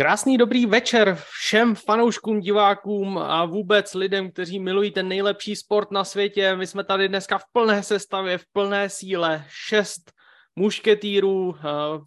Krásný 0.00 0.38
dobrý 0.38 0.66
večer 0.66 1.18
všem 1.30 1.74
fanouškům, 1.74 2.40
divákům 2.40 3.18
a 3.18 3.44
vůbec 3.44 3.94
lidem, 3.94 4.32
kteří 4.32 4.60
milují 4.60 4.90
ten 4.90 5.08
nejlepší 5.08 5.56
sport 5.56 5.90
na 5.90 6.04
světě. 6.04 6.56
My 6.56 6.66
jsme 6.66 6.84
tady 6.84 7.08
dneska 7.08 7.38
v 7.38 7.44
plné 7.52 7.82
sestavě, 7.82 8.38
v 8.38 8.44
plné 8.52 8.90
síle, 8.90 9.44
šest 9.48 10.12
mušketýrů 10.56 11.56
a, 11.68 11.98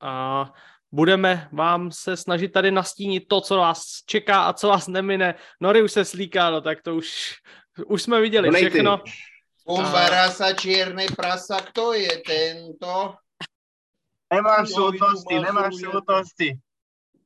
a 0.00 0.52
budeme 0.92 1.48
vám 1.52 1.92
se 1.92 2.16
snažit 2.16 2.48
tady 2.48 2.70
nastínit 2.70 3.24
to, 3.28 3.40
co 3.40 3.56
vás 3.56 3.82
čeká 4.06 4.42
a 4.42 4.52
co 4.52 4.68
vás 4.68 4.88
nemine. 4.88 5.34
Nory 5.60 5.82
už 5.82 5.92
se 5.92 6.04
slíká, 6.04 6.50
no 6.50 6.60
tak 6.60 6.82
to 6.82 6.94
už, 6.94 7.34
už 7.86 8.02
jsme 8.02 8.20
viděli 8.20 8.50
všechno. 8.50 9.00
Umbarasa 9.64 10.52
čiernej 10.52 11.08
prasa, 11.16 11.60
kto 11.60 11.92
je 11.92 12.22
tento? 12.26 13.14
Nemáš 14.34 14.68
sútosti, 14.68 15.34
nemáš 15.34 15.74
sútosti. 15.74 16.58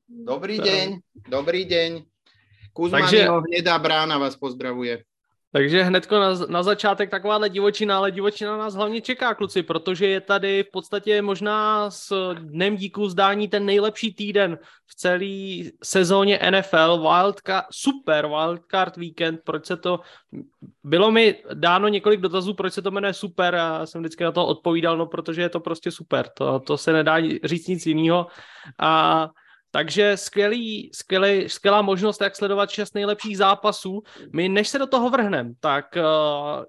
Dobrý 0.08 0.58
deň, 0.58 0.98
dobrý 1.28 1.64
deň. 1.64 2.02
Kuzma 2.72 2.98
Takže... 2.98 3.28
hnedá 3.28 3.78
brána 3.78 4.18
vás 4.18 4.36
pozdravuje. 4.36 5.04
Takže 5.52 5.82
hnedko 5.82 6.20
na, 6.20 6.34
na 6.48 6.62
začátek 6.62 7.10
takováhle 7.10 7.48
divočina, 7.48 7.96
ale 7.96 8.10
divočina 8.10 8.56
nás 8.56 8.74
hlavně 8.74 9.00
čeká, 9.00 9.34
kluci, 9.34 9.62
protože 9.62 10.06
je 10.06 10.20
tady 10.20 10.62
v 10.62 10.70
podstatě 10.70 11.22
možná 11.22 11.90
s 11.90 12.34
dnem 12.34 12.76
díku 12.76 13.08
zdání 13.08 13.48
ten 13.48 13.66
nejlepší 13.66 14.14
týden 14.14 14.58
v 14.86 14.94
celé 14.94 15.70
sezóně 15.82 16.40
NFL, 16.50 17.00
wildcard, 17.00 17.66
super 17.72 18.26
wildcard 18.26 18.96
weekend, 18.96 19.40
proč 19.44 19.66
se 19.66 19.76
to, 19.76 20.00
bylo 20.84 21.10
mi 21.10 21.34
dáno 21.54 21.88
několik 21.88 22.20
dotazů, 22.20 22.54
proč 22.54 22.72
se 22.72 22.82
to 22.82 22.90
jmenuje 22.90 23.12
super 23.12 23.54
a 23.54 23.86
jsem 23.86 24.00
vždycky 24.00 24.24
na 24.24 24.32
to 24.32 24.46
odpovídal, 24.46 24.96
no 24.96 25.06
protože 25.06 25.42
je 25.42 25.48
to 25.48 25.60
prostě 25.60 25.90
super, 25.90 26.28
to, 26.28 26.60
to 26.60 26.78
se 26.78 26.92
nedá 26.92 27.16
říct 27.44 27.66
nic 27.66 27.86
jiného 27.86 28.26
a 28.78 29.28
takže 29.70 30.16
skvělý, 30.16 30.90
skvělý, 30.94 31.48
skvělá 31.48 31.82
možnost, 31.82 32.20
jak 32.20 32.36
sledovat 32.36 32.70
šest 32.70 32.94
nejlepších 32.94 33.38
zápasů. 33.38 34.02
My, 34.32 34.48
než 34.48 34.68
se 34.68 34.78
do 34.78 34.86
toho 34.86 35.10
vrhneme, 35.10 35.50
tak 35.60 35.96
uh, 35.96 36.64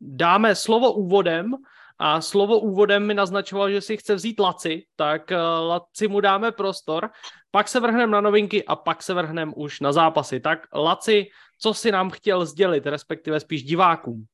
dáme 0.00 0.54
slovo 0.54 0.92
úvodem 0.92 1.54
a 1.98 2.20
slovo 2.20 2.60
úvodem 2.60 3.06
mi 3.06 3.14
naznačoval, 3.14 3.70
že 3.70 3.80
si 3.80 3.96
chce 3.96 4.14
vzít 4.14 4.40
Laci, 4.40 4.82
tak 4.96 5.30
uh, 5.30 5.68
Laci 5.68 6.08
mu 6.08 6.20
dáme 6.20 6.52
prostor, 6.52 7.10
pak 7.50 7.68
se 7.68 7.80
vrhneme 7.80 8.12
na 8.12 8.20
novinky 8.20 8.64
a 8.64 8.76
pak 8.76 9.02
se 9.02 9.14
vrhneme 9.14 9.52
už 9.56 9.80
na 9.80 9.92
zápasy. 9.92 10.40
Tak 10.40 10.58
Laci, 10.74 11.26
co 11.58 11.74
si 11.74 11.92
nám 11.92 12.10
chtěl 12.10 12.46
sdělit, 12.46 12.86
respektive 12.86 13.40
spíš 13.40 13.62
divákům? 13.62 14.26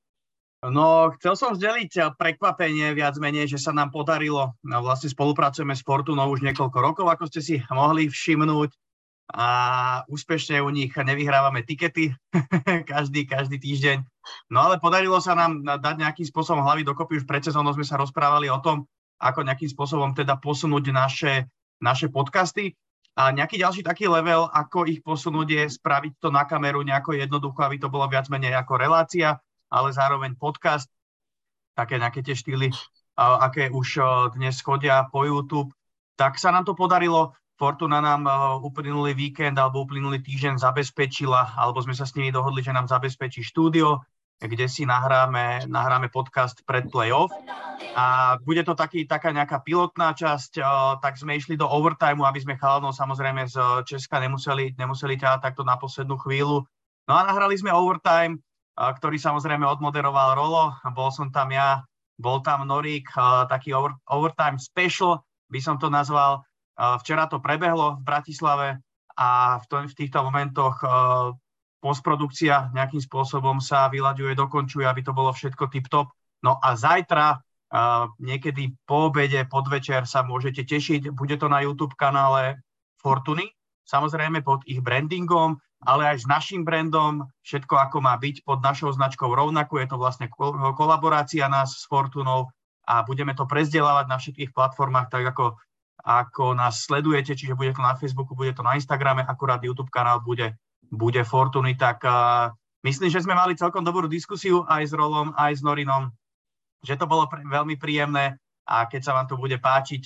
No, 0.65 1.13
chcel 1.21 1.35
som 1.37 1.53
zdeliť 1.53 1.93
eh, 2.01 2.05
prekvapenie 2.17 2.97
viac 2.97 3.21
menej, 3.21 3.53
že 3.53 3.61
sa 3.61 3.77
nám 3.77 3.93
podarilo, 3.93 4.57
no, 4.65 4.77
vlastne 4.81 5.13
spolupracujeme 5.13 5.77
s 5.77 5.85
Fortunou 5.85 6.33
už 6.33 6.41
niekoľko 6.41 6.79
rokov, 6.81 7.07
ako 7.13 7.29
ste 7.29 7.41
si 7.45 7.55
mohli 7.69 8.09
všimnúť 8.09 8.73
a 9.37 9.49
úspešne 10.07 10.63
u 10.63 10.71
nich 10.71 10.95
nevyhrávame 10.95 11.67
tikety 11.67 12.15
každý, 12.93 13.27
každý 13.27 13.59
týždeň. 13.59 13.99
No 14.55 14.71
ale 14.71 14.79
podarilo 14.79 15.19
sa 15.19 15.35
nám 15.35 15.67
dať 15.67 15.95
nejakým 15.99 16.27
spôsobom 16.31 16.63
hlavy 16.63 16.87
dokopy, 16.87 17.21
už 17.21 17.27
pred 17.27 17.43
sezónou 17.43 17.75
sme 17.75 17.85
sa 17.85 17.99
rozprávali 17.99 18.47
o 18.49 18.63
tom, 18.63 18.87
ako 19.19 19.45
nejakým 19.45 19.69
spôsobom 19.69 20.15
teda 20.15 20.39
posunúť 20.39 20.95
naše, 20.95 21.51
naše 21.83 22.07
podcasty. 22.07 22.79
A 23.17 23.33
nejaký 23.33 23.57
ďalší 23.57 23.81
taký 23.81 24.13
level, 24.13 24.45
ako 24.53 24.85
ich 24.85 25.01
posunúť 25.01 25.49
je 25.49 25.65
spraviť 25.73 26.21
to 26.21 26.29
na 26.29 26.45
kameru 26.45 26.85
nejako 26.85 27.17
jednoducho, 27.17 27.65
aby 27.65 27.81
to 27.81 27.89
bolo 27.89 28.05
viac 28.13 28.29
menej 28.29 28.53
ako 28.53 28.77
relácia, 28.77 29.41
ale 29.73 29.89
zároveň 29.93 30.39
podcast, 30.39 30.91
také 31.77 32.01
nejaké 32.01 32.25
tie 32.25 32.33
štýly, 32.33 32.73
aké 33.17 33.73
už 33.73 34.01
dnes 34.37 34.61
chodia 34.61 35.09
po 35.09 35.25
YouTube, 35.25 35.73
tak 36.17 36.41
sa 36.41 36.53
nám 36.53 36.65
to 36.65 36.73
podarilo. 36.73 37.37
Fortuna 37.57 38.05
nám 38.05 38.29
uplynulý 38.61 39.17
víkend 39.17 39.57
alebo 39.57 39.85
uplynulý 39.85 40.21
týždeň 40.21 40.61
zabezpečila, 40.61 41.57
alebo 41.57 41.81
sme 41.81 41.97
sa 41.97 42.05
s 42.05 42.13
nimi 42.13 42.29
dohodli, 42.29 42.61
že 42.61 42.77
nám 42.77 42.85
zabezpečí 42.85 43.41
štúdio, 43.41 44.05
kde 44.37 44.69
si 44.69 44.85
nahráme, 44.85 45.65
nahráme 45.65 46.13
podcast 46.13 46.61
pred 46.69 46.93
playoff. 46.93 47.33
A 47.97 48.37
bude 48.45 48.61
to 48.61 48.77
taký, 48.77 49.09
taká 49.09 49.33
nejaká 49.33 49.65
pilotná 49.65 50.13
časť, 50.13 50.61
tak 51.01 51.17
sme 51.17 51.41
išli 51.41 51.57
do 51.57 51.65
overtimeu, 51.65 52.29
aby 52.29 52.45
sme 52.45 52.61
chalanov 52.61 52.93
samozrejme 52.93 53.49
z 53.49 53.57
Česka 53.89 54.21
nemuseli, 54.21 54.77
nemuseli 54.77 55.17
ťahať 55.17 55.41
takto 55.41 55.65
na 55.65 55.81
poslednú 55.81 56.21
chvíľu. 56.21 56.69
No 57.09 57.13
a 57.17 57.25
nahrali 57.25 57.57
sme 57.57 57.73
overtime, 57.73 58.37
ktorý 58.77 59.17
samozrejme 59.17 59.65
odmoderoval 59.65 60.37
Rolo. 60.37 60.77
Bol 60.93 61.09
som 61.09 61.33
tam 61.33 61.49
ja, 61.49 61.81
bol 62.21 62.45
tam 62.45 62.69
Norik, 62.69 63.09
taký 63.49 63.73
over, 63.73 63.97
overtime 64.13 64.61
special, 64.61 65.25
by 65.49 65.61
som 65.61 65.81
to 65.81 65.89
nazval. 65.89 66.45
Včera 66.77 67.25
to 67.25 67.41
prebehlo 67.41 67.97
v 67.97 68.05
Bratislave 68.05 68.69
a 69.17 69.57
v, 69.57 69.65
to, 69.65 69.77
v 69.89 69.97
týchto 69.97 70.21
momentoch 70.21 70.77
postprodukcia 71.81 72.77
nejakým 72.77 73.01
spôsobom 73.01 73.65
sa 73.65 73.89
vyľaďuje, 73.89 74.37
dokončuje, 74.37 74.85
aby 74.85 75.01
to 75.01 75.17
bolo 75.17 75.33
všetko 75.33 75.73
tip-top. 75.73 76.13
No 76.45 76.61
a 76.61 76.77
zajtra, 76.77 77.41
niekedy 78.21 78.77
po 78.85 79.09
obede, 79.09 79.49
podvečer 79.49 80.05
sa 80.05 80.21
môžete 80.21 80.69
tešiť. 80.69 81.17
Bude 81.17 81.41
to 81.41 81.49
na 81.49 81.65
YouTube 81.65 81.97
kanále 81.97 82.61
Fortuny, 83.01 83.49
samozrejme 83.89 84.45
pod 84.45 84.67
ich 84.69 84.85
brandingom 84.85 85.57
ale 85.87 86.03
aj 86.11 86.23
s 86.23 86.27
našim 86.27 86.67
brandom, 86.67 87.31
všetko 87.47 87.79
ako 87.79 88.03
má 88.03 88.19
byť 88.19 88.43
pod 88.43 88.59
našou 88.59 88.91
značkou 88.91 89.31
rovnako. 89.31 89.79
Je 89.79 89.89
to 89.89 89.97
vlastne 89.97 90.27
kolaborácia 90.75 91.47
nás 91.47 91.79
s 91.79 91.87
Fortunou 91.87 92.51
a 92.91 93.07
budeme 93.07 93.33
to 93.39 93.47
prezdielávať 93.47 94.07
na 94.11 94.19
všetkých 94.19 94.51
platformách, 94.51 95.11
tak 95.11 95.31
ako, 95.31 95.55
ako 96.03 96.59
nás 96.59 96.83
sledujete, 96.83 97.39
čiže 97.39 97.55
bude 97.55 97.71
to 97.71 97.83
na 97.83 97.95
Facebooku, 97.95 98.35
bude 98.35 98.51
to 98.55 98.67
na 98.67 98.75
Instagrame, 98.75 99.23
akurát 99.23 99.63
YouTube 99.63 99.91
kanál 99.95 100.23
bude, 100.23 100.59
bude 100.91 101.23
Fortuny, 101.23 101.79
tak 101.79 102.03
uh, 102.03 102.51
myslím, 102.83 103.11
že 103.11 103.23
sme 103.23 103.39
mali 103.39 103.59
celkom 103.59 103.87
dobrú 103.87 104.11
diskusiu 104.11 104.67
aj 104.67 104.91
s 104.91 104.93
Rolom, 104.95 105.35
aj 105.39 105.59
s 105.59 105.63
Norinom, 105.63 106.11
že 106.83 106.99
to 106.99 107.11
bolo 107.11 107.31
pr- 107.31 107.43
veľmi 107.47 107.79
príjemné 107.79 108.39
a 108.67 108.87
keď 108.87 109.01
sa 109.03 109.15
vám 109.15 109.27
to 109.27 109.39
bude 109.39 109.59
páčiť 109.59 110.03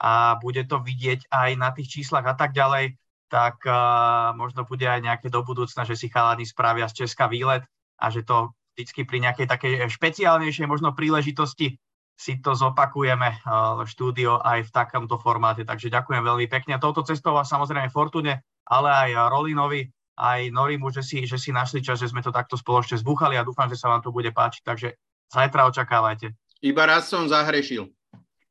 a 0.00 0.38
bude 0.38 0.66
to 0.66 0.82
vidieť 0.82 1.30
aj 1.30 1.50
na 1.58 1.70
tých 1.74 1.98
číslach 1.98 2.26
a 2.26 2.34
tak 2.34 2.54
ďalej, 2.54 2.94
tak 3.30 3.62
uh, 3.62 4.34
možno 4.34 4.66
bude 4.66 4.82
aj 4.82 5.00
nejaké 5.06 5.30
do 5.30 5.46
budúcna, 5.46 5.86
že 5.86 5.94
si 5.94 6.10
chalani 6.10 6.42
spravia 6.42 6.90
z 6.90 7.06
Česka 7.06 7.30
výlet 7.30 7.62
a 8.02 8.10
že 8.10 8.26
to 8.26 8.50
vždycky 8.74 9.06
pri 9.06 9.22
nejakej 9.22 9.46
takej 9.46 9.72
špeciálnejšej 9.86 10.66
možno 10.66 10.90
príležitosti 10.92 11.78
si 12.18 12.42
to 12.42 12.52
zopakujeme 12.52 13.40
uh, 13.46 13.80
štúdio 13.86 14.42
aj 14.42 14.68
v 14.68 14.70
takomto 14.74 15.16
formáte. 15.16 15.64
Takže 15.64 15.88
ďakujem 15.88 16.20
veľmi 16.20 16.50
pekne. 16.50 16.76
A 16.76 16.82
touto 16.82 17.06
cestou 17.06 17.32
vás 17.32 17.48
samozrejme 17.48 17.88
Fortune, 17.88 18.44
ale 18.68 18.88
aj 18.90 19.32
Rolinovi, 19.32 19.88
aj 20.20 20.52
Norimu, 20.52 20.92
že 20.92 21.00
si, 21.00 21.24
že 21.24 21.40
si 21.40 21.48
našli 21.48 21.80
čas, 21.80 21.96
že 21.96 22.12
sme 22.12 22.20
to 22.20 22.28
takto 22.28 22.60
spoločne 22.60 23.00
zbúchali 23.00 23.40
a 23.40 23.46
dúfam, 23.46 23.70
že 23.72 23.80
sa 23.80 23.88
vám 23.88 24.04
to 24.04 24.12
bude 24.12 24.28
páčiť. 24.28 24.62
Takže 24.66 24.88
zajtra 25.32 25.70
očakávajte. 25.72 26.36
Iba 26.60 26.84
raz 26.84 27.08
som 27.08 27.24
zahrešil. 27.24 27.88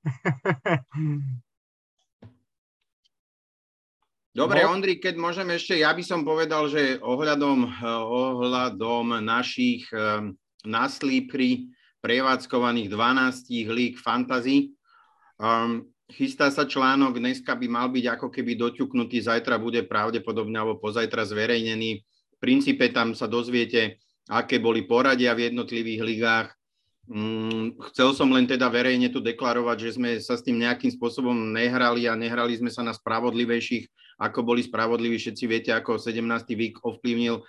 Dobre, 4.39 4.63
Ondri, 4.63 5.03
keď 5.03 5.19
môžem 5.19 5.51
ešte, 5.51 5.83
ja 5.83 5.91
by 5.91 5.99
som 5.99 6.23
povedal, 6.23 6.71
že 6.71 6.95
ohľadom, 7.03 7.83
ohľadom 8.07 9.19
našich 9.19 9.83
um, 9.91 10.31
na 10.63 10.87
Slipri 10.87 11.67
prevádzkovaných 11.99 12.87
12 12.87 13.51
líg 13.67 13.99
fantasy, 13.99 14.71
um, 15.43 15.83
chystá 16.07 16.47
sa 16.55 16.63
článok, 16.63 17.19
dneska 17.19 17.51
by 17.51 17.67
mal 17.67 17.91
byť 17.91 18.15
ako 18.15 18.31
keby 18.31 18.55
doťuknutý, 18.55 19.19
zajtra 19.19 19.59
bude 19.59 19.83
pravdepodobne 19.83 20.55
alebo 20.55 20.79
pozajtra 20.79 21.27
zverejnený. 21.27 21.99
V 21.99 22.37
princípe 22.39 22.87
tam 22.95 23.11
sa 23.19 23.27
dozviete, 23.27 23.99
aké 24.31 24.63
boli 24.63 24.87
poradia 24.87 25.35
v 25.35 25.51
jednotlivých 25.51 25.99
ligách, 25.99 26.49
Mm, 27.09 27.73
chcel 27.89 28.13
som 28.13 28.29
len 28.29 28.45
teda 28.45 28.69
verejne 28.69 29.09
tu 29.09 29.17
deklarovať, 29.17 29.77
že 29.81 29.89
sme 29.97 30.21
sa 30.21 30.37
s 30.37 30.45
tým 30.45 30.61
nejakým 30.61 30.93
spôsobom 30.93 31.33
nehrali 31.33 32.05
a 32.05 32.13
nehrali 32.13 32.53
sme 32.53 32.69
sa 32.69 32.85
na 32.85 32.93
spravodlivejších, 32.93 33.89
ako 34.19 34.43
boli 34.43 34.61
spravodliví. 34.61 35.15
Všetci 35.15 35.43
viete, 35.47 35.71
ako 35.71 35.95
17. 35.95 36.21
vík 36.59 36.83
ovplyvnil 36.83 37.41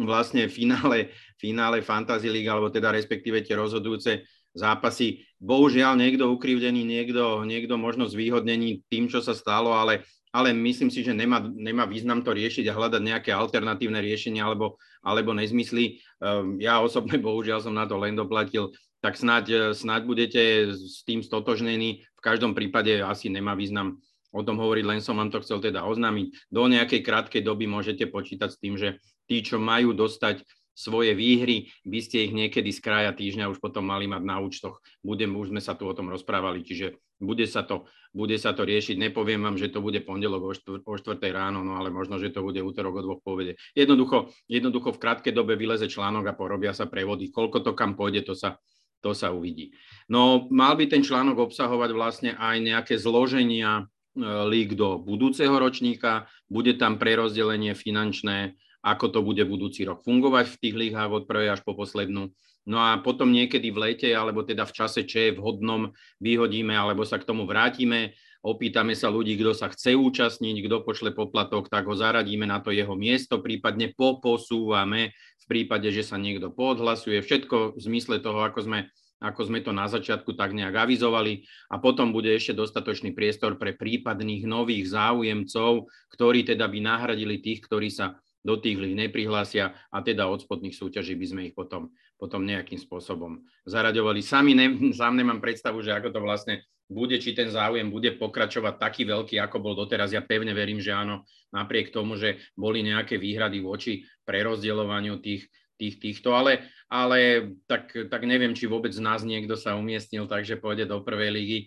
vlastne 0.00 0.48
finále, 0.48 1.12
finále 1.36 1.84
Fantasy 1.84 2.30
League, 2.30 2.48
alebo 2.48 2.72
teda 2.72 2.94
respektíve 2.94 3.44
tie 3.44 3.58
rozhodujúce 3.58 4.24
zápasy. 4.56 5.24
Bohužiaľ 5.42 5.98
niekto 5.98 6.30
ukrivdený, 6.30 6.84
niekto, 6.86 7.42
niekto 7.44 7.74
možno 7.76 8.08
zvýhodnený 8.08 8.86
tým, 8.88 9.08
čo 9.10 9.20
sa 9.20 9.36
stalo, 9.36 9.74
ale, 9.74 10.06
ale 10.32 10.52
myslím 10.54 10.88
si, 10.88 11.04
že 11.04 11.12
nemá, 11.12 11.44
nemá 11.44 11.84
význam 11.84 12.24
to 12.24 12.32
riešiť 12.32 12.68
a 12.68 12.76
hľadať 12.76 13.02
nejaké 13.02 13.30
alternatívne 13.32 14.00
riešenie 14.00 14.40
alebo, 14.40 14.80
alebo 15.04 15.36
nezmysly. 15.36 16.00
Ehm, 16.20 16.60
ja 16.60 16.80
osobne 16.80 17.16
bohužiaľ 17.20 17.64
som 17.64 17.74
na 17.76 17.84
to 17.84 17.96
len 18.00 18.16
doplatil 18.16 18.72
tak 19.02 19.18
snáď, 19.18 19.74
snáď 19.74 20.06
budete 20.06 20.42
s 20.78 21.02
tým 21.02 21.26
stotožnení. 21.26 22.06
V 22.14 22.22
každom 22.22 22.54
prípade 22.54 23.02
asi 23.02 23.26
nemá 23.34 23.58
význam 23.58 23.98
o 24.32 24.40
tom 24.40 24.56
hovoriť, 24.58 24.84
len 24.88 25.00
som 25.04 25.20
vám 25.20 25.28
to 25.28 25.44
chcel 25.44 25.60
teda 25.60 25.84
oznámiť. 25.84 26.48
Do 26.48 26.64
nejakej 26.66 27.04
krátkej 27.04 27.44
doby 27.44 27.68
môžete 27.68 28.08
počítať 28.08 28.48
s 28.48 28.58
tým, 28.58 28.74
že 28.80 28.98
tí, 29.28 29.44
čo 29.44 29.60
majú 29.60 29.92
dostať 29.92 30.42
svoje 30.72 31.12
výhry, 31.12 31.68
by 31.84 32.00
ste 32.00 32.28
ich 32.28 32.32
niekedy 32.32 32.72
z 32.72 32.80
kraja 32.80 33.12
týždňa 33.12 33.52
už 33.52 33.60
potom 33.60 33.84
mali 33.84 34.08
mať 34.08 34.22
na 34.24 34.40
účtoch. 34.40 34.80
Budem, 35.04 35.36
už 35.36 35.52
sme 35.52 35.60
sa 35.60 35.76
tu 35.76 35.84
o 35.84 35.92
tom 35.92 36.08
rozprávali, 36.08 36.64
čiže 36.64 36.96
bude 37.20 37.44
sa 37.44 37.62
to, 37.62 37.86
bude 38.10 38.34
sa 38.40 38.56
to 38.56 38.64
riešiť. 38.64 38.96
Nepoviem 38.98 39.44
vám, 39.44 39.60
že 39.60 39.68
to 39.68 39.84
bude 39.84 40.00
pondelok 40.02 40.42
o, 40.42 40.52
štvr, 40.56 40.80
o 40.82 40.96
4 40.96 41.20
ráno, 41.28 41.60
no 41.60 41.76
ale 41.76 41.92
možno, 41.92 42.16
že 42.16 42.32
to 42.32 42.40
bude 42.40 42.58
útorok 42.58 42.98
o 42.98 43.04
dvoch 43.04 43.20
povede. 43.20 43.60
Jednoducho, 43.76 44.32
jednoducho 44.48 44.96
v 44.96 45.00
krátkej 45.00 45.32
dobe 45.36 45.54
vyleze 45.60 45.86
článok 45.92 46.32
a 46.32 46.36
porobia 46.36 46.72
sa 46.72 46.88
prevody. 46.88 47.28
Koľko 47.28 47.60
to 47.60 47.72
kam 47.76 47.92
pôjde, 47.92 48.26
to 48.26 48.34
sa, 48.34 48.56
to 49.04 49.12
sa 49.12 49.30
uvidí. 49.30 49.76
No 50.08 50.48
mal 50.48 50.74
by 50.74 50.88
ten 50.88 51.04
článok 51.04 51.52
obsahovať 51.52 51.90
vlastne 51.92 52.30
aj 52.34 52.56
nejaké 52.58 52.94
zloženia 52.96 53.86
lík 54.20 54.76
do 54.76 55.00
budúceho 55.00 55.52
ročníka, 55.56 56.28
bude 56.52 56.76
tam 56.76 57.00
prerozdelenie 57.00 57.72
finančné, 57.72 58.56
ako 58.84 59.08
to 59.08 59.20
bude 59.24 59.40
budúci 59.46 59.86
rok 59.86 60.02
fungovať 60.04 60.52
v 60.52 60.60
tých 60.60 60.74
líhách 60.74 61.10
od 61.10 61.24
prvej 61.24 61.54
až 61.56 61.60
po 61.64 61.72
poslednú. 61.72 62.34
No 62.62 62.78
a 62.78 62.94
potom 63.02 63.34
niekedy 63.34 63.74
v 63.74 63.90
lete, 63.90 64.10
alebo 64.14 64.46
teda 64.46 64.62
v 64.62 64.74
čase, 64.74 65.02
čo 65.02 65.18
je 65.18 65.34
vhodnom, 65.34 65.90
vyhodíme, 66.22 66.70
alebo 66.70 67.02
sa 67.02 67.18
k 67.18 67.26
tomu 67.26 67.42
vrátime, 67.42 68.14
opýtame 68.42 68.94
sa 68.94 69.10
ľudí, 69.10 69.34
kto 69.34 69.50
sa 69.54 69.66
chce 69.70 69.98
účastniť, 69.98 70.66
kto 70.66 70.86
pošle 70.86 71.10
poplatok, 71.10 71.66
tak 71.66 71.90
ho 71.90 71.94
zaradíme 71.94 72.46
na 72.46 72.62
to 72.62 72.70
jeho 72.70 72.94
miesto, 72.94 73.42
prípadne 73.42 73.90
poposúvame 73.94 75.10
v 75.14 75.44
prípade, 75.50 75.90
že 75.90 76.06
sa 76.06 76.18
niekto 76.18 76.54
podhlasuje. 76.54 77.18
Všetko 77.18 77.74
v 77.74 77.80
zmysle 77.82 78.22
toho, 78.22 78.46
ako 78.46 78.62
sme 78.62 78.78
ako 79.22 79.46
sme 79.46 79.62
to 79.62 79.70
na 79.70 79.86
začiatku 79.86 80.34
tak 80.34 80.50
nejak 80.50 80.74
avizovali 80.74 81.46
a 81.70 81.78
potom 81.78 82.10
bude 82.10 82.34
ešte 82.34 82.58
dostatočný 82.58 83.14
priestor 83.14 83.54
pre 83.54 83.78
prípadných 83.78 84.42
nových 84.44 84.90
záujemcov, 84.90 85.86
ktorí 86.10 86.42
teda 86.42 86.66
by 86.66 86.78
nahradili 86.82 87.38
tých, 87.38 87.62
ktorí 87.62 87.88
sa 87.88 88.18
do 88.42 88.58
tých 88.58 88.74
líh 88.74 88.98
neprihlásia 88.98 89.70
a 89.94 90.02
teda 90.02 90.26
od 90.26 90.42
spodných 90.42 90.74
súťaží 90.74 91.14
by 91.14 91.26
sme 91.30 91.40
ich 91.46 91.54
potom, 91.54 91.94
potom 92.18 92.42
nejakým 92.42 92.76
spôsobom 92.76 93.38
zaraďovali. 93.62 94.18
Sami 94.18 94.58
ne, 94.58 94.66
sám 94.98 95.14
nemám 95.14 95.38
predstavu, 95.38 95.78
že 95.80 95.94
ako 95.94 96.10
to 96.10 96.20
vlastne 96.20 96.54
bude, 96.92 97.16
či 97.16 97.32
ten 97.32 97.48
záujem 97.48 97.88
bude 97.88 98.12
pokračovať 98.20 98.74
taký 98.76 99.08
veľký, 99.08 99.40
ako 99.40 99.56
bol 99.62 99.74
doteraz. 99.78 100.12
Ja 100.12 100.20
pevne 100.20 100.52
verím, 100.52 100.82
že 100.82 100.92
áno, 100.92 101.24
napriek 101.54 101.94
tomu, 101.94 102.20
že 102.20 102.42
boli 102.52 102.84
nejaké 102.84 103.16
výhrady 103.16 103.64
voči 103.64 104.04
prerozdeľovaniu 104.28 105.16
tých, 105.24 105.48
tých, 105.78 105.96
týchto, 106.00 106.34
ale, 106.36 106.68
ale 106.90 107.50
tak, 107.68 107.92
tak 108.08 108.22
neviem, 108.24 108.52
či 108.56 108.68
vôbec 108.68 108.92
z 108.92 109.02
nás 109.02 109.24
niekto 109.24 109.54
sa 109.54 109.76
umiestnil, 109.78 110.28
takže 110.28 110.60
pôjde 110.60 110.88
do 110.88 111.00
prvej 111.00 111.30
ligy. 111.32 111.60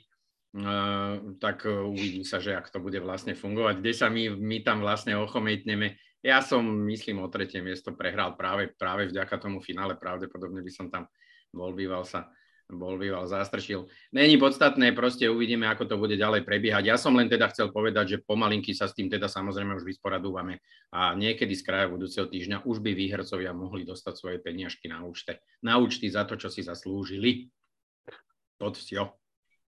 Uh, 0.55 1.35
tak 1.43 1.67
uvidí 1.67 2.23
sa, 2.23 2.39
že 2.39 2.55
ak 2.55 2.71
to 2.71 2.79
bude 2.79 2.95
vlastne 3.03 3.35
fungovať, 3.35 3.83
kde 3.83 3.91
sa 3.91 4.07
my, 4.07 4.31
my 4.39 4.63
tam 4.63 4.79
vlastne 4.79 5.11
ochometneme 5.19 5.99
ja 6.25 6.41
som, 6.41 6.65
myslím, 6.89 7.21
o 7.21 7.29
tretie 7.29 7.61
miesto 7.61 7.93
prehral 7.93 8.33
práve, 8.33 8.73
práve 8.73 9.05
vďaka 9.13 9.37
tomu 9.37 9.61
finále. 9.61 9.93
Pravdepodobne 9.93 10.65
by 10.65 10.71
som 10.73 10.89
tam 10.89 11.05
bol 11.53 11.69
býval 11.77 12.01
sa 12.01 12.25
bol 12.71 12.97
býval 12.97 13.29
zastršil. 13.29 13.85
Není 14.09 14.41
podstatné, 14.41 14.89
proste 14.97 15.29
uvidíme, 15.29 15.69
ako 15.69 15.85
to 15.85 15.95
bude 16.01 16.17
ďalej 16.17 16.41
prebiehať. 16.41 16.83
Ja 16.89 16.97
som 16.97 17.13
len 17.13 17.29
teda 17.29 17.49
chcel 17.53 17.69
povedať, 17.69 18.17
že 18.17 18.23
pomalinky 18.25 18.73
sa 18.73 18.89
s 18.89 18.97
tým 18.97 19.05
teda 19.05 19.29
samozrejme 19.29 19.77
už 19.77 19.85
vysporadúvame 19.85 20.61
a 20.89 21.13
niekedy 21.13 21.53
z 21.53 21.61
kraja 21.61 21.87
budúceho 21.89 22.25
týždňa 22.25 22.65
už 22.65 22.81
by 22.81 22.97
výhercovia 22.97 23.53
mohli 23.53 23.85
dostať 23.85 24.13
svoje 24.17 24.37
peniažky 24.41 24.89
na 24.89 25.05
účte. 25.05 25.41
Na 25.61 25.77
účty 25.77 26.09
za 26.09 26.25
to, 26.25 26.37
čo 26.37 26.49
si 26.49 26.65
zaslúžili. 26.65 27.53
Pod 28.55 28.79
vsio. 28.79 29.24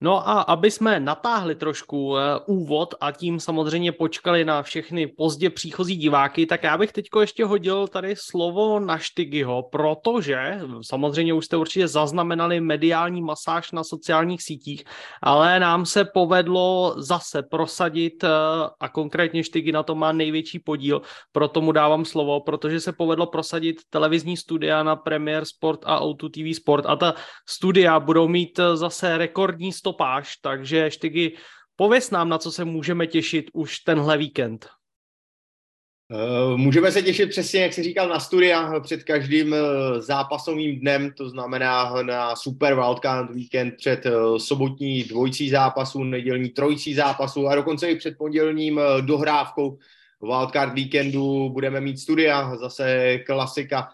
No 0.03 0.29
a 0.29 0.41
aby 0.41 0.71
jsme 0.71 1.01
natáhli 1.01 1.55
trošku 1.55 2.07
uh, 2.07 2.19
úvod 2.47 2.95
a 3.01 3.13
tím 3.13 3.41
samozřejmě 3.41 3.93
počkali 3.93 4.45
na 4.45 4.63
všechny 4.63 5.07
pozdě 5.07 5.51
příchozí 5.51 5.97
diváky, 5.97 6.47
tak 6.47 6.63
já 6.63 6.79
bych 6.79 6.93
teďko 6.93 7.21
ještě 7.21 7.45
hodil 7.45 7.89
tady 7.89 8.15
slovo 8.17 8.81
na 8.81 8.99
Štygyho, 8.99 9.63
protože 9.63 10.61
samozřejmě 10.83 11.35
už 11.35 11.45
jste 11.45 11.57
určitě 11.57 11.89
zaznamenali 11.89 12.61
mediální 12.61 13.23
masáž 13.23 13.73
na 13.73 13.85
sociálních 13.85 14.43
sítích, 14.43 14.85
ale 15.23 15.61
nám 15.61 15.87
se 15.87 16.05
povedlo 16.05 16.95
zase 16.97 17.43
prosadit 17.43 18.25
uh, 18.25 18.31
a 18.81 18.89
konkrétně 18.89 19.45
Štygy 19.45 19.73
na 19.73 19.83
to 19.83 19.95
má 19.95 20.13
největší 20.13 20.59
podíl, 20.59 21.03
proto 21.33 21.61
mu 21.61 21.73
dávám 21.73 22.05
slovo, 22.05 22.41
protože 22.41 22.81
se 22.81 22.93
povedlo 22.93 23.27
prosadit 23.27 23.77
televizní 23.91 24.37
studia 24.37 24.83
na 24.83 24.97
Premier 24.97 25.45
Sport 25.45 25.81
a 25.85 26.01
O2 26.01 26.31
TV 26.31 26.57
Sport 26.57 26.87
a 26.87 26.97
ta 26.97 27.15
studia 27.49 28.01
budou 28.01 28.29
mít 28.29 28.59
uh, 28.59 28.77
zase 28.77 29.19
rekordní 29.19 29.73
100 29.73 29.90
stopáž, 29.91 30.37
takže 30.37 30.91
Štygy, 30.91 31.37
pověs 31.77 32.11
nám, 32.11 32.29
na 32.29 32.39
co 32.39 32.53
se 32.53 32.65
můžeme 32.65 33.07
těšit 33.07 33.51
už 33.53 33.79
tenhle 33.79 34.19
víkend. 34.19 34.67
Eh, 36.13 36.57
můžeme 36.57 36.93
se 36.93 37.03
těšit 37.03 37.31
přesně, 37.31 37.63
jak 37.63 37.73
jsi 37.73 37.83
říkal, 37.83 38.09
na 38.09 38.21
studia 38.21 38.81
před 38.81 39.05
každým 39.05 39.55
eh, 39.55 39.59
zápasovým 40.01 40.81
dnem, 40.81 41.13
to 41.17 41.29
znamená 41.29 42.03
na 42.03 42.37
Super 42.37 42.75
Wildcard 42.75 43.31
víkend 43.31 43.75
před 43.77 44.07
eh, 44.07 44.13
sobotní 44.39 45.05
dvojcí 45.05 45.51
zápasu, 45.51 46.05
nedělní 46.05 46.49
trojcí 46.49 46.95
zápasu 46.95 47.49
a 47.49 47.55
dokonce 47.55 47.91
i 47.91 47.97
před 47.97 48.19
pondělním 48.19 48.81
dohrávkou 49.01 49.79
Wildcard 50.23 50.75
víkendu 50.75 51.49
budeme 51.51 51.81
mít 51.81 51.99
studia, 51.99 52.57
zase 52.57 53.19
klasika 53.19 53.89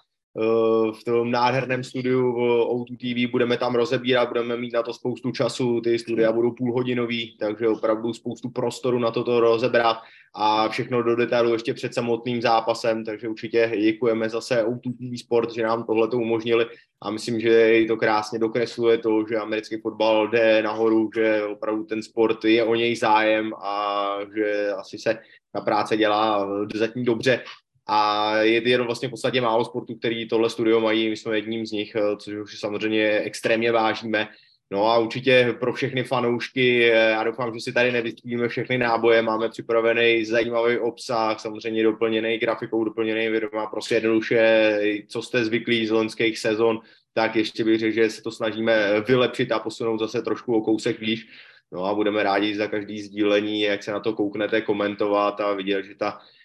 v 0.92 1.04
tom 1.04 1.30
nádherném 1.30 1.84
studiu 1.84 2.32
v 2.32 2.36
O2 2.68 2.96
TV, 2.96 3.30
budeme 3.30 3.56
tam 3.56 3.74
rozebírat, 3.74 4.28
budeme 4.28 4.56
mít 4.56 4.72
na 4.72 4.82
to 4.82 4.92
spoustu 4.92 5.30
času, 5.30 5.80
ty 5.80 5.98
studia 5.98 6.32
budou 6.32 6.52
půlhodinový, 6.52 7.36
takže 7.40 7.68
opravdu 7.68 8.12
spoustu 8.12 8.50
prostoru 8.50 8.98
na 8.98 9.10
toto 9.10 9.40
rozebrat 9.40 9.96
a 10.34 10.68
všechno 10.68 11.02
do 11.02 11.16
detailu 11.16 11.52
ještě 11.52 11.74
před 11.74 11.94
samotným 11.94 12.42
zápasem, 12.42 13.04
takže 13.04 13.28
určitě 13.28 13.72
děkujeme 13.80 14.28
zase 14.28 14.64
O2 14.64 14.92
TV 14.92 15.20
Sport, 15.20 15.54
že 15.54 15.62
nám 15.62 15.84
tohle 15.84 16.08
to 16.08 16.16
umožnili 16.16 16.66
a 17.02 17.10
myslím, 17.10 17.40
že 17.40 17.84
to 17.88 17.96
krásně 17.96 18.38
dokresluje 18.38 18.98
to, 18.98 19.24
že 19.28 19.36
americký 19.36 19.76
fotbal 19.76 20.28
jde 20.28 20.62
nahoru, 20.62 21.10
že 21.14 21.44
opravdu 21.44 21.84
ten 21.84 22.02
sport 22.02 22.44
je 22.44 22.64
o 22.64 22.74
něj 22.74 22.96
zájem 22.96 23.52
a 23.54 24.08
že 24.36 24.72
asi 24.72 24.98
se 24.98 25.18
ta 25.52 25.60
práce 25.60 25.96
dělá 25.96 26.48
zatím 26.74 27.04
dobře 27.04 27.42
a 27.86 28.36
je 28.38 28.68
jenom 28.68 28.86
vlastně 28.86 29.08
v 29.08 29.10
podstatě 29.10 29.40
málo 29.40 29.64
sportů, 29.64 29.94
který 29.94 30.28
tohle 30.28 30.50
studio 30.50 30.80
mají, 30.80 31.10
my 31.10 31.16
jsme 31.16 31.36
jedním 31.36 31.66
z 31.66 31.72
nich, 31.72 31.96
eh, 31.96 32.16
což 32.16 32.34
už 32.34 32.60
samozřejmě 32.60 33.18
extrémně 33.18 33.72
vážíme. 33.72 34.28
No 34.70 34.86
a 34.86 34.98
určitě 34.98 35.56
pro 35.60 35.72
všechny 35.72 36.04
fanoušky, 36.04 36.84
eh, 36.84 36.94
já 36.94 37.24
doufám, 37.24 37.54
že 37.54 37.60
si 37.60 37.72
tady 37.72 37.92
nevystřelíme 37.92 38.48
všechny 38.48 38.78
náboje, 38.78 39.22
máme 39.22 39.48
připravený 39.48 40.24
zajímavý 40.24 40.78
obsah, 40.78 41.40
samozřejmě 41.40 41.82
doplněný 41.82 42.38
grafikou, 42.38 42.84
doplněný 42.84 43.28
videem, 43.28 43.66
prostě 43.70 43.94
jednoduše, 43.94 44.80
co 45.08 45.22
jste 45.22 45.44
zvyklí 45.44 45.86
z 45.86 45.90
loňských 45.90 46.38
sezon, 46.38 46.80
tak 47.12 47.36
ještě 47.36 47.64
bych 47.64 47.80
řekl, 47.80 47.94
že 47.94 48.10
se 48.10 48.22
to 48.22 48.30
snažíme 48.30 49.00
vylepšit 49.00 49.52
a 49.52 49.58
posunout 49.58 49.98
zase 49.98 50.22
trošku 50.22 50.54
o 50.54 50.60
kousek 50.60 51.00
výš. 51.00 51.26
No 51.72 51.84
a 51.84 51.94
budeme 51.94 52.22
rádi 52.22 52.56
za 52.56 52.66
každý 52.66 53.02
sdílení, 53.02 53.60
jak 53.60 53.82
se 53.82 53.92
na 53.92 54.00
to 54.00 54.12
kouknete, 54.12 54.60
komentovat 54.60 55.40
a 55.40 55.54
vidět, 55.54 55.84
že 55.84 55.94
ta 55.94 56.18
Eh, 56.18 56.35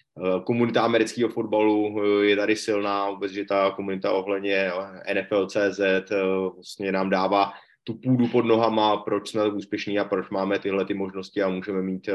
komunita 0.44 0.82
amerického 0.82 1.28
fotbalu 1.28 2.00
eh, 2.00 2.24
je 2.24 2.36
tady 2.36 2.56
silná, 2.56 3.10
vůbec, 3.10 3.32
že 3.32 3.44
ta 3.44 3.70
komunita 3.70 4.12
ohledně 4.12 4.70
NFL.cz 5.14 5.80
eh, 5.80 6.04
vlastně 6.54 6.92
nám 6.92 7.10
dává 7.10 7.52
tu 7.84 7.94
půdu 7.94 8.28
pod 8.28 8.44
nohama, 8.44 8.96
proč 8.96 9.30
jsme 9.30 9.48
úspěšní 9.48 9.98
a 9.98 10.04
proč 10.04 10.30
máme 10.30 10.58
tyhle 10.58 10.84
ty 10.84 10.94
možnosti 10.94 11.42
a 11.42 11.48
můžeme 11.48 11.82
mít 11.82 12.08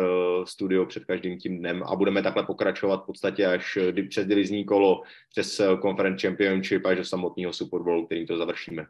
studio 0.46 0.86
před 0.86 1.06
každým 1.06 1.40
tím 1.40 1.60
dnem 1.60 1.84
a 1.84 1.96
budeme 1.96 2.24
takhle 2.24 2.44
pokračovat 2.44 3.04
v 3.04 3.06
podstatě 3.06 3.46
až 3.46 3.78
přes 4.10 4.28
divizní 4.28 4.66
kolo, 4.66 5.02
přes 5.30 5.62
Conference 5.82 6.28
Championship 6.28 6.86
až 6.86 6.98
do 6.98 7.04
samotného 7.04 7.54
Super 7.54 7.82
Bowl, 7.82 8.06
kterým 8.06 8.28
to 8.28 8.38
završíme. 8.38 8.86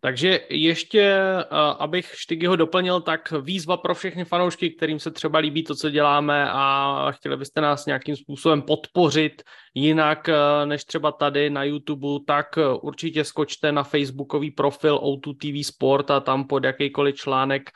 Takže 0.00 0.40
ještě, 0.50 1.00
eh, 1.00 1.44
abych 1.78 2.12
Štygyho 2.14 2.56
doplnil, 2.56 3.00
tak 3.00 3.32
výzva 3.42 3.76
pro 3.76 3.94
všechny 3.94 4.24
fanoušky, 4.24 4.70
kterým 4.70 4.98
se 4.98 5.10
třeba 5.10 5.38
líbí 5.38 5.64
to, 5.64 5.74
co 5.74 5.90
děláme 5.90 6.50
a 6.50 7.06
chtěli 7.10 7.36
byste 7.36 7.60
nás 7.60 7.86
nějakým 7.86 8.16
způsobem 8.16 8.62
podpořit 8.62 9.42
jinak 9.74 10.28
eh, 10.28 10.66
než 10.66 10.84
třeba 10.84 11.12
tady 11.12 11.50
na 11.50 11.64
YouTube, 11.64 12.24
tak 12.26 12.58
eh, 12.58 12.68
určitě 12.82 13.24
skočte 13.24 13.72
na 13.72 13.82
facebookový 13.82 14.50
profil 14.50 14.96
O2 14.96 15.34
TV 15.36 15.66
Sport 15.66 16.10
a 16.10 16.20
tam 16.20 16.46
pod 16.46 16.64
jakýkoliv 16.64 17.14
článek 17.14 17.70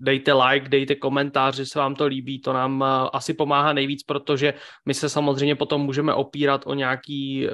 dejte 0.00 0.32
like, 0.32 0.68
dejte 0.68 0.94
komentář, 0.94 1.56
že 1.56 1.66
se 1.66 1.78
vám 1.78 1.94
to 1.94 2.06
líbí, 2.06 2.40
to 2.40 2.52
nám 2.52 2.84
asi 3.12 3.34
pomáhá 3.34 3.72
nejvíc, 3.72 4.02
protože 4.02 4.54
my 4.86 4.94
se 4.94 5.08
samozřejmě 5.08 5.54
potom 5.56 5.80
můžeme 5.80 6.14
opírat 6.14 6.62
o 6.66 6.74
nějaký 6.74 7.48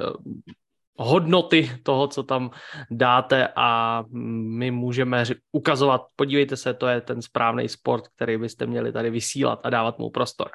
hodnoty 0.97 1.71
toho, 1.83 2.07
co 2.07 2.23
tam 2.23 2.51
dáte 2.91 3.47
a 3.55 4.03
my 4.11 4.71
můžeme 4.71 5.23
ukazovat, 5.51 6.01
podívejte 6.15 6.57
se, 6.57 6.73
to 6.73 6.87
je 6.87 7.01
ten 7.01 7.21
správný 7.21 7.69
sport, 7.69 8.07
který 8.07 8.37
byste 8.37 8.65
měli 8.65 8.91
tady 8.91 9.09
vysílat 9.09 9.59
a 9.63 9.69
dávat 9.69 9.99
mu 9.99 10.09
prostor. 10.09 10.47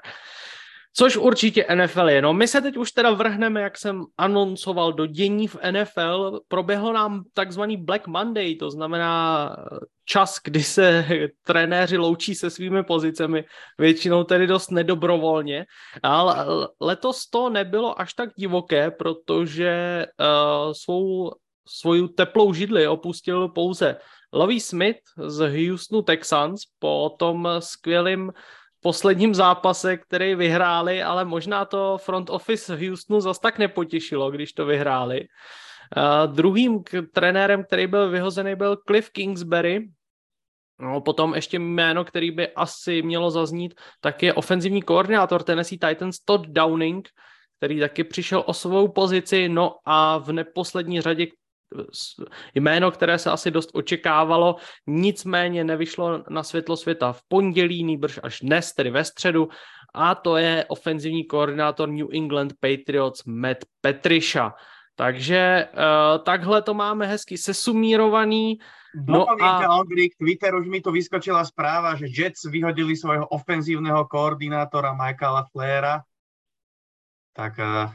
Což 0.94 1.16
určitě 1.16 1.66
NFL 1.75 2.08
je. 2.08 2.22
No 2.22 2.32
my 2.32 2.49
se 2.49 2.61
teď 2.61 2.76
už 2.76 2.92
teda 2.92 3.11
vrhneme, 3.11 3.61
jak 3.61 3.78
jsem 3.78 4.04
anoncoval, 4.18 4.92
do 4.92 5.06
dění 5.06 5.49
v 5.49 5.56
NFL. 5.70 6.40
Proběhlo 6.49 6.92
nám 6.92 7.22
takzvaný 7.34 7.76
Black 7.76 8.06
Monday, 8.06 8.56
to 8.56 8.70
znamená 8.70 9.56
čas, 10.04 10.37
kdy 10.44 10.62
se 10.62 11.06
trenéři 11.46 11.96
loučí 11.96 12.34
se 12.34 12.50
svými 12.50 12.82
pozicemi, 12.82 13.44
většinou 13.78 14.25
tedy 14.25 14.46
dost 14.46 14.70
nedobrovolně. 14.70 15.66
Ale 16.02 16.46
letos 16.80 17.26
to 17.26 17.50
nebylo 17.50 18.00
až 18.00 18.14
tak 18.14 18.30
divoké, 18.37 18.90
protože 18.90 20.06
uh, 20.20 20.72
svou, 20.72 21.32
svou 21.68 22.08
teplou 22.08 22.52
židli 22.52 22.88
opustil 22.88 23.49
pouze 23.49 23.96
Lovie 24.32 24.61
Smith 24.61 25.00
z 25.16 25.68
Houstonu 25.68 26.02
Texans 26.02 26.61
po 26.78 27.16
tom 27.18 27.49
skvělém 27.58 28.32
posledním 28.83 29.35
zápase, 29.35 29.97
který 29.97 30.35
vyhráli, 30.35 31.03
ale 31.03 31.25
možná 31.25 31.65
to 31.65 31.99
front 31.99 32.31
office 32.31 32.77
Houstonu 32.77 33.21
zas 33.21 33.39
tak 33.39 33.59
nepotěšilo, 33.59 34.31
když 34.31 34.53
to 34.53 34.67
vyhráli. 34.67 35.21
Uh, 35.97 36.35
druhým 36.35 36.83
trenérem, 37.12 37.65
který 37.65 37.87
byl 37.87 38.11
vyhozený, 38.11 38.55
byl 38.55 38.77
Cliff 38.87 39.11
Kingsbury. 39.11 39.89
No, 40.79 41.01
potom 41.01 41.35
ještě 41.35 41.59
jméno, 41.59 42.05
který 42.05 42.31
by 42.31 42.49
asi 42.49 43.03
mělo 43.03 43.31
zaznít, 43.31 43.75
tak 44.01 44.23
je 44.23 44.35
ofenzivní 44.35 44.83
koordinátor 44.83 45.43
Tennessee 45.43 45.79
Titans 45.79 46.19
Todd 46.25 46.47
Downing, 46.47 47.09
který 47.59 47.81
taky 47.81 48.05
přišel 48.05 48.45
o 48.47 48.55
svou 48.55 48.89
pozici, 48.89 49.49
no 49.49 49.77
a 49.85 50.19
v 50.19 50.33
neposlední 50.33 51.01
řadě 51.01 51.27
jméno, 52.55 52.91
které 52.91 53.19
se 53.19 53.31
asi 53.31 53.50
dost 53.50 53.71
očekávalo, 53.75 54.57
nicméně 54.87 55.64
nevyšlo 55.64 56.25
na 56.29 56.43
světlo 56.43 56.76
světa 56.76 57.12
v 57.12 57.23
pondělí, 57.29 57.85
nýbrž 57.85 58.21
až 58.23 58.41
dnes, 58.41 58.73
tedy 58.73 58.91
ve 58.91 59.05
středu, 59.05 59.49
a 59.95 60.14
to 60.14 60.37
je 60.37 60.64
ofenzivní 60.69 61.25
koordinátor 61.25 61.88
New 61.88 62.07
England 62.12 62.52
Patriots 62.61 63.25
Matt 63.25 63.59
Patricia. 63.81 64.52
Takže 64.95 65.69
uh, 65.73 66.25
takhle 66.25 66.62
to 66.62 66.75
máme 66.75 67.07
hezky 67.07 67.38
sesumírovaný. 67.38 68.59
No 69.09 69.26
a... 69.43 69.79
Ondrik, 69.81 70.12
Twitter 70.19 70.55
už 70.55 70.69
mi 70.69 70.81
to 70.81 70.93
vyskočila 70.93 71.45
správa, 71.45 71.97
že 71.97 72.07
Jets 72.12 72.45
vyhodili 72.45 72.97
svojho 72.97 73.26
ofenzívneho 73.26 74.05
koordinátora 74.05 74.93
Michaela 74.93 75.45
Flaira. 75.52 76.02
Tak 77.33 77.59
uh, 77.59 77.93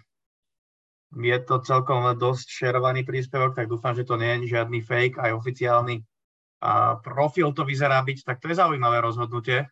je 1.15 1.37
to 1.39 1.63
celkom 1.63 2.03
dosť 2.19 2.47
šerovaný 2.49 3.07
príspevok, 3.07 3.55
tak 3.55 3.71
dúfam, 3.71 3.95
že 3.95 4.03
to 4.03 4.19
nie 4.19 4.43
je 4.43 4.57
žiadny 4.57 4.83
fake, 4.83 5.15
aj 5.15 5.31
oficiálny 5.39 6.03
a 6.61 6.97
profil 6.99 7.53
to 7.53 7.63
vyzerá 7.63 8.01
byť, 8.01 8.25
tak 8.25 8.41
to 8.41 8.49
je 8.49 8.59
zaujímavé 8.59 9.01
rozhodnutie. 9.01 9.69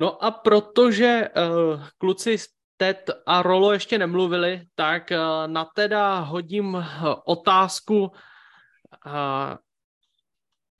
No 0.00 0.24
a 0.24 0.30
protože 0.30 1.28
uh, 1.28 1.86
kluci 1.98 2.36
Ted 2.76 3.10
a 3.26 3.42
Rolo 3.42 3.72
ještě 3.72 3.98
nemluvili, 3.98 4.66
tak 4.74 5.10
uh, 5.10 5.46
na 5.46 5.64
teda 5.64 6.18
hodím 6.18 6.84
otázku, 7.24 8.10
uh, 9.06 9.56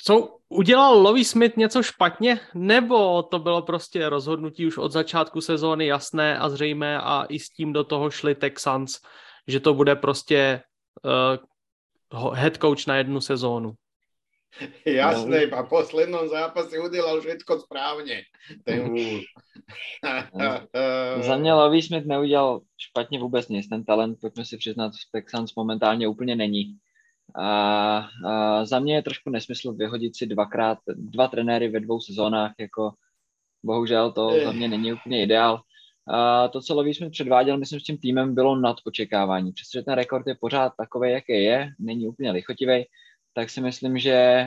co 0.04 0.38
udělal 0.48 0.98
Lovie 0.98 1.24
Smith 1.24 1.56
něco 1.56 1.82
špatně, 1.82 2.40
nebo 2.54 3.22
to 3.22 3.38
bylo 3.38 3.62
prostě 3.62 4.08
rozhodnutí 4.08 4.66
už 4.66 4.78
od 4.78 4.92
začátku 4.92 5.40
sezóny 5.40 5.86
jasné 5.86 6.38
a 6.38 6.48
zřejmé 6.48 7.00
a 7.00 7.24
i 7.28 7.38
s 7.38 7.48
tím 7.48 7.72
do 7.72 7.84
toho 7.84 8.10
šli 8.10 8.34
Texans, 8.34 8.98
že 9.48 9.60
to 9.60 9.74
bude 9.74 9.96
prostě 9.96 10.62
uh, 12.12 12.34
head 12.34 12.56
coach 12.56 12.86
na 12.86 12.96
jednu 12.96 13.20
sezónu? 13.20 13.72
Jasné, 14.86 15.46
no. 15.46 15.58
a 15.58 15.62
v 15.62 15.68
poslednom 15.68 16.28
zápase 16.28 16.78
udělal 16.80 17.20
všetko 17.20 17.60
správně. 17.60 18.22
Ten 18.64 18.94
Za 21.20 21.36
mě 21.36 21.52
Lovie 21.52 21.82
Smith 21.82 22.06
neudělal 22.06 22.60
špatně 22.78 23.18
vůbec 23.18 23.48
nic. 23.48 23.68
Ten 23.68 23.84
talent, 23.84 24.18
pojďme 24.20 24.44
si 24.44 24.56
přiznat, 24.56 24.92
v 24.92 25.10
Texans 25.12 25.54
momentálně 25.54 26.08
úplně 26.08 26.36
není. 26.36 26.76
A, 27.34 28.08
a 28.26 28.64
za 28.64 28.78
mě 28.78 28.94
je 28.94 29.02
trošku 29.02 29.30
nesmysl 29.30 29.72
vyhodit 29.72 30.16
si 30.16 30.26
dvakrát, 30.26 30.78
dva 30.96 31.28
trenéry 31.28 31.68
ve 31.68 31.80
dvou 31.80 32.00
sezónách, 32.00 32.52
jako 32.58 32.92
bohužel 33.64 34.12
to 34.12 34.32
za 34.44 34.52
mě 34.52 34.68
není 34.68 34.92
úplně 34.92 35.22
ideál. 35.22 35.60
A 36.08 36.48
to, 36.48 36.60
co 36.60 36.74
Lový 36.74 36.94
jsme 36.94 37.10
předváděl, 37.10 37.58
myslím, 37.58 37.80
s 37.80 37.84
tím 37.84 37.98
týmem 37.98 38.34
bylo 38.34 38.56
nad 38.56 38.76
očekávání. 38.84 39.52
Přestože 39.52 39.82
ten 39.82 39.94
rekord 39.94 40.26
je 40.26 40.34
pořád 40.40 40.72
takový, 40.78 41.10
jaký 41.10 41.32
je, 41.32 41.70
není 41.78 42.08
úplně 42.08 42.30
lichotivý, 42.30 42.84
tak 43.34 43.50
si 43.50 43.60
myslím, 43.60 43.98
že 43.98 44.46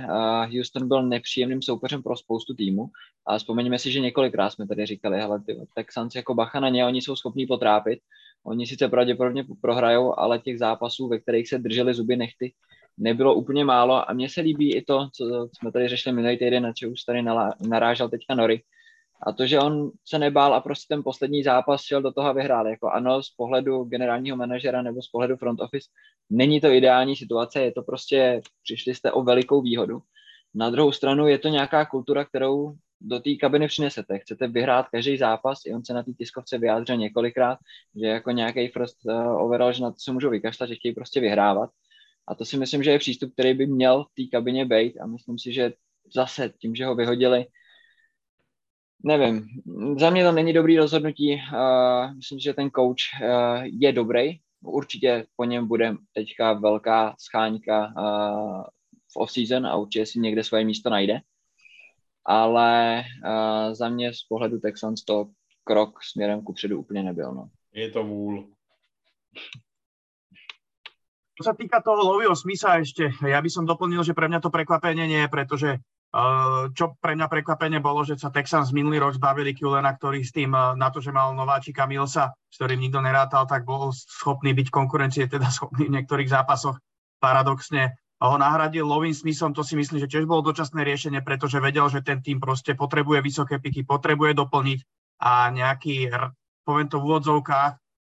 Houston 0.51 0.87
byl 0.87 1.03
nepříjemným 1.03 1.61
soupeřem 1.61 2.03
pro 2.03 2.17
spoustu 2.17 2.53
týmu. 2.53 2.89
A 3.27 3.37
vzpomeňme 3.37 3.79
si, 3.79 3.91
že 3.91 3.99
několikrát 3.99 4.49
jsme 4.49 4.67
tady 4.67 4.85
říkali, 4.85 5.19
hele, 5.19 5.39
ty 5.45 5.57
Texans 5.75 6.15
jako 6.15 6.33
bacha 6.33 6.59
na 6.59 6.69
ně, 6.69 6.85
oni 6.85 7.01
jsou 7.01 7.15
schopní 7.15 7.47
potrápit. 7.47 7.99
Oni 8.45 8.67
sice 8.67 8.89
pravděpodobně 8.89 9.45
prohrajou, 9.61 10.19
ale 10.19 10.39
těch 10.39 10.59
zápasů, 10.59 11.07
ve 11.07 11.19
kterých 11.19 11.49
se 11.49 11.57
drželi 11.57 11.93
zuby 11.93 12.15
nechty, 12.15 12.53
nebylo 12.97 13.35
úplně 13.35 13.65
málo 13.65 14.09
a 14.09 14.13
mně 14.13 14.29
se 14.29 14.41
líbí 14.41 14.75
i 14.75 14.81
to, 14.81 15.09
co 15.15 15.49
jsme 15.57 15.71
tady 15.71 15.87
řešili 15.87 16.15
minulý 16.15 16.37
týden, 16.37 16.63
na 16.63 16.73
čo 16.73 16.89
už 16.89 17.01
tady 17.01 17.23
narážel 17.67 18.09
teďka 18.09 18.35
Nory, 18.35 18.63
a 19.27 19.31
to, 19.31 19.47
že 19.47 19.59
on 19.59 19.91
se 20.05 20.19
nebál 20.19 20.53
a 20.53 20.61
prostě 20.61 20.95
ten 20.95 21.03
poslední 21.03 21.43
zápas 21.43 21.81
šel 21.81 22.01
do 22.01 22.11
toho 22.11 22.27
a 22.27 22.31
vyhrál. 22.31 22.67
Jako 22.67 22.89
ano, 22.89 23.23
z 23.23 23.29
pohledu 23.29 23.83
generálního 23.83 24.37
manažera 24.37 24.81
nebo 24.81 25.01
z 25.01 25.07
pohledu 25.07 25.37
front 25.37 25.61
office 25.61 25.89
není 26.29 26.61
to 26.61 26.67
ideální 26.67 27.15
situace, 27.15 27.61
je 27.61 27.71
to 27.71 27.81
prostě, 27.81 28.41
přišli 28.63 28.95
jste 28.95 29.11
o 29.11 29.23
velikou 29.23 29.61
výhodu. 29.61 29.99
Na 30.55 30.69
druhou 30.69 30.91
stranu 30.91 31.27
je 31.27 31.37
to 31.37 31.47
nějaká 31.47 31.85
kultura, 31.85 32.25
kterou 32.25 32.73
do 33.07 33.19
té 33.19 33.35
kabiny 33.35 33.67
přinesete. 33.67 34.19
Chcete 34.19 34.47
vyhrát 34.47 34.89
každý 34.89 35.17
zápas, 35.17 35.65
i 35.65 35.73
on 35.73 35.85
se 35.85 35.93
na 35.93 36.03
té 36.03 36.11
tiskovce 36.13 36.57
vyjádřil 36.57 36.97
několikrát, 36.97 37.59
že 37.95 38.07
jako 38.07 38.31
nějaký 38.31 38.67
first 38.67 38.97
uh, 39.05 39.43
overall, 39.43 39.73
že 39.73 39.83
na 39.83 39.91
to 39.91 39.97
se 39.99 40.11
můžou 40.11 40.29
vykašlat, 40.29 40.69
že 40.69 40.75
chtějí 40.75 40.95
prostě 40.95 41.19
vyhrávat. 41.19 41.69
A 42.27 42.35
to 42.35 42.45
si 42.45 42.57
myslím, 42.57 42.83
že 42.83 42.91
je 42.91 42.99
přístup, 42.99 43.33
který 43.33 43.53
by 43.53 43.67
měl 43.67 44.03
v 44.03 44.15
té 44.15 44.37
kabině 44.37 44.65
být 44.65 44.99
a 44.99 45.07
myslím 45.07 45.39
si, 45.39 45.53
že 45.53 45.73
zase 46.15 46.53
tím, 46.59 46.75
že 46.75 46.85
ho 46.85 46.95
vyhodili, 46.95 47.45
nevím, 49.03 49.47
za 49.99 50.09
mě 50.09 50.23
to 50.23 50.31
není 50.31 50.53
dobrý 50.53 50.77
rozhodnutí, 50.77 51.33
uh, 51.35 52.15
myslím, 52.15 52.39
že 52.39 52.53
ten 52.53 52.69
coach 52.71 53.21
uh, 53.21 53.63
je 53.63 53.91
dobrý, 53.91 54.39
určitě 54.61 55.25
po 55.35 55.43
něm 55.43 55.67
bude 55.67 55.95
teďka 56.13 56.53
velká 56.53 57.15
scháňka 57.19 57.93
uh, 57.97 58.63
v 59.13 59.17
off-season 59.17 59.67
a 59.67 59.75
určitě 59.75 60.05
si 60.05 60.19
někde 60.19 60.43
svoje 60.43 60.65
místo 60.65 60.89
najde, 60.89 61.19
ale 62.25 63.03
uh, 63.25 63.73
za 63.73 63.89
mě 63.89 64.13
z 64.13 64.23
pohledu 64.29 64.59
Texans 64.59 65.03
to 65.03 65.25
krok 65.63 66.03
směrem 66.03 66.41
ku 66.41 66.53
předu 66.53 66.79
úplně 66.79 67.03
nebyl. 67.03 67.33
No. 67.33 67.49
Je 67.73 67.89
to 67.91 68.03
vůl. 68.03 68.47
Čo 71.35 71.43
sa 71.43 71.53
týka 71.53 71.83
toho 71.83 71.99
Lovio 71.99 72.31
Smitha 72.31 72.79
ešte, 72.79 73.11
ja 73.19 73.43
by 73.43 73.51
som 73.51 73.67
doplnil, 73.67 74.07
že 74.07 74.15
pre 74.15 74.31
mňa 74.31 74.39
to 74.39 74.47
prekvapenie 74.47 75.03
nie 75.03 75.19
je, 75.19 75.27
pretože 75.27 75.69
uh, 75.75 76.71
čo 76.71 76.95
pre 76.95 77.11
mňa 77.11 77.27
prekvapenie 77.27 77.83
bolo, 77.83 78.07
že 78.07 78.15
sa 78.15 78.31
Texans 78.31 78.71
minulý 78.71 79.03
rok 79.03 79.19
zbavili 79.19 79.51
Kulena, 79.51 79.91
ktorý 79.99 80.23
s 80.23 80.31
tým 80.31 80.55
uh, 80.55 80.79
na 80.79 80.87
to, 80.87 81.03
že 81.03 81.11
mal 81.11 81.35
nováčika 81.35 81.83
Milsa, 81.91 82.31
s 82.31 82.55
ktorým 82.55 82.79
nikto 82.79 83.03
nerátal, 83.03 83.43
tak 83.43 83.67
bol 83.67 83.91
schopný 83.91 84.55
byť 84.55 84.71
konkurencie, 84.71 85.27
teda 85.27 85.51
schopný 85.51 85.91
v 85.91 85.99
niektorých 85.99 86.31
zápasoch 86.31 86.79
paradoxne 87.19 87.99
ho 88.15 88.37
nahradil 88.39 88.87
Lovin 88.87 89.11
Smithom, 89.11 89.51
to 89.51 89.63
si 89.63 89.75
myslím, 89.75 89.99
že 89.99 90.07
tiež 90.07 90.23
bolo 90.23 90.39
dočasné 90.39 90.87
riešenie, 90.87 91.19
pretože 91.19 91.59
vedel, 91.59 91.91
že 91.91 91.99
ten 91.99 92.23
tým 92.23 92.39
proste 92.39 92.71
potrebuje 92.71 93.19
vysoké 93.19 93.59
piky, 93.59 93.83
potrebuje 93.83 94.39
doplniť 94.39 94.79
a 95.19 95.51
nejaký, 95.51 96.11
poviem 96.63 96.87
to 96.87 97.03
v 97.03 97.05
úvodzovkách, 97.11 97.73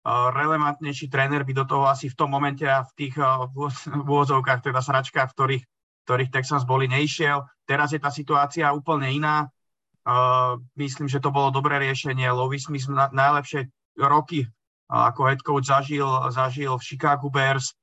relevantnejší 0.06 1.10
tréner 1.10 1.42
by 1.42 1.52
do 1.52 1.64
toho 1.66 1.90
asi 1.90 2.06
v 2.06 2.14
tom 2.14 2.30
momente 2.30 2.62
a 2.62 2.86
v 2.86 2.92
tých 2.94 3.14
úvodzovkách, 4.06 4.60
teda 4.62 4.80
sračkách, 4.84 5.32
v 5.32 5.34
ktorých, 5.34 5.64
ktorých 6.06 6.30
Texans 6.30 6.62
boli, 6.62 6.86
neišiel. 6.86 7.42
Teraz 7.66 7.90
je 7.90 7.98
tá 7.98 8.14
situácia 8.14 8.70
úplne 8.70 9.10
iná. 9.10 9.50
Uh, 10.06 10.62
myslím, 10.78 11.10
že 11.10 11.18
to 11.18 11.34
bolo 11.34 11.50
dobré 11.50 11.82
riešenie. 11.82 12.30
Lovis 12.30 12.70
Smith 12.70 12.86
na, 12.86 13.10
najlepšie 13.10 13.66
roky 13.98 14.46
ako 14.86 15.20
head 15.26 15.42
coach 15.42 15.66
zažil, 15.66 16.06
zažil 16.30 16.78
v 16.78 16.86
Chicago 16.86 17.26
Bears 17.26 17.74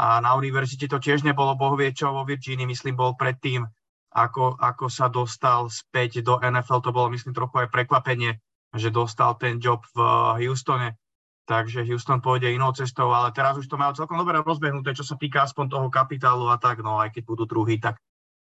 a 0.00 0.16
na 0.24 0.32
univerzite 0.32 0.88
to 0.88 0.96
tiež 0.96 1.20
nebolo 1.28 1.52
boh 1.60 1.76
vie 1.76 1.92
čo 1.92 2.16
vo 2.16 2.24
Virginii, 2.24 2.64
myslím, 2.64 2.96
bol 2.96 3.20
predtým, 3.20 3.68
ako, 4.16 4.56
ako 4.56 4.88
sa 4.88 5.12
dostal 5.12 5.68
späť 5.68 6.24
do 6.24 6.40
NFL. 6.40 6.80
To 6.88 6.96
bolo, 6.96 7.12
myslím, 7.12 7.36
trochu 7.36 7.62
aj 7.62 7.68
prekvapenie, 7.68 8.40
že 8.72 8.88
dostal 8.88 9.36
ten 9.36 9.60
job 9.60 9.84
v 9.92 9.98
Houstone 10.40 10.96
takže 11.50 11.82
Houston 11.82 12.22
pôjde 12.22 12.54
inou 12.54 12.70
cestou, 12.70 13.10
ale 13.10 13.34
teraz 13.34 13.58
už 13.58 13.66
to 13.66 13.74
majú 13.74 13.90
celkom 13.98 14.14
dobre 14.22 14.38
rozbehnuté, 14.38 14.94
čo 14.94 15.02
sa 15.02 15.18
týka 15.18 15.42
aspoň 15.42 15.66
toho 15.66 15.88
kapitálu 15.90 16.46
a 16.46 16.54
tak, 16.62 16.78
no 16.78 17.02
aj 17.02 17.10
keď 17.10 17.26
budú 17.26 17.42
druhý, 17.50 17.82
tak 17.82 17.98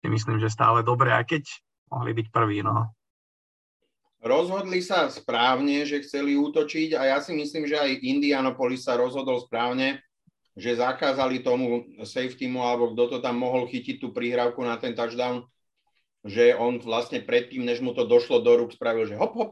si 0.05 0.13
myslím, 0.13 0.37
že 0.37 0.53
stále 0.53 0.85
dobre, 0.85 1.09
aj 1.09 1.25
keď 1.25 1.43
mohli 1.89 2.13
byť 2.13 2.27
prví, 2.29 2.61
no. 2.61 2.93
Rozhodli 4.21 4.79
sa 4.79 5.09
správne, 5.09 5.83
že 5.89 6.05
chceli 6.05 6.37
útočiť 6.37 6.93
a 6.95 7.17
ja 7.17 7.19
si 7.19 7.33
myslím, 7.33 7.65
že 7.65 7.81
aj 7.81 8.05
Indianapolis 8.05 8.85
sa 8.85 8.93
rozhodol 8.93 9.41
správne, 9.41 10.05
že 10.53 10.77
zakázali 10.77 11.41
tomu 11.41 11.85
safetymu, 12.05 12.61
alebo 12.61 12.93
kto 12.93 13.17
to 13.17 13.17
tam 13.21 13.41
mohol 13.41 13.65
chytiť 13.65 13.97
tú 13.97 14.13
prihrávku 14.13 14.61
na 14.61 14.77
ten 14.77 14.93
touchdown, 14.93 15.45
že 16.23 16.55
on 16.55 16.79
vlastne 16.79 17.19
predtým, 17.19 17.65
než 17.65 17.81
mu 17.83 17.91
to 17.91 18.05
došlo 18.05 18.39
do 18.39 18.61
rúk, 18.61 18.71
spravil, 18.77 19.09
že 19.09 19.17
hop, 19.17 19.33
hop, 19.35 19.51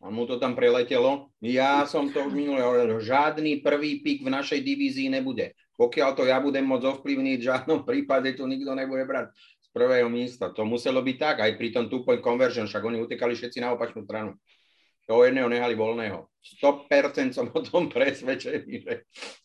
a 0.00 0.12
mu 0.12 0.28
to 0.28 0.36
tam 0.36 0.54
preletelo. 0.54 1.32
Ja 1.40 1.82
som 1.88 2.12
to 2.12 2.28
už 2.28 2.32
minule 2.36 2.60
hovoril, 2.60 3.00
žiadny 3.00 3.64
prvý 3.64 4.04
pik 4.04 4.22
v 4.22 4.32
našej 4.32 4.60
divízii 4.62 5.08
nebude. 5.08 5.56
Pokiaľ 5.76 6.10
to 6.16 6.24
ja 6.24 6.40
budem 6.40 6.64
môcť 6.64 6.88
ovplyvniť, 6.88 7.38
v 7.40 7.48
žiadnom 7.52 7.80
prípade 7.84 8.32
tu 8.36 8.48
nikto 8.48 8.72
nebude 8.72 9.04
brať 9.04 9.32
z 9.36 9.68
prvého 9.72 10.08
miesta. 10.08 10.48
To 10.54 10.64
muselo 10.64 11.04
byť 11.04 11.16
tak, 11.20 11.36
aj 11.44 11.52
pri 11.60 11.68
tom 11.74 11.90
two-point 11.92 12.24
conversion, 12.24 12.64
však 12.64 12.80
oni 12.80 13.02
utekali 13.04 13.36
všetci 13.36 13.60
na 13.60 13.76
opačnú 13.76 14.04
stranu. 14.08 14.40
Toho 15.06 15.22
jedného 15.22 15.46
nehali 15.46 15.78
voľného. 15.78 16.26
100% 16.62 17.34
som 17.34 17.46
o 17.50 17.60
tom 17.62 17.86
presvedčený, 17.94 18.72
že 18.82 18.92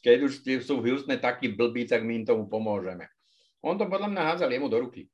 keď 0.02 0.18
už 0.26 0.32
sú 0.66 0.82
v 0.82 0.94
Houstone 0.94 1.22
takí 1.22 1.54
blbí, 1.54 1.86
tak 1.86 2.02
my 2.02 2.22
im 2.22 2.26
tomu 2.26 2.50
pomôžeme. 2.50 3.06
On 3.62 3.78
to 3.78 3.86
podľa 3.86 4.10
mňa 4.10 4.22
hádzal 4.34 4.50
jemu 4.50 4.68
do 4.70 4.78
ruky. 4.82 5.06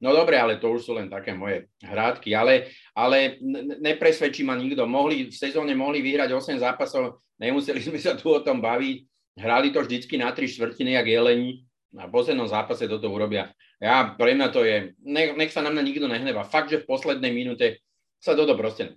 No 0.00 0.16
dobre, 0.16 0.40
ale 0.40 0.56
to 0.56 0.72
už 0.72 0.80
sú 0.88 0.96
len 0.96 1.12
také 1.12 1.36
moje 1.36 1.68
hrádky, 1.84 2.32
ale, 2.32 2.72
ale 2.96 3.36
nepresvedčí 3.84 4.40
ma 4.40 4.56
nikto. 4.56 4.88
Mohli, 4.88 5.28
v 5.28 5.36
sezóne 5.36 5.76
mohli 5.76 6.00
vyhrať 6.00 6.32
8 6.32 6.56
zápasov, 6.56 7.20
nemuseli 7.36 7.82
sme 7.86 8.00
sa 8.00 8.16
tu 8.16 8.32
o 8.32 8.40
tom 8.40 8.64
baviť. 8.64 8.96
Hrali 9.36 9.68
to 9.70 9.84
vždycky 9.84 10.16
na 10.16 10.32
tri 10.32 10.48
štvrtiny, 10.48 10.96
jak 10.96 11.06
jelení. 11.06 11.64
Na 11.90 12.06
poslednom 12.06 12.46
zápase 12.46 12.86
toto 12.86 13.10
urobia. 13.10 13.50
Ja, 13.82 14.14
pre 14.14 14.38
mňa 14.38 14.48
to 14.54 14.62
je, 14.62 14.94
nech, 15.02 15.34
nech 15.34 15.50
sa 15.50 15.58
na 15.58 15.74
mňa 15.74 15.82
nikto 15.82 16.06
nehneva. 16.06 16.46
Fakt, 16.46 16.70
že 16.70 16.80
v 16.80 16.88
poslednej 16.88 17.34
minúte 17.34 17.82
sa 18.22 18.32
toto 18.32 18.56
proste... 18.56 18.96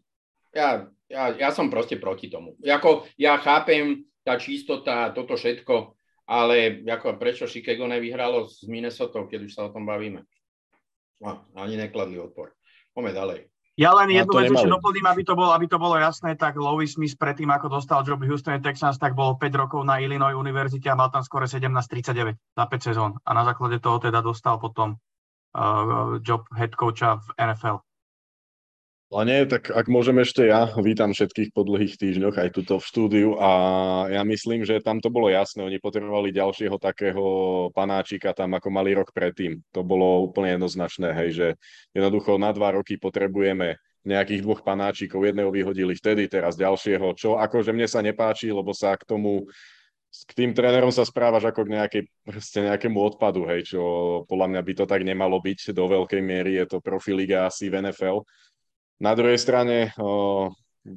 Ja, 0.54 0.88
ja, 1.10 1.24
ja 1.34 1.50
som 1.50 1.74
proste 1.74 1.98
proti 1.98 2.30
tomu. 2.30 2.56
Jako, 2.62 3.10
ja 3.18 3.42
chápem 3.42 4.06
tá 4.24 4.38
čistota, 4.38 5.12
toto 5.12 5.36
všetko, 5.36 5.98
ale 6.30 6.86
ako, 6.88 7.20
prečo 7.20 7.50
Chicago 7.50 7.90
nevyhralo 7.90 8.48
s 8.48 8.64
Minnesota, 8.70 9.26
keď 9.28 9.40
už 9.44 9.52
sa 9.52 9.68
o 9.68 9.74
tom 9.74 9.84
bavíme? 9.84 10.24
No, 11.20 11.44
ani 11.58 11.76
nekladný 11.76 12.20
odpor. 12.20 12.56
Poďme 12.96 13.12
ďalej. 13.12 13.40
Ja 13.74 13.90
len 13.98 14.14
jednu 14.14 14.38
vec 14.38 14.54
ešte 14.54 14.70
doplním, 14.70 15.10
aby 15.10 15.26
to, 15.26 15.34
bolo, 15.34 15.50
aby 15.50 15.66
to 15.66 15.82
bolo 15.82 15.98
jasné, 15.98 16.38
tak 16.38 16.62
Louis 16.62 16.94
Smith 16.94 17.18
predtým, 17.18 17.50
ako 17.50 17.74
dostal 17.74 18.06
job 18.06 18.22
Houston 18.22 18.62
Texans, 18.62 19.02
tak 19.02 19.18
bol 19.18 19.34
5 19.34 19.50
rokov 19.58 19.82
na 19.82 19.98
Illinois 19.98 20.38
univerzite 20.38 20.94
a 20.94 21.00
mal 21.00 21.10
tam 21.10 21.26
skore 21.26 21.50
17-39 21.50 22.38
za 22.38 22.66
5 22.70 22.86
sezón. 22.86 23.18
A 23.26 23.34
na 23.34 23.42
základe 23.42 23.82
toho 23.82 23.98
teda 23.98 24.22
dostal 24.22 24.62
potom 24.62 25.02
uh, 25.58 26.22
job 26.22 26.46
head 26.54 26.78
coacha 26.78 27.18
v 27.18 27.28
NFL. 27.42 27.82
Lane, 29.14 29.46
tak 29.46 29.70
ak 29.70 29.86
môžem 29.94 30.18
ešte 30.26 30.50
ja, 30.50 30.74
vítam 30.82 31.14
všetkých 31.14 31.54
po 31.54 31.62
dlhých 31.62 32.02
týždňoch 32.02 32.34
aj 32.34 32.50
tuto 32.50 32.82
v 32.82 32.88
štúdiu 32.90 33.30
a 33.38 33.52
ja 34.10 34.26
myslím, 34.26 34.66
že 34.66 34.82
tam 34.82 34.98
to 34.98 35.14
bolo 35.14 35.30
jasné, 35.30 35.62
oni 35.62 35.78
potrebovali 35.78 36.34
ďalšieho 36.34 36.82
takého 36.82 37.26
panáčika 37.78 38.34
tam, 38.34 38.58
ako 38.58 38.74
mali 38.74 38.98
rok 38.98 39.14
predtým. 39.14 39.62
To 39.70 39.86
bolo 39.86 40.26
úplne 40.26 40.58
jednoznačné, 40.58 41.14
hej, 41.14 41.30
že 41.30 41.48
jednoducho 41.94 42.42
na 42.42 42.50
dva 42.58 42.74
roky 42.74 42.98
potrebujeme 42.98 43.78
nejakých 44.02 44.42
dvoch 44.42 44.66
panáčikov, 44.66 45.22
jedného 45.22 45.54
vyhodili 45.54 45.94
vtedy, 45.94 46.26
teraz 46.26 46.58
ďalšieho, 46.58 47.14
čo 47.14 47.38
akože 47.38 47.70
mne 47.70 47.86
sa 47.86 48.02
nepáči, 48.02 48.50
lebo 48.50 48.74
sa 48.74 48.98
k 48.98 49.06
tomu 49.06 49.46
k 50.14 50.32
tým 50.38 50.54
trénerom 50.54 50.94
sa 50.94 51.02
správaš 51.10 51.50
ako 51.50 51.66
k 51.66 51.74
nejakej, 51.74 52.04
nejakému 52.70 52.98
odpadu, 53.02 53.50
hej, 53.50 53.74
čo 53.74 53.82
podľa 54.30 54.54
mňa 54.54 54.62
by 54.62 54.74
to 54.78 54.86
tak 54.86 55.02
nemalo 55.02 55.42
byť 55.42 55.74
do 55.74 55.90
veľkej 55.90 56.22
miery, 56.22 56.62
je 56.62 56.66
to 56.70 56.78
profiliga 56.86 57.50
asi 57.50 57.66
v 57.66 57.82
NFL, 57.82 58.22
na 59.04 59.12
druhej 59.12 59.36
strane 59.36 59.92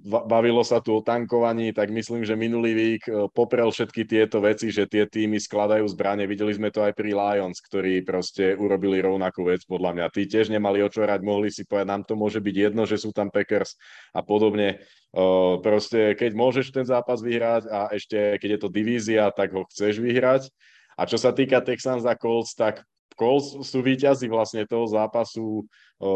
bavilo 0.07 0.67
sa 0.67 0.83
tu 0.83 0.99
o 0.99 1.03
tankovaní, 1.03 1.71
tak 1.71 1.95
myslím, 1.95 2.27
že 2.27 2.35
minulý 2.35 2.75
vík 2.75 3.07
poprel 3.31 3.71
všetky 3.71 4.03
tieto 4.03 4.43
veci, 4.43 4.75
že 4.75 4.83
tie 4.83 5.07
týmy 5.07 5.39
skladajú 5.39 5.87
zbranie. 5.87 6.27
Videli 6.27 6.51
sme 6.59 6.75
to 6.75 6.83
aj 6.83 6.91
pri 6.99 7.15
Lions, 7.15 7.63
ktorí 7.63 8.03
proste 8.03 8.59
urobili 8.59 8.99
rovnakú 8.99 9.47
vec 9.47 9.63
podľa 9.63 9.95
mňa. 9.95 10.07
Tí 10.11 10.27
tiež 10.27 10.51
nemali 10.51 10.83
očorať, 10.83 11.23
mohli 11.23 11.55
si 11.55 11.63
povedať, 11.63 11.87
nám 11.87 12.03
to 12.03 12.19
môže 12.19 12.43
byť 12.43 12.57
jedno, 12.59 12.83
že 12.83 12.99
sú 12.99 13.15
tam 13.15 13.31
Packers 13.31 13.79
a 14.11 14.27
podobne. 14.27 14.83
Proste 15.63 16.19
keď 16.19 16.35
môžeš 16.35 16.75
ten 16.75 16.83
zápas 16.83 17.23
vyhrať 17.23 17.71
a 17.71 17.87
ešte 17.95 18.43
keď 18.43 18.59
je 18.59 18.61
to 18.67 18.69
divízia, 18.75 19.31
tak 19.31 19.55
ho 19.55 19.63
chceš 19.71 20.03
vyhrať. 20.03 20.51
A 20.99 21.07
čo 21.07 21.15
sa 21.15 21.31
týka 21.31 21.63
Texans 21.63 22.03
a 22.03 22.19
Colts, 22.19 22.59
tak 22.59 22.83
Colts 23.17 23.57
sú 23.65 23.81
víťazi 23.81 24.29
vlastne 24.29 24.69
toho 24.69 24.85
zápasu 24.85 25.65
o, 25.97 26.11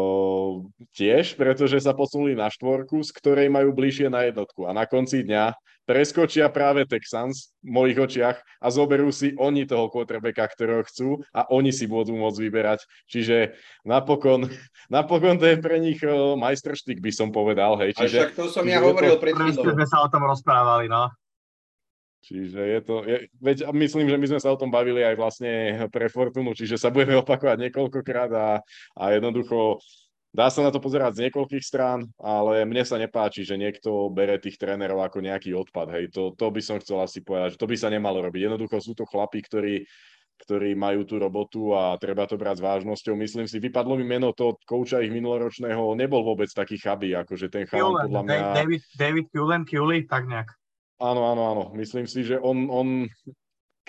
tiež, 0.93 1.33
pretože 1.33 1.81
sa 1.81 1.97
posunuli 1.97 2.37
na 2.37 2.47
štvorku, 2.47 3.01
z 3.01 3.11
ktorej 3.17 3.49
majú 3.49 3.73
bližšie 3.73 4.07
na 4.07 4.29
jednotku. 4.29 4.69
A 4.69 4.71
na 4.71 4.85
konci 4.85 5.25
dňa 5.25 5.57
preskočia 5.89 6.47
práve 6.53 6.85
Texans 6.85 7.57
v 7.65 7.73
mojich 7.73 7.97
očiach 7.97 8.37
a 8.61 8.67
zoberú 8.69 9.09
si 9.09 9.33
oni 9.35 9.65
toho 9.65 9.89
quarterbacka, 9.89 10.45
ktorého 10.53 10.85
chcú 10.85 11.25
a 11.33 11.49
oni 11.49 11.73
si 11.73 11.89
budú 11.89 12.13
môcť 12.13 12.37
vyberať. 12.37 12.85
Čiže 13.09 13.57
napokon, 13.83 14.45
napokon 14.95 15.41
to 15.41 15.49
je 15.49 15.57
pre 15.57 15.81
nich 15.81 15.99
o, 16.05 16.37
majstrštyk, 16.37 17.01
by 17.01 17.11
som 17.11 17.33
povedal. 17.33 17.81
Hej. 17.81 17.97
Čiže, 17.97 18.17
a 18.17 18.21
však 18.29 18.37
to 18.37 18.45
som 18.53 18.65
ja 18.69 18.79
hovoril 18.79 19.17
to... 19.17 19.21
pred 19.25 19.33
sme 19.57 19.87
sa 19.89 20.05
o 20.05 20.07
tom 20.07 20.21
rozprávali, 20.29 20.85
no. 20.85 21.09
Čiže 22.21 22.61
je 22.61 22.79
to, 22.85 22.95
je, 23.01 23.17
veď 23.41 23.57
myslím, 23.73 24.05
že 24.05 24.17
my 24.21 24.27
sme 24.29 24.39
sa 24.39 24.53
o 24.53 24.59
tom 24.59 24.69
bavili 24.69 25.01
aj 25.01 25.15
vlastne 25.17 25.51
pre 25.89 26.05
Fortunu, 26.05 26.53
čiže 26.53 26.77
sa 26.77 26.93
budeme 26.93 27.17
opakovať 27.25 27.57
niekoľkokrát 27.67 28.31
a, 28.37 28.49
a 28.97 29.03
jednoducho 29.17 29.81
dá 30.31 30.47
sa 30.47 30.63
na 30.63 30.71
to 30.71 30.79
pozerať 30.79 31.19
z 31.19 31.23
niekoľkých 31.27 31.63
strán, 31.65 32.07
ale 32.21 32.63
mne 32.63 32.85
sa 32.87 33.01
nepáči, 33.01 33.43
že 33.43 33.59
niekto 33.59 34.07
bere 34.13 34.39
tých 34.39 34.55
trénerov 34.55 35.03
ako 35.03 35.19
nejaký 35.19 35.51
odpad. 35.57 35.97
Hej, 35.97 36.15
to, 36.15 36.31
to 36.37 36.45
by 36.53 36.61
som 36.63 36.79
chcel 36.79 37.03
asi 37.03 37.19
povedať, 37.19 37.55
že 37.55 37.61
to 37.61 37.67
by 37.67 37.75
sa 37.75 37.91
nemalo 37.91 38.23
robiť. 38.23 38.47
Jednoducho 38.47 38.79
sú 38.79 38.93
to 38.95 39.03
chlapí, 39.03 39.43
ktorí, 39.43 39.83
ktorí 40.47 40.77
majú 40.77 41.03
tú 41.03 41.19
robotu 41.19 41.75
a 41.75 41.99
treba 41.99 42.29
to 42.29 42.39
brať 42.39 42.63
s 42.63 42.65
vážnosťou. 42.65 43.13
Myslím 43.19 43.45
si, 43.45 43.59
vypadlo 43.59 43.99
mi 43.99 44.07
meno 44.07 44.31
toho 44.31 44.55
kouča 44.63 45.03
ich 45.03 45.11
minuloročného, 45.11 45.97
nebol 45.99 46.23
vôbec 46.23 46.47
taký 46.53 46.79
chabý, 46.79 47.17
akože 47.17 47.51
ten 47.51 47.67
chalan 47.67 48.07
podľa 48.07 48.21
mňa... 48.23 48.37
David, 48.55 48.81
David 48.95 49.27
Cullen, 49.35 49.63
Culey, 49.67 50.07
tak 50.07 50.31
nejak. 50.31 50.60
Áno, 51.01 51.21
áno, 51.33 51.41
áno. 51.49 51.63
Myslím 51.73 52.05
si, 52.05 52.21
že 52.21 52.37
on, 52.37 52.69
on 52.69 52.87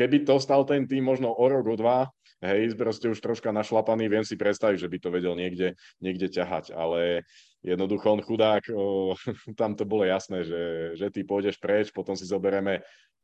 keby 0.01 0.25
to 0.25 0.41
stal 0.41 0.65
ten 0.65 0.89
tým 0.89 1.05
možno 1.05 1.29
o 1.29 1.45
rok, 1.45 1.69
o 1.69 1.77
dva, 1.77 2.09
hej, 2.41 2.73
proste 2.75 3.13
už 3.13 3.21
troška 3.21 3.53
našlapaný, 3.53 4.09
viem 4.09 4.25
si 4.25 4.41
predstaviť, 4.41 4.81
že 4.81 4.89
by 4.89 4.99
to 4.99 5.09
vedel 5.13 5.35
niekde, 5.37 5.77
niekde 6.01 6.33
ťahať, 6.33 6.73
ale 6.73 7.29
jednoducho 7.61 8.17
on 8.17 8.25
chudák, 8.25 8.65
o, 8.73 9.13
tam 9.61 9.77
to 9.77 9.85
bolo 9.85 10.09
jasné, 10.09 10.43
že, 10.43 10.63
že 10.97 11.07
ty 11.13 11.21
pôjdeš 11.23 11.61
preč, 11.61 11.93
potom 11.93 12.17
si 12.17 12.25
zoberieme 12.25 12.81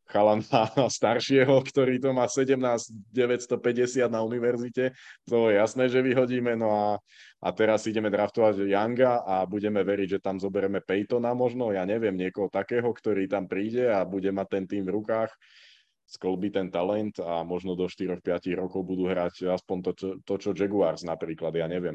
chalana 0.09 0.73
staršieho, 0.99 1.61
ktorý 1.63 2.01
to 2.01 2.11
má 2.17 2.25
17 2.27 2.57
950 3.13 4.09
na 4.09 4.25
univerzite, 4.25 4.97
to 5.29 5.53
je 5.53 5.61
jasné, 5.61 5.93
že 5.93 6.01
vyhodíme, 6.01 6.57
no 6.57 6.69
a 6.73 6.89
a 7.39 7.55
teraz 7.55 7.87
ideme 7.87 8.11
draftovať 8.11 8.67
Younga 8.67 9.23
a 9.23 9.47
budeme 9.47 9.87
veriť, 9.87 10.19
že 10.19 10.23
tam 10.23 10.43
zoberieme 10.43 10.83
Peytona 10.83 11.39
možno, 11.39 11.71
ja 11.71 11.87
neviem, 11.87 12.19
niekoho 12.19 12.51
takého, 12.51 12.91
ktorý 12.91 13.31
tam 13.31 13.47
príde 13.47 13.87
a 13.87 14.03
bude 14.03 14.35
mať 14.35 14.47
ten 14.51 14.65
tým 14.67 14.83
v 14.83 14.99
rukách, 14.99 15.31
skolbí 16.03 16.51
ten 16.51 16.67
talent 16.67 17.15
a 17.23 17.47
možno 17.47 17.79
do 17.79 17.87
4-5 17.87 18.27
rokov 18.59 18.83
budú 18.83 19.07
hrať 19.07 19.55
aspoň 19.55 19.77
to, 19.87 19.93
to, 20.27 20.35
čo 20.35 20.51
Jaguars 20.51 21.07
napríklad, 21.07 21.55
ja 21.55 21.71
neviem. 21.71 21.95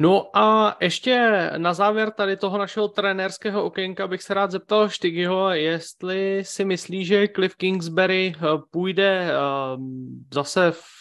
No 0.00 0.36
a 0.36 0.76
ještě 0.80 1.50
na 1.56 1.74
závěr 1.74 2.10
tady 2.10 2.36
toho 2.36 2.58
našeho 2.58 2.88
trenérského 2.88 3.64
okénka 3.64 4.06
bych 4.08 4.22
se 4.22 4.34
rád 4.34 4.50
zeptal 4.50 4.88
Štygyho, 4.88 5.50
jestli 5.50 6.44
si 6.44 6.64
myslí, 6.64 7.04
že 7.04 7.28
Cliff 7.28 7.56
Kingsbury 7.56 8.34
eh, 8.36 8.40
půjde 8.70 9.30
um, 9.76 10.26
zase 10.34 10.70
v 10.70 10.98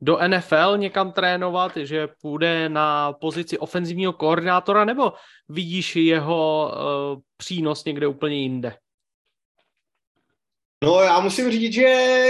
do 0.00 0.18
NFL 0.28 0.76
někam 0.76 1.12
trénovat, 1.12 1.76
že 1.76 2.08
půjde 2.22 2.68
na 2.68 3.12
pozici 3.12 3.58
ofenzivního 3.58 4.12
koordinátora, 4.12 4.84
nebo 4.84 5.12
vidíš 5.48 5.96
jeho 5.96 6.72
uh, 7.14 7.20
přínos 7.36 7.84
někde 7.84 8.06
úplně 8.06 8.36
jinde? 8.36 8.76
No 10.84 11.00
já 11.00 11.20
musím 11.20 11.50
říct, 11.50 11.72
že 11.72 11.82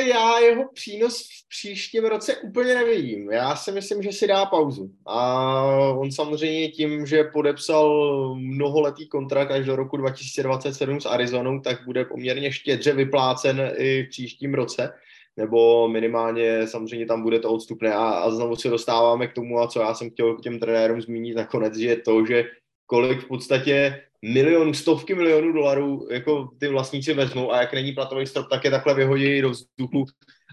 já 0.06 0.38
jeho 0.38 0.64
přínos 0.74 1.22
v 1.22 1.48
příštím 1.48 2.04
roce 2.04 2.37
úplně 2.37 2.74
nevidím. 2.74 3.30
Já 3.30 3.56
si 3.56 3.72
myslím, 3.72 4.02
že 4.02 4.12
si 4.12 4.26
dá 4.26 4.46
pauzu. 4.46 4.90
A 5.06 5.64
on 5.90 6.12
samozřejmě 6.12 6.68
tím, 6.68 7.06
že 7.06 7.24
podepsal 7.24 8.35
mnoholetý 8.35 9.09
kontrakt 9.09 9.50
až 9.50 9.66
do 9.66 9.76
roku 9.76 9.96
2027 9.96 11.00
s 11.00 11.06
Arizonou, 11.06 11.61
tak 11.61 11.85
bude 11.85 12.04
poměrně 12.04 12.52
štědře 12.52 12.92
vyplácen 12.92 13.72
i 13.76 14.02
v 14.02 14.09
příštím 14.09 14.54
roce 14.54 14.92
nebo 15.37 15.88
minimálně 15.88 16.66
samozřejmě 16.66 17.06
tam 17.06 17.22
bude 17.22 17.38
to 17.38 17.52
odstupné 17.52 17.94
a, 17.94 18.09
a 18.09 18.30
znovu 18.30 18.56
se 18.56 18.68
dostáváme 18.68 19.26
k 19.26 19.32
tomu, 19.32 19.61
a 19.61 19.68
co 19.68 19.80
já 19.80 19.94
jsem 19.94 20.11
chtěl 20.11 20.37
k 20.37 20.42
těm 20.42 20.61
trenérům 20.61 21.02
zmínit 21.02 21.37
nakonec, 21.37 21.76
že 21.76 21.88
je 21.88 21.96
to, 21.96 22.26
že 22.26 22.44
kolik 22.87 23.20
v 23.20 23.28
podstatě 23.28 24.02
milionů, 24.22 24.74
stovky 24.74 25.14
milionů 25.14 25.52
dolarů 25.52 26.09
jako 26.11 26.48
ty 26.61 26.68
vlastníci 26.68 27.14
vezmou 27.14 27.52
a 27.52 27.61
jak 27.61 27.72
není 27.74 27.92
platový 27.92 28.26
strop, 28.26 28.46
tak 28.50 28.64
je 28.64 28.70
takhle 28.70 28.94
vyhodí 28.94 29.40
do 29.40 29.50
vzduchu. 29.50 30.05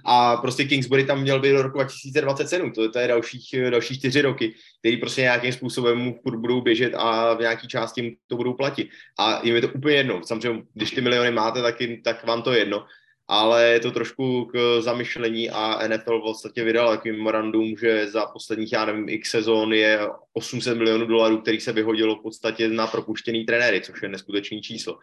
A 0.06 0.38
prostě 0.38 0.66
Kingsbury 0.66 1.06
tam 1.06 1.22
měl 1.22 1.40
být 1.40 1.52
do 1.52 1.62
roku 1.62 1.78
2027, 1.78 2.72
to, 2.72 2.92
to 2.92 3.00
je 3.00 3.08
dalších, 3.08 3.56
další 3.70 4.00
čtyři 4.00 4.22
roky, 4.22 4.54
který 4.80 4.98
prostě 4.98 5.22
nějakým 5.22 5.54
způsobem 5.54 5.98
mu 5.98 6.20
budou 6.38 6.62
běžet 6.62 6.94
a 6.96 7.34
v 7.34 7.40
nějaký 7.40 7.68
části 7.68 8.02
jim 8.02 8.16
to 8.28 8.36
budou 8.36 8.54
platit. 8.54 8.90
A 9.20 9.42
jim 9.44 9.56
je 9.56 9.62
to 9.62 9.68
úplně 9.68 9.96
jedno, 9.96 10.22
samozřejmě, 10.26 10.64
když 10.74 10.92
ty 10.92 11.02
miliony 11.02 11.32
máte, 11.32 11.62
tak, 11.62 11.82
jim, 11.82 12.02
tak 12.04 12.28
vám 12.28 12.42
to 12.42 12.54
je 12.54 12.60
jedno, 12.60 12.86
ale 13.28 13.66
je 13.66 13.80
to 13.80 13.92
trošku 13.92 14.46
k 14.46 14.82
zamyšlení 14.82 15.50
a 15.50 15.88
NFL 15.88 16.20
v 16.20 16.24
podstatě 16.24 16.64
vydal 16.64 16.90
takový 16.90 17.18
memorandum, 17.18 17.78
že 17.78 18.08
za 18.08 18.26
posledních, 18.26 18.74
já 18.74 18.86
nevím, 18.86 19.10
x 19.10 19.30
sezón 19.30 19.74
je 19.74 20.00
800 20.34 20.78
milionů 20.78 21.06
dolarů, 21.06 21.38
který 21.38 21.60
se 21.60 21.72
vyhodilo 21.72 22.16
v 22.16 22.22
podstatě 22.22 22.70
na 22.70 22.88
propuštěný 22.88 23.46
trenéry, 23.46 23.82
což 23.82 24.02
je 24.02 24.10
neskutečný 24.10 24.62
číslo. 24.62 24.98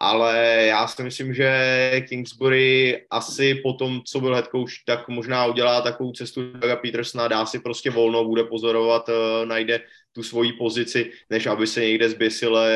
Ale 0.00 0.64
já 0.66 0.86
si 0.86 1.02
myslím, 1.02 1.34
že 1.34 1.50
Kingsbury 2.08 3.06
asi 3.10 3.54
po 3.54 3.72
tom, 3.72 4.00
co 4.04 4.20
byl 4.20 4.34
head 4.34 4.48
coach, 4.48 4.72
tak 4.86 5.08
možná 5.08 5.46
udělá 5.46 5.80
takovou 5.80 6.12
cestu 6.12 6.52
Doga 6.52 6.76
Petersona, 6.76 7.28
dá 7.28 7.46
si 7.46 7.58
prostě 7.58 7.90
volno, 7.90 8.24
bude 8.24 8.44
pozorovat, 8.44 9.08
eh, 9.08 9.46
najde 9.46 9.80
tu 10.12 10.22
svoji 10.22 10.52
pozici, 10.52 11.12
než 11.30 11.46
aby 11.46 11.66
se 11.66 11.80
někde 11.80 12.10
zběsile 12.10 12.70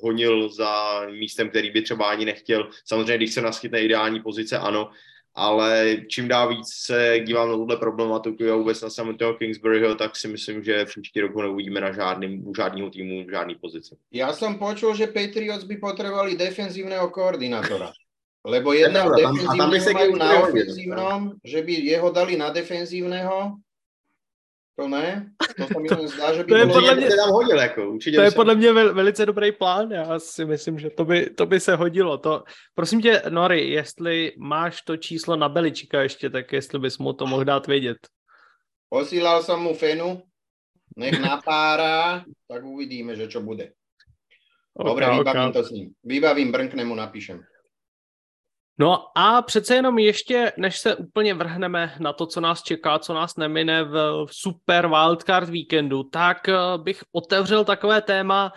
honil 0.00 0.48
za 0.48 1.02
místem, 1.10 1.48
který 1.48 1.70
by 1.70 1.82
třeba 1.82 2.08
ani 2.10 2.24
nechtěl. 2.24 2.68
Samozřejmě, 2.84 3.16
když 3.16 3.34
se 3.34 3.40
naskytne 3.40 3.80
ideální 3.80 4.22
pozice, 4.22 4.58
ano, 4.58 4.90
ale 5.38 5.96
čím 6.08 6.28
dál 6.28 6.48
víc 6.48 6.66
se 6.66 7.20
dívám 7.26 7.48
na 7.48 7.54
tuhle 7.54 7.76
problematiku 7.76 8.52
a 8.52 8.56
vůbec 8.56 8.82
na 8.82 8.90
samotného 8.90 9.34
Kingsburyho, 9.34 9.94
tak 9.94 10.16
si 10.16 10.28
myslím, 10.28 10.64
že 10.64 10.84
příští 10.84 11.20
rok 11.20 11.34
ho 11.34 11.42
neuvidíme 11.42 11.80
na 11.80 11.92
žádným, 11.92 12.48
u 12.48 12.54
žádného 12.54 12.90
týmu 12.90 13.24
v 13.24 13.30
žádný 13.30 13.54
pozici. 13.54 13.94
Ja 14.10 14.34
som 14.34 14.58
počul, 14.58 14.98
že 14.98 15.06
Patriots 15.06 15.62
by 15.62 15.78
potrebovali 15.78 16.34
defenzívneho 16.34 17.10
koordinátora. 17.14 17.94
Lebo 18.48 18.74
defenzívneho 18.74 19.94
majú 19.94 20.12
na 20.16 20.30
ofenzívnom, 20.42 21.20
že 21.44 21.62
by 21.62 21.72
jeho 21.86 22.08
dali 22.10 22.34
na 22.34 22.50
defenzívneho 22.50 23.62
to 24.78 24.88
ne? 24.88 25.30
To 25.56 25.66
se 25.66 25.80
mi 25.80 25.88
zdá, 26.08 26.34
že 26.34 26.44
by 26.44 26.48
to 26.48 26.56
je 26.56 26.66
bylo 26.66 26.74
podle 26.80 26.94
mě, 26.94 27.08
tam 27.16 27.30
hodil, 27.30 27.58
jako, 27.58 27.90
určitě 27.90 28.16
to 28.16 28.22
je 28.22 28.30
podle 28.30 28.54
mě 28.54 28.72
vel, 28.72 28.94
velice 28.94 29.26
dobrý 29.26 29.52
plán, 29.52 29.90
já 29.90 30.18
si 30.18 30.44
myslím, 30.44 30.78
že 30.78 30.90
to 30.90 31.04
by, 31.04 31.30
to 31.30 31.46
by 31.46 31.60
se 31.60 31.76
hodilo. 31.76 32.18
To, 32.18 32.44
prosím 32.74 33.02
tě, 33.02 33.22
Nori, 33.28 33.70
jestli 33.70 34.32
máš 34.38 34.82
to 34.82 34.96
číslo 34.96 35.36
na 35.36 35.48
Beličika 35.48 36.02
ještě, 36.02 36.30
tak 36.30 36.52
jestli 36.52 36.78
bys 36.78 36.98
mu 36.98 37.12
to 37.12 37.26
mohl 37.26 37.44
dát 37.44 37.66
vědět. 37.66 37.98
Posílal 38.88 39.42
som 39.42 39.60
mu 39.60 39.74
fenu, 39.74 40.22
nech 40.96 41.20
napára, 41.20 42.24
tak 42.48 42.64
uvidíme, 42.64 43.16
že 43.16 43.28
čo 43.28 43.40
bude. 43.40 43.68
Dobre, 44.84 45.06
Ok, 45.06 45.12
ok. 45.12 45.18
vybavím 45.18 45.52
to 45.52 45.62
s 45.62 45.70
ním. 45.70 45.90
Vybavím, 46.04 46.52
brnkne 46.52 46.84
mu, 46.84 46.94
napíšem. 46.94 47.42
No 48.80 49.18
a 49.18 49.42
přece 49.42 49.74
jenom 49.74 49.98
ještě, 49.98 50.52
než 50.56 50.78
se 50.78 50.96
úplně 50.96 51.34
vrhneme 51.34 51.94
na 51.98 52.12
to, 52.12 52.26
co 52.26 52.40
nás 52.40 52.62
čeká, 52.62 52.98
co 52.98 53.14
nás 53.14 53.36
nemine 53.36 53.84
v 53.84 54.26
super 54.30 54.88
wildcard 54.88 55.48
víkendu, 55.48 56.02
tak 56.02 56.48
eh, 56.48 56.54
bych 56.76 57.02
otevřel 57.12 57.64
takové 57.64 58.02
téma 58.02 58.52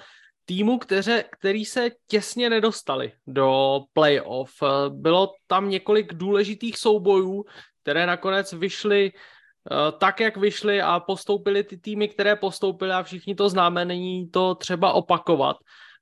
týmu, 0.46 0.78
kteře, 0.78 1.24
který 1.32 1.66
se 1.66 1.92
těsně 2.08 2.50
nedostali 2.50 3.12
do 3.28 3.80
playoff. 3.94 4.52
Eh, 4.64 4.90
Bylo 4.90 5.34
tam 5.48 5.70
několik 5.70 6.14
důležitých 6.14 6.78
soubojů, 6.78 7.46
které 7.82 8.06
nakonec 8.06 8.54
vyšly 8.54 9.12
eh, 9.12 9.92
tak, 9.98 10.20
jak 10.20 10.38
vyšly 10.38 10.82
a 10.82 11.00
postoupily 11.00 11.64
ty 11.64 11.78
týmy, 11.78 12.08
které 12.08 12.36
postoupily 12.36 12.92
a 12.92 13.04
všichni 13.04 13.36
to 13.36 13.50
známe, 13.50 13.86
není 13.86 14.30
to 14.30 14.56
třeba 14.56 14.94
opakovat. 14.94 15.58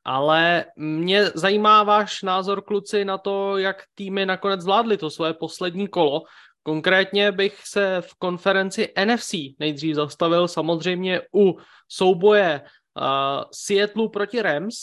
Ale 0.10 0.66
mě 0.76 1.26
zajímá 1.26 1.84
váš 1.84 2.24
názor, 2.24 2.62
kluci, 2.62 3.06
na 3.06 3.18
to, 3.18 3.58
jak 3.58 3.84
týmy 3.96 4.26
nakonec 4.26 4.62
zvládly 4.62 4.98
to 4.98 5.10
svoje 5.10 5.34
poslední 5.34 5.88
kolo. 5.88 6.24
Konkrétně 6.64 7.32
bych 7.32 7.62
se 7.68 8.02
v 8.02 8.16
konferenci 8.16 8.94
NFC 9.06 9.34
nejdřív 9.60 9.96
zastavil 9.96 10.48
samozřejmě 10.48 11.22
u 11.36 11.58
souboje 11.88 12.62
uh, 12.62 13.44
Seattle 13.52 14.10
proti 14.10 14.42
Rams 14.42 14.76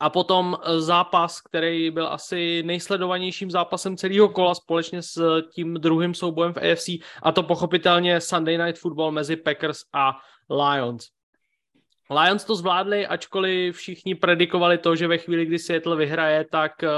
a 0.00 0.10
potom 0.10 0.56
eh, 0.56 0.80
zápas, 0.80 1.40
který 1.40 1.90
byl 1.90 2.08
asi 2.08 2.62
nejsledovanějším 2.62 3.50
zápasem 3.50 3.96
celého 3.96 4.28
kola 4.28 4.54
společně 4.54 5.02
s 5.02 5.42
tím 5.54 5.74
druhým 5.74 6.14
soubojem 6.14 6.52
v 6.52 6.72
AFC 6.72 6.88
a 7.22 7.32
to 7.32 7.42
pochopitelně 7.42 8.20
Sunday 8.20 8.58
Night 8.58 8.80
Football 8.80 9.12
mezi 9.12 9.36
Packers 9.36 9.78
a 9.92 10.16
Lions. 10.50 11.19
Lions 12.10 12.44
to 12.44 12.54
zvládli, 12.54 13.06
ačkoliv 13.06 13.76
všichni 13.76 14.14
predikovali 14.14 14.78
to, 14.78 14.96
že 14.96 15.08
ve 15.08 15.18
chvíli, 15.18 15.46
kdy 15.46 15.58
Seattle 15.58 15.96
vyhraje, 15.96 16.44
tak 16.50 16.82
eh, 16.82 16.88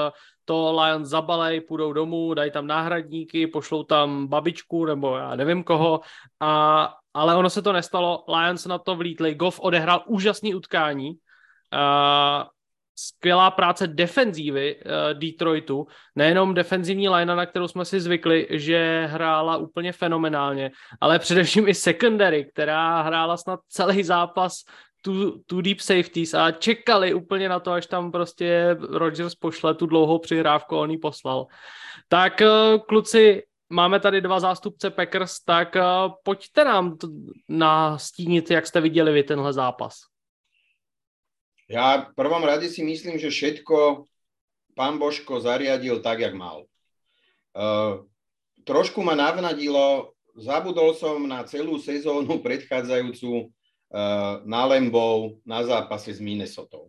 to 0.45 0.81
Lions 0.81 1.09
zabalej, 1.09 1.61
půjdou 1.61 1.93
domů, 1.93 2.35
dají 2.35 2.51
tam 2.51 2.67
náhradníky, 2.67 3.47
pošlou 3.47 3.83
tam 3.83 4.27
babičku 4.27 4.85
nebo 4.85 5.17
já 5.17 5.37
nevím 5.37 5.65
koho, 5.65 6.01
a, 6.41 6.95
ale 7.15 7.37
ono 7.37 7.51
se 7.51 7.63
to 7.63 7.73
nestalo, 7.73 8.25
Lions 8.29 8.67
na 8.67 8.79
to 8.79 8.97
vlítli, 8.97 9.35
Goff 9.35 9.61
odehrál 9.61 10.05
úžasný 10.07 10.55
utkání, 10.55 11.13
a, 11.73 12.47
skvělá 12.97 13.51
práce 13.51 13.87
defenzívy 13.87 14.77
uh, 14.77 15.19
Detroitu, 15.19 15.87
nejenom 16.15 16.55
defenzivní 16.55 17.09
linea, 17.09 17.37
na 17.37 17.47
kterou 17.47 17.69
jsme 17.69 17.85
si 17.85 18.01
zvykli, 18.01 18.47
že 18.51 19.07
hrála 19.11 19.57
úplně 19.57 19.93
fenomenálně, 19.93 20.71
ale 21.01 21.19
především 21.19 21.69
i 21.69 21.75
secondary, 21.75 22.45
která 22.45 23.03
hrála 23.03 23.37
snad 23.37 23.61
celý 23.69 24.05
zápas 24.05 24.53
tu, 25.03 25.43
tu 25.47 25.61
deep 25.61 25.81
safeties 25.81 26.35
a 26.35 26.51
čekali 26.51 27.15
úplně 27.15 27.49
na 27.49 27.61
to, 27.61 27.73
až 27.73 27.87
tam 27.87 28.13
prostě 28.13 28.77
Rodgers 28.81 29.35
pošle 29.35 29.75
tu 29.75 29.87
dlouhou 29.87 30.19
přihrávku, 30.19 30.77
on 30.77 30.91
ji 30.91 30.99
poslal. 30.99 31.47
Tak 32.09 32.41
uh, 32.41 32.79
kluci, 32.89 33.43
máme 33.69 34.01
tady 34.01 34.21
dva 34.21 34.41
zástupce 34.41 34.91
Packers, 34.91 35.41
tak 35.45 35.77
uh, 35.77 36.15
pojďte 36.23 36.65
nám 36.65 36.97
t- 36.97 37.07
nastínit, 37.49 38.51
jak 38.51 38.67
jste 38.67 38.81
viděli 38.81 39.13
vy 39.13 39.23
tenhle 39.23 39.53
zápas. 39.53 39.95
V 41.73 42.15
prvom 42.15 42.45
rade 42.45 42.69
si 42.69 42.85
myslím, 42.85 43.19
že 43.19 43.31
všetko 43.31 44.05
pán 44.77 44.99
Božko 44.99 45.41
zariadil 45.41 46.01
tak, 46.01 46.21
jak 46.21 46.35
mal. 46.35 46.69
Uh, 47.57 48.05
trošku 48.65 49.03
ma 49.03 49.15
navnadilo, 49.15 50.13
zabudol 50.37 50.93
som 50.97 51.29
na 51.29 51.45
celú 51.45 51.77
sezónu 51.81 52.41
predchádzajúcu 52.45 53.53
na 54.49 54.63
Lembov 54.65 55.45
na 55.45 55.61
zápase 55.61 56.17
s 56.17 56.21
Minnesotou. 56.21 56.89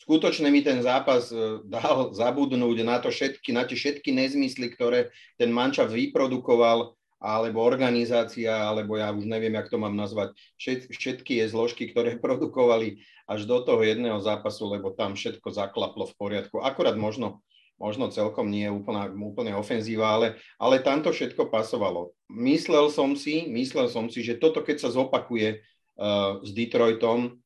Skutočne 0.00 0.48
mi 0.48 0.64
ten 0.64 0.80
zápas 0.80 1.28
uh, 1.28 1.60
dal 1.68 2.16
zabudnúť 2.16 2.78
na, 2.88 2.96
to 3.04 3.12
všetky, 3.12 3.52
na 3.52 3.68
tie 3.68 3.76
všetky 3.76 4.16
nezmysly, 4.16 4.72
ktoré 4.72 5.12
ten 5.36 5.52
mančaft 5.52 5.92
vyprodukoval, 5.92 6.96
alebo 7.20 7.60
organizácia, 7.60 8.48
alebo 8.48 8.96
ja 8.96 9.12
už 9.12 9.28
neviem, 9.28 9.52
jak 9.52 9.68
to 9.68 9.76
mám 9.76 9.92
nazvať, 9.92 10.32
všet, 10.56 10.88
všetky 10.88 11.44
je 11.44 11.52
zložky, 11.52 11.92
ktoré 11.92 12.16
produkovali 12.24 13.04
až 13.28 13.44
do 13.44 13.60
toho 13.60 13.84
jedného 13.84 14.18
zápasu, 14.24 14.72
lebo 14.72 14.90
tam 14.90 15.14
všetko 15.14 15.52
zaklaplo 15.52 16.08
v 16.08 16.16
poriadku. 16.16 16.64
Akorát 16.64 16.96
možno, 16.96 17.44
možno 17.76 18.08
celkom 18.08 18.48
nie 18.48 18.66
je 18.66 18.72
úplná, 18.72 19.12
úplne 19.12 19.52
ofenzíva, 19.52 20.16
ale, 20.16 20.40
ale 20.56 20.80
tam 20.80 21.04
to 21.04 21.12
všetko 21.12 21.52
pasovalo. 21.52 22.16
Myslel 22.32 22.88
som 22.88 23.12
si, 23.14 23.46
myslel 23.52 23.92
som 23.92 24.08
si, 24.08 24.24
že 24.24 24.40
toto 24.40 24.64
keď 24.64 24.88
sa 24.88 24.90
zopakuje 24.90 25.60
s 26.40 26.50
Detroitom, 26.56 27.36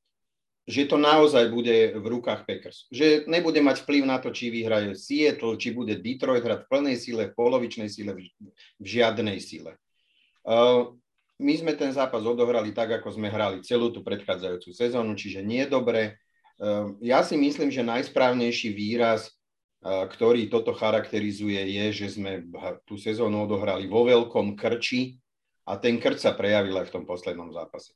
že 0.65 0.89
to 0.89 0.97
naozaj 0.97 1.53
bude 1.53 1.93
v 1.93 2.07
rukách 2.09 2.49
Packers. 2.49 2.89
Že 2.89 3.29
nebude 3.29 3.61
mať 3.61 3.85
vplyv 3.85 4.03
na 4.09 4.17
to, 4.17 4.33
či 4.33 4.49
vyhraje 4.49 4.97
Seattle, 4.97 5.61
či 5.61 5.77
bude 5.77 5.93
Detroit 6.01 6.41
hrať 6.41 6.65
v 6.65 6.71
plnej 6.73 6.97
síle, 6.97 7.29
v 7.29 7.37
polovičnej 7.37 7.89
síle, 7.93 8.17
v, 8.17 8.33
žiadnej 8.81 9.37
síle. 9.45 9.77
Uh, 10.41 10.97
my 11.37 11.55
sme 11.61 11.77
ten 11.77 11.93
zápas 11.93 12.25
odohrali 12.25 12.73
tak, 12.73 12.97
ako 12.97 13.13
sme 13.13 13.29
hrali 13.29 13.61
celú 13.61 13.93
tú 13.93 14.01
predchádzajúcu 14.01 14.71
sezónu, 14.73 15.13
čiže 15.13 15.45
nie 15.45 15.69
dobre. 15.69 16.17
Uh, 16.57 16.97
ja 17.05 17.21
si 17.21 17.37
myslím, 17.37 17.69
že 17.69 17.85
najsprávnejší 17.85 18.73
výraz, 18.73 19.29
uh, 19.85 20.09
ktorý 20.09 20.49
toto 20.49 20.73
charakterizuje, 20.73 21.61
je, 21.77 21.87
že 21.93 22.17
sme 22.17 22.41
tú 22.89 22.97
sezónu 22.97 23.45
odohrali 23.45 23.85
vo 23.85 24.09
veľkom 24.09 24.57
krči 24.57 25.21
a 25.69 25.77
ten 25.77 26.01
krč 26.01 26.25
sa 26.25 26.33
prejavil 26.33 26.81
aj 26.81 26.89
v 26.89 26.95
tom 26.97 27.05
poslednom 27.05 27.53
zápase. 27.53 27.93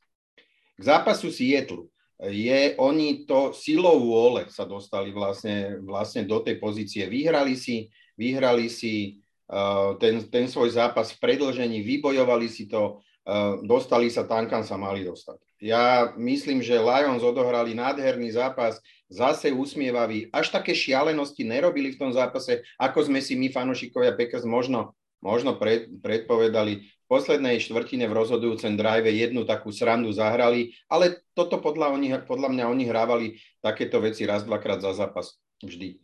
K 0.79 0.81
zápasu 0.81 1.27
Seattle 1.27 1.91
je, 2.19 2.75
oni 2.79 3.27
to 3.27 3.51
silou 3.51 3.99
vôle 3.99 4.47
sa 4.47 4.63
dostali 4.63 5.11
vlastne, 5.11 5.83
vlastne 5.83 6.23
do 6.23 6.39
tej 6.39 6.55
pozície. 6.55 7.03
Vyhrali 7.07 7.59
si, 7.59 7.91
vyhrali 8.15 8.71
si 8.71 9.19
uh, 9.51 9.99
ten, 9.99 10.23
ten 10.31 10.47
svoj 10.47 10.71
zápas 10.71 11.11
v 11.15 11.19
predlžení, 11.19 11.83
vybojovali 11.83 12.47
si 12.47 12.71
to, 12.71 12.99
uh, 13.27 13.59
dostali 13.63 14.07
sa 14.07 14.23
tam, 14.23 14.47
kam 14.47 14.63
sa 14.63 14.79
mali 14.79 15.03
dostať. 15.03 15.39
Ja 15.59 16.15
myslím, 16.15 16.63
že 16.63 16.79
Lions 16.79 17.23
odohrali 17.23 17.75
nádherný 17.75 18.31
zápas, 18.31 18.79
zase 19.11 19.51
usmievavý, 19.51 20.31
až 20.31 20.55
také 20.55 20.71
šialenosti 20.71 21.43
nerobili 21.43 21.91
v 21.95 21.99
tom 21.99 22.11
zápase, 22.15 22.63
ako 22.79 23.11
sme 23.11 23.19
si 23.19 23.35
my, 23.35 23.51
fanošikovia 23.51 24.15
Packers, 24.15 24.47
možno, 24.47 24.95
možno 25.19 25.59
pred, 25.59 25.91
predpovedali 25.99 26.87
poslednej 27.09 27.57
štvrtine 27.57 28.05
v 28.05 28.13
rozhodujúcem 28.13 28.77
drive 28.77 29.09
jednu 29.09 29.41
takú 29.41 29.73
srandu 29.73 30.13
zahrali, 30.13 30.77
ale 30.85 31.25
toto 31.33 31.57
podľa, 31.57 31.97
oni, 31.97 32.13
podľa 32.29 32.49
mňa 32.53 32.65
oni 32.69 32.83
hrávali 32.85 33.27
takéto 33.65 33.97
veci 33.97 34.29
raz, 34.29 34.45
dvakrát 34.45 34.77
za 34.77 34.93
zápas 34.93 35.41
vždy. 35.65 35.97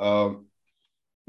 Uh, 0.00 0.40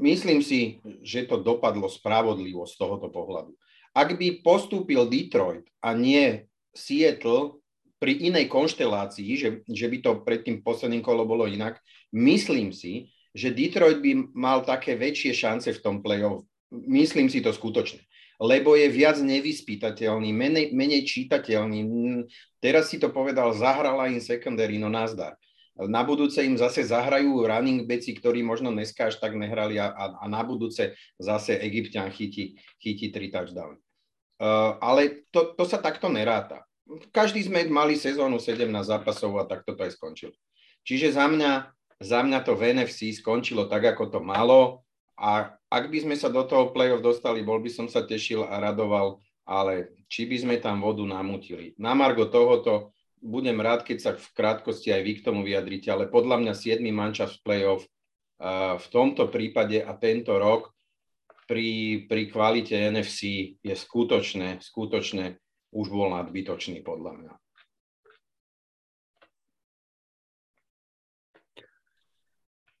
myslím 0.00 0.40
si, 0.40 0.80
že 1.04 1.28
to 1.28 1.44
dopadlo 1.44 1.92
spravodlivo 1.92 2.64
z 2.64 2.74
tohoto 2.80 3.12
pohľadu. 3.12 3.52
Ak 3.92 4.16
by 4.16 4.40
postúpil 4.40 5.04
Detroit 5.04 5.68
a 5.84 5.92
nie 5.92 6.48
Seattle 6.72 7.60
pri 8.00 8.16
inej 8.16 8.48
konštelácii, 8.48 9.28
že, 9.36 9.48
že 9.68 9.86
by 9.92 9.96
to 10.00 10.10
pred 10.24 10.40
tým 10.40 10.64
posledným 10.64 11.04
kolo 11.04 11.28
bolo 11.28 11.44
inak, 11.44 11.76
myslím 12.16 12.72
si, 12.72 13.12
že 13.36 13.52
Detroit 13.52 14.00
by 14.00 14.32
mal 14.32 14.64
také 14.64 14.96
väčšie 14.96 15.36
šance 15.36 15.68
v 15.68 15.82
tom 15.84 16.00
play-off. 16.00 16.48
Myslím 16.72 17.28
si 17.28 17.44
to 17.44 17.52
skutočne 17.52 18.07
lebo 18.38 18.78
je 18.78 18.86
viac 18.86 19.18
nevyspytateľný, 19.18 20.30
menej, 20.30 20.70
menej 20.70 21.02
čítateľný. 21.02 21.82
Teraz 22.62 22.90
si 22.90 23.02
to 23.02 23.10
povedal, 23.10 23.50
zahrala 23.50 24.06
im 24.06 24.22
secondary, 24.22 24.78
no 24.78 24.86
nazdar. 24.86 25.34
Na 25.78 26.02
budúce 26.02 26.42
im 26.42 26.58
zase 26.58 26.82
zahrajú 26.82 27.46
running 27.46 27.86
backi, 27.86 28.18
ktorí 28.18 28.42
možno 28.42 28.74
dneska 28.74 29.10
až 29.10 29.22
tak 29.22 29.38
nehrali 29.38 29.78
a, 29.78 29.90
a, 29.94 30.04
a 30.22 30.24
na 30.26 30.42
budúce 30.42 30.98
zase 31.22 31.54
Egyptian 31.62 32.10
chytí, 32.10 32.58
chytí 32.82 33.14
tri 33.14 33.30
touchdowny. 33.30 33.78
Uh, 34.38 34.78
ale 34.82 35.26
to, 35.30 35.54
to 35.54 35.66
sa 35.66 35.78
takto 35.78 36.10
neráta. 36.10 36.66
Každý 37.10 37.46
sme 37.46 37.66
mali 37.70 37.98
sezónu 37.98 38.42
17 38.42 38.70
zápasov 38.86 39.34
a 39.38 39.46
tak 39.46 39.66
toto 39.66 39.82
aj 39.86 39.94
skončilo. 39.98 40.34
Čiže 40.82 41.14
za 41.14 41.26
mňa, 41.26 41.52
za 42.02 42.22
mňa 42.22 42.38
to 42.42 42.54
v 42.58 42.74
NFC 42.74 43.14
skončilo 43.14 43.66
tak, 43.66 43.94
ako 43.94 44.18
to 44.18 44.20
malo 44.22 44.86
a 45.18 45.57
ak 45.68 45.84
by 45.92 45.98
sme 46.00 46.16
sa 46.16 46.32
do 46.32 46.40
toho 46.48 46.72
play-off 46.72 47.04
dostali, 47.04 47.44
bol 47.44 47.60
by 47.60 47.68
som 47.68 47.86
sa 47.86 48.04
tešil 48.04 48.44
a 48.48 48.56
radoval, 48.56 49.20
ale 49.44 49.92
či 50.08 50.24
by 50.24 50.36
sme 50.40 50.56
tam 50.60 50.80
vodu 50.80 51.04
namutili. 51.04 51.76
Na 51.76 51.92
margo 51.92 52.28
tohoto 52.28 52.96
budem 53.20 53.60
rád, 53.60 53.84
keď 53.84 53.98
sa 54.00 54.10
v 54.16 54.28
krátkosti 54.32 54.92
aj 54.92 55.02
vy 55.04 55.12
k 55.20 55.24
tomu 55.24 55.40
vyjadrite, 55.44 55.88
ale 55.92 56.08
podľa 56.08 56.40
mňa 56.40 56.52
7. 56.56 56.80
manča 56.88 57.28
v 57.28 57.36
play-off 57.44 57.84
v 58.78 58.86
tomto 58.94 59.26
prípade 59.28 59.82
a 59.82 59.92
tento 59.98 60.38
rok 60.38 60.70
pri, 61.50 62.04
pri 62.06 62.30
kvalite 62.30 62.76
NFC 62.76 63.52
je 63.58 63.74
skutočne, 63.74 64.62
skutočne 64.62 65.40
už 65.74 65.86
bol 65.90 66.14
nadbytočný 66.14 66.84
podľa 66.86 67.12
mňa. 67.18 67.32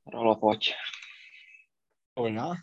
Rolo, 0.08 0.40
poď. 0.40 0.72
Ja? 2.16 2.56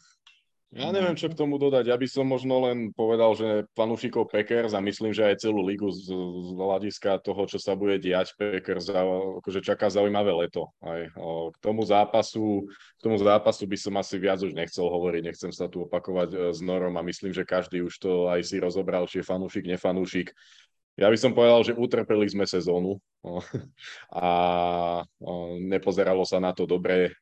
Ja 0.75 0.91
neviem, 0.91 1.15
čo 1.15 1.31
k 1.31 1.39
tomu 1.39 1.55
dodať. 1.55 1.87
Ja 1.87 1.95
by 1.95 2.03
som 2.03 2.27
možno 2.27 2.67
len 2.67 2.91
povedal, 2.91 3.31
že 3.31 3.63
fanúšikov 3.79 4.27
Packers 4.27 4.75
a 4.75 4.83
myslím, 4.83 5.15
že 5.15 5.23
aj 5.23 5.47
celú 5.47 5.63
ligu 5.63 5.87
z, 5.87 6.11
z 6.11 6.49
hľadiska 6.51 7.23
toho, 7.23 7.47
čo 7.47 7.63
sa 7.63 7.79
bude 7.79 7.95
diať 7.95 8.35
Packers, 8.35 8.91
akože 8.91 9.63
čaká 9.63 9.87
zaujímavé 9.87 10.35
leto. 10.35 10.75
Aj, 10.83 11.07
o, 11.15 11.55
k 11.55 11.57
tomu 11.63 11.87
zápasu, 11.87 12.67
k 12.99 13.01
tomu 13.07 13.15
zápasu 13.15 13.63
by 13.63 13.77
som 13.79 13.95
asi 13.95 14.19
viac 14.19 14.43
už 14.43 14.51
nechcel 14.51 14.91
hovoriť, 14.91 15.21
nechcem 15.23 15.51
sa 15.55 15.71
tu 15.71 15.87
opakovať 15.87 16.29
e, 16.35 16.37
s 16.51 16.59
Norom 16.59 16.99
a 16.99 17.07
myslím, 17.07 17.31
že 17.31 17.47
každý 17.47 17.79
už 17.79 17.95
to 17.95 18.27
aj 18.27 18.43
si 18.43 18.59
rozobral, 18.59 19.07
či 19.07 19.23
je 19.23 19.29
fanúšik, 19.31 19.63
nefanúšik. 19.71 20.35
Ja 20.99 21.07
by 21.07 21.15
som 21.15 21.31
povedal, 21.31 21.63
že 21.63 21.79
utrpeli 21.79 22.27
sme 22.27 22.43
sezónu 22.43 22.99
a 24.11 24.27
nepozeralo 25.55 26.27
sa 26.27 26.43
na 26.43 26.51
to 26.51 26.67
dobre 26.67 27.15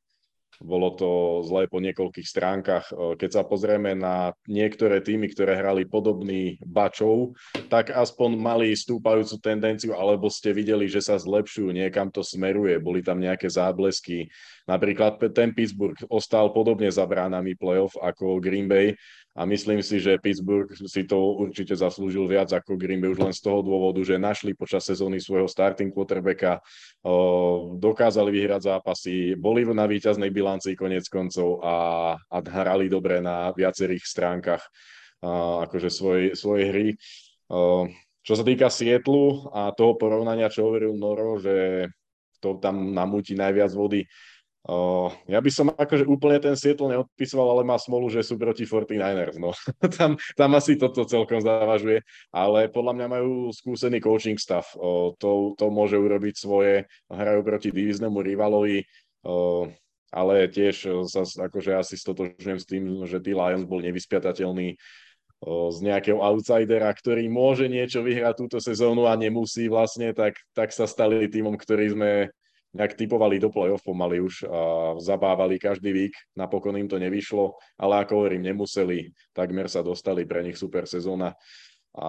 bolo 0.64 0.96
to 0.96 1.10
zlé 1.44 1.68
po 1.68 1.84
niekoľkých 1.84 2.24
stránkach. 2.24 2.88
Keď 3.20 3.30
sa 3.30 3.44
pozrieme 3.44 3.92
na 3.94 4.32
niektoré 4.48 5.04
týmy, 5.04 5.28
ktoré 5.36 5.60
hrali 5.60 5.84
podobný 5.84 6.56
bačov, 6.64 7.36
tak 7.68 7.92
aspoň 7.92 8.40
mali 8.40 8.72
stúpajúcu 8.72 9.36
tendenciu, 9.44 9.92
alebo 9.94 10.32
ste 10.32 10.56
videli, 10.56 10.88
že 10.88 11.04
sa 11.04 11.20
zlepšujú, 11.20 11.76
niekam 11.76 12.08
to 12.08 12.24
smeruje, 12.24 12.80
boli 12.80 13.04
tam 13.04 13.20
nejaké 13.20 13.52
záblesky. 13.52 14.32
Napríklad 14.64 15.20
ten 15.36 15.52
Pittsburgh 15.52 16.00
ostal 16.08 16.56
podobne 16.56 16.88
za 16.88 17.04
bránami 17.04 17.60
playoff 17.60 18.00
ako 18.00 18.40
Green 18.40 18.72
Bay, 18.72 18.96
a 19.34 19.50
myslím 19.50 19.82
si, 19.82 19.98
že 19.98 20.22
Pittsburgh 20.22 20.70
si 20.70 21.10
to 21.10 21.18
určite 21.42 21.74
zaslúžil 21.74 22.30
viac 22.30 22.54
ako 22.54 22.78
Green 22.78 23.02
Bay 23.02 23.10
už 23.10 23.18
len 23.18 23.34
z 23.34 23.42
toho 23.42 23.66
dôvodu, 23.66 23.98
že 24.06 24.22
našli 24.22 24.54
počas 24.54 24.86
sezóny 24.86 25.18
svojho 25.18 25.50
starting 25.50 25.90
quarterbacka, 25.90 26.62
dokázali 27.82 28.30
vyhrať 28.30 28.62
zápasy, 28.70 29.34
boli 29.34 29.66
na 29.66 29.90
víťaznej 29.90 30.30
bilancii 30.30 30.78
konec 30.78 31.10
koncov 31.10 31.66
a, 31.66 31.76
a 32.14 32.38
hrali 32.46 32.86
dobre 32.94 33.26
na 33.26 33.50
viacerých 33.58 34.06
stránkach 34.06 34.62
akože 35.66 35.90
svojej, 35.90 36.28
svojej 36.38 36.66
hry. 36.70 36.88
Čo 38.24 38.34
sa 38.38 38.44
týka 38.46 38.70
Sietlu 38.70 39.50
a 39.50 39.74
toho 39.74 39.98
porovnania, 39.98 40.54
čo 40.54 40.70
hovoril 40.70 40.94
Noro, 40.94 41.42
že 41.42 41.90
to 42.38 42.62
tam 42.62 42.94
namúti 42.94 43.34
najviac 43.34 43.74
vody, 43.74 44.06
ja 45.28 45.40
by 45.44 45.52
som 45.52 45.76
akože 45.76 46.08
úplne 46.08 46.40
ten 46.40 46.56
Seattle 46.56 46.88
neodpisoval, 46.88 47.60
ale 47.60 47.64
má 47.68 47.76
smolu, 47.76 48.08
že 48.08 48.24
sú 48.24 48.40
proti 48.40 48.64
49ers. 48.64 49.36
No. 49.36 49.52
tam, 50.00 50.16
tam 50.40 50.50
asi 50.56 50.80
toto 50.80 51.04
celkom 51.04 51.44
závažuje, 51.44 52.00
ale 52.32 52.72
podľa 52.72 52.94
mňa 52.96 53.08
majú 53.12 53.52
skúsený 53.52 54.00
coaching 54.00 54.40
stav. 54.40 54.64
To, 55.20 55.52
to 55.60 55.66
môže 55.68 56.00
urobiť 56.00 56.36
svoje, 56.40 56.88
hrajú 57.12 57.44
proti 57.44 57.76
divíznemu 57.76 58.24
rivalovi, 58.24 58.88
ale 60.16 60.34
tiež 60.48 61.04
sa 61.12 61.28
akože 61.28 61.72
asi 61.76 62.00
stotožňujem 62.00 62.60
s 62.60 62.70
tým, 62.70 62.84
že 63.04 63.20
tí 63.20 63.36
Lions 63.36 63.68
bol 63.68 63.84
nevyspiatateľný 63.84 64.80
z 65.44 65.78
nejakého 65.84 66.24
outsidera, 66.24 66.88
ktorý 66.88 67.28
môže 67.28 67.68
niečo 67.68 68.00
vyhrať 68.00 68.48
túto 68.48 68.58
sezónu 68.64 69.12
a 69.12 69.20
nemusí 69.20 69.68
vlastne, 69.68 70.16
tak, 70.16 70.40
tak 70.56 70.72
sa 70.72 70.88
stali 70.88 71.28
týmom, 71.28 71.60
ktorý 71.60 71.92
sme 71.92 72.12
nejak 72.74 72.98
typovali 72.98 73.38
do 73.38 73.54
play-off 73.54 73.86
pomaly 73.86 74.18
už 74.20 74.50
a 74.50 74.60
zabávali 74.98 75.62
každý 75.62 75.94
vík, 75.94 76.14
napokon 76.34 76.78
im 76.78 76.90
to 76.90 76.98
nevyšlo, 76.98 77.54
ale 77.78 78.02
ako 78.02 78.26
hovorím, 78.26 78.50
nemuseli, 78.50 79.14
takmer 79.32 79.70
sa 79.70 79.86
dostali 79.86 80.26
pre 80.26 80.42
nich 80.42 80.58
super 80.58 80.90
sezóna. 80.90 81.38
A 81.94 82.08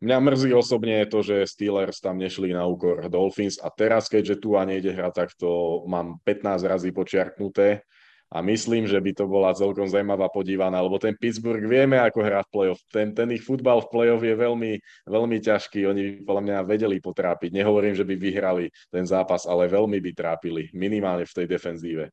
mňa 0.00 0.18
mrzí 0.24 0.50
osobne 0.56 1.04
to, 1.04 1.20
že 1.20 1.44
Steelers 1.44 2.00
tam 2.00 2.16
nešli 2.16 2.56
na 2.56 2.64
úkor 2.64 3.04
Dolphins 3.12 3.60
a 3.60 3.68
teraz, 3.68 4.08
keďže 4.08 4.40
tu 4.40 4.56
a 4.56 4.64
nejde 4.64 4.96
hrať, 4.96 5.12
tak 5.12 5.30
to 5.36 5.84
mám 5.84 6.16
15 6.24 6.64
razy 6.64 6.88
počiarknuté 6.96 7.84
a 8.28 8.44
myslím, 8.44 8.84
že 8.84 9.00
by 9.00 9.12
to 9.16 9.24
bola 9.24 9.56
celkom 9.56 9.88
zaujímavá 9.88 10.28
podívaná, 10.28 10.84
lebo 10.84 11.00
ten 11.00 11.16
Pittsburgh 11.16 11.64
vieme, 11.64 11.96
ako 11.96 12.20
hrá 12.20 12.44
v 12.44 12.50
play-off. 12.52 12.80
Ten, 12.92 13.16
ten 13.16 13.32
ich 13.32 13.40
futbal 13.40 13.80
v 13.80 13.88
play-off 13.88 14.20
je 14.20 14.36
veľmi, 14.36 14.72
veľmi 15.08 15.36
ťažký. 15.40 15.88
Oni 15.88 16.02
by 16.20 16.28
podľa 16.28 16.42
mňa 16.44 16.58
vedeli 16.68 16.96
potrápiť. 17.00 17.56
Nehovorím, 17.56 17.96
že 17.96 18.04
by 18.04 18.14
vyhrali 18.20 18.68
ten 18.92 19.08
zápas, 19.08 19.48
ale 19.48 19.72
veľmi 19.72 19.96
by 19.96 20.10
trápili. 20.12 20.68
Minimálne 20.76 21.24
v 21.24 21.36
tej 21.40 21.46
defenzíve. 21.48 22.12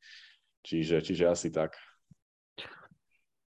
Čiže, 0.63 1.04
čiže 1.04 1.28
asi 1.28 1.51
tak. 1.51 1.75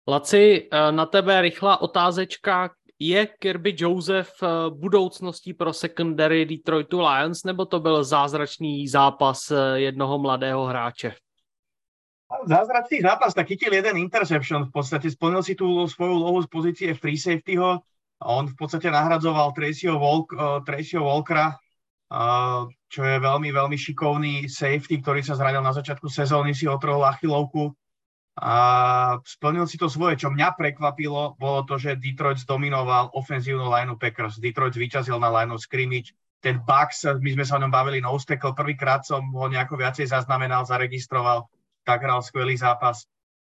Laci, 0.08 0.64
eh, 0.64 0.92
na 0.92 1.04
tebe 1.06 1.36
rychlá 1.44 1.84
otázečka. 1.84 2.72
Je 2.98 3.26
Kirby 3.26 3.74
Joseph 3.76 4.32
eh, 4.40 4.70
budoucností 4.70 5.52
pro 5.52 5.72
secondary 5.72 6.46
Detroitu 6.46 7.00
Lions, 7.00 7.44
nebo 7.44 7.66
to 7.66 7.80
byl 7.80 8.04
zázračný 8.04 8.88
zápas 8.88 9.50
eh, 9.50 9.80
jednoho 9.80 10.18
mladého 10.18 10.64
hráče? 10.64 11.23
Zázračný 12.42 13.06
zápas, 13.06 13.30
tak 13.30 13.46
chytil 13.46 13.70
jeden 13.70 13.96
interception, 14.02 14.66
v 14.66 14.72
podstate 14.74 15.06
splnil 15.06 15.46
si 15.46 15.54
tú 15.54 15.86
svoju 15.86 16.12
úlohu 16.18 16.42
z 16.42 16.48
pozície 16.50 16.88
free 16.92 17.14
safetyho 17.14 17.80
on 18.24 18.48
v 18.48 18.56
podstate 18.56 18.88
nahradzoval 18.88 19.52
Tracyho, 19.52 20.00
Walk, 20.00 20.32
uh, 20.32 20.62
Tracyho 20.64 21.04
Walkera, 21.04 21.58
uh, 22.08 22.70
čo 22.88 23.02
je 23.04 23.16
veľmi, 23.20 23.50
veľmi 23.52 23.76
šikovný 23.76 24.46
safety, 24.48 25.04
ktorý 25.04 25.20
sa 25.20 25.34
zranil 25.36 25.60
na 25.60 25.76
začiatku 25.76 26.08
sezóny, 26.08 26.56
si 26.56 26.64
otrhol 26.64 27.04
achilovku 27.04 27.74
a 28.38 28.54
splnil 29.22 29.68
si 29.68 29.78
to 29.78 29.86
svoje. 29.86 30.18
Čo 30.18 30.30
mňa 30.30 30.58
prekvapilo, 30.58 31.38
bolo 31.38 31.62
to, 31.66 31.78
že 31.78 32.00
Detroit 32.00 32.42
zdominoval 32.42 33.14
ofenzívnu 33.14 33.70
lineu 33.70 33.94
Packers. 33.94 34.42
Detroit 34.42 34.74
vyťazil 34.74 35.18
na 35.22 35.30
line 35.30 35.54
of 35.54 35.62
scrimmage. 35.62 36.14
Ten 36.42 36.60
Bucks, 36.60 37.06
my 37.06 37.30
sme 37.30 37.44
sa 37.46 37.56
o 37.56 37.62
ňom 37.62 37.72
bavili, 37.72 38.04
no 38.04 38.12
prvýkrát 38.52 39.00
som 39.06 39.24
ho 39.32 39.46
nejako 39.48 39.80
viacej 39.80 40.12
zaznamenal, 40.12 40.68
zaregistroval 40.68 41.48
tak 41.84 42.02
hral 42.02 42.24
skvelý 42.24 42.56
zápas. 42.56 43.04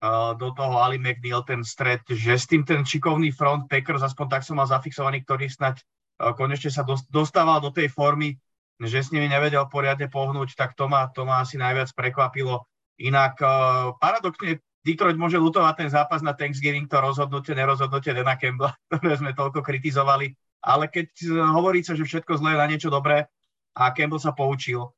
Uh, 0.04 0.36
do 0.36 0.52
toho 0.52 0.84
Ali 0.84 1.00
McNeil 1.00 1.48
ten 1.48 1.64
stred, 1.64 2.04
že 2.12 2.36
s 2.36 2.44
tým 2.44 2.68
ten 2.68 2.84
šikovný 2.84 3.32
front 3.32 3.72
Packers, 3.72 4.04
aspoň 4.04 4.26
tak 4.28 4.44
som 4.44 4.60
mal 4.60 4.68
zafixovaný, 4.68 5.24
ktorý 5.24 5.48
snať 5.48 5.80
uh, 5.80 6.36
konečne 6.36 6.68
sa 6.68 6.84
dostával 7.08 7.64
do 7.64 7.72
tej 7.72 7.88
formy, 7.88 8.36
že 8.84 9.00
s 9.00 9.16
nimi 9.16 9.32
nevedel 9.32 9.64
poriadne 9.72 10.12
pohnúť, 10.12 10.60
tak 10.60 10.76
to 10.76 10.92
ma, 10.92 11.08
to 11.08 11.24
ma 11.24 11.40
asi 11.40 11.56
najviac 11.56 11.88
prekvapilo. 11.96 12.68
Inak 13.00 13.40
uh, 13.40 13.96
paradoxne 13.96 14.60
Detroit 14.84 15.16
môže 15.16 15.40
lutovať 15.40 15.88
ten 15.88 15.90
zápas 15.90 16.20
na 16.20 16.36
Thanksgiving, 16.36 16.92
to 16.92 17.00
rozhodnutie, 17.00 17.56
nerozhodnutie 17.56 18.12
Dana 18.12 18.36
Campbella, 18.36 18.76
ktoré 18.92 19.16
sme 19.16 19.32
toľko 19.32 19.64
kritizovali, 19.64 20.36
ale 20.68 20.92
keď 20.92 21.32
hovorí 21.56 21.80
sa, 21.80 21.96
že 21.96 22.04
všetko 22.04 22.44
zlé 22.44 22.56
je 22.56 22.60
na 22.60 22.68
niečo 22.68 22.92
dobré 22.92 23.24
a 23.72 23.96
Campbell 23.96 24.20
sa 24.20 24.36
poučil, 24.36 24.92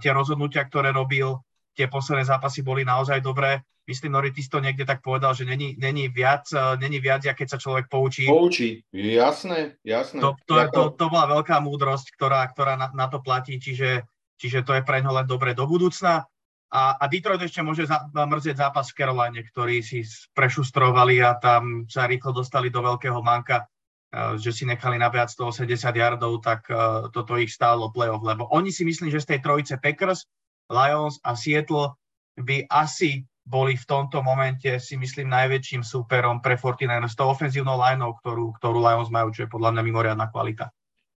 tie 0.00 0.10
rozhodnutia, 0.10 0.66
ktoré 0.66 0.90
robil, 0.90 1.38
tie 1.74 1.86
posledné 1.86 2.26
zápasy 2.26 2.60
boli 2.60 2.82
naozaj 2.82 3.22
dobré. 3.22 3.62
Myslím, 3.88 4.14
Nori, 4.14 4.30
ty 4.30 4.44
si 4.44 4.50
to 4.52 4.62
niekde 4.62 4.86
tak 4.86 5.02
povedal, 5.02 5.34
že 5.34 5.42
není, 5.42 5.74
není, 5.74 6.06
viac, 6.06 6.46
uh, 6.54 6.78
není 6.78 7.02
viac, 7.02 7.26
keď 7.26 7.48
sa 7.48 7.58
človek 7.58 7.90
poučí. 7.90 8.26
Poučí, 8.28 8.86
jasné, 8.94 9.80
jasné. 9.82 10.22
To, 10.22 10.38
to, 10.46 10.54
to, 10.70 10.82
to 10.94 11.04
bola 11.10 11.26
veľká 11.40 11.58
múdrosť, 11.58 12.14
ktorá, 12.14 12.46
ktorá 12.54 12.78
na, 12.78 12.94
na 12.94 13.10
to 13.10 13.18
platí, 13.18 13.58
čiže, 13.58 14.06
čiže 14.38 14.62
to 14.62 14.78
je 14.78 14.86
pre 14.86 15.02
ňo 15.02 15.10
len 15.22 15.26
dobre 15.26 15.58
do 15.58 15.66
budúcna. 15.66 16.22
A, 16.70 17.02
a 17.02 17.04
Detroit 17.10 17.42
ešte 17.42 17.66
môže 17.66 17.82
za, 17.90 18.06
mrzieť 18.14 18.62
zápas 18.62 18.94
v 18.94 18.96
Caroline, 19.02 19.42
ktorý 19.42 19.82
si 19.82 20.06
prešustrovali 20.38 21.18
a 21.18 21.34
tam 21.34 21.82
sa 21.90 22.06
rýchlo 22.06 22.30
dostali 22.30 22.70
do 22.70 22.78
veľkého 22.86 23.18
manka, 23.26 23.66
uh, 23.66 24.38
že 24.38 24.54
si 24.54 24.70
nechali 24.70 25.02
nabiať 25.02 25.34
180 25.34 25.66
yardov, 25.82 26.38
tak 26.46 26.62
uh, 26.70 27.10
toto 27.10 27.34
ich 27.42 27.50
stálo 27.50 27.90
playoff, 27.90 28.22
lebo 28.22 28.46
oni 28.54 28.70
si 28.70 28.86
myslí, 28.86 29.10
že 29.10 29.18
z 29.18 29.34
tej 29.34 29.40
trojice 29.42 29.82
Packers 29.82 30.30
Lions 30.70 31.18
a 31.26 31.34
Seattle 31.34 31.98
by 32.38 32.64
asi 32.70 33.26
boli 33.42 33.74
v 33.74 33.84
tomto 33.84 34.22
momente, 34.22 34.78
si 34.78 34.94
myslím, 34.94 35.26
najväčším 35.26 35.82
súperom 35.82 36.38
pre 36.38 36.54
49ers 36.54 37.12
s 37.12 37.18
tou 37.18 37.26
ofenzívnou 37.26 37.74
lineou, 37.74 38.14
ktorú, 38.22 38.54
ktorú 38.62 38.78
Lions 38.78 39.10
majú, 39.10 39.34
čo 39.34 39.44
je 39.44 39.52
podľa 39.52 39.74
mňa 39.74 39.82
mimoriadná 39.82 40.30
kvalita. 40.30 40.70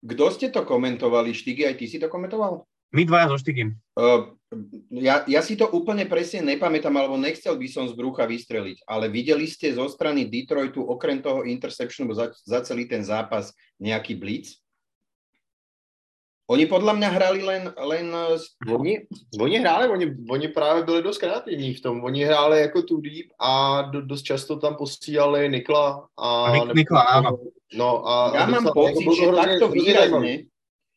Kto 0.01 0.31
ste 0.31 0.49
to 0.55 0.63
komentovali? 0.63 1.35
Štigy, 1.35 1.67
aj 1.67 1.77
ty 1.77 1.85
si 1.91 1.99
to 1.99 2.07
komentoval? 2.07 2.65
My 2.91 3.07
dvaja 3.07 3.31
so 3.31 3.39
Štygim. 3.39 3.79
Uh, 3.95 4.35
ja, 4.91 5.23
ja 5.31 5.41
si 5.47 5.55
to 5.55 5.71
úplne 5.71 6.11
presne 6.11 6.43
nepamätám, 6.43 6.91
alebo 6.99 7.15
nechcel 7.15 7.55
by 7.55 7.69
som 7.71 7.87
z 7.87 7.95
brucha 7.95 8.27
vystreliť, 8.27 8.83
ale 8.83 9.07
videli 9.07 9.47
ste 9.47 9.71
zo 9.71 9.87
strany 9.87 10.27
Detroitu 10.27 10.83
okrem 10.83 11.23
toho 11.23 11.47
interceptionu 11.47 12.11
za, 12.19 12.35
za 12.35 12.59
celý 12.67 12.91
ten 12.91 13.07
zápas 13.07 13.55
nejaký 13.79 14.19
blitz? 14.19 14.59
Oni 16.51 16.67
podle 16.67 16.97
mě 16.97 17.07
hrali 17.07 17.43
len... 17.43 17.75
len... 17.79 18.17
Oni, 18.75 19.07
oni 19.41 19.59
hráli, 19.59 19.89
oni, 19.89 20.07
oni 20.31 20.49
právě 20.49 20.83
byli 20.83 21.03
dost 21.03 21.19
kreativní 21.19 21.75
v 21.75 21.81
tom. 21.81 22.05
Oni 22.05 22.25
hráli 22.25 22.61
jako 22.61 22.83
tu 22.83 23.01
deep 23.01 23.27
a 23.39 23.83
do, 23.83 24.03
dost 24.03 24.23
často 24.23 24.57
tam 24.57 24.75
posílali 24.75 25.49
Nikla. 25.49 26.07
A, 26.19 26.45
a 26.45 26.55
Nik, 26.55 26.75
Nikla, 26.75 27.03
áno. 27.03 27.39
No 27.71 28.03
a 28.03 28.35
ja 28.35 28.51
mám 28.51 28.67
pocit, 28.75 29.07
že 29.07 29.31
takto 29.31 29.71
výrazne, 29.71 30.51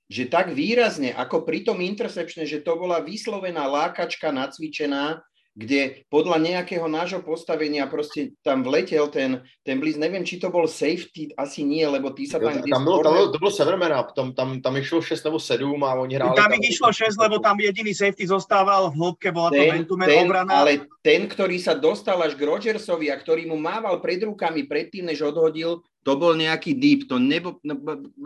že 0.10 0.26
tak 0.26 0.58
výrazne, 0.58 1.14
ako 1.14 1.46
pri 1.46 1.62
tom 1.62 1.86
intercepčne, 1.86 2.50
že 2.50 2.66
to 2.66 2.74
bola 2.82 2.98
vyslovená 3.06 3.70
lákačka 3.70 4.34
nacvičená, 4.34 5.22
kde 5.54 6.02
podľa 6.10 6.42
nejakého 6.42 6.90
nášho 6.90 7.22
postavenia 7.22 7.86
proste 7.86 8.34
tam 8.42 8.66
vletel 8.66 9.06
ten, 9.14 9.46
ten 9.62 9.78
blíz, 9.78 10.02
neviem, 10.02 10.26
či 10.26 10.42
to 10.42 10.50
bol 10.50 10.66
safety, 10.66 11.30
asi 11.38 11.62
nie, 11.62 11.86
lebo 11.86 12.10
ty 12.10 12.26
sa 12.26 12.42
tam... 12.42 12.58
tam, 12.58 12.82
bylo, 12.82 13.06
tam 13.06 13.14
bylo, 13.14 13.30
to 13.30 13.38
bylo 13.38 13.54
Severmera, 13.54 14.02
tam, 14.18 14.34
tam, 14.34 14.50
tam 14.66 14.74
išlo 14.82 15.06
6 15.06 15.30
nebo 15.30 15.38
7 15.38 15.62
a 15.86 15.94
oni 15.94 16.14
hráli... 16.18 16.34
Tam, 16.34 16.50
tam 16.50 16.58
išlo 16.58 16.90
6, 16.90 17.22
lebo 17.22 17.38
tam 17.38 17.56
jediný 17.62 17.94
safety 17.94 18.26
zostával 18.26 18.90
v 18.90 18.98
hĺbke, 18.98 19.30
bola 19.30 19.54
ten, 19.54 19.86
to 19.86 19.94
ten, 19.94 20.26
obrana. 20.26 20.66
Ale 20.66 20.90
ten, 21.06 21.30
ktorý 21.30 21.62
sa 21.62 21.78
dostal 21.78 22.18
až 22.26 22.34
k 22.34 22.50
Rodgersovi 22.50 23.14
a 23.14 23.16
ktorý 23.22 23.46
mu 23.46 23.62
mával 23.62 24.02
pred 24.02 24.26
rukami 24.26 24.66
predtým, 24.66 25.06
než 25.06 25.22
odhodil, 25.22 25.86
to 26.02 26.18
bol 26.18 26.34
nejaký 26.34 26.74
deep, 26.76 27.06
to 27.06 27.22
nebo, 27.22 27.62
no, 27.62 27.78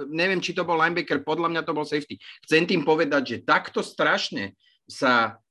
neviem, 0.09 0.39
či 0.39 0.55
to 0.55 0.63
bol 0.63 0.79
linebacker, 0.79 1.27
podľa 1.27 1.51
mňa 1.51 1.61
to 1.67 1.75
bol 1.75 1.83
safety. 1.83 2.17
Chcem 2.47 2.63
tým 2.63 2.87
povedať, 2.87 3.23
že 3.35 3.37
takto 3.43 3.83
strašne 3.83 4.55
sa 4.87 5.43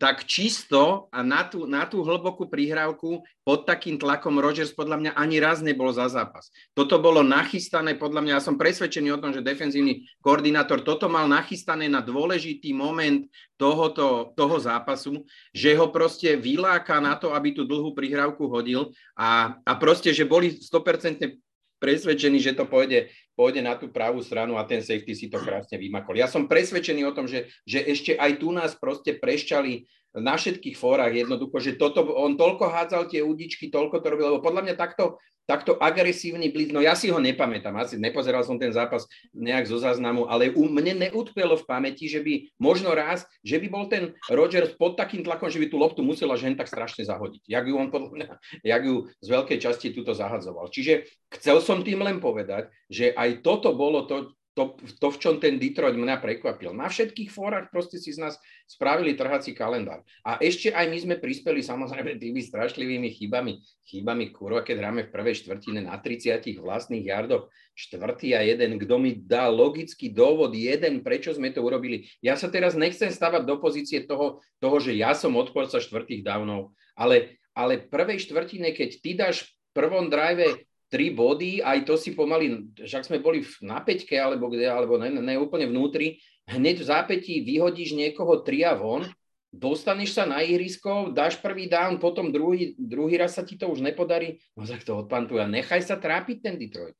tak 0.00 0.24
čisto 0.24 1.12
a 1.12 1.20
na 1.20 1.44
tú, 1.44 1.68
na 1.68 1.84
tú 1.84 2.00
hlbokú 2.00 2.48
prihrávku 2.48 3.20
pod 3.44 3.68
takým 3.68 4.00
tlakom 4.00 4.40
Rogers 4.40 4.72
podľa 4.72 4.96
mňa 4.96 5.12
ani 5.12 5.36
raz 5.44 5.60
nebol 5.60 5.92
za 5.92 6.08
zápas. 6.08 6.48
Toto 6.72 6.96
bolo 6.96 7.20
nachystané, 7.20 7.92
podľa 8.00 8.24
mňa, 8.24 8.32
ja 8.40 8.42
som 8.44 8.56
presvedčený 8.56 9.12
o 9.12 9.20
tom, 9.20 9.36
že 9.36 9.44
defenzívny 9.44 10.08
koordinátor 10.24 10.80
toto 10.80 11.12
mal 11.12 11.28
nachystané 11.28 11.84
na 11.84 12.00
dôležitý 12.00 12.72
moment 12.72 13.28
tohoto, 13.60 14.32
toho 14.32 14.56
zápasu, 14.56 15.28
že 15.52 15.76
ho 15.76 15.92
proste 15.92 16.32
vyláka 16.40 16.96
na 16.96 17.20
to, 17.20 17.36
aby 17.36 17.52
tú 17.52 17.68
dlhú 17.68 17.92
prihrávku 17.92 18.48
hodil 18.48 18.88
a, 19.20 19.60
a 19.68 19.72
proste, 19.76 20.16
že 20.16 20.24
boli 20.24 20.56
100% 20.56 21.47
presvedčení, 21.78 22.42
že 22.42 22.54
to 22.54 22.66
pôjde, 22.66 23.10
pôjde 23.38 23.62
na 23.62 23.78
tú 23.78 23.90
pravú 23.90 24.20
stranu 24.22 24.58
a 24.58 24.66
ten 24.66 24.82
safety 24.82 25.14
si 25.14 25.26
to 25.30 25.38
krásne 25.38 25.78
vymakol. 25.78 26.18
Ja 26.18 26.26
som 26.26 26.50
presvedčený 26.50 27.02
o 27.08 27.16
tom, 27.16 27.30
že, 27.30 27.48
že 27.64 27.82
ešte 27.82 28.18
aj 28.18 28.42
tu 28.42 28.50
nás 28.50 28.74
proste 28.76 29.16
prešťali 29.16 29.86
na 30.16 30.40
všetkých 30.40 30.76
fórach 30.76 31.12
jednoducho, 31.12 31.60
že 31.60 31.76
toto, 31.76 32.04
on 32.16 32.40
toľko 32.40 32.72
hádzal 32.72 33.12
tie 33.12 33.20
udičky, 33.20 33.68
toľko 33.68 34.00
to 34.00 34.06
robil, 34.08 34.26
lebo 34.32 34.40
podľa 34.40 34.62
mňa 34.64 34.74
takto, 34.80 35.20
takto 35.48 35.80
agresívny 35.80 36.52
blíz, 36.52 36.68
no 36.72 36.84
ja 36.84 36.92
si 36.92 37.08
ho 37.08 37.16
nepamätám, 37.16 37.72
asi 37.80 37.96
nepozeral 37.96 38.44
som 38.44 38.60
ten 38.60 38.68
zápas 38.68 39.08
nejak 39.32 39.64
zo 39.64 39.80
záznamu, 39.80 40.28
ale 40.28 40.52
u 40.52 40.68
mne 40.68 41.08
neutkvelo 41.08 41.56
v 41.56 41.64
pamäti, 41.64 42.04
že 42.04 42.20
by 42.20 42.52
možno 42.60 42.92
raz, 42.92 43.24
že 43.40 43.56
by 43.56 43.66
bol 43.72 43.84
ten 43.88 44.12
Rogers 44.28 44.76
pod 44.76 45.00
takým 45.00 45.24
tlakom, 45.24 45.48
že 45.48 45.56
by 45.56 45.72
tú 45.72 45.80
loptu 45.80 46.04
musela 46.04 46.36
žen 46.36 46.52
tak 46.52 46.68
strašne 46.68 47.04
zahodiť, 47.08 47.48
jak 47.48 47.64
ju 47.64 47.74
on 47.80 47.88
podľa 47.88 48.10
mňa, 48.12 48.28
jak 48.60 48.82
ju 48.84 49.08
z 49.24 49.28
veľkej 49.28 49.58
časti 49.60 49.96
túto 49.96 50.12
zahadzoval. 50.12 50.68
Čiže 50.68 51.08
chcel 51.32 51.64
som 51.64 51.80
tým 51.80 52.04
len 52.04 52.20
povedať, 52.20 52.68
že 52.92 53.16
aj 53.16 53.40
toto 53.40 53.72
bolo 53.72 54.04
to, 54.04 54.36
to, 54.58 54.74
to, 54.98 55.08
v 55.14 55.20
čom 55.22 55.34
ten 55.38 55.54
Detroit 55.62 55.94
mňa 55.94 56.18
prekvapil. 56.18 56.74
Na 56.74 56.90
všetkých 56.90 57.30
fórach 57.30 57.70
proste 57.70 58.02
si 58.02 58.10
z 58.10 58.18
nás 58.18 58.34
spravili 58.66 59.14
trhací 59.14 59.54
kalendár. 59.54 60.02
A 60.26 60.42
ešte 60.42 60.74
aj 60.74 60.90
my 60.90 60.98
sme 60.98 61.14
prispeli 61.22 61.62
samozrejme 61.62 62.18
tými 62.18 62.42
strašlivými 62.42 63.14
chybami. 63.14 63.62
Chybami 63.86 64.34
kurva, 64.34 64.66
keď 64.66 64.82
hráme 64.82 65.02
v 65.06 65.14
prvej 65.14 65.46
štvrtine 65.46 65.86
na 65.86 65.94
30 65.94 66.42
vlastných 66.58 67.06
jardoch, 67.06 67.46
štvrtý 67.78 68.34
a 68.34 68.42
jeden, 68.42 68.82
kto 68.82 68.98
mi 68.98 69.14
dá 69.14 69.46
logický 69.46 70.10
dôvod, 70.10 70.50
jeden, 70.58 71.06
prečo 71.06 71.30
sme 71.30 71.54
to 71.54 71.62
urobili. 71.62 72.10
Ja 72.18 72.34
sa 72.34 72.50
teraz 72.50 72.74
nechcem 72.74 73.14
stavať 73.14 73.46
do 73.46 73.62
pozície 73.62 74.02
toho, 74.02 74.42
toho 74.58 74.76
že 74.82 74.98
ja 74.98 75.14
som 75.14 75.38
odporca 75.38 75.78
štvrtých 75.78 76.26
dávnov, 76.26 76.74
ale, 76.98 77.38
ale 77.54 77.78
prvej 77.78 78.26
štvrtine, 78.26 78.74
keď 78.74 78.90
ty 78.98 79.14
dáš 79.14 79.46
prvom 79.70 80.10
drive 80.10 80.66
tri 80.88 81.12
body, 81.12 81.60
aj 81.60 81.84
to 81.84 81.94
si 82.00 82.16
pomaly, 82.16 82.72
však 82.80 83.04
sme 83.04 83.20
boli 83.20 83.44
na 83.60 83.80
peťke, 83.84 84.16
alebo 84.16 84.48
kde, 84.48 84.68
alebo 84.68 84.96
ne, 84.96 85.12
ne 85.12 85.34
úplne 85.36 85.68
vnútri, 85.68 86.20
hneď 86.48 86.80
v 86.80 86.88
zápätí 86.88 87.34
vyhodíš 87.44 87.92
niekoho 87.92 88.40
tria 88.40 88.72
von, 88.72 89.04
dostaneš 89.52 90.16
sa 90.16 90.24
na 90.24 90.40
ihrisko, 90.44 91.12
dáš 91.12 91.40
prvý 91.40 91.68
down, 91.68 92.00
potom 92.00 92.32
druhý, 92.32 92.76
druhý 92.76 93.20
raz 93.20 93.36
sa 93.36 93.44
ti 93.44 93.56
to 93.60 93.68
už 93.68 93.84
nepodarí, 93.84 94.40
no 94.56 94.64
tak 94.64 94.84
to 94.84 94.96
odpantuj 94.96 95.44
a 95.44 95.48
nechaj 95.48 95.84
sa 95.84 95.96
trápiť 96.00 96.36
ten 96.40 96.56
Detroit. 96.56 96.96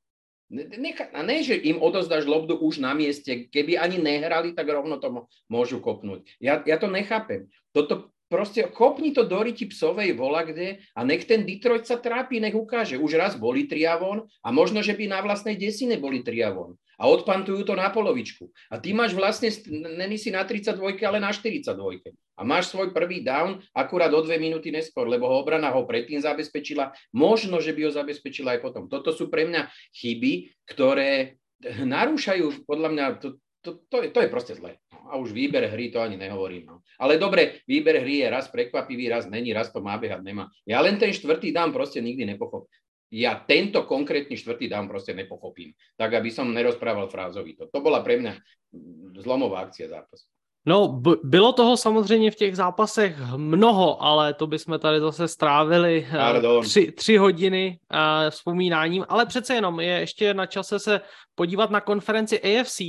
Nechaj, 0.49 1.13
a 1.13 1.21
ne, 1.21 1.45
že 1.45 1.61
im 1.61 1.77
odozdáš 1.77 2.25
lobdu 2.25 2.57
už 2.57 2.81
na 2.81 2.97
mieste, 2.97 3.53
keby 3.53 3.77
ani 3.77 4.01
nehrali, 4.01 4.57
tak 4.57 4.65
rovno 4.65 4.97
to 4.97 5.29
môžu 5.45 5.77
kopnúť. 5.85 6.25
Ja, 6.41 6.65
ja 6.65 6.81
to 6.81 6.89
nechápem. 6.89 7.53
Toto 7.77 8.17
proste 8.29 8.69
kopni 8.69 9.11
to 9.17 9.25
do 9.25 9.41
riti 9.41 9.67
psovej 9.67 10.13
vola 10.15 10.45
kde 10.45 10.85
a 10.95 11.01
nech 11.03 11.25
ten 11.25 11.49
Detroit 11.49 11.89
sa 11.89 11.97
trápi, 11.97 12.39
nech 12.39 12.55
ukáže. 12.55 13.01
Už 13.01 13.17
raz 13.17 13.35
boli 13.35 13.65
triavon 13.65 14.29
a 14.45 14.49
možno, 14.53 14.85
že 14.85 14.95
by 14.95 15.09
na 15.09 15.21
vlastnej 15.25 15.57
desine 15.57 15.97
boli 15.97 16.21
triavon. 16.21 16.77
A 16.99 17.07
odpantujú 17.07 17.63
to 17.63 17.79
na 17.79 17.95
polovičku. 17.95 18.51
A 18.75 18.83
ty 18.83 18.91
máš 18.91 19.15
vlastne, 19.15 19.49
není 19.71 20.19
si 20.19 20.35
na 20.35 20.43
32, 20.43 20.99
ale 21.07 21.23
na 21.23 21.31
42. 21.31 21.71
A 22.39 22.43
máš 22.43 22.75
svoj 22.75 22.91
prvý 22.91 23.23
down 23.23 23.63
akurát 23.71 24.11
o 24.11 24.21
dve 24.23 24.39
minúty 24.39 24.75
neskôr, 24.75 25.07
lebo 25.07 25.31
ho 25.31 25.39
obrana 25.39 25.71
ho 25.71 25.87
predtým 25.87 26.19
zabezpečila. 26.19 26.91
Možno, 27.15 27.63
že 27.63 27.71
by 27.71 27.87
ho 27.87 27.93
zabezpečila 27.95 28.59
aj 28.59 28.61
potom. 28.63 28.91
Toto 28.91 29.15
sú 29.15 29.31
pre 29.31 29.47
mňa 29.47 29.71
chyby, 29.95 30.33
ktoré 30.67 31.39
narúšajú, 31.63 32.67
podľa 32.67 32.89
mňa, 32.95 33.05
to, 33.19 33.29
to, 33.69 33.85
to, 33.93 33.97
je, 34.01 34.09
to 34.09 34.25
je 34.25 34.33
proste 34.33 34.57
zlé 34.57 34.81
a 35.09 35.17
už 35.21 35.33
výber 35.33 35.69
hry 35.69 35.93
to 35.93 36.01
ani 36.01 36.17
nehovorím. 36.17 36.65
No. 36.69 36.77
Ale 37.01 37.21
dobre, 37.21 37.61
výber 37.69 38.01
hry 38.01 38.25
je 38.25 38.29
raz 38.33 38.49
prekvapivý, 38.49 39.09
raz 39.09 39.29
není, 39.29 39.53
raz 39.53 39.73
to 39.73 39.81
má 39.85 39.97
behať, 40.01 40.25
nemá. 40.25 40.49
Ja 40.65 40.81
len 40.85 41.01
ten 41.01 41.13
štvrtý 41.13 41.53
dám 41.53 41.73
proste 41.73 42.01
nikdy 42.01 42.25
nepochopím. 42.25 42.73
Ja 43.09 43.41
tento 43.41 43.89
konkrétny 43.89 44.37
štvrtý 44.37 44.69
dám 44.69 44.85
proste 44.85 45.17
nepochopím. 45.17 45.73
Tak, 45.97 46.21
aby 46.21 46.29
som 46.29 46.53
nerozprával 46.53 47.09
frázovito. 47.09 47.73
To 47.73 47.81
bola 47.81 48.05
pre 48.05 48.21
mňa 48.21 48.37
zlomová 49.25 49.65
akcia 49.65 49.89
zápasu. 49.89 50.29
No, 50.67 51.01
bylo 51.25 51.53
toho 51.53 51.77
samozřejmě 51.77 52.31
v 52.31 52.35
těch 52.35 52.57
zápasech 52.57 53.17
mnoho, 53.37 54.03
ale 54.03 54.35
to 54.35 54.47
bychom 54.47 54.79
tady 54.79 55.01
zase 55.01 55.29
strávili 55.29 56.07
uh, 56.45 56.63
tři, 56.63 56.93
tři 56.93 57.17
hodiny 57.17 57.79
uh, 57.93 58.31
vzpomínáním, 58.31 59.05
ale 59.09 59.27
přece 59.27 59.55
jenom 59.55 59.81
je 59.81 60.01
ještě 60.01 60.35
na 60.35 60.47
čase 60.47 60.79
se 60.79 61.01
podívat 61.35 61.71
na 61.71 61.81
konferenci 61.81 62.41
AFC, 62.41 62.81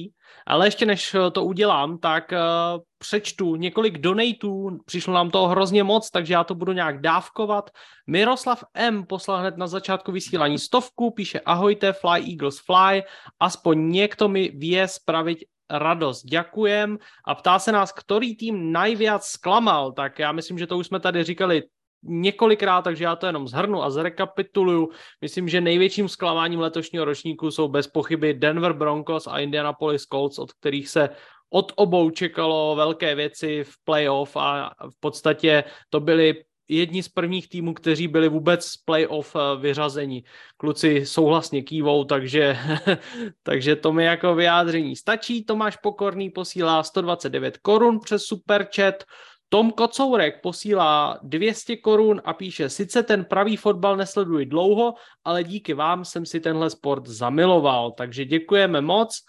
ale 0.47 0.67
ještě 0.67 0.85
než 0.85 1.15
eh, 1.15 1.31
to 1.31 1.45
udělám, 1.45 1.97
tak 1.97 2.31
uh, 2.31 2.81
přečtu 2.97 3.55
několik 3.55 3.97
donatů, 3.97 4.69
přišlo 4.85 5.13
nám 5.13 5.31
toho 5.31 5.47
hrozně 5.47 5.83
moc, 5.83 6.09
takže 6.09 6.33
já 6.33 6.43
to 6.43 6.55
budu 6.55 6.71
nějak 6.71 7.01
dávkovat. 7.01 7.69
Miroslav 8.07 8.63
M. 8.73 9.05
poslal 9.05 9.39
hned 9.39 9.57
na 9.57 9.67
začátku 9.67 10.11
vysílání 10.11 10.59
stovku, 10.59 11.11
píše 11.11 11.39
ahojte, 11.39 11.93
fly 11.93 12.19
Eagles 12.31 12.59
fly, 12.59 13.03
aspoň 13.39 13.89
někdo 13.91 14.27
mi 14.27 14.49
vie 14.49 14.87
spravit 14.87 15.37
radost. 15.69 16.25
Ďakujem 16.25 16.97
a 17.25 17.35
ptá 17.35 17.59
se 17.59 17.71
nás, 17.71 17.91
který 17.91 18.35
tým 18.35 18.71
najviac 18.71 19.25
zklamal, 19.25 19.91
tak 19.91 20.19
já 20.19 20.31
myslím, 20.31 20.57
že 20.57 20.67
to 20.67 20.77
už 20.77 20.87
jsme 20.87 20.99
tady 20.99 21.23
říkali 21.23 21.63
několikrát, 22.03 22.81
takže 22.81 23.03
já 23.03 23.15
to 23.15 23.25
jenom 23.25 23.47
zhrnu 23.47 23.83
a 23.83 23.89
zrekapituluju. 23.89 24.89
Myslím, 25.21 25.49
že 25.49 25.61
největším 25.61 26.09
zklamáním 26.09 26.59
letošního 26.59 27.05
ročníku 27.05 27.51
jsou 27.51 27.67
bez 27.67 27.87
pochyby 27.87 28.33
Denver 28.33 28.73
Broncos 28.73 29.27
a 29.27 29.39
Indianapolis 29.39 30.03
Colts, 30.03 30.39
od 30.39 30.53
kterých 30.53 30.89
se 30.89 31.09
od 31.49 31.71
obou 31.75 32.09
čekalo 32.09 32.75
velké 32.75 33.15
věci 33.15 33.63
v 33.63 33.73
playoff 33.83 34.37
a 34.37 34.71
v 34.89 34.99
podstatě 34.99 35.63
to 35.89 35.99
byly 35.99 36.43
jedni 36.69 37.03
z 37.03 37.09
prvních 37.09 37.49
týmů, 37.49 37.73
kteří 37.73 38.07
byli 38.07 38.29
vůbec 38.29 38.65
z 38.65 38.77
playoff 38.77 39.35
eh, 39.35 39.59
vyřazeni. 39.59 40.23
Kluci 40.57 41.05
souhlasně 41.05 41.63
kývou, 41.63 42.03
takže, 42.03 42.57
takže 43.43 43.75
to 43.75 43.93
mi 43.93 44.05
jako 44.05 44.35
vyjádření 44.35 44.95
stačí. 44.95 45.45
Tomáš 45.45 45.77
Pokorný 45.77 46.29
posílá 46.29 46.83
129 46.83 47.57
korun 47.57 47.99
přes 47.99 48.23
Superchat. 48.23 49.03
Tom 49.51 49.71
Kocourek 49.71 50.41
posílá 50.41 51.19
200 51.23 51.77
korun 51.77 52.21
a 52.25 52.33
píše, 52.33 52.69
sice 52.69 53.03
ten 53.03 53.25
pravý 53.25 53.57
fotbal 53.57 53.97
nesleduji 53.97 54.45
dlouho, 54.45 54.93
ale 55.25 55.43
díky 55.43 55.73
vám 55.73 56.05
jsem 56.05 56.25
si 56.25 56.39
tenhle 56.39 56.69
sport 56.69 57.07
zamiloval, 57.07 57.91
takže 57.91 58.25
děkujeme 58.25 58.81
moc. 58.81 59.25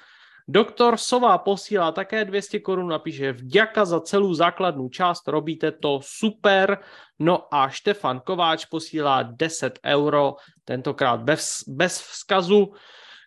Doktor 0.49 0.97
Sova 0.97 1.38
posílá 1.38 1.93
také 1.93 2.24
200 2.24 2.61
korun 2.61 2.93
a 2.93 2.99
píše 2.99 3.32
vďaka 3.32 3.84
za 3.84 4.01
celou 4.01 4.34
základnou 4.34 4.88
část, 4.88 5.28
robíte 5.28 5.72
to 5.72 6.01
super. 6.03 6.78
No 7.18 7.55
a 7.55 7.68
Štefan 7.68 8.20
Kováč 8.20 8.64
posílá 8.64 9.22
10 9.22 9.78
euro, 9.84 10.34
tentokrát 10.64 11.20
bez, 11.20 11.64
bez 11.68 12.01
vzkazu. 12.01 12.72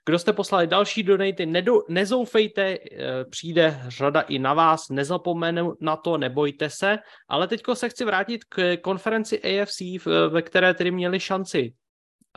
Kdo 0.06 0.20
jste 0.20 0.34
poslali 0.34 0.68
další 0.68 1.04
donaty, 1.04 1.46
nedo, 1.46 1.80
nezoufejte, 1.90 2.78
eh, 2.92 3.26
přijde 3.30 3.82
řada 3.88 4.22
i 4.22 4.40
na 4.40 4.54
vás, 4.54 4.90
nezapomenu 4.90 5.74
na 5.82 5.96
to, 5.96 6.18
nebojte 6.18 6.70
se. 6.70 7.00
Ale 7.28 7.48
teďko 7.48 7.76
se 7.76 7.90
chci 7.90 8.06
vrátit 8.06 8.44
k 8.44 8.78
konferenci 8.78 9.42
AFC, 9.42 9.82
ve 10.30 10.42
které 10.42 10.74
tedy 10.74 10.92
měli 10.92 11.20
šanci 11.20 11.74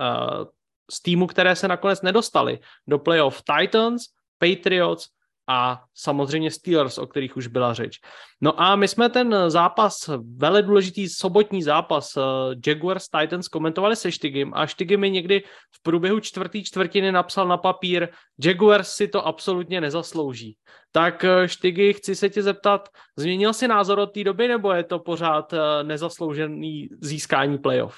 uh, 0.00 0.44
z 0.90 1.02
týmu, 1.02 1.26
které 1.26 1.56
se 1.56 1.68
nakonec 1.68 2.02
nedostali 2.02 2.58
do 2.86 2.98
playoff 2.98 3.42
Titans, 3.42 4.02
Patriots, 4.38 5.08
a 5.48 5.82
samozřejmě 5.94 6.50
Steelers, 6.50 6.98
o 6.98 7.06
kterých 7.06 7.36
už 7.36 7.46
byla 7.46 7.74
řeč. 7.74 8.00
No 8.40 8.60
a 8.60 8.76
my 8.76 8.88
jsme 8.88 9.08
ten 9.08 9.36
zápas, 9.48 10.10
vele 10.36 10.62
důležitý 10.62 11.08
sobotní 11.08 11.62
zápas 11.62 12.16
uh, 12.16 12.22
Jaguars 12.66 13.08
Titans 13.08 13.48
komentovali 13.48 13.96
se 13.96 14.12
Štigim 14.12 14.52
a 14.54 14.66
Štigim 14.66 15.00
mi 15.00 15.10
někdy 15.10 15.42
v 15.72 15.82
průběhu 15.82 16.20
čtvrtý 16.20 16.64
čtvrtiny 16.64 17.12
napsal 17.12 17.48
na 17.48 17.56
papír, 17.56 18.08
Jaguars 18.44 18.90
si 18.90 19.08
to 19.08 19.26
absolutně 19.26 19.80
nezaslouží. 19.80 20.56
Tak 20.92 21.24
uh, 21.24 21.46
Štigy, 21.46 21.92
chci 21.92 22.14
se 22.14 22.30
tě 22.30 22.42
zeptat, 22.42 22.88
změnil 23.16 23.52
si 23.52 23.68
názor 23.68 23.98
od 23.98 24.06
té 24.06 24.24
doby 24.24 24.48
nebo 24.48 24.72
je 24.72 24.84
to 24.84 24.98
pořád 24.98 25.52
uh, 25.52 25.58
nezasloužený 25.82 26.88
získání 27.00 27.58
playoff? 27.58 27.96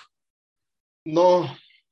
No, 1.07 1.51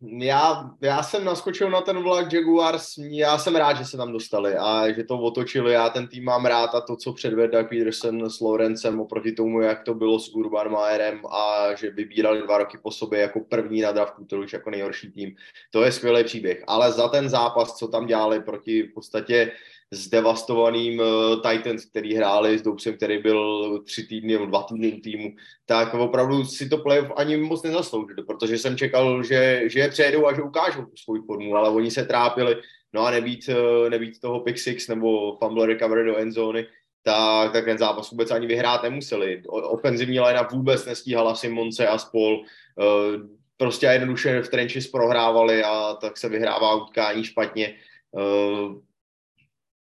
já, 0.08 0.70
já 0.80 1.02
jsem 1.02 1.24
naskočil 1.24 1.70
na 1.70 1.80
ten 1.80 2.02
vlak 2.02 2.32
Jaguars, 2.32 2.98
já 2.98 3.38
jsem 3.38 3.56
rád, 3.56 3.76
že 3.76 3.84
se 3.84 3.96
tam 3.96 4.12
dostali 4.12 4.54
a 4.56 4.92
že 4.92 5.04
to 5.04 5.18
otočili, 5.18 5.72
já 5.72 5.90
ten 5.90 6.08
tým 6.08 6.24
mám 6.24 6.46
rád 6.46 6.74
a 6.74 6.80
to, 6.80 6.96
co 6.96 7.12
předvedl 7.12 7.52
Doug 7.52 7.68
Peterson 7.68 8.30
s 8.30 8.40
Lorencem 8.40 9.00
oproti 9.00 9.32
tomu, 9.32 9.60
jak 9.60 9.84
to 9.84 9.94
bylo 9.94 10.18
s 10.18 10.34
Urban 10.34 10.72
Mayerem 10.72 11.20
a 11.26 11.74
že 11.74 11.90
vybírali 11.90 12.42
dva 12.42 12.58
roky 12.58 12.78
po 12.82 12.90
sobě 12.90 13.20
jako 13.20 13.40
první 13.40 13.80
na 13.80 13.92
draftu, 13.92 14.24
to 14.24 14.38
už 14.38 14.52
jako 14.52 14.70
nejhorší 14.70 15.12
tým, 15.12 15.36
to 15.70 15.84
je 15.84 15.92
skvělý 15.92 16.24
příběh, 16.24 16.64
ale 16.66 16.92
za 16.92 17.08
ten 17.08 17.28
zápas, 17.28 17.76
co 17.76 17.88
tam 17.88 18.06
dělali 18.06 18.40
proti 18.40 18.82
v 18.82 18.94
podstatě 18.94 19.52
s 19.90 20.08
devastovaným 20.08 20.98
uh, 20.98 21.06
Titans, 21.42 21.84
který 21.84 22.14
hráli 22.14 22.58
s 22.58 22.62
Doubsem, 22.62 22.96
který 22.96 23.18
byl 23.18 23.80
tři 23.86 24.02
týdny 24.06 24.32
nebo 24.32 24.46
dva 24.46 24.62
týdny 24.62 24.92
týmu, 24.92 25.30
tak 25.66 25.94
opravdu 25.94 26.44
si 26.44 26.68
to 26.68 26.78
playoff 26.78 27.12
ani 27.16 27.36
moc 27.36 27.62
nezasloužili, 27.62 28.22
protože 28.26 28.58
jsem 28.58 28.76
čekal, 28.76 29.22
že, 29.22 29.62
že 29.66 29.80
je 29.80 29.88
přejedou 29.88 30.26
a 30.26 30.34
že 30.34 30.42
ukážou 30.42 30.84
svůj 31.04 31.22
formu, 31.26 31.56
ale 31.56 31.70
oni 31.70 31.90
se 31.90 32.04
trápili, 32.04 32.56
no 32.92 33.06
a 33.06 33.10
nebýt, 33.10 33.48
uh, 33.48 33.90
nebýt 33.90 34.20
toho 34.20 34.40
pick 34.40 34.58
six 34.58 34.88
nebo 34.88 35.36
fumble 35.36 35.66
recovery 35.66 36.04
do 36.04 36.16
endzóny, 36.16 36.66
tak, 37.02 37.52
tak 37.52 37.64
ten 37.64 37.78
zápas 37.78 38.10
vůbec 38.10 38.30
ani 38.30 38.46
vyhrát 38.46 38.82
nemuseli. 38.82 39.42
Ofenzivní 39.48 40.20
linea 40.20 40.48
vůbec 40.52 40.86
nestíhala 40.86 41.34
Simonce 41.34 41.86
a 41.88 41.98
spol. 41.98 42.36
Uh, 42.36 43.26
prostě 43.56 43.86
jednoduše 43.86 44.42
v 44.42 44.48
trenches 44.48 44.86
prohrávali 44.86 45.62
a 45.62 45.94
tak 45.94 46.18
se 46.18 46.28
vyhrává 46.28 46.74
utkání 46.74 47.24
špatně. 47.24 47.74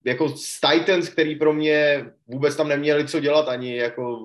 Jako 0.08 0.30
z 0.30 0.60
Titans, 0.60 1.10
který 1.10 1.36
pro 1.36 1.54
mě 1.54 2.06
vůbec 2.28 2.56
tam 2.56 2.68
neměli 2.68 3.08
co 3.08 3.20
dělat 3.20 3.48
ani 3.48 3.76
jako 3.76 4.20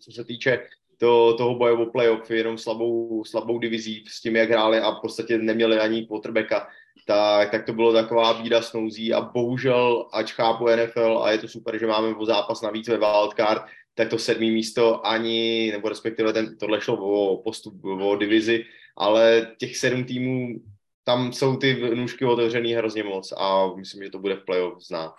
co 0.00 0.12
se 0.12 0.24
týče 0.24 0.60
to, 0.98 1.34
toho 1.34 1.54
boje 1.54 1.72
o 1.72 1.86
playoff, 1.86 2.30
jenom 2.30 2.58
slabou, 2.58 3.24
slabou 3.24 3.58
divizí 3.58 4.04
s 4.08 4.20
tím, 4.20 4.36
jak 4.36 4.50
hráli 4.50 4.78
a 4.78 4.90
v 4.90 5.00
podstatě 5.00 5.38
neměli 5.38 5.78
ani 5.78 6.06
quarterbacka, 6.06 6.68
tak, 7.06 7.50
tak 7.50 7.66
to 7.66 7.72
bylo 7.72 7.92
taková 7.92 8.34
bída 8.34 8.62
snouzí 8.62 9.14
a 9.14 9.20
bohužel, 9.20 10.08
ač 10.12 10.32
chápu 10.32 10.66
NFL 10.68 11.20
a 11.22 11.30
je 11.30 11.38
to 11.38 11.48
super, 11.48 11.78
že 11.78 11.86
máme 11.86 12.14
o 12.14 12.26
zápas 12.26 12.62
navíc 12.62 12.88
ve 12.88 12.98
wildcard, 12.98 13.62
tak 13.94 14.08
to 14.08 14.18
sedmý 14.18 14.50
místo 14.50 15.06
ani, 15.06 15.70
nebo 15.72 15.88
respektive 15.88 16.32
ten, 16.32 16.58
tohle 16.58 16.80
šlo 16.80 16.96
o 16.96 17.42
postup, 17.42 17.84
o 17.84 18.16
divizi, 18.16 18.64
ale 18.96 19.52
těch 19.58 19.76
sedm 19.76 20.04
týmů 20.04 20.60
tam 21.04 21.32
jsou 21.32 21.56
ty 21.56 21.94
nůžky 21.94 22.24
otevřený 22.24 22.72
hrozně 22.72 23.04
moc 23.04 23.32
a 23.32 23.74
myslím, 23.76 24.02
že 24.02 24.10
to 24.10 24.18
bude 24.18 24.36
v 24.36 24.44
playoff 24.44 24.82
znát. 24.82 25.14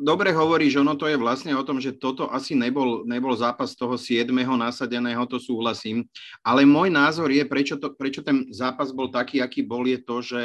Dobre 0.00 0.32
hovoríš, 0.32 0.80
ono 0.80 0.96
to 0.96 1.04
je 1.04 1.20
vlastne 1.20 1.52
o 1.52 1.60
tom, 1.60 1.84
že 1.84 1.92
toto 1.92 2.32
asi 2.32 2.56
nebol, 2.56 3.04
nebol 3.04 3.36
zápas 3.36 3.76
toho 3.76 4.00
7. 4.00 4.32
nasadeného, 4.56 5.28
to 5.28 5.36
súhlasím, 5.36 6.08
ale 6.40 6.64
môj 6.64 6.88
názor 6.88 7.28
je, 7.28 7.44
prečo, 7.44 7.76
to, 7.76 7.92
prečo 7.92 8.24
ten 8.24 8.48
zápas 8.50 8.88
bol 8.88 9.12
taký, 9.12 9.44
aký 9.44 9.60
bol, 9.60 9.84
je 9.84 10.00
to, 10.00 10.16
že, 10.24 10.44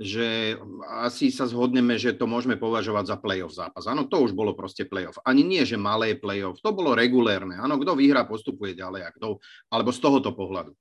že 0.00 0.56
asi 1.04 1.28
sa 1.28 1.44
zhodneme, 1.44 2.00
že 2.00 2.16
to 2.16 2.24
môžeme 2.24 2.56
považovať 2.56 3.04
za 3.12 3.16
playoff 3.20 3.52
zápas. 3.52 3.84
Áno, 3.84 4.08
to 4.08 4.16
už 4.24 4.32
bolo 4.32 4.56
proste 4.56 4.88
playoff. 4.88 5.20
Ani 5.28 5.44
nie, 5.44 5.60
že 5.68 5.76
malé 5.76 6.16
playoff, 6.16 6.64
to 6.64 6.72
bolo 6.72 6.96
regulérne. 6.96 7.60
Áno, 7.60 7.76
kto 7.76 8.00
vyhrá, 8.00 8.24
postupuje 8.24 8.72
ďalej, 8.72 9.02
a 9.06 9.10
kto, 9.12 9.44
alebo 9.68 9.92
z 9.92 10.00
tohoto 10.00 10.32
pohľadu. 10.32 10.72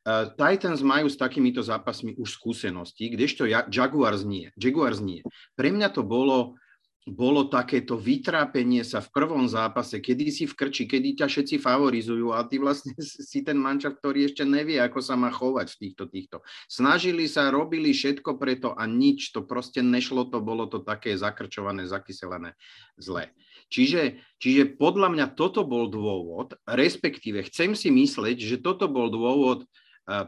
Uh, 0.00 0.32
Titans 0.32 0.80
majú 0.80 1.12
s 1.12 1.20
takýmito 1.20 1.60
zápasmi 1.60 2.16
už 2.16 2.40
skúsenosti, 2.40 3.12
kdežto 3.12 3.44
ja, 3.44 3.68
Jaguars 3.68 4.24
nie. 4.24 4.48
Jaguars 4.56 4.96
nie. 4.96 5.20
Pre 5.60 5.68
mňa 5.68 5.92
to 5.92 6.00
bolo, 6.00 6.56
bolo 7.04 7.48
takéto 7.52 8.00
vytrápenie 8.00 8.80
sa 8.80 9.04
v 9.04 9.12
prvom 9.12 9.44
zápase, 9.44 10.00
kedy 10.00 10.32
si 10.32 10.44
v 10.48 10.56
krči, 10.56 10.88
kedy 10.88 11.20
ťa 11.20 11.26
všetci 11.28 11.56
favorizujú 11.60 12.32
a 12.32 12.44
ty 12.48 12.56
vlastne 12.56 12.96
si 13.28 13.44
ten 13.44 13.60
mančav, 13.60 14.00
ktorý 14.00 14.28
ešte 14.28 14.44
nevie, 14.48 14.80
ako 14.80 15.04
sa 15.04 15.20
má 15.20 15.28
chovať 15.28 15.68
v 15.68 15.78
týchto 15.84 16.04
týchto. 16.08 16.36
Snažili 16.64 17.28
sa, 17.28 17.52
robili 17.52 17.92
všetko 17.92 18.40
preto 18.40 18.72
a 18.72 18.88
nič, 18.88 19.36
to 19.36 19.44
proste 19.44 19.84
nešlo, 19.84 20.28
to 20.28 20.40
bolo 20.40 20.64
to 20.64 20.80
také 20.80 21.12
zakrčované, 21.16 21.84
zakyselené, 21.84 22.56
zlé. 22.96 23.32
Čiže, 23.70 24.18
čiže 24.42 24.80
podľa 24.80 25.08
mňa 25.14 25.26
toto 25.38 25.62
bol 25.62 25.86
dôvod, 25.92 26.58
respektíve 26.66 27.46
chcem 27.52 27.76
si 27.78 27.92
mysleť, 27.92 28.36
že 28.42 28.56
toto 28.58 28.90
bol 28.90 29.12
dôvod, 29.12 29.68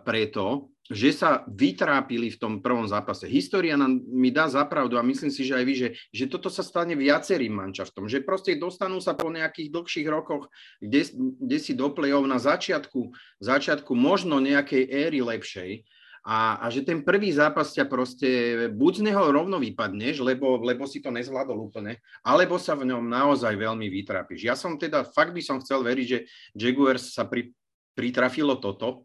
preto, 0.05 0.73
že 0.93 1.15
sa 1.15 1.47
vytrápili 1.49 2.29
v 2.35 2.41
tom 2.43 2.55
prvom 2.61 2.85
zápase. 2.85 3.25
História 3.31 3.79
nám 3.79 4.03
mi 4.03 4.29
dá 4.29 4.51
zapravdu 4.51 5.01
a 5.01 5.07
myslím 5.07 5.33
si, 5.33 5.47
že 5.47 5.57
aj 5.57 5.65
vy, 5.65 5.75
že, 5.75 5.89
že 6.13 6.25
toto 6.29 6.51
sa 6.53 6.61
stane 6.61 6.93
viacerým 6.99 7.55
mančaftom, 7.55 8.11
že 8.11 8.21
proste 8.21 8.59
dostanú 8.59 9.01
sa 9.01 9.17
po 9.17 9.33
nejakých 9.33 9.73
dlhších 9.73 10.09
rokoch, 10.11 10.53
kde, 10.83 11.09
kde 11.41 11.59
si 11.63 11.73
do 11.73 11.89
play-off 11.95 12.27
na 12.29 12.37
začiatku, 12.37 13.15
začiatku 13.41 13.95
možno 13.95 14.43
nejakej 14.43 14.91
éry 14.91 15.23
lepšej 15.23 15.87
a, 16.23 16.63
a 16.63 16.67
že 16.71 16.87
ten 16.87 17.03
prvý 17.03 17.35
zápas 17.35 17.75
ťa 17.75 17.87
proste, 17.91 18.31
buď 18.71 18.93
z 19.03 19.03
neho 19.11 19.23
rovno 19.35 19.59
vypadneš, 19.59 20.23
lebo, 20.23 20.61
lebo 20.63 20.87
si 20.87 21.03
to 21.03 21.11
nezvládol 21.11 21.59
úplne, 21.73 21.99
alebo 22.23 22.59
sa 22.63 22.79
v 22.79 22.91
ňom 22.91 23.07
naozaj 23.07 23.55
veľmi 23.59 23.91
vytrápiš. 23.91 24.47
Ja 24.47 24.55
som 24.55 24.79
teda, 24.79 25.03
fakt 25.03 25.35
by 25.35 25.43
som 25.43 25.59
chcel 25.59 25.83
veriť, 25.83 26.07
že 26.07 26.19
Jaguars 26.55 27.11
sa 27.11 27.27
pri, 27.27 27.51
pritrafilo 27.99 28.59
toto, 28.63 29.03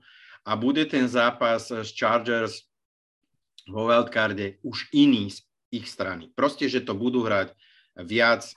a 0.47 0.55
bude 0.55 0.87
ten 0.87 1.11
zápas 1.11 1.67
s 1.67 1.91
Chargers 1.91 2.63
vo 3.67 3.91
wildcarde 3.91 4.63
už 4.63 4.87
iný 4.95 5.27
z 5.27 5.43
ich 5.75 5.91
strany. 5.91 6.31
Proste, 6.31 6.71
že 6.71 6.87
to 6.87 6.95
budú 6.95 7.27
hrať 7.27 7.51
viac 7.99 8.47
e, 8.47 8.53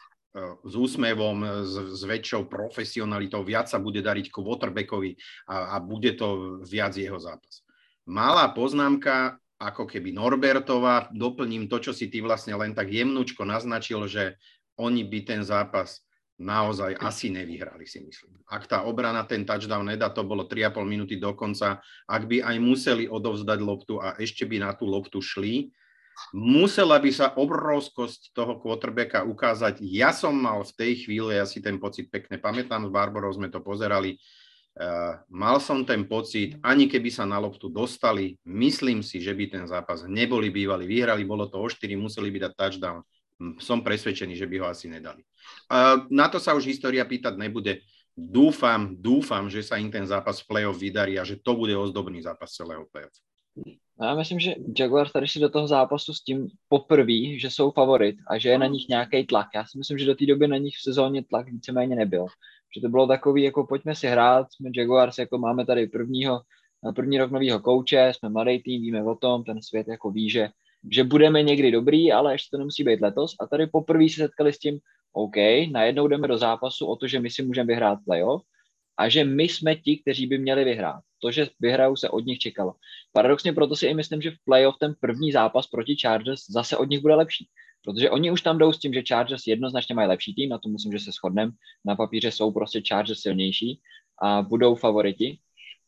s 0.63 0.75
úsmevom, 0.79 1.67
s, 1.67 1.75
s 1.99 2.03
väčšou 2.07 2.47
profesionalitou, 2.47 3.43
viac 3.43 3.67
sa 3.67 3.83
bude 3.83 3.99
dariť 4.07 4.31
quarterbackovi 4.31 5.19
a, 5.51 5.75
a 5.75 5.77
bude 5.83 6.15
to 6.15 6.63
viac 6.63 6.95
jeho 6.95 7.19
zápas. 7.19 7.67
Malá 8.07 8.47
poznámka, 8.55 9.43
ako 9.59 9.91
keby 9.91 10.15
Norbertová, 10.15 11.11
doplním 11.11 11.67
to, 11.67 11.91
čo 11.91 11.93
si 11.93 12.07
ty 12.07 12.23
vlastne 12.23 12.55
len 12.55 12.71
tak 12.71 12.95
jemnúčko 12.95 13.43
naznačil, 13.43 14.07
že 14.07 14.39
oni 14.79 15.03
by 15.03 15.19
ten 15.27 15.43
zápas 15.43 16.07
naozaj 16.41 16.97
asi 16.97 17.29
nevyhrali, 17.29 17.85
si 17.85 18.01
myslím. 18.01 18.41
Ak 18.49 18.65
tá 18.65 18.89
obrana 18.89 19.29
ten 19.29 19.45
touchdown 19.45 19.85
nedá, 19.85 20.09
to 20.09 20.25
bolo 20.25 20.49
3,5 20.49 20.81
minúty 20.89 21.21
do 21.21 21.37
konca, 21.37 21.85
ak 22.09 22.23
by 22.25 22.41
aj 22.41 22.57
museli 22.57 23.05
odovzdať 23.05 23.59
loptu 23.61 24.01
a 24.01 24.17
ešte 24.17 24.49
by 24.49 24.65
na 24.65 24.73
tú 24.73 24.89
loptu 24.89 25.21
šli, 25.21 25.69
musela 26.33 26.97
by 26.97 27.13
sa 27.13 27.37
obrovskosť 27.37 28.33
toho 28.33 28.57
quarterbacka 28.57 29.23
ukázať. 29.29 29.85
Ja 29.85 30.17
som 30.17 30.33
mal 30.33 30.65
v 30.65 30.73
tej 30.73 30.93
chvíli, 31.05 31.37
ja 31.37 31.45
si 31.45 31.61
ten 31.61 31.77
pocit 31.77 32.09
pekne 32.09 32.41
pamätám, 32.41 32.89
s 32.89 32.91
Barborou 32.91 33.31
sme 33.37 33.53
to 33.53 33.61
pozerali, 33.61 34.17
uh, 34.81 35.21
mal 35.29 35.61
som 35.61 35.85
ten 35.85 36.09
pocit, 36.09 36.57
ani 36.65 36.89
keby 36.89 37.13
sa 37.13 37.29
na 37.29 37.37
loptu 37.37 37.69
dostali, 37.69 38.41
myslím 38.49 39.05
si, 39.05 39.21
že 39.21 39.37
by 39.37 39.45
ten 39.61 39.65
zápas 39.69 40.09
neboli 40.09 40.49
bývali, 40.49 40.89
vyhrali, 40.89 41.23
bolo 41.29 41.49
to 41.53 41.61
o 41.61 41.69
4, 41.69 41.85
museli 42.01 42.33
by 42.33 42.49
dať 42.49 42.53
touchdown 42.57 43.01
som 43.59 43.81
presvedčený, 43.81 44.37
že 44.37 44.45
by 44.45 44.57
ho 44.61 44.67
asi 44.69 44.93
nedali. 44.93 45.25
Na 46.11 46.27
to 46.29 46.43
sa 46.43 46.55
už 46.59 46.67
história 46.67 47.07
pýtať 47.07 47.39
nebude. 47.39 47.81
Dúfam, 48.19 48.99
dúfam, 48.99 49.49
že 49.49 49.63
sa 49.63 49.79
im 49.79 49.89
ten 49.89 50.05
zápas 50.05 50.43
v 50.43 50.47
play-off 50.51 50.77
vydarí 50.77 51.17
a 51.17 51.25
že 51.25 51.39
to 51.41 51.57
bude 51.57 51.73
ozdobný 51.73 52.21
zápas 52.21 52.53
celého 52.53 52.85
play-off. 52.91 53.15
Já 54.01 54.15
myslím, 54.15 54.41
že 54.41 54.55
Jaguars 54.79 55.13
tady 55.13 55.29
si 55.29 55.39
do 55.39 55.49
toho 55.49 55.69
zápasu 55.69 56.15
s 56.15 56.23
tím 56.23 56.49
poprví, 56.69 57.41
že 57.41 57.51
jsou 57.51 57.71
favorit 57.71 58.17
a 58.31 58.39
že 58.39 58.49
je 58.49 58.59
na 58.59 58.67
nich 58.67 58.89
nějaký 58.89 59.27
tlak. 59.27 59.49
Já 59.55 59.65
si 59.65 59.79
myslím, 59.79 59.99
že 59.99 60.07
do 60.07 60.15
té 60.15 60.27
doby 60.27 60.49
na 60.49 60.57
nich 60.57 60.77
v 60.77 60.83
sezóně 60.83 61.25
tlak 61.25 61.49
víceméně 61.49 61.97
nebyl. 61.97 62.27
Že 62.75 62.81
to 62.81 62.89
bylo 62.89 63.07
takový, 63.07 63.43
jako 63.43 63.67
pojďme 63.67 63.95
si 63.95 64.07
hrát, 64.07 64.47
jsme 64.53 64.71
Jaguars, 64.77 65.19
jako 65.19 65.39
máme 65.39 65.67
tady 65.67 65.87
prvního, 65.87 66.41
první 66.95 67.19
rok 67.19 67.31
novýho 67.31 67.61
kouče, 67.61 68.13
jsme 68.17 68.29
mladý 68.29 68.63
tým, 68.63 68.83
víme 68.83 69.05
o 69.05 69.15
tom, 69.15 69.45
ten 69.45 69.63
svět 69.63 69.89
jako 69.89 70.11
ví, 70.11 70.31
že 70.31 70.49
že 70.91 71.05
budeme 71.05 71.43
někdy 71.43 71.71
dobrý, 71.71 72.13
ale 72.13 72.35
ještě 72.35 72.49
to 72.51 72.59
nemusí 72.59 72.85
být 72.85 73.01
letos. 73.01 73.37
A 73.41 73.47
tady 73.47 73.67
poprvé 73.67 74.09
se 74.09 74.17
setkali 74.17 74.53
s 74.53 74.59
tím, 74.59 74.79
OK, 75.13 75.37
najednou 75.73 76.09
jdeme 76.09 76.29
do 76.29 76.39
zápasu 76.39 76.87
o 76.87 76.97
to, 76.97 77.07
že 77.07 77.21
my 77.21 77.31
si 77.31 77.43
můžeme 77.43 77.67
vyhrát 77.67 77.99
playoff 78.05 78.45
a 78.97 79.09
že 79.09 79.25
my 79.25 79.45
jsme 79.45 79.77
ti, 79.77 79.97
kteří 79.97 80.27
by 80.27 80.39
měli 80.39 80.65
vyhrát. 80.65 81.01
To, 81.23 81.31
že 81.31 81.49
vyhrajou, 81.61 81.97
se 81.97 82.09
od 82.09 82.27
nich 82.27 82.39
čekalo. 82.39 82.75
Paradoxně 83.13 83.53
proto 83.53 83.77
si 83.77 83.87
i 83.87 83.95
myslím, 83.95 84.23
že 84.23 84.31
v 84.31 84.45
playoff 84.45 84.79
ten 84.79 84.95
první 85.01 85.33
zápas 85.33 85.67
proti 85.67 85.97
Chargers 85.97 86.41
zase 86.51 86.77
od 86.77 86.91
nich 86.91 87.01
bude 87.01 87.15
lepší. 87.15 87.49
Protože 87.85 88.11
oni 88.11 88.31
už 88.31 88.43
tam 88.43 88.59
jdou 88.59 88.73
s 88.73 88.79
tím, 88.79 88.95
že 88.95 89.03
Chargers 89.09 89.47
jednoznačně 89.47 89.95
mají 89.95 90.09
lepší 90.09 90.35
tým, 90.35 90.49
na 90.49 90.59
to 90.59 90.69
myslím, 90.69 90.93
že 90.93 90.99
se 90.99 91.11
shodneme. 91.13 91.53
Na 91.85 91.97
papíře 91.97 92.31
jsou 92.31 92.53
prostě 92.53 92.83
Chargers 92.89 93.21
silnější 93.21 93.81
a 94.23 94.43
budou 94.43 94.75
favoriti. 94.75 95.39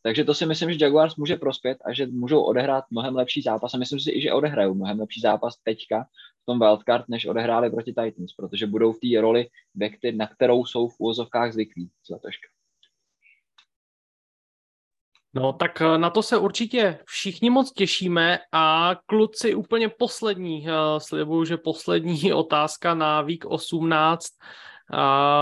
Takže 0.03 0.25
to 0.25 0.35
si 0.35 0.47
myslím, 0.47 0.73
že 0.73 0.79
Jaguars 0.81 1.17
může 1.17 1.37
prospět 1.37 1.79
a 1.85 1.93
že 1.93 2.07
můžou 2.07 2.43
odehrát 2.43 2.85
mnohem 2.91 3.17
lepší 3.17 3.43
zápas 3.43 3.75
a 3.75 3.79
myslím 3.79 4.01
si 4.01 4.21
že 4.21 4.33
odehrajou 4.33 4.75
mnohem 4.75 5.01
lepší 5.01 5.21
zápas 5.21 5.57
teďka 5.65 6.05
v 6.43 6.47
tom 6.47 6.59
wildcard, 6.59 7.09
než 7.09 7.27
odehráli 7.27 7.71
proti 7.71 7.93
Titans, 7.93 8.33
protože 8.37 8.67
budou 8.67 8.93
v 8.93 8.99
té 8.99 9.21
roli, 9.21 9.49
na 10.15 10.27
kterou 10.27 10.65
jsou 10.65 10.89
v 10.89 11.01
úvozovkách 11.01 11.53
zvyklí 11.53 11.91
z 12.07 12.11
letoška. 12.11 12.49
No 15.35 15.53
tak 15.53 15.81
eh, 15.81 15.99
na 15.99 16.11
to 16.11 16.23
se 16.23 16.37
určitě 16.37 16.99
všichni 17.07 17.51
moc 17.51 17.73
těšíme 17.73 18.39
a 18.53 18.95
kluci 19.07 19.55
úplně 19.55 19.89
poslední, 19.89 20.69
eh, 20.69 20.73
slibuju, 20.99 21.45
že 21.45 21.57
poslední 21.57 22.33
otázka 22.35 22.95
na 22.95 23.23
vík 23.23 23.45
18 23.45 24.27
eh, 24.27 24.97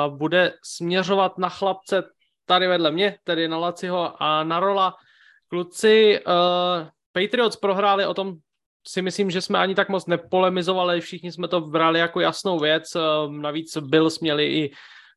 bude 0.08 0.52
směřovat 0.64 1.38
na 1.38 1.48
chlapce 1.48 2.02
tady 2.50 2.66
vedle 2.66 2.90
mě, 2.90 3.18
tedy 3.24 3.48
na 3.48 3.58
Laciho 3.58 4.22
a 4.22 4.44
na 4.44 4.60
Rola. 4.60 4.94
Kluci, 5.48 6.20
Patriots 7.12 7.56
prohráli, 7.56 8.06
o 8.06 8.14
tom 8.14 8.34
si 8.86 9.02
myslím, 9.02 9.30
že 9.30 9.40
jsme 9.40 9.58
ani 9.58 9.74
tak 9.74 9.88
moc 9.88 10.06
nepolemizovali, 10.06 11.00
všichni 11.00 11.32
jsme 11.32 11.48
to 11.48 11.60
brali 11.60 11.98
jako 11.98 12.20
jasnou 12.20 12.58
věc, 12.58 12.96
navíc 13.30 13.76
Bills 13.76 14.20
měli 14.20 14.46
i 14.46 14.70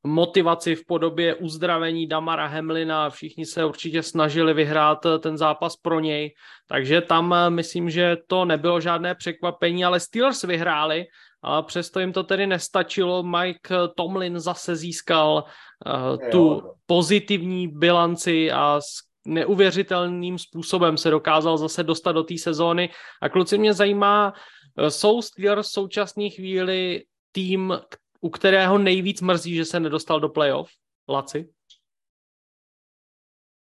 motivaci 0.03 0.75
v 0.75 0.85
podobě 0.85 1.35
uzdravení 1.35 2.07
Damara 2.07 2.47
Hemlina. 2.47 3.09
Všichni 3.09 3.45
se 3.45 3.65
určitě 3.65 4.03
snažili 4.03 4.53
vyhrát 4.53 5.05
eh, 5.05 5.19
ten 5.19 5.37
zápas 5.37 5.75
pro 5.75 5.99
něj, 5.99 6.33
takže 6.67 7.01
tam 7.01 7.33
eh, 7.33 7.49
myslím, 7.49 7.89
že 7.89 8.17
to 8.27 8.45
nebylo 8.45 8.81
žádné 8.81 9.15
překvapení, 9.15 9.85
ale 9.85 9.99
Steelers 9.99 10.43
vyhráli, 10.43 11.05
a 11.43 11.61
přesto 11.61 11.99
jim 11.99 12.13
to 12.13 12.23
tedy 12.23 12.47
nestačilo. 12.47 13.23
Mike 13.23 13.75
Tomlin 13.95 14.39
zase 14.39 14.75
získal 14.75 15.43
uh, 15.43 16.31
tu 16.31 16.63
pozitivní 16.85 17.67
bilanci 17.67 18.51
a 18.51 18.81
s 18.81 19.03
neuvěřitelným 19.27 20.39
způsobem 20.39 20.97
se 20.97 21.09
dokázal 21.09 21.57
zase 21.57 21.83
dostat 21.83 22.11
do 22.11 22.23
té 22.23 22.37
sezóny. 22.37 22.89
A 23.21 23.29
kluci 23.29 23.57
mě 23.57 23.73
zajímá, 23.73 24.33
jsou 24.89 25.21
Steelers 25.21 25.67
v 25.67 25.71
současné 25.71 26.29
chvíli 26.29 27.03
tým, 27.31 27.79
u 28.21 28.29
kterého 28.29 28.77
nejvíc 28.77 29.21
mrzí, 29.21 29.55
že 29.55 29.65
se 29.65 29.79
nedostal 29.79 30.19
do 30.19 30.29
playoff? 30.29 30.71
Laci? 31.09 31.49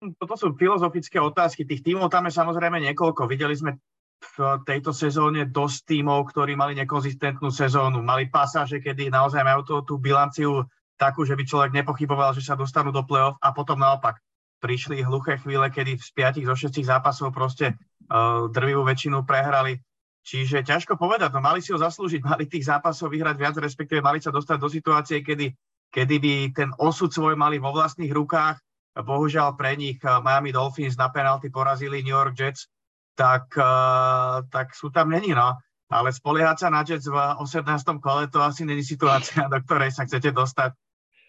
Toto 0.00 0.36
sú 0.36 0.56
filozofické 0.56 1.20
otázky. 1.20 1.68
Tých 1.68 1.84
tímov 1.84 2.08
tam 2.08 2.24
je 2.24 2.32
samozrejme 2.32 2.80
niekoľko. 2.80 3.28
Videli 3.28 3.52
sme 3.52 3.76
v 4.20 4.60
tejto 4.68 4.92
sezóne 4.92 5.48
dosť 5.48 5.96
tímov, 5.96 6.28
ktorí 6.28 6.52
mali 6.52 6.76
nekonzistentnú 6.76 7.48
sezónu. 7.48 8.04
Mali 8.04 8.28
pasáže, 8.28 8.78
kedy 8.78 9.08
naozaj 9.08 9.40
majú 9.40 9.64
tú, 9.64 9.76
tú 9.82 9.94
bilanciu 9.96 10.68
takú, 11.00 11.24
že 11.24 11.32
by 11.32 11.44
človek 11.48 11.72
nepochyboval, 11.72 12.36
že 12.36 12.44
sa 12.44 12.52
dostanú 12.52 12.92
do 12.92 13.00
play-off 13.08 13.40
a 13.40 13.56
potom 13.56 13.80
naopak 13.80 14.20
prišli 14.60 15.00
hluché 15.00 15.40
chvíle, 15.40 15.72
kedy 15.72 15.96
z 15.96 16.08
5 16.12 16.44
zo 16.44 16.54
6 16.54 16.84
zápasov 16.84 17.32
proste 17.32 17.72
uh, 17.72 18.44
drvivú 18.52 18.84
väčšinu 18.84 19.24
prehrali. 19.24 19.80
Čiže 20.20 20.60
ťažko 20.68 21.00
povedať, 21.00 21.32
no 21.32 21.40
mali 21.40 21.64
si 21.64 21.72
ho 21.72 21.80
zaslúžiť, 21.80 22.20
mali 22.20 22.44
tých 22.44 22.68
zápasov 22.68 23.08
vyhrať 23.08 23.36
viac, 23.40 23.56
respektíve 23.56 24.04
mali 24.04 24.20
sa 24.20 24.28
dostať 24.28 24.56
do 24.60 24.68
situácie, 24.68 25.24
kedy, 25.24 25.56
kedy 25.88 26.16
by 26.20 26.32
ten 26.52 26.70
osud 26.76 27.08
svoj 27.08 27.40
mali 27.40 27.56
vo 27.56 27.72
vlastných 27.72 28.12
rukách. 28.12 28.60
Bohužiaľ 29.00 29.56
pre 29.56 29.80
nich 29.80 29.96
eh, 30.04 30.12
Miami 30.20 30.52
Dolphins 30.52 31.00
na 31.00 31.08
penalty 31.08 31.48
porazili 31.48 32.04
New 32.04 32.12
York 32.12 32.36
Jets, 32.36 32.68
tak, 33.14 33.52
uh, 33.56 34.44
tak 34.50 34.74
sú 34.74 34.90
tam 34.90 35.10
není, 35.10 35.34
no. 35.34 35.58
Ale 35.90 36.14
spoliehať 36.14 36.56
sa 36.62 36.68
na 36.70 36.86
Jets 36.86 37.10
v 37.10 37.18
18. 37.18 37.66
kole, 37.98 38.30
to 38.30 38.38
asi 38.38 38.62
není 38.62 38.86
situácia, 38.86 39.50
do 39.50 39.58
ktorej 39.58 39.90
sa 39.90 40.06
chcete 40.06 40.30
dostať, 40.30 40.74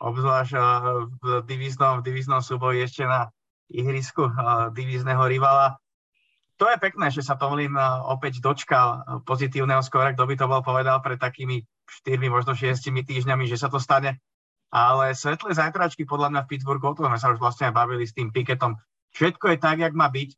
obzvlášť 0.01 0.53
uh, 0.53 0.61
v 1.21 1.25
divíznom, 1.49 2.01
v 2.01 2.05
divíznom 2.05 2.41
súboji 2.45 2.85
ešte 2.85 3.03
na 3.05 3.33
ihrisku 3.73 4.29
uh, 4.29 4.69
divízneho 4.69 5.25
rivala 5.25 5.81
to 6.61 6.69
je 6.69 6.77
pekné, 6.77 7.09
že 7.09 7.25
sa 7.25 7.33
Tomlin 7.33 7.73
eh, 7.73 7.85
opäť 8.05 8.37
dočkal 8.37 8.87
eh, 8.93 9.01
pozitívneho 9.25 9.81
skóre, 9.81 10.13
kto 10.13 10.29
by 10.29 10.35
to 10.37 10.45
bol 10.45 10.61
povedal 10.61 11.01
pred 11.01 11.17
takými 11.17 11.65
4, 12.05 12.21
možno 12.29 12.53
6 12.53 12.85
týždňami, 12.85 13.49
že 13.49 13.57
sa 13.57 13.65
to 13.65 13.81
stane. 13.81 14.21
Ale 14.69 15.17
svetlé 15.17 15.57
zajtračky 15.57 16.05
podľa 16.05 16.31
mňa 16.31 16.41
v 16.45 16.49
Pittsburghu, 16.53 16.85
o 16.85 16.95
tom 16.95 17.09
sme 17.09 17.17
sa 17.17 17.33
už 17.33 17.41
vlastne 17.41 17.73
bavili 17.73 18.05
s 18.05 18.13
tým 18.13 18.29
Piketom, 18.29 18.77
všetko 19.17 19.51
je 19.51 19.57
tak, 19.57 19.81
jak 19.81 19.91
má 19.97 20.07
byť. 20.07 20.37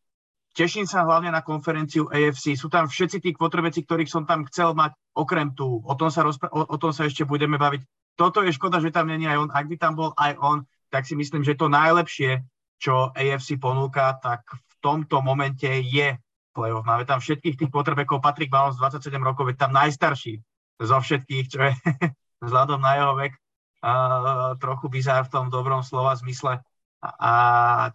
Teším 0.53 0.85
sa 0.85 1.01
hlavne 1.01 1.33
na 1.33 1.41
konferenciu 1.41 2.05
AFC. 2.13 2.53
Sú 2.53 2.69
tam 2.69 2.85
všetci 2.85 3.17
tí 3.25 3.29
kvotrveci, 3.33 3.81
ktorých 3.89 4.05
som 4.05 4.23
tam 4.29 4.45
chcel 4.45 4.77
mať, 4.77 4.93
okrem 5.17 5.49
tú. 5.57 5.81
O 5.81 5.93
tom 5.97 6.13
sa, 6.13 6.21
rozpr- 6.21 6.53
o, 6.53 6.69
o 6.69 6.77
tom 6.77 6.93
sa 6.93 7.09
ešte 7.09 7.25
budeme 7.25 7.57
baviť. 7.57 7.81
Toto 8.13 8.45
je 8.45 8.53
škoda, 8.53 8.77
že 8.77 8.93
tam 8.93 9.09
není 9.09 9.25
aj 9.25 9.37
on. 9.41 9.49
Ak 9.49 9.65
by 9.65 9.75
tam 9.81 9.97
bol 9.97 10.13
aj 10.13 10.37
on, 10.37 10.61
tak 10.93 11.09
si 11.09 11.17
myslím, 11.17 11.41
že 11.41 11.57
to 11.57 11.73
najlepšie, 11.73 12.45
čo 12.77 13.09
AFC 13.17 13.57
ponúka, 13.57 14.13
tak 14.21 14.45
v 14.45 14.73
tomto 14.77 15.25
momente 15.25 15.65
je 15.65 16.13
playoff. 16.53 16.85
Máme 16.85 17.09
tam 17.09 17.17
všetkých 17.17 17.57
tých 17.57 17.71
potrebekov. 17.73 18.21
Patrick 18.21 18.53
Mahomes 18.53 18.77
27 18.77 19.09
rokov, 19.25 19.49
je 19.49 19.57
tam 19.57 19.73
najstarší 19.73 20.37
zo 20.77 20.97
všetkých, 21.01 21.45
čo 21.49 21.59
je 21.65 21.73
vzhľadom 22.45 22.77
na 22.77 23.01
jeho 23.01 23.13
vek 23.17 23.33
uh, 23.33 24.53
trochu 24.61 24.85
bizár 24.93 25.25
v 25.25 25.33
tom 25.33 25.45
dobrom 25.49 25.81
slova 25.81 26.13
zmysle. 26.13 26.61
A 27.03 27.33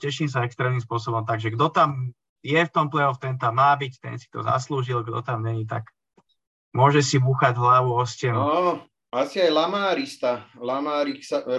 teším 0.02 0.26
sa 0.26 0.42
extrémnym 0.42 0.82
spôsobom. 0.82 1.22
Takže 1.22 1.54
kto 1.54 1.70
tam 1.70 2.12
je 2.48 2.60
v 2.64 2.72
tom 2.72 2.88
playoff, 2.88 3.20
ten 3.20 3.36
tam 3.36 3.60
má 3.60 3.76
byť, 3.76 3.92
ten 4.00 4.16
si 4.16 4.32
to 4.32 4.40
zaslúžil, 4.40 5.04
kto 5.04 5.20
tam 5.20 5.44
není, 5.44 5.68
tak 5.68 5.84
môže 6.72 7.04
si 7.04 7.20
búchať 7.20 7.60
hlavu 7.60 7.92
o 7.92 8.04
stenu. 8.08 8.40
No, 8.40 8.88
asi 9.12 9.44
aj 9.44 9.50
Lama 9.52 9.92
Rista, 9.92 10.48
Lama 10.56 11.04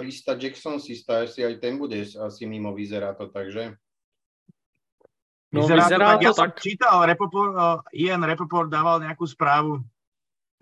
Rista 0.02 0.34
Jackson 0.34 0.82
si 0.82 0.98
asi 1.06 1.46
aj 1.46 1.62
ten 1.62 1.78
bude 1.78 2.02
asi 2.02 2.42
mimo, 2.46 2.74
vyzerá 2.74 3.14
to, 3.14 3.30
takže... 3.30 3.78
No, 5.50 5.66
vyzerá, 5.66 5.86
vyzerá 5.86 6.06
to 6.06 6.10
tak, 6.10 6.18
to 6.18 6.26
ja 6.26 6.30
tak. 6.30 6.38
som 6.38 6.50
čítal, 6.58 6.96
Repopor, 7.06 7.46
uh, 7.54 7.78
Ian 7.90 8.22
Repoport 8.22 8.70
dával 8.70 9.02
nejakú 9.02 9.26
správu, 9.26 9.82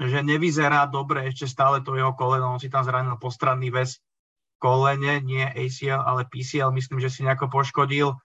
že 0.01 0.25
nevyzerá 0.25 0.89
dobre 0.89 1.29
ešte 1.29 1.45
stále 1.45 1.85
to 1.85 1.97
jeho 1.97 2.13
koleno, 2.17 2.57
on 2.57 2.61
si 2.61 2.73
tam 2.73 2.85
zranil 2.85 3.17
postranný 3.21 3.69
väz 3.69 4.01
kolene, 4.57 5.21
nie 5.21 5.45
ACL, 5.45 6.01
ale 6.03 6.25
PCL, 6.29 6.73
myslím, 6.73 6.99
že 7.05 7.13
si 7.13 7.21
nejako 7.23 7.53
poškodil, 7.53 8.17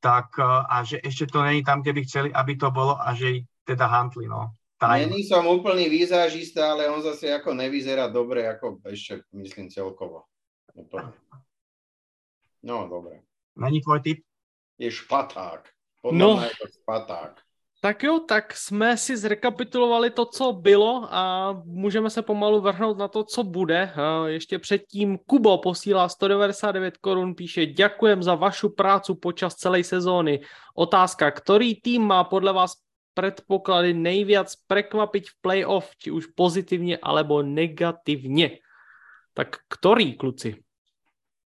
tak 0.00 0.36
uh, 0.38 0.66
a 0.68 0.84
že 0.84 1.00
ešte 1.00 1.26
to 1.26 1.42
není 1.42 1.64
tam, 1.64 1.82
kde 1.82 1.92
by 1.92 2.00
chceli, 2.04 2.28
aby 2.32 2.56
to 2.56 2.70
bolo 2.70 2.96
a 2.96 3.14
že 3.14 3.44
teda 3.64 3.86
Huntley, 3.86 4.28
no. 4.28 4.54
Není 4.76 5.24
som 5.24 5.48
úplný 5.48 5.88
výzážista, 5.88 6.76
ale 6.76 6.84
on 6.92 7.00
zase 7.00 7.32
ako 7.32 7.56
nevyzerá 7.56 8.12
dobre, 8.12 8.44
ako 8.44 8.84
ešte 8.84 9.24
myslím 9.32 9.72
celkovo. 9.72 10.28
No, 12.60 12.84
dobre. 12.84 13.24
Není 13.56 13.80
tvoj 13.80 14.00
typ? 14.04 14.18
Je 14.76 14.92
špaták. 14.92 15.72
Podle 16.04 16.18
no, 16.20 16.44
je 16.44 16.52
to 16.60 16.66
špaták. 16.68 17.40
Tak 17.86 18.02
jo, 18.02 18.18
tak 18.18 18.56
jsme 18.56 18.96
si 18.96 19.16
zrekapitulovali 19.16 20.10
to, 20.10 20.26
co 20.26 20.52
bylo 20.52 21.06
a 21.10 21.52
můžeme 21.64 22.10
se 22.10 22.22
pomalu 22.22 22.60
vrhnout 22.60 22.98
na 22.98 23.08
to, 23.08 23.24
co 23.24 23.44
bude. 23.44 23.92
Ještě 24.26 24.58
předtím 24.58 25.18
Kubo 25.18 25.58
posílá 25.58 26.08
199 26.08 26.96
korun, 26.96 27.34
píše 27.34 27.66
Ďakujem 27.66 28.22
za 28.22 28.34
vašu 28.34 28.74
prácu 28.74 29.14
počas 29.14 29.54
celé 29.54 29.84
sezóny. 29.84 30.40
Otázka, 30.74 31.30
který 31.30 31.80
tým 31.80 32.02
má 32.02 32.24
podle 32.24 32.52
vás 32.52 32.74
predpoklady 33.14 33.94
nejviac 33.94 34.56
prekvapiť 34.66 35.30
v 35.30 35.34
playoff, 35.40 35.96
či 35.98 36.10
už 36.10 36.26
pozitivně 36.26 36.98
alebo 36.98 37.42
negativně? 37.42 38.58
Tak 39.34 39.56
který, 39.68 40.18
kluci? 40.18 40.65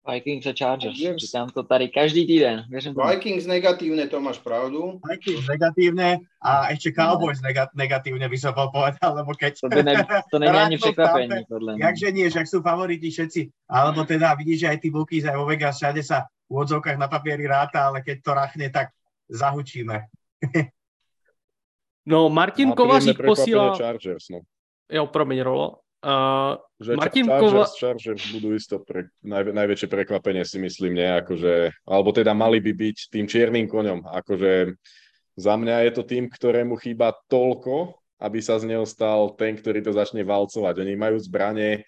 Vikings 0.02 0.46
a 0.46 0.52
Chargers. 0.52 0.98
Yes. 0.98 1.16
Říkám 1.16 1.48
to 1.48 1.62
tady 1.62 1.88
každý 1.88 2.26
týden. 2.26 2.64
Věřím 2.68 2.94
Vikings 3.10 3.46
negatívne, 3.46 4.08
to 4.08 4.20
máš 4.20 4.38
pravdu. 4.38 5.00
Vikings 5.10 5.46
negatívne 5.46 6.18
a 6.42 6.74
ešte 6.74 6.90
Cowboys 6.90 7.38
no. 7.38 7.54
negatívne 7.78 8.26
by 8.26 8.38
som 8.38 8.50
povedal, 8.50 9.14
lebo 9.14 9.30
keď... 9.38 9.62
To, 9.62 9.82
ne, 9.82 9.94
to 10.30 10.36
není 10.42 10.58
ani 10.66 10.76
překvapení, 10.78 11.46
podľa 11.46 11.72
mňa. 11.78 11.82
Jakže 11.86 12.08
nie, 12.10 12.26
však 12.26 12.46
sú 12.50 12.58
favoriti 12.66 13.14
všetci. 13.14 13.70
Alebo 13.70 14.02
teda 14.02 14.34
vidíš, 14.34 14.66
že 14.66 14.70
aj 14.74 14.78
tí 14.82 14.88
Bookies, 14.90 15.22
aj 15.22 15.38
vo 15.38 15.46
Vegas, 15.46 15.78
všade 15.78 16.02
sa 16.02 16.26
v 16.50 16.54
odzovkách 16.58 16.98
na 16.98 17.06
papieri 17.06 17.46
ráta, 17.46 17.86
ale 17.86 18.02
keď 18.02 18.16
to 18.26 18.30
rachne, 18.34 18.66
tak 18.74 18.90
zahučíme. 19.30 20.02
no, 22.10 22.26
Martin 22.26 22.74
Kovařík 22.74 23.22
posílal... 23.22 23.78
Chargers, 23.78 24.34
no. 24.34 24.42
Jo, 24.90 25.06
promiň, 25.06 25.40
Rolo. 25.46 25.78
Uh, 26.02 26.58
že 26.82 26.98
Martin 26.98 27.30
Chargers, 27.30 27.54
Kova... 27.54 27.64
Chargers 27.78 28.24
budú 28.34 28.58
isto 28.58 28.82
pre, 28.82 29.06
naj, 29.22 29.54
najväčšie 29.54 29.86
prekvapenie 29.86 30.42
si 30.42 30.58
myslím, 30.58 30.98
nie? 30.98 31.06
Akože, 31.06 31.70
alebo 31.86 32.10
teda 32.10 32.34
mali 32.34 32.58
by 32.58 32.74
byť 32.74 32.96
tým 33.06 33.30
čiernym 33.30 33.70
koňom. 33.70 34.10
Akože 34.10 34.74
za 35.38 35.54
mňa 35.54 35.86
je 35.86 35.92
to 35.94 36.02
tým, 36.02 36.26
ktorému 36.26 36.74
chýba 36.82 37.14
toľko, 37.30 37.94
aby 38.18 38.38
sa 38.42 38.58
z 38.58 38.74
neho 38.74 38.82
stal 38.82 39.30
ten, 39.38 39.54
ktorý 39.54 39.78
to 39.78 39.94
začne 39.94 40.26
valcovať. 40.26 40.74
Oni 40.82 40.98
majú 40.98 41.22
zbranie, 41.22 41.86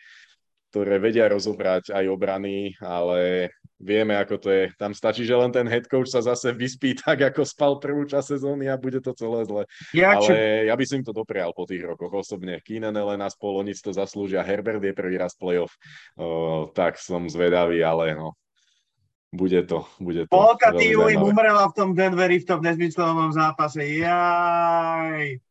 ktoré 0.71 1.03
vedia 1.03 1.27
rozobrať 1.27 1.91
aj 1.91 2.05
obrany, 2.07 2.79
ale 2.79 3.51
vieme, 3.81 4.15
ako 4.15 4.37
to 4.39 4.49
je. 4.51 4.65
Tam 4.79 4.95
stačí, 4.95 5.27
že 5.27 5.35
len 5.35 5.51
ten 5.51 5.67
head 5.67 5.87
coach 5.91 6.11
sa 6.11 6.23
zase 6.23 6.55
vyspí 6.55 6.95
tak, 7.05 7.23
ako 7.23 7.43
spal 7.43 7.73
prvú 7.83 8.07
časť 8.07 8.39
sezóny 8.39 8.71
a 8.71 8.79
bude 8.79 9.03
to 9.03 9.15
celé 9.15 9.45
zle. 9.47 9.63
Ja, 9.95 10.19
Ale 10.19 10.27
čo... 10.27 10.33
ja 10.71 10.75
by 10.75 10.85
som 10.87 10.97
im 11.03 11.07
to 11.07 11.15
doprial 11.15 11.51
po 11.53 11.67
tých 11.67 11.83
rokoch 11.83 12.13
osobne. 12.13 12.63
Keenan 12.63 12.97
Allen 12.97 13.23
a 13.23 13.29
spolu, 13.31 13.67
oni 13.67 13.75
to 13.75 13.91
zaslúžia. 13.91 14.47
Herbert 14.47 14.83
je 14.83 14.95
prvý 14.95 15.19
raz 15.19 15.35
playoff. 15.35 15.75
O, 16.19 16.71
tak 16.71 16.97
som 16.97 17.27
zvedavý, 17.27 17.83
ale 17.83 18.15
no. 18.15 18.39
bude 19.35 19.67
to, 19.67 19.83
bude 19.99 20.27
to. 20.27 20.31
Polka 20.31 20.71
týmu 20.71 21.11
im 21.11 21.23
umrela 21.23 21.67
v 21.69 21.75
tom 21.75 21.91
Denveri 21.93 22.39
v 22.39 22.47
tom 22.47 22.63
nezmyslovom 22.63 23.35
zápase. 23.35 23.83
Jaj. 23.83 25.43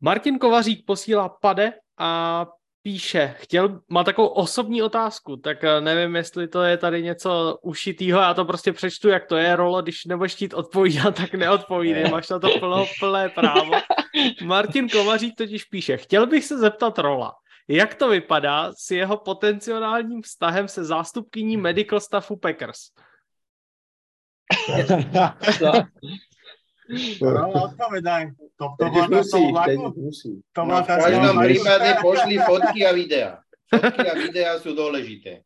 Martin 0.00 0.38
Kovařík 0.38 0.86
posílá 0.86 1.28
pade 1.28 1.72
a 1.98 2.46
píše, 2.88 3.34
chtěl, 3.38 3.80
má 3.88 4.04
takovou 4.04 4.28
osobní 4.28 4.82
otázku, 4.82 5.36
tak 5.36 5.64
eh, 5.64 5.80
nevím, 5.80 6.16
jestli 6.16 6.48
to 6.48 6.62
je 6.62 6.76
tady 6.76 7.02
něco 7.02 7.58
ušitýho, 7.62 8.20
já 8.20 8.34
to 8.34 8.44
prostě 8.44 8.72
přečtu, 8.72 9.08
jak 9.08 9.26
to 9.26 9.36
je, 9.36 9.56
Rolo, 9.56 9.82
když 9.82 10.04
nebudeš 10.04 10.34
chtít 10.34 10.54
odpovídat, 10.54 11.14
tak 11.14 11.34
neodpovídej, 11.34 12.10
máš 12.10 12.28
na 12.28 12.38
to 12.38 12.58
plno, 12.58 12.86
plné 13.00 13.28
právo. 13.28 13.72
Martin 14.44 14.88
Kovařík 14.88 15.36
totiž 15.36 15.64
píše, 15.64 15.96
chtěl 15.96 16.26
bych 16.26 16.44
se 16.44 16.58
zeptat 16.58 16.98
Rola, 16.98 17.32
jak 17.68 17.94
to 17.94 18.08
vypadá 18.08 18.72
s 18.72 18.90
jeho 18.90 19.16
potenciálním 19.16 20.22
vztahem 20.22 20.68
se 20.68 20.84
zástupkyní 20.84 21.56
medical 21.56 22.00
staffu 22.00 22.36
Packers? 22.36 22.78
No, 27.20 27.68
odpovedaj. 27.68 28.32
To, 28.56 28.72
to 28.80 28.86
bola 28.88 29.06
tá 29.06 29.76
To 30.56 30.60
bola 30.64 30.82
tá 30.82 30.94
v 30.96 31.00
každom 31.04 31.36
prípade 31.44 31.88
pošli 32.00 32.34
fotky 32.40 32.80
a 32.88 32.92
videa. 32.96 33.30
Fotky 33.68 34.06
a 34.08 34.14
videa 34.16 34.52
sú 34.56 34.72
dôležité. 34.72 35.44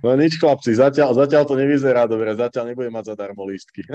No 0.00 0.16
nič, 0.16 0.40
chlapci, 0.40 0.72
zatiaľ, 0.72 1.12
zatiaľ 1.12 1.44
to 1.44 1.54
nevyzerá 1.58 2.08
dobre, 2.08 2.32
zatiaľ 2.32 2.72
nebudem 2.72 2.94
mať 2.94 3.12
zadarmo 3.12 3.44
lístky. 3.44 3.84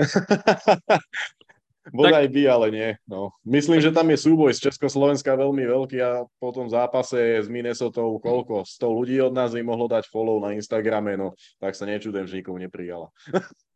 Bodaj 1.88 2.28
tak... 2.28 2.32
by, 2.36 2.42
ale 2.48 2.66
nie. 2.68 2.90
No. 3.08 3.32
Myslím, 3.44 3.80
že 3.80 3.92
tam 3.92 4.12
je 4.12 4.20
súboj 4.20 4.52
z 4.52 4.68
Československa 4.68 5.32
veľmi 5.32 5.64
veľký 5.64 5.98
a 6.04 6.28
po 6.36 6.52
tom 6.52 6.68
zápase 6.68 7.40
s 7.40 7.48
Minnesota 7.48 8.04
koľko? 8.04 8.68
100 8.68 8.84
ľudí 8.84 9.16
od 9.24 9.32
nás 9.32 9.56
im 9.56 9.64
mohlo 9.64 9.88
dať 9.88 10.04
follow 10.12 10.36
na 10.40 10.52
Instagrame, 10.52 11.16
no 11.16 11.32
tak 11.56 11.72
sa 11.72 11.88
nečudem, 11.88 12.28
že 12.28 12.44
nikomu 12.44 12.60
neprijala. 12.60 13.08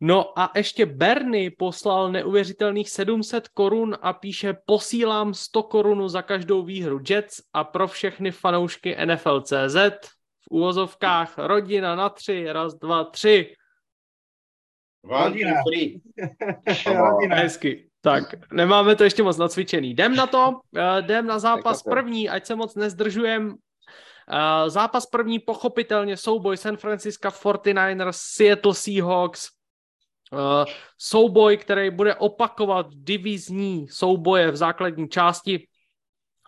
No 0.00 0.38
a 0.38 0.52
ještě 0.56 0.86
Berny 0.86 1.50
poslal 1.50 2.12
neuvěřitelných 2.12 2.90
700 2.90 3.48
korun 3.48 3.96
a 4.02 4.12
píše 4.12 4.56
posílám 4.66 5.34
100 5.34 5.62
korun 5.62 6.08
za 6.08 6.22
každou 6.22 6.62
výhru 6.62 7.00
Jets 7.08 7.40
a 7.52 7.64
pro 7.64 7.88
všechny 7.88 8.30
fanoušky 8.30 8.96
NFL.cz 9.04 9.76
v 10.44 10.50
úvozovkách 10.50 11.38
rodina 11.38 11.94
na 11.94 12.08
tři, 12.08 12.52
raz, 12.52 12.74
dva, 12.74 13.04
tři. 13.04 13.54
Rodina. 15.04 15.52
rodina. 16.86 17.36
Hezky. 17.36 17.90
Tak, 18.00 18.52
nemáme 18.52 18.96
to 18.96 19.04
ještě 19.04 19.22
moc 19.22 19.36
nacvičený. 19.36 19.90
Jdem 19.90 20.16
na 20.16 20.26
to, 20.26 20.60
eh, 20.76 20.98
jdem 20.98 21.26
na 21.26 21.38
zápas 21.38 21.82
první, 21.82 22.28
ať 22.28 22.46
se 22.46 22.56
moc 22.56 22.74
nezdržujem. 22.74 23.54
Eh, 24.30 24.70
zápas 24.70 25.06
první 25.06 25.38
pochopitelně 25.38 26.16
souboj 26.16 26.56
San 26.56 26.76
Francisco 26.76 27.30
49ers, 27.30 28.16
Seattle 28.16 28.74
Seahawks, 28.74 29.48
souboj, 30.98 31.56
který 31.56 31.90
bude 31.90 32.14
opakovat 32.14 32.86
divizní 32.90 33.88
souboje 33.88 34.50
v 34.50 34.56
základní 34.56 35.08
části. 35.08 35.66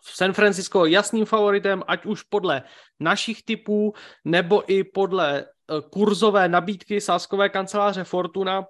San 0.02 0.32
Francisco 0.32 0.86
jasným 0.86 1.24
favoritem, 1.24 1.82
ať 1.86 2.06
už 2.06 2.22
podle 2.22 2.62
našich 3.00 3.42
typů, 3.42 3.94
nebo 4.24 4.72
i 4.72 4.84
podle 4.84 5.40
eh, 5.40 5.44
kurzové 5.90 6.48
nabídky 6.48 7.00
sáskové 7.00 7.48
kanceláře 7.48 8.04
Fortuna. 8.04 8.64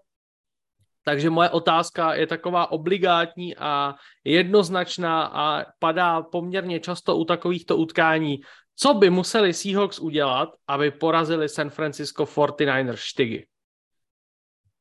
Takže 1.04 1.30
moje 1.30 1.50
otázka 1.50 2.14
je 2.14 2.26
taková 2.26 2.72
obligátní 2.72 3.56
a 3.56 3.94
jednoznačná 4.24 5.24
a 5.24 5.64
padá 5.78 6.22
poměrně 6.22 6.80
často 6.80 7.16
u 7.16 7.24
takovýchto 7.24 7.76
utkání. 7.76 8.40
Co 8.76 8.94
by 8.94 9.10
museli 9.10 9.52
Seahawks 9.52 9.98
udělat, 9.98 10.48
aby 10.68 10.90
porazili 10.90 11.48
San 11.48 11.70
Francisco 11.70 12.24
49ers 12.24 12.96
štygy? 12.96 13.46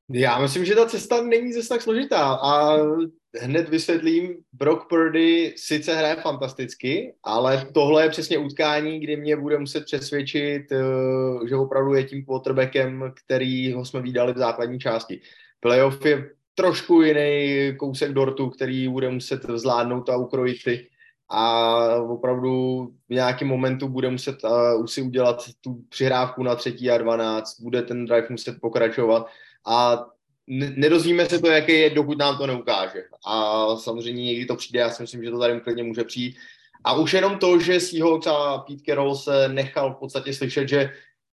Já 0.10 0.40
myslím, 0.40 0.66
že 0.66 0.76
ta 0.76 0.86
cesta 0.86 1.22
není 1.22 1.54
zase 1.54 1.70
tak 1.70 1.82
složitá 1.82 2.34
a 2.34 2.78
hned 3.42 3.70
vysvětlím, 3.70 4.36
Brock 4.54 4.90
Purdy 4.90 5.54
sice 5.58 5.96
hraje 5.96 6.16
fantasticky, 6.16 7.14
ale 7.24 7.68
tohle 7.74 8.04
je 8.04 8.10
přesně 8.10 8.38
utkání, 8.38 9.00
kdy 9.00 9.18
mě 9.18 9.38
bude 9.38 9.58
muset 9.58 9.86
přesvědčit, 9.86 10.72
eh, 10.72 11.48
že 11.50 11.56
opravdu 11.56 11.94
je 11.94 12.04
tím 12.04 12.26
quarterbackem, 12.26 13.14
který 13.26 13.74
ho 13.74 13.86
jsme 13.86 14.02
vydali 14.02 14.34
v 14.34 14.38
základní 14.38 14.80
části. 14.80 15.22
Playoff 15.60 16.06
je 16.06 16.30
trošku 16.56 17.02
jiný 17.02 17.74
kousek 17.78 18.14
dortu, 18.14 18.50
který 18.50 18.88
bude 18.88 19.10
muset 19.10 19.42
zvládnout 19.56 20.10
a 20.10 20.18
ukrojit 20.18 20.64
ty 20.64 20.88
a 21.30 21.78
opravdu 21.96 22.86
v 23.10 23.14
nějakém 23.14 23.48
momentu 23.48 23.88
bude 23.88 24.10
muset 24.10 24.44
uh, 24.44 24.84
už 24.84 24.92
si 24.92 25.02
udělat 25.02 25.44
tu 25.62 25.82
přihrávku 25.90 26.44
na 26.44 26.56
třetí 26.56 26.92
a 26.92 26.98
12, 26.98 27.60
bude 27.60 27.82
ten 27.82 28.06
drive 28.06 28.28
muset 28.30 28.58
pokračovat 28.62 29.28
a 29.66 30.06
nedozvíme 30.48 31.26
se 31.26 31.40
to, 31.40 31.48
jaký 31.48 31.72
je, 31.72 31.90
dokud 31.90 32.18
nám 32.18 32.38
to 32.38 32.48
neukáže. 32.48 33.04
A 33.26 33.66
samozřejmě 33.76 34.24
někdy 34.24 34.46
to 34.46 34.56
přijde, 34.56 34.80
já 34.80 34.90
si 34.90 35.04
myslím, 35.04 35.24
že 35.24 35.32
to 35.32 35.40
tady 35.40 35.60
klidně 35.60 35.84
může 35.84 36.04
přijít. 36.04 36.36
A 36.84 36.94
už 36.94 37.14
jenom 37.14 37.38
to, 37.38 37.60
že 37.60 37.80
Seahawks 37.80 38.28
a 38.28 38.58
Pete 38.58 38.84
Carroll 38.86 39.16
se 39.16 39.50
nechal 39.50 39.94
v 39.94 39.98
podstatě 39.98 40.34
slyšet, 40.34 40.70
že 40.70 40.92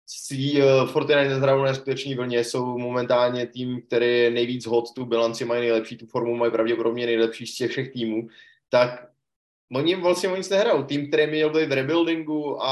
si 0.07 0.63
uh, 0.83 0.89
49 0.89 1.35
zdravu 1.37 1.63
neskuteční 1.63 2.15
vlně 2.15 2.43
jsou 2.43 2.77
momentálně 2.77 3.47
tým, 3.47 3.81
který 3.81 4.19
je 4.19 4.29
nejvíc 4.29 4.65
hot, 4.65 4.93
tu 4.93 5.05
bilanci 5.05 5.45
mají 5.45 5.61
nejlepší, 5.61 5.97
tu 5.97 6.05
formu 6.05 6.35
mají 6.35 6.51
pravděpodobně 6.51 7.05
nejlepší 7.05 7.47
z 7.47 7.55
těch 7.55 7.71
všech 7.71 7.91
týmů, 7.91 8.27
tak 8.69 9.10
Oni 9.73 9.95
vlastně 9.95 10.29
nic 10.37 10.49
nehrajou. 10.49 10.83
Tým, 10.83 11.07
který 11.07 11.27
měl 11.27 11.49
být 11.49 11.69
v 11.69 11.71
rebuildingu 11.71 12.63
a 12.63 12.71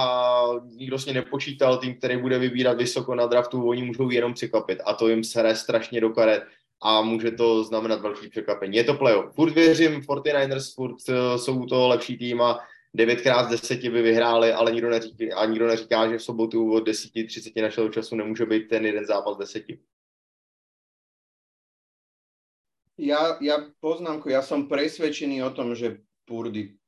nikdo 0.65 0.99
s 0.99 1.05
ně 1.05 1.13
nepočítal, 1.13 1.77
tým, 1.77 1.95
který 1.95 2.17
bude 2.17 2.39
vybírat 2.39 2.77
vysoko 2.77 3.15
na 3.15 3.25
draftu, 3.25 3.69
oni 3.69 3.83
můžou 3.83 4.09
jenom 4.09 4.33
překvapit 4.33 4.79
a 4.85 4.93
to 4.93 5.07
jim 5.07 5.23
se 5.23 5.39
hraje 5.39 5.55
strašně 5.55 6.01
do 6.01 6.09
karet 6.09 6.43
a 6.81 7.01
může 7.01 7.31
to 7.31 7.63
znamenat 7.63 8.01
velký 8.01 8.29
překvapení. 8.29 8.77
Je 8.77 8.83
to 8.83 8.93
playoff. 8.93 9.35
Furt 9.35 9.53
věřím, 9.53 10.01
49ers 10.01 10.75
furt 10.75 10.95
uh, 11.09 11.35
jsou 11.37 11.65
to 11.65 11.87
lepší 11.87 12.17
tým 12.17 12.41
a 12.41 12.59
9x 12.97 13.45
z 13.45 13.49
10 13.49 13.83
by 13.83 14.01
vyhráli, 14.01 14.53
ale 14.53 14.71
nikdo 14.71 14.89
neříká, 14.89 15.35
a 15.35 15.45
nikdo 15.45 15.67
neříká, 15.67 16.09
že 16.09 16.17
v 16.17 16.23
sobotu 16.23 16.73
od 16.73 16.87
10.30 16.87 17.61
našeho 17.61 17.89
času 17.89 18.15
nemůže 18.15 18.45
být 18.45 18.67
ten 18.67 18.85
jeden 18.85 19.05
zápas 19.05 19.37
10. 19.37 19.63
Ja, 22.99 23.39
ja 23.39 23.63
poznámku, 23.79 24.27
ja 24.27 24.43
som 24.43 24.67
presvedčený 24.67 25.39
o 25.47 25.55
tom, 25.55 25.71
že 25.71 26.03
Purdy 26.27 26.78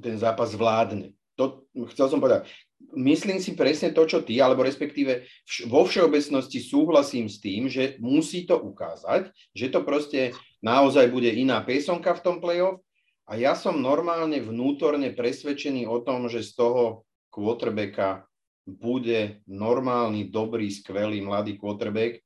ten 0.00 0.16
zápas 0.16 0.54
zvládne. 0.54 1.12
To, 1.34 1.66
chcel 1.90 2.12
som 2.12 2.20
povedať, 2.20 2.46
myslím 2.94 3.40
si 3.40 3.56
presne 3.56 3.90
to, 3.90 4.04
čo 4.04 4.20
ty, 4.22 4.38
alebo 4.38 4.62
respektíve 4.62 5.26
vo 5.66 5.88
všeobecnosti 5.88 6.60
súhlasím 6.60 7.26
s 7.26 7.40
tým, 7.40 7.66
že 7.66 7.96
musí 7.98 8.44
to 8.44 8.60
ukázať, 8.60 9.32
že 9.56 9.66
to 9.72 9.80
proste 9.82 10.36
naozaj 10.60 11.08
bude 11.08 11.32
iná 11.32 11.64
pésonka 11.64 12.12
v 12.14 12.24
tom 12.24 12.36
playoff 12.38 12.84
a 13.26 13.40
ja 13.40 13.56
som 13.56 13.80
normálne 13.80 14.38
vnútorne 14.44 15.14
presvedčený 15.16 15.88
o 15.88 16.04
tom, 16.04 16.28
že 16.28 16.44
z 16.44 16.52
toho 16.52 17.08
quarterbacka 17.32 18.28
bude 18.68 19.42
normálny, 19.48 20.30
dobrý, 20.30 20.70
skvelý 20.70 21.24
mladý 21.24 21.58
quarterback. 21.58 22.22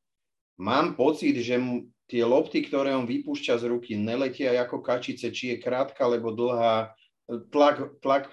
Mám 0.60 0.98
pocit, 0.98 1.36
že 1.40 1.56
tie 2.08 2.22
lopty, 2.24 2.64
ktoré 2.64 2.92
on 2.96 3.08
vypúšťa 3.08 3.54
z 3.60 3.64
ruky, 3.70 3.94
neletia 3.96 4.56
ako 4.60 4.82
kačice, 4.82 5.32
či 5.32 5.54
je 5.54 5.62
krátka 5.62 6.04
alebo 6.04 6.32
dlhá, 6.32 6.92
tlak, 7.26 8.00
tlak, 8.02 8.30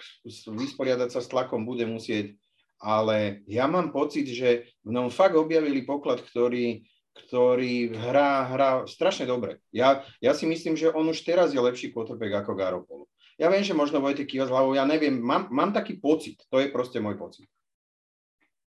vysporiadať 0.47 1.09
sa 1.09 1.21
s 1.21 1.29
tlakom 1.29 1.65
bude 1.65 1.85
musieť, 1.89 2.37
ale 2.77 3.41
ja 3.49 3.65
mám 3.65 3.89
pocit, 3.89 4.27
že 4.29 4.69
v 4.83 4.91
ňom 4.93 5.09
fakt 5.09 5.33
objavili 5.39 5.81
poklad, 5.87 6.21
ktorý, 6.21 6.83
ktorý 7.13 7.95
hrá, 7.95 8.51
hrá 8.53 8.69
strašne 8.85 9.25
dobre. 9.25 9.63
Ja, 9.73 10.03
ja 10.19 10.35
si 10.35 10.45
myslím, 10.45 10.77
že 10.77 10.91
on 10.91 11.07
už 11.09 11.23
teraz 11.25 11.55
je 11.55 11.61
lepší 11.61 11.95
quarterback 11.95 12.43
ako 12.43 12.53
Garoppolo. 12.53 13.05
Ja 13.41 13.49
viem, 13.49 13.65
že 13.65 13.73
možno 13.73 13.97
Vojtek 13.97 14.29
kýva 14.29 14.45
z 14.45 14.53
hlavou, 14.53 14.77
ja 14.77 14.85
neviem, 14.85 15.17
mám, 15.17 15.49
mám 15.49 15.73
taký 15.73 15.97
pocit, 15.97 16.37
to 16.53 16.61
je 16.61 16.69
proste 16.69 17.01
môj 17.01 17.17
pocit. 17.17 17.49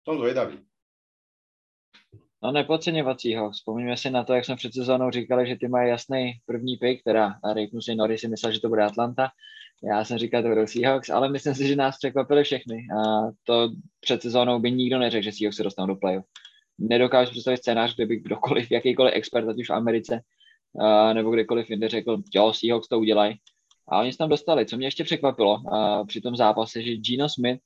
Som 0.08 0.20
zvedavý. 0.20 0.64
No 2.44 2.52
nepodceňovat 2.52 3.24
ho. 3.40 3.52
Vzpomíme 3.52 3.98
si 3.98 4.10
na 4.10 4.24
to, 4.24 4.34
jak 4.34 4.46
jsme 4.46 4.56
před 4.56 4.74
sezónou 4.74 5.12
říkali, 5.12 5.48
že 5.48 5.56
ty 5.56 5.68
mají 5.68 5.90
jasný 5.90 6.34
první 6.46 6.78
pick, 6.78 7.04
teda 7.04 7.40
Rick 7.54 7.72
si 7.80 7.96
Norris 7.96 8.22
si 8.22 8.28
myslel, 8.28 8.52
že 8.52 8.60
to 8.60 8.70
bude 8.70 8.84
Atlanta. 8.84 9.32
Já 9.90 10.06
jsem 10.06 10.18
říkal, 10.18 10.42
to 10.42 10.50
budou 10.50 10.68
Seahawks, 10.68 11.10
ale 11.10 11.30
myslím 11.30 11.56
si, 11.56 11.68
že 11.68 11.76
nás 11.76 11.98
překvapili 11.98 12.44
všechny. 12.44 12.88
A 12.98 13.32
to 13.44 13.70
před 14.00 14.22
sezónou 14.22 14.60
by 14.60 14.72
nikdo 14.72 15.00
neřekl, 15.00 15.24
že 15.24 15.32
Seahawks 15.32 15.58
se 15.58 15.64
dostanou 15.64 15.88
do 15.88 15.96
playoff. 15.96 16.26
Nedokážu 16.80 17.32
představit 17.32 17.58
scénář, 17.58 17.96
kde 17.96 18.06
by 18.06 18.16
kdokoliv, 18.16 18.72
jakýkoliv 18.72 19.14
expert, 19.16 19.50
ať 19.50 19.60
už 19.60 19.70
v 19.70 19.74
Americe, 19.74 20.22
a, 20.80 21.14
nebo 21.14 21.32
kdekoliv 21.32 21.70
jinde 21.70 21.90
řekl, 21.90 22.18
jo, 22.36 22.54
Seahawks 22.54 22.88
to 22.88 23.00
udělají. 23.00 23.36
A 23.90 24.00
oni 24.00 24.12
se 24.12 24.18
tam 24.18 24.30
dostali. 24.30 24.66
Co 24.66 24.78
mě 24.78 24.88
ještě 24.88 25.04
překvapilo 25.04 25.74
a, 25.74 26.06
při 26.06 26.22
tom 26.22 26.36
zápase, 26.36 26.82
že 26.82 26.96
Gino 26.96 27.30
Smith 27.30 27.62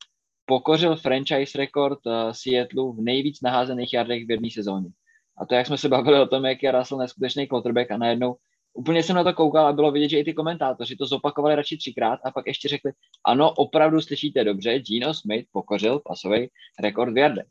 pokořil 0.45 0.95
franchise 0.95 1.57
rekord 1.57 1.99
uh, 2.05 2.95
v 2.95 3.01
nejvíc 3.01 3.41
naházených 3.41 3.93
jardech 3.93 4.28
v 4.28 4.32
jedné 4.32 4.49
sezóně. 4.51 4.89
A 5.38 5.45
to, 5.45 5.55
jak 5.55 5.68
jsme 5.68 5.78
se 5.78 5.89
bavili 5.89 6.20
o 6.20 6.28
tom, 6.28 6.45
jak 6.45 6.63
je 6.63 6.72
Russell 6.72 6.99
neskutečný 6.99 7.47
quarterback 7.47 7.91
a 7.91 7.97
najednou 7.97 8.36
úplně 8.78 9.03
jsem 9.03 9.15
na 9.15 9.23
to 9.23 9.34
koukal 9.34 9.67
a 9.67 9.73
bylo 9.73 9.91
vidět, 9.91 10.09
že 10.09 10.19
i 10.19 10.23
ty 10.23 10.34
komentátoři 10.34 10.95
to 10.95 11.05
zopakovali 11.05 11.55
radši 11.55 11.78
třikrát 11.78 12.19
a 12.25 12.32
pak 12.32 12.47
ještě 12.47 12.67
řekli, 12.67 12.91
ano, 13.25 13.51
opravdu 13.51 14.01
slyšíte 14.01 14.43
dobře, 14.43 14.80
Gino 14.80 15.13
Smith 15.13 15.47
pokořil 15.51 15.99
pasový 15.99 16.49
rekord 16.84 17.13
v 17.13 17.17
jardech. 17.17 17.45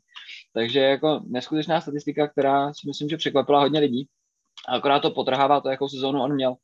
Takže 0.53 0.79
jako 0.79 1.21
neskutečná 1.27 1.81
statistika, 1.81 2.27
která 2.27 2.73
si 2.73 2.87
myslím, 2.87 3.09
že 3.09 3.17
překvapila 3.17 3.59
hodně 3.59 3.79
lidí. 3.79 4.07
A 4.69 4.75
akorát 4.75 4.99
to 4.99 5.11
potrhává 5.11 5.61
to, 5.61 5.69
jakou 5.69 5.87
sezónu 5.87 6.21
on 6.21 6.33
měl. 6.33 6.55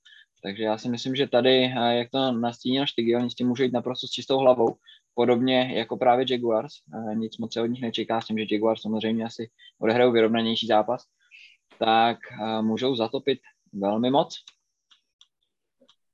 Takže 0.43 0.63
já 0.63 0.77
si 0.77 0.89
myslím, 0.89 1.15
že 1.15 1.27
tady, 1.27 1.61
jak 1.89 2.09
to 2.11 2.31
nastínil 2.31 2.85
Štygy, 2.85 3.15
oni 3.15 3.29
s 3.29 3.35
tím 3.35 3.47
můžou 3.47 3.63
jít 3.63 3.73
naprosto 3.73 4.07
s 4.07 4.11
čistou 4.11 4.37
hlavou, 4.37 4.75
podobně 5.15 5.71
jako 5.75 5.97
právě 5.97 6.25
Jaguars. 6.29 6.73
Nic 7.13 7.37
moc 7.37 7.53
se 7.53 7.61
od 7.61 7.65
nich 7.65 7.81
nečeká 7.81 8.21
s 8.21 8.25
tím, 8.25 8.37
že 8.37 8.45
Jaguars 8.51 8.81
samozřejmě 8.81 9.25
asi 9.25 9.49
odehrajou 9.79 10.11
vyrovnanější 10.11 10.67
zápas, 10.67 11.03
tak 11.79 12.17
můžou 12.61 12.95
zatopit 12.95 13.39
velmi 13.73 14.09
moc. 14.09 14.35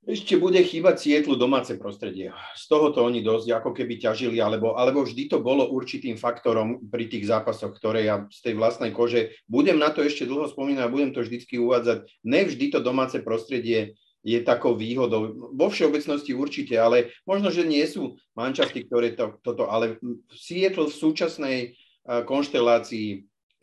Ešte 0.00 0.40
bude 0.40 0.56
chýbať 0.64 0.96
Sietlu 0.96 1.36
domáce 1.36 1.76
prostredie. 1.76 2.32
Z 2.56 2.72
tohoto 2.72 3.04
oni 3.04 3.20
dosť 3.20 3.52
ako 3.52 3.76
keby 3.76 4.00
ťažili, 4.00 4.40
alebo, 4.40 4.72
alebo 4.72 5.04
vždy 5.04 5.28
to 5.28 5.44
bolo 5.44 5.68
určitým 5.68 6.16
faktorom 6.16 6.88
pri 6.88 7.04
tých 7.04 7.28
zápasoch, 7.28 7.76
ktoré 7.76 8.08
ja 8.08 8.24
z 8.32 8.40
tej 8.40 8.54
vlastnej 8.56 8.96
kože, 8.96 9.36
budem 9.44 9.76
na 9.76 9.92
to 9.92 10.00
ešte 10.00 10.24
dlho 10.24 10.48
spomínať, 10.48 10.88
budem 10.88 11.12
to 11.12 11.20
vždycky 11.20 11.60
uvádzať, 11.60 12.08
nevždy 12.24 12.72
to 12.72 12.80
domáce 12.80 13.20
prostredie 13.20 14.00
je 14.24 14.40
takou 14.40 14.72
výhodou. 14.72 15.52
Vo 15.52 15.68
všeobecnosti 15.68 16.32
určite, 16.32 16.80
ale 16.80 17.12
možno, 17.28 17.52
že 17.52 17.68
nie 17.68 17.84
sú 17.84 18.16
mančasty, 18.32 18.88
ktoré 18.88 19.12
to, 19.12 19.36
toto, 19.44 19.68
ale 19.68 20.00
Seattle 20.32 20.88
v 20.88 20.96
súčasnej 20.96 21.58
uh, 21.68 22.24
konštelácii 22.24 23.08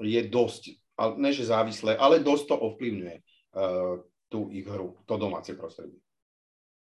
je 0.01 0.21
dosť, 0.29 0.61
ne 1.17 1.33
že 1.33 1.49
závislé, 1.49 1.97
ale 1.97 2.21
dosť 2.21 2.53
to 2.53 2.55
ovplyvňuje 2.61 3.15
uh, 3.17 4.01
tú 4.29 4.53
ich 4.53 4.69
hru, 4.69 4.97
to 5.09 5.17
domáce 5.17 5.49
prostredie. 5.57 5.97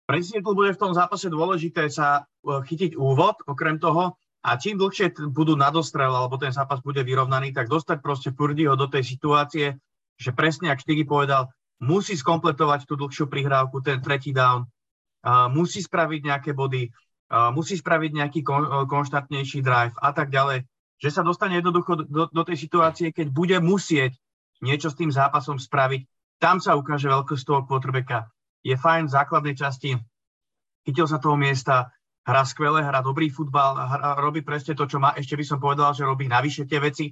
Pre 0.02 0.18
Seattle 0.18 0.58
bude 0.58 0.74
v 0.74 0.80
tom 0.82 0.92
zápase 0.92 1.30
dôležité 1.30 1.86
sa 1.86 2.26
e, 2.42 2.62
chytiť 2.66 2.98
úvod, 2.98 3.38
okrem 3.46 3.78
toho, 3.78 4.18
a 4.42 4.58
čím 4.58 4.74
dlhšie 4.74 5.14
budú 5.30 5.54
nadostrel, 5.54 6.10
alebo 6.10 6.34
ten 6.34 6.50
zápas 6.50 6.82
bude 6.82 6.98
vyrovnaný, 7.06 7.54
tak 7.54 7.70
dostať 7.70 8.02
proste 8.02 8.34
Purdyho 8.34 8.74
do 8.74 8.90
tej 8.90 9.06
situácie, 9.06 9.78
že 10.18 10.30
presne, 10.34 10.74
ak 10.74 10.82
Štygy 10.82 11.06
povedal, 11.06 11.46
musí 11.78 12.18
skompletovať 12.18 12.90
tú 12.90 12.98
dlhšiu 12.98 13.30
prihrávku, 13.30 13.78
ten 13.86 14.02
tretí 14.02 14.34
down, 14.34 14.66
uh, 14.66 15.46
musí 15.46 15.78
spraviť 15.78 16.20
nejaké 16.26 16.50
body, 16.58 16.90
uh, 16.90 17.54
musí 17.54 17.78
spraviť 17.78 18.10
nejaký 18.18 18.40
kon, 18.42 18.66
konštantnejší 18.90 19.62
drive 19.62 19.94
a 20.02 20.10
tak 20.10 20.34
ďalej. 20.34 20.66
Že 20.98 21.10
sa 21.10 21.22
dostane 21.22 21.62
jednoducho 21.62 22.02
do, 22.02 22.26
do 22.26 22.42
tej 22.42 22.58
situácie, 22.58 23.14
keď 23.14 23.30
bude 23.30 23.58
musieť 23.62 24.18
niečo 24.58 24.90
s 24.90 24.98
tým 24.98 25.14
zápasom 25.14 25.62
spraviť, 25.62 26.02
tam 26.42 26.58
sa 26.58 26.74
ukáže 26.74 27.06
veľkosť 27.06 27.42
toho 27.46 27.62
quarterbacka 27.62 28.26
je 28.62 28.74
fajn 28.78 29.10
v 29.10 29.14
základnej 29.14 29.54
časti, 29.58 29.98
chytil 30.86 31.06
sa 31.06 31.18
toho 31.18 31.34
miesta, 31.34 31.90
hrá 32.22 32.42
skvelé, 32.46 32.86
hrá 32.86 33.02
dobrý 33.02 33.30
futbal, 33.30 33.74
hrá, 33.74 34.14
robí 34.18 34.46
presne 34.46 34.78
to, 34.78 34.86
čo 34.86 35.02
má. 35.02 35.14
Ešte 35.18 35.34
by 35.34 35.44
som 35.46 35.58
povedal, 35.58 35.90
že 35.94 36.06
robí 36.06 36.30
navyše 36.30 36.66
tie 36.66 36.78
veci. 36.78 37.10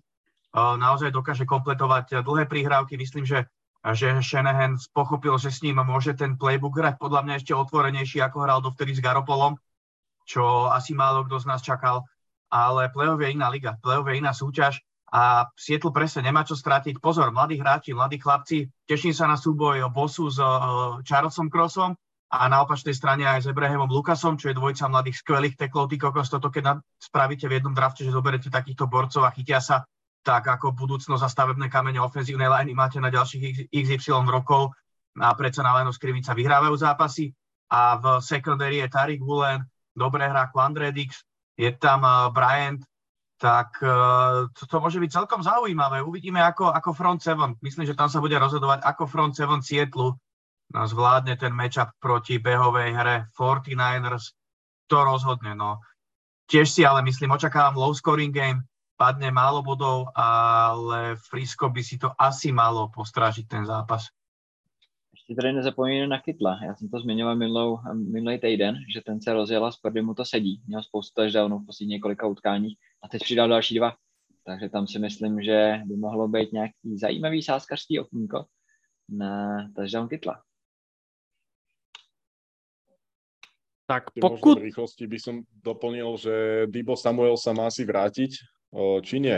Naozaj 0.54 1.14
dokáže 1.14 1.46
kompletovať 1.46 2.26
dlhé 2.26 2.46
prihrávky. 2.50 2.98
Myslím, 2.98 3.26
že, 3.26 3.46
že 3.94 4.18
Shanahan 4.18 4.78
pochopil, 4.94 5.34
že 5.38 5.50
s 5.50 5.62
ním 5.62 5.82
môže 5.82 6.14
ten 6.14 6.34
playbook 6.34 6.78
hrať 6.78 6.98
podľa 6.98 7.22
mňa 7.26 7.34
ešte 7.38 7.54
otvorenejší, 7.54 8.18
ako 8.22 8.38
hral 8.42 8.58
dovtedy 8.62 8.94
s 8.94 9.02
Garopolom, 9.02 9.58
čo 10.26 10.70
asi 10.70 10.94
málo 10.94 11.26
kto 11.26 11.42
z 11.42 11.46
nás 11.46 11.62
čakal. 11.62 12.06
Ale 12.50 12.90
playoff 12.90 13.22
je 13.22 13.30
iná 13.30 13.46
liga, 13.46 13.78
playoff 13.78 14.10
je 14.10 14.18
iná 14.18 14.34
súťaž 14.34 14.82
a 15.10 15.50
Sietl 15.58 15.90
presne 15.90 16.30
nemá 16.30 16.46
čo 16.46 16.54
strátiť. 16.54 17.02
Pozor, 17.02 17.34
mladí 17.34 17.58
hráči, 17.58 17.90
mladí 17.90 18.22
chlapci, 18.22 18.70
teším 18.86 19.10
sa 19.10 19.26
na 19.26 19.34
súboj 19.34 19.90
Bosu 19.90 20.30
s 20.30 20.38
uh, 20.38 21.02
Charlesom 21.02 21.50
Crossom 21.50 21.98
a 22.30 22.46
na 22.46 22.62
opačnej 22.62 22.94
strane 22.94 23.26
aj 23.26 23.42
s 23.42 23.50
Ebrahimom 23.50 23.90
Lukasom, 23.90 24.38
čo 24.38 24.54
je 24.54 24.58
dvojica 24.58 24.86
mladých 24.86 25.18
skvelých 25.18 25.58
teklov. 25.58 25.90
Ty 25.90 25.98
kokos, 25.98 26.30
toto 26.30 26.46
keď 26.46 26.78
spravíte 27.02 27.50
v 27.50 27.58
jednom 27.58 27.74
drafte, 27.74 28.06
že 28.06 28.14
zoberete 28.14 28.54
takýchto 28.54 28.86
borcov 28.86 29.26
a 29.26 29.34
chytia 29.34 29.58
sa, 29.58 29.82
tak 30.22 30.46
ako 30.46 30.78
budúcnosť 30.78 31.26
a 31.26 31.32
stavebné 31.32 31.66
kamene 31.66 31.98
ofenzívnej 31.98 32.46
liney 32.46 32.76
máte 32.76 33.02
na 33.02 33.10
ďalších 33.10 33.72
XY 33.74 34.30
rokov 34.30 34.70
a 35.18 35.34
predsa 35.34 35.66
na 35.66 35.74
line 35.74 35.90
skrivica 35.90 36.30
vyhrávajú 36.30 36.76
zápasy. 36.78 37.34
A 37.70 37.98
v 37.98 38.04
secondary 38.22 38.82
je 38.82 38.90
Tarik 38.90 39.22
Woolen, 39.22 39.66
dobré 39.94 40.30
hrá 40.30 40.50
Quandre 40.50 40.94
Dix, 40.94 41.22
je 41.58 41.70
tam 41.78 42.02
uh, 42.02 42.30
Bryant, 42.30 42.82
tak 43.40 43.80
uh, 43.80 44.52
to, 44.52 44.76
môže 44.76 45.00
byť 45.00 45.10
celkom 45.16 45.40
zaujímavé. 45.40 46.04
Uvidíme 46.04 46.44
ako, 46.44 46.76
ako 46.76 46.92
Front 46.92 47.24
7. 47.24 47.56
Myslím, 47.64 47.88
že 47.88 47.96
tam 47.96 48.12
sa 48.12 48.20
bude 48.20 48.36
rozhodovať, 48.36 48.84
ako 48.84 49.08
Front 49.08 49.32
7 49.32 49.64
Sietlu 49.64 50.12
zvládne 50.70 51.34
ten 51.40 51.50
matchup 51.50 51.90
proti 51.98 52.36
behovej 52.36 52.92
hre 52.94 53.16
49ers. 53.34 54.36
To 54.92 54.98
rozhodne. 55.08 55.56
No. 55.56 55.80
Tiež 56.52 56.68
si 56.68 56.84
ale 56.84 57.00
myslím, 57.06 57.32
očakávam 57.32 57.80
low 57.80 57.96
scoring 57.96 58.34
game, 58.34 58.66
padne 59.00 59.32
málo 59.32 59.64
bodov, 59.64 60.12
ale 60.14 61.16
Frisco 61.16 61.72
by 61.72 61.82
si 61.82 61.96
to 61.96 62.12
asi 62.18 62.52
malo 62.52 62.92
postrážiť 62.92 63.48
ten 63.48 63.64
zápas. 63.66 64.12
Ještě 65.14 65.34
tady 65.34 65.52
nezapomínejme 65.52 66.06
na 66.06 66.20
Kytla. 66.20 66.58
Já 66.64 66.74
jsem 66.74 66.88
to 66.88 67.00
zmiňoval 67.00 67.36
minulou, 67.36 67.78
minulý 67.94 68.38
týden, 68.38 68.74
že 68.94 69.00
ten 69.00 69.20
se 69.20 69.32
rozjel 69.32 69.66
a 69.66 69.72
z 69.72 69.78
mu 70.02 70.14
to 70.14 70.24
sedí. 70.24 70.62
Měl 70.66 70.82
spoustu 70.82 71.12
touchdownů 71.14 71.58
v 71.58 71.66
posledních 71.66 71.96
několika 71.96 72.26
utkáních 72.26 72.78
a 73.02 73.08
teď 73.08 73.22
přidal 73.22 73.48
další 73.48 73.74
dva. 73.74 73.96
Takže 74.44 74.68
tam 74.68 74.86
si 74.86 74.98
myslím, 74.98 75.42
že 75.42 75.80
by 75.84 75.96
mohlo 75.96 76.28
být 76.28 76.52
nějaký 76.52 76.96
zajímavý 76.96 77.42
sázkařský 77.42 77.98
okýnko 78.00 78.44
na 79.08 79.58
touchdown 79.76 80.08
Kytla. 80.08 80.42
Tak 83.86 84.04
pokud... 84.20 84.58
V 84.58 84.70
rýchlosti 84.70 85.06
by 85.06 85.18
som 85.18 85.42
doplnil, 85.50 86.14
že 86.16 86.34
Dibo 86.70 86.94
Samuel 86.94 87.34
sa 87.34 87.50
má 87.50 87.66
asi 87.66 87.82
vrátiť 87.82 88.38
či 89.02 89.18
nie. 89.18 89.34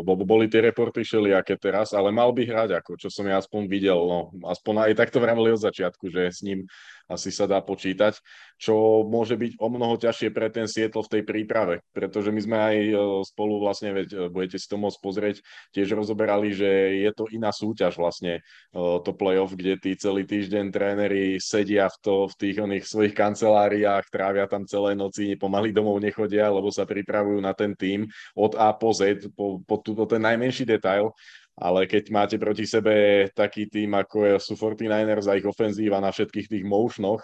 Bo 0.00 0.16
boli 0.16 0.48
tie 0.48 0.64
reporty 0.64 1.04
všelijaké 1.04 1.60
teraz, 1.60 1.92
ale 1.92 2.08
mal 2.08 2.32
by 2.32 2.40
hrať, 2.40 2.80
ako 2.80 2.96
čo 2.96 3.12
som 3.12 3.28
ja 3.28 3.36
aspoň 3.36 3.68
videl. 3.68 4.00
No, 4.00 4.32
aspoň 4.48 4.88
aj 4.88 4.96
takto 4.96 5.20
vravili 5.20 5.52
od 5.52 5.60
začiatku, 5.60 6.08
že 6.08 6.32
s 6.32 6.40
ním 6.40 6.64
asi 7.10 7.34
sa 7.34 7.50
dá 7.50 7.58
počítať, 7.62 8.18
čo 8.62 9.02
môže 9.02 9.34
byť 9.34 9.58
o 9.58 9.66
mnoho 9.66 9.98
ťažšie 9.98 10.30
pre 10.30 10.46
ten 10.46 10.70
Sietl 10.70 11.02
v 11.02 11.12
tej 11.18 11.22
príprave, 11.26 11.82
pretože 11.90 12.30
my 12.30 12.40
sme 12.40 12.58
aj 12.62 12.76
e, 12.78 12.92
spolu 13.26 13.58
vlastne, 13.58 13.90
veď 13.90 14.08
e, 14.14 14.16
budete 14.30 14.58
si 14.62 14.70
to 14.70 14.78
môcť 14.78 14.98
pozrieť, 15.02 15.36
tiež 15.74 15.98
rozoberali, 15.98 16.54
že 16.54 17.02
je 17.02 17.10
to 17.10 17.26
iná 17.34 17.50
súťaž 17.50 17.98
vlastne, 17.98 18.38
e, 18.38 18.80
to 19.02 19.10
playoff, 19.18 19.50
kde 19.58 19.82
tí 19.82 19.98
celý 19.98 20.22
týždeň 20.22 20.70
tréneri 20.70 21.42
sedia 21.42 21.90
v, 21.90 21.96
to, 22.06 22.14
v 22.30 22.34
tých 22.38 22.56
oných 22.62 22.84
svojich 22.86 23.14
kanceláriách, 23.18 24.06
trávia 24.14 24.46
tam 24.46 24.62
celé 24.62 24.94
noci, 24.94 25.34
pomaly 25.34 25.74
domov 25.74 25.98
nechodia, 25.98 26.46
lebo 26.46 26.70
sa 26.70 26.86
pripravujú 26.86 27.42
na 27.42 27.50
ten 27.58 27.74
tým 27.74 28.06
od 28.38 28.54
A 28.54 28.70
po 28.70 28.94
Z, 28.94 29.26
po, 29.34 29.58
po, 29.66 29.82
po 29.82 30.04
ten 30.06 30.22
najmenší 30.22 30.62
detail 30.62 31.10
ale 31.56 31.84
keď 31.84 32.04
máte 32.08 32.36
proti 32.40 32.64
sebe 32.64 33.26
taký 33.36 33.68
tým, 33.68 33.92
ako 33.92 34.40
sú 34.40 34.56
49ers 34.56 35.28
a 35.28 35.36
ich 35.36 35.46
ofenzíva 35.46 36.00
na 36.00 36.08
všetkých 36.08 36.48
tých 36.48 36.64
motionoch, 36.64 37.22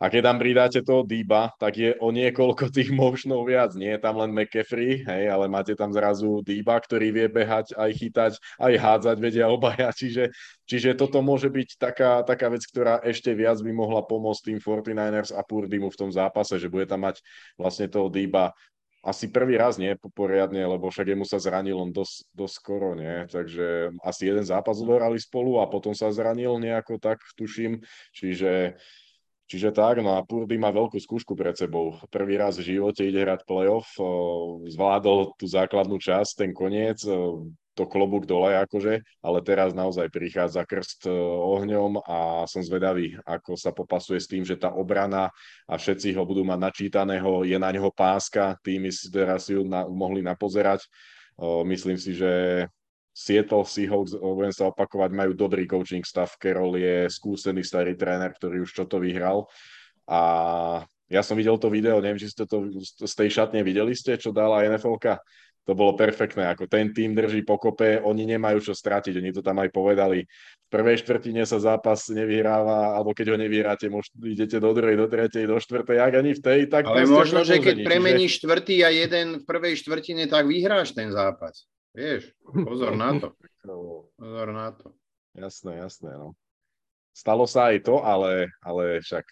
a 0.00 0.08
keď 0.08 0.32
tam 0.32 0.40
pridáte 0.40 0.80
toho 0.80 1.04
Dýba, 1.04 1.52
tak 1.60 1.76
je 1.76 1.92
o 2.00 2.08
niekoľko 2.08 2.72
tých 2.72 2.88
motionov 2.88 3.44
viac. 3.44 3.76
Nie 3.76 4.00
je 4.00 4.00
tam 4.00 4.16
len 4.16 4.32
McCaffrey, 4.32 5.04
hej, 5.04 5.28
ale 5.28 5.44
máte 5.44 5.76
tam 5.76 5.92
zrazu 5.92 6.40
Dýba, 6.40 6.80
ktorý 6.80 7.12
vie 7.12 7.28
behať, 7.28 7.76
aj 7.76 7.90
chytať, 8.00 8.32
aj 8.40 8.74
hádzať, 8.80 9.16
vedia 9.20 9.52
obaja. 9.52 9.92
Čiže, 10.00 10.32
čiže 10.64 10.96
toto 10.96 11.20
môže 11.20 11.52
byť 11.52 11.76
taká, 11.76 12.24
taká 12.24 12.48
vec, 12.48 12.64
ktorá 12.64 13.04
ešte 13.04 13.36
viac 13.36 13.60
by 13.60 13.76
mohla 13.76 14.00
pomôcť 14.00 14.48
tým 14.48 14.58
49ers 14.64 15.36
a 15.36 15.44
Purdymu 15.44 15.92
v 15.92 16.00
tom 16.00 16.08
zápase, 16.08 16.56
že 16.56 16.72
bude 16.72 16.88
tam 16.88 17.04
mať 17.04 17.20
vlastne 17.60 17.84
toho 17.84 18.08
Dýba 18.08 18.56
asi 19.00 19.32
prvý 19.32 19.56
raz 19.56 19.80
nie 19.80 19.96
poriadne, 20.12 20.60
lebo 20.60 20.92
však 20.92 21.16
jemu 21.16 21.24
sa 21.24 21.40
zranil 21.40 21.80
on 21.80 21.88
dosť, 21.88 22.28
dosť 22.36 22.54
skoro, 22.54 22.92
nie? 22.92 23.24
Takže 23.32 23.96
asi 24.04 24.28
jeden 24.28 24.44
zápas 24.44 24.76
odohrali 24.76 25.16
spolu 25.16 25.56
a 25.60 25.68
potom 25.68 25.96
sa 25.96 26.12
zranil 26.12 26.60
nejako 26.60 27.00
tak, 27.00 27.16
tuším. 27.32 27.80
Čiže, 28.12 28.76
čiže 29.48 29.72
tak, 29.72 30.04
no 30.04 30.20
a 30.20 30.24
Purdy 30.24 30.60
má 30.60 30.68
veľkú 30.68 31.00
skúšku 31.00 31.32
pred 31.32 31.56
sebou. 31.56 31.96
Prvý 32.12 32.36
raz 32.36 32.60
v 32.60 32.76
živote 32.76 33.08
ide 33.08 33.24
hrať 33.24 33.48
playoff, 33.48 33.88
zvládol 34.68 35.32
tú 35.40 35.48
základnú 35.48 35.96
časť, 35.96 36.44
ten 36.44 36.52
koniec, 36.52 37.00
to 37.80 37.88
klobúk 37.88 38.28
dole 38.28 38.52
akože, 38.60 39.00
ale 39.24 39.38
teraz 39.40 39.72
naozaj 39.72 40.12
prichádza 40.12 40.68
krst 40.68 41.08
e, 41.08 41.16
ohňom 41.56 42.04
a 42.04 42.44
som 42.44 42.60
zvedavý, 42.60 43.16
ako 43.24 43.56
sa 43.56 43.72
popasuje 43.72 44.20
s 44.20 44.28
tým, 44.28 44.44
že 44.44 44.60
tá 44.60 44.68
obrana 44.76 45.32
a 45.64 45.74
všetci 45.80 46.12
ho 46.12 46.28
budú 46.28 46.44
mať 46.44 46.60
načítaného, 46.60 47.48
je 47.48 47.56
na 47.56 47.72
neho 47.72 47.88
páska, 47.88 48.60
tými 48.60 48.92
si 48.92 49.08
teraz 49.08 49.48
ju 49.48 49.64
na, 49.64 49.88
mohli 49.88 50.20
napozerať. 50.20 50.84
Myslím 51.64 51.96
si, 51.96 52.12
že 52.12 52.68
Seattle 53.16 53.64
Seahawks, 53.64 54.12
budem 54.20 54.52
sa 54.52 54.68
opakovať, 54.68 55.10
majú 55.16 55.32
dobrý 55.32 55.64
coaching 55.64 56.04
stav. 56.04 56.36
Carroll 56.36 56.76
je 56.76 57.08
skúsený 57.08 57.64
starý 57.64 57.96
tréner, 57.96 58.30
ktorý 58.36 58.68
už 58.68 58.76
čo 58.76 58.84
to 58.84 59.00
vyhral. 59.00 59.48
A 60.04 60.20
ja 61.10 61.26
som 61.26 61.34
videl 61.34 61.58
to 61.58 61.66
video, 61.72 61.98
neviem, 61.98 62.22
či 62.22 62.30
ste 62.30 62.46
to 62.46 62.70
z 62.78 63.14
tej 63.18 63.28
šatne 63.34 63.66
videli 63.66 63.96
ste, 63.98 64.14
čo 64.14 64.30
dala 64.30 64.62
NFLka 64.62 65.18
to 65.68 65.76
bolo 65.76 65.92
perfektné, 65.92 66.48
ako 66.48 66.66
ten 66.66 66.90
tým 66.90 67.12
drží 67.12 67.44
pokope, 67.44 68.00
oni 68.00 68.24
nemajú 68.24 68.64
čo 68.64 68.72
stratiť, 68.72 69.12
oni 69.20 69.30
to 69.30 69.44
tam 69.44 69.60
aj 69.60 69.68
povedali. 69.70 70.24
V 70.24 70.68
prvej 70.72 71.04
štvrtine 71.04 71.44
sa 71.44 71.60
zápas 71.60 72.08
nevyhráva, 72.08 72.96
alebo 72.96 73.12
keď 73.12 73.34
ho 73.34 73.36
nevyhráte, 73.36 73.92
môž, 73.92 74.08
idete 74.24 74.56
do 74.56 74.72
druhej, 74.72 74.96
do 74.96 75.06
tretej, 75.06 75.44
do 75.44 75.60
štvrtej, 75.60 76.00
ak 76.00 76.12
ani 76.16 76.32
v 76.32 76.40
tej, 76.40 76.60
tak... 76.66 76.88
Ale 76.88 77.04
možno, 77.04 77.44
že 77.44 77.60
keď 77.60 77.84
premeníš 77.84 78.40
čiže... 78.40 78.40
štvrtý 78.46 78.76
a 78.82 78.90
jeden 78.90 79.26
v 79.40 79.44
prvej 79.44 79.74
štvrtine, 79.84 80.24
tak 80.26 80.48
vyhráš 80.48 80.96
ten 80.96 81.12
zápas. 81.12 81.68
Vieš, 81.92 82.32
pozor 82.46 82.96
na 82.96 83.18
to. 83.18 83.28
Pozor 84.16 84.48
na 84.54 84.72
to. 84.72 84.94
Jasné, 85.36 85.82
jasné, 85.82 86.10
no. 86.16 86.34
Stalo 87.10 87.44
sa 87.44 87.74
aj 87.74 87.84
to, 87.84 88.00
ale, 88.00 88.48
ale 88.62 89.02
však 89.02 89.26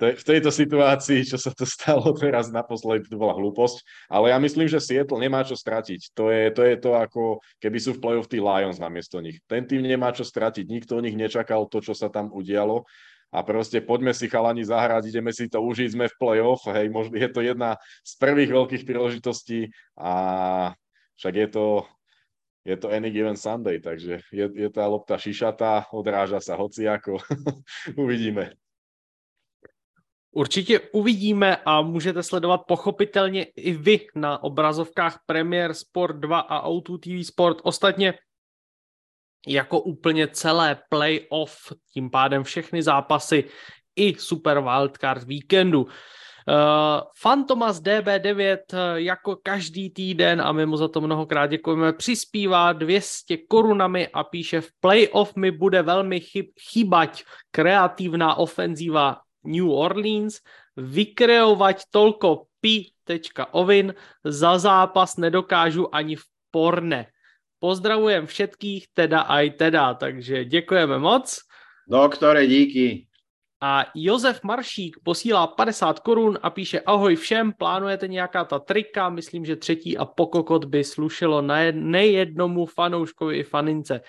v 0.00 0.24
tejto 0.24 0.48
situácii, 0.48 1.28
čo 1.28 1.36
sa 1.36 1.52
to 1.52 1.68
stalo 1.68 2.16
teraz 2.16 2.48
naposledy, 2.48 3.04
to 3.04 3.20
bola 3.20 3.36
hlúposť, 3.36 4.08
ale 4.08 4.32
ja 4.32 4.40
myslím, 4.40 4.64
že 4.64 4.80
Seattle 4.80 5.20
nemá 5.20 5.44
čo 5.44 5.52
stratiť. 5.52 6.16
To 6.16 6.32
je, 6.32 6.48
to 6.56 6.62
je 6.64 6.76
to 6.80 6.90
ako, 6.96 7.44
keby 7.60 7.76
sú 7.76 7.96
v 7.96 8.00
play-off 8.00 8.30
tí 8.30 8.40
Lions 8.40 8.80
namiesto 8.80 9.20
nich. 9.20 9.36
Ten 9.44 9.68
tým 9.68 9.84
nemá 9.84 10.10
čo 10.16 10.24
stratiť, 10.24 10.64
nikto 10.64 10.96
o 10.96 11.04
nich 11.04 11.12
nečakal 11.12 11.68
to, 11.68 11.84
čo 11.84 11.92
sa 11.92 12.08
tam 12.08 12.32
udialo 12.32 12.88
a 13.30 13.46
proste 13.46 13.78
poďme 13.78 14.10
si 14.10 14.26
chalani 14.26 14.66
zahrať, 14.66 15.06
ideme 15.06 15.30
si 15.30 15.46
to 15.46 15.62
užiť, 15.62 15.94
sme 15.94 16.06
v 16.10 16.18
play-off, 16.18 16.66
hej, 16.66 16.90
možno 16.90 17.14
je 17.14 17.28
to 17.30 17.40
jedna 17.46 17.78
z 18.02 18.12
prvých 18.18 18.50
veľkých 18.50 18.82
príležitostí 18.82 19.70
a 19.94 20.12
však 21.14 21.34
je 21.38 21.48
to, 21.52 21.66
je 22.66 22.76
to 22.76 22.90
any 22.90 23.14
given 23.14 23.38
Sunday, 23.38 23.78
takže 23.78 24.26
je, 24.34 24.46
je 24.50 24.68
tá 24.74 24.82
lopta 24.90 25.14
šišatá, 25.14 25.94
odráža 25.94 26.42
sa 26.42 26.58
hociako, 26.58 27.22
uvidíme. 28.02 28.58
Určitě 30.32 30.80
uvidíme 30.80 31.56
a 31.56 31.82
můžete 31.82 32.22
sledovat 32.22 32.60
pochopitelně 32.68 33.42
i 33.42 33.72
vy 33.72 34.06
na 34.14 34.42
obrazovkách 34.42 35.18
Premier 35.26 35.74
Sport 35.74 36.16
2 36.16 36.40
a 36.40 36.68
O2 36.68 36.98
TV 36.98 37.26
Sport. 37.26 37.58
Ostatně 37.62 38.14
jako 39.46 39.80
úplně 39.80 40.28
celé 40.28 40.78
playoff, 40.88 41.72
tím 41.92 42.10
pádem 42.10 42.44
všechny 42.44 42.82
zápasy 42.82 43.44
i 43.96 44.14
Super 44.18 44.60
Wildcard 44.60 45.22
víkendu. 45.22 45.82
Uh, 45.82 45.88
Fantomas 47.20 47.82
DB9 47.82 48.58
uh, 48.72 48.78
jako 48.94 49.36
každý 49.42 49.90
týden 49.90 50.40
a 50.40 50.52
my 50.52 50.66
mu 50.66 50.76
za 50.76 50.88
to 50.88 51.00
mnohokrát 51.00 51.46
děkujeme, 51.46 51.92
přispívá 51.92 52.72
200 52.72 53.36
korunami 53.36 54.08
a 54.08 54.24
píše 54.24 54.60
v 54.60 54.68
playoff 54.80 55.36
mi 55.36 55.50
bude 55.50 55.82
velmi 55.82 56.20
chyb, 56.20 56.46
chybať 56.70 57.24
kreatívna 57.50 58.34
ofenzíva 58.34 59.20
New 59.44 59.70
Orleans, 59.72 60.40
vykreovať 60.76 61.88
toľko 61.90 62.48
pi.ovin 62.60 63.94
za 64.24 64.58
zápas 64.58 65.16
nedokážu 65.16 65.88
ani 65.94 66.16
v 66.16 66.24
porne. 66.50 67.12
Pozdravujem 67.60 68.26
všetkých, 68.26 68.96
teda 68.96 69.28
aj 69.28 69.46
teda, 69.60 69.94
takže 69.94 70.44
děkujeme 70.44 70.98
moc. 70.98 71.44
Doktore, 71.88 72.46
díky. 72.46 73.06
A 73.60 73.84
Josef 73.94 74.42
Maršík 74.42 74.96
posílá 75.04 75.46
50 75.46 76.00
korun 76.00 76.38
a 76.42 76.50
píše 76.50 76.80
ahoj 76.80 77.16
všem, 77.16 77.52
plánujete 77.52 78.08
nějaká 78.08 78.44
ta 78.44 78.58
trika, 78.58 79.08
myslím, 79.08 79.44
že 79.44 79.56
třetí 79.56 79.98
a 79.98 80.04
pokokot 80.04 80.64
by 80.64 80.84
slušelo 80.84 81.42
nejednomu 81.72 82.66
fanouškovi 82.66 83.38
i 83.38 83.42
fanince. 83.42 84.00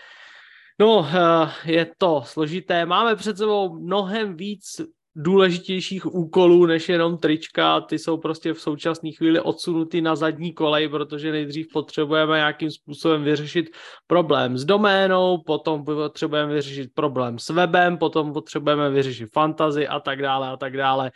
No, 0.79 1.07
eh, 1.07 1.71
je 1.71 1.91
to 1.97 2.23
složité. 2.25 2.85
Máme 2.85 3.15
před 3.15 3.37
sebou 3.37 3.79
mnohem 3.79 4.35
víc 4.35 4.81
důležitějších 5.15 6.05
úkolů 6.05 6.65
než 6.65 6.89
jenom 6.89 7.17
trička. 7.17 7.81
Ty 7.81 7.99
jsou 7.99 8.17
prostě 8.17 8.53
v 8.53 8.61
současné 8.61 9.11
chvíli 9.11 9.39
odsunutý 9.39 10.01
na 10.01 10.15
zadní 10.15 10.53
kolej, 10.53 10.89
protože 10.89 11.31
nejdřív 11.31 11.67
potřebujeme 11.73 12.37
nějakým 12.37 12.71
způsobem 12.71 13.23
vyřešit 13.23 13.69
problém 14.07 14.57
s 14.57 14.65
doménou, 14.65 15.37
potom 15.45 15.85
potřebujeme 15.85 16.53
vyřešit 16.53 16.91
problém 16.93 17.39
s 17.39 17.49
webem, 17.49 17.97
potom 17.97 18.33
potřebujeme 18.33 18.89
vyřešit 18.89 19.29
fantazy 19.33 19.87
a 19.87 19.99
tak 19.99 20.21
dále 20.21 20.47
a 20.47 20.57
tak 20.57 20.77
dále. 20.77 21.11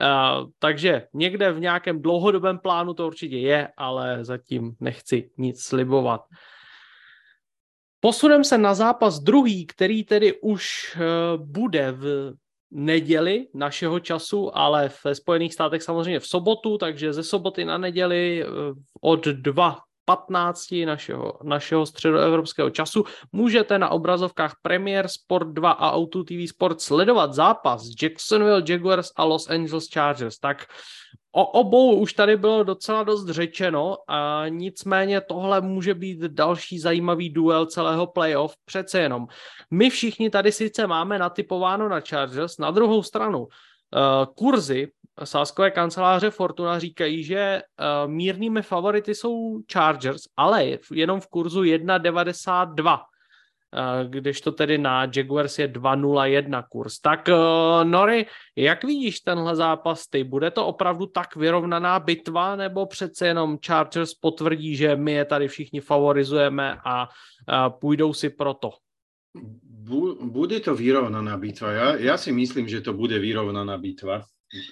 Uh, 0.00 0.50
takže 0.58 1.06
někde 1.14 1.52
v 1.52 1.60
nějakém 1.60 2.02
dlouhodobém 2.02 2.58
plánu 2.58 2.94
to 2.94 3.06
určitě 3.06 3.38
je, 3.38 3.68
ale 3.76 4.24
zatím 4.24 4.72
nechci 4.80 5.30
nic 5.38 5.62
slibovat. 5.62 6.20
Posunem 8.00 8.44
se 8.44 8.58
na 8.58 8.74
zápas 8.74 9.20
druhý, 9.20 9.66
který 9.66 10.04
tedy 10.04 10.40
už 10.40 10.96
uh, 10.96 11.44
bude 11.44 11.92
v 11.92 12.32
neděli 12.70 13.46
našeho 13.54 14.00
času, 14.00 14.56
ale 14.56 14.90
ve 15.04 15.14
Spojených 15.14 15.54
státech 15.54 15.82
samozřejmě 15.82 16.20
v 16.20 16.26
sobotu, 16.26 16.78
takže 16.78 17.12
ze 17.12 17.22
soboty 17.22 17.64
na 17.64 17.78
neděli 17.78 18.44
eh, 18.44 18.46
od 19.00 19.26
2 19.26 19.78
15 20.08 20.74
našeho, 20.84 21.38
našeho 21.42 21.86
středoevropského 21.86 22.70
času 22.70 23.04
můžete 23.32 23.78
na 23.78 23.88
obrazovkách 23.88 24.54
Premier 24.62 25.08
Sport 25.08 25.48
2 25.48 25.70
a 25.70 25.92
Auto 25.92 26.24
TV 26.24 26.48
Sport 26.48 26.80
sledovat 26.80 27.34
zápas 27.34 27.82
Jacksonville 28.02 28.62
Jaguars 28.68 29.10
a 29.16 29.24
Los 29.24 29.50
Angeles 29.50 29.88
Chargers. 29.92 30.38
Tak 30.38 30.66
O 31.32 31.46
obou 31.46 31.94
už 32.00 32.12
tady 32.12 32.36
bylo 32.36 32.64
docela 32.64 33.02
dost 33.02 33.28
řečeno, 33.28 33.96
a 34.08 34.44
nicméně 34.48 35.20
tohle 35.20 35.60
může 35.60 35.94
být 35.94 36.18
další 36.18 36.78
zajímavý 36.78 37.30
duel 37.30 37.66
celého 37.66 38.06
playoff. 38.06 38.54
Přece 38.64 39.00
jenom. 39.00 39.26
My 39.70 39.90
všichni 39.90 40.30
tady 40.30 40.52
sice 40.52 40.86
máme 40.86 41.18
natypováno 41.18 41.88
na 41.88 42.00
Chargers, 42.00 42.58
na 42.58 42.70
druhou 42.70 43.02
stranu 43.02 43.38
uh, 43.38 43.46
kurzy 44.36 44.88
sáskové 45.24 45.70
kanceláře 45.70 46.30
Fortuna 46.30 46.78
říkají, 46.78 47.24
že 47.24 47.62
uh, 47.62 48.10
mírnými 48.10 48.62
favority 48.62 49.14
jsou 49.14 49.58
Chargers, 49.72 50.22
ale 50.36 50.64
jenom 50.92 51.20
v 51.20 51.26
kurzu 51.26 51.62
1,92 51.62 52.98
když 54.08 54.40
to 54.40 54.52
tedy 54.52 54.78
na 54.78 55.10
Jaguars 55.16 55.58
je 55.58 55.68
2-0-1 55.68 56.64
kurz. 56.70 57.00
Tak 57.00 57.28
uh, 57.28 57.84
Nori, 57.84 58.26
jak 58.56 58.84
vidíš 58.84 59.20
tenhle 59.20 59.56
zápas 59.56 60.06
ty? 60.06 60.24
Bude 60.24 60.50
to 60.50 60.66
opravdu 60.66 61.06
tak 61.06 61.36
vyrovnaná 61.36 62.00
bitva, 62.00 62.56
nebo 62.56 62.86
přece 62.86 63.26
jenom 63.26 63.58
Chargers 63.66 64.14
potvrdí, 64.14 64.76
že 64.76 64.96
my 64.96 65.12
je 65.12 65.24
tady 65.24 65.48
všichni 65.48 65.80
favorizujeme 65.80 66.78
a 66.84 67.08
uh, 67.08 67.78
půjdou 67.80 68.12
si 68.12 68.30
pro 68.30 68.54
to? 68.54 68.70
Bude 70.20 70.60
to 70.60 70.74
vyrovnaná 70.74 71.36
bitva. 71.36 71.72
Ja, 71.72 71.96
ja 71.96 72.16
si 72.16 72.32
myslím, 72.32 72.68
že 72.68 72.80
to 72.80 72.92
bude 72.92 73.18
vyrovnaná 73.18 73.78
bitva. 73.78 74.20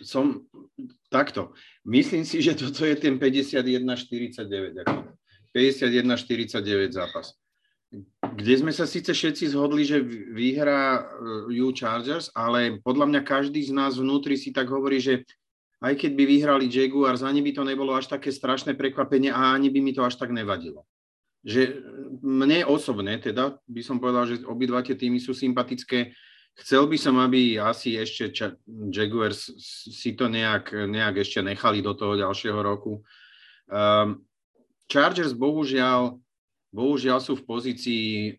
Som 0.05 0.45
takto. 1.09 1.57
Myslím 1.89 2.25
si, 2.25 2.43
že 2.43 2.53
toto 2.53 2.85
je 2.85 2.97
ten 2.97 3.17
51-49. 3.17 4.85
51-49 5.57 6.93
zápas 6.93 7.33
kde 8.37 8.55
sme 8.59 8.75
sa 8.75 8.85
síce 8.85 9.15
všetci 9.15 9.55
zhodli, 9.55 9.87
že 9.87 10.03
vyhrá 10.35 11.07
U 11.49 11.71
Chargers, 11.71 12.29
ale 12.35 12.83
podľa 12.83 13.07
mňa 13.09 13.21
každý 13.23 13.63
z 13.63 13.73
nás 13.73 13.97
vnútri 13.97 14.35
si 14.35 14.51
tak 14.51 14.67
hovorí, 14.69 14.99
že 14.99 15.23
aj 15.81 15.95
keď 15.95 16.11
by 16.17 16.25
vyhrali 16.25 16.67
Jaguars, 16.73 17.23
ani 17.23 17.45
by 17.45 17.53
to 17.53 17.63
nebolo 17.63 17.93
až 17.95 18.09
také 18.09 18.33
strašné 18.33 18.75
prekvapenie 18.75 19.31
a 19.31 19.55
ani 19.55 19.69
by 19.69 19.81
mi 19.85 19.93
to 19.93 20.03
až 20.03 20.17
tak 20.17 20.33
nevadilo. 20.33 20.89
Že 21.47 21.85
mne 22.25 22.67
osobne, 22.67 23.21
teda 23.23 23.61
by 23.69 23.83
som 23.85 24.03
povedal, 24.03 24.27
že 24.27 24.43
obidva 24.49 24.83
tie 24.83 24.99
týmy 24.99 25.21
sú 25.23 25.37
sympatické. 25.37 26.17
Chcel 26.57 26.89
by 26.89 26.97
som, 26.97 27.21
aby 27.21 27.61
asi 27.61 28.01
ešte 28.01 28.57
Jaguars 28.89 29.53
si 29.93 30.17
to 30.17 30.27
nejak, 30.33 30.73
nejak 30.73 31.23
ešte 31.23 31.45
nechali 31.45 31.85
do 31.85 31.93
toho 31.93 32.17
ďalšieho 32.17 32.57
roku. 32.65 33.05
Um, 33.69 34.25
Chargers 34.89 35.37
bohužiaľ 35.37 36.17
bohužiaľ 36.77 37.25
sú 37.25 37.41
v 37.41 37.47
pozícii, 37.49 38.07
e, 38.29 38.33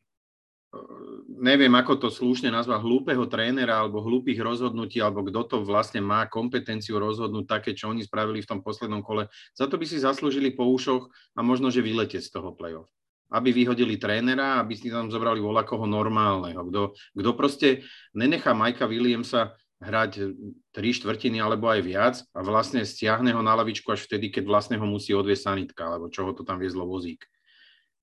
neviem 1.41 1.73
ako 1.73 2.05
to 2.05 2.09
slušne 2.13 2.53
nazvať, 2.53 2.85
hlúpeho 2.85 3.25
trénera 3.25 3.81
alebo 3.81 4.05
hlúpych 4.05 4.37
rozhodnutí, 4.37 5.01
alebo 5.01 5.25
kto 5.25 5.41
to 5.49 5.57
vlastne 5.65 6.05
má 6.05 6.29
kompetenciu 6.29 7.01
rozhodnúť 7.01 7.49
také, 7.49 7.73
čo 7.73 7.89
oni 7.89 8.05
spravili 8.05 8.45
v 8.45 8.49
tom 8.53 8.59
poslednom 8.61 9.01
kole. 9.01 9.25
Za 9.57 9.65
to 9.65 9.81
by 9.81 9.85
si 9.89 9.97
zaslúžili 9.97 10.53
po 10.53 10.69
ušoch 10.69 11.09
a 11.33 11.41
možno, 11.41 11.73
že 11.73 11.81
vyletieť 11.81 12.21
z 12.21 12.31
toho 12.37 12.53
play-off. 12.53 12.93
Aby 13.27 13.51
vyhodili 13.51 13.99
trénera, 13.99 14.61
aby 14.61 14.77
si 14.77 14.87
tam 14.87 15.11
zobrali 15.11 15.43
koho 15.67 15.83
normálneho. 15.83 16.63
Kto, 16.71 16.95
kto 16.95 17.29
proste 17.35 17.83
nenechá 18.15 18.55
Majka 18.55 18.87
Williamsa 18.87 19.57
hrať 19.77 20.33
tri 20.73 20.89
štvrtiny 20.89 21.37
alebo 21.37 21.69
aj 21.69 21.81
viac 21.85 22.15
a 22.33 22.41
vlastne 22.41 22.81
stiahne 22.81 23.29
ho 23.29 23.41
na 23.45 23.53
lavičku 23.53 23.93
až 23.93 24.09
vtedy, 24.09 24.33
keď 24.33 24.43
vlastne 24.49 24.75
ho 24.79 24.87
musí 24.89 25.13
odviesť 25.13 25.53
sanitka, 25.53 25.83
alebo 25.85 26.09
čo 26.09 26.25
ho 26.25 26.31
to 26.33 26.41
tam 26.41 26.57
viezlo 26.57 26.87
vozík. 26.89 27.21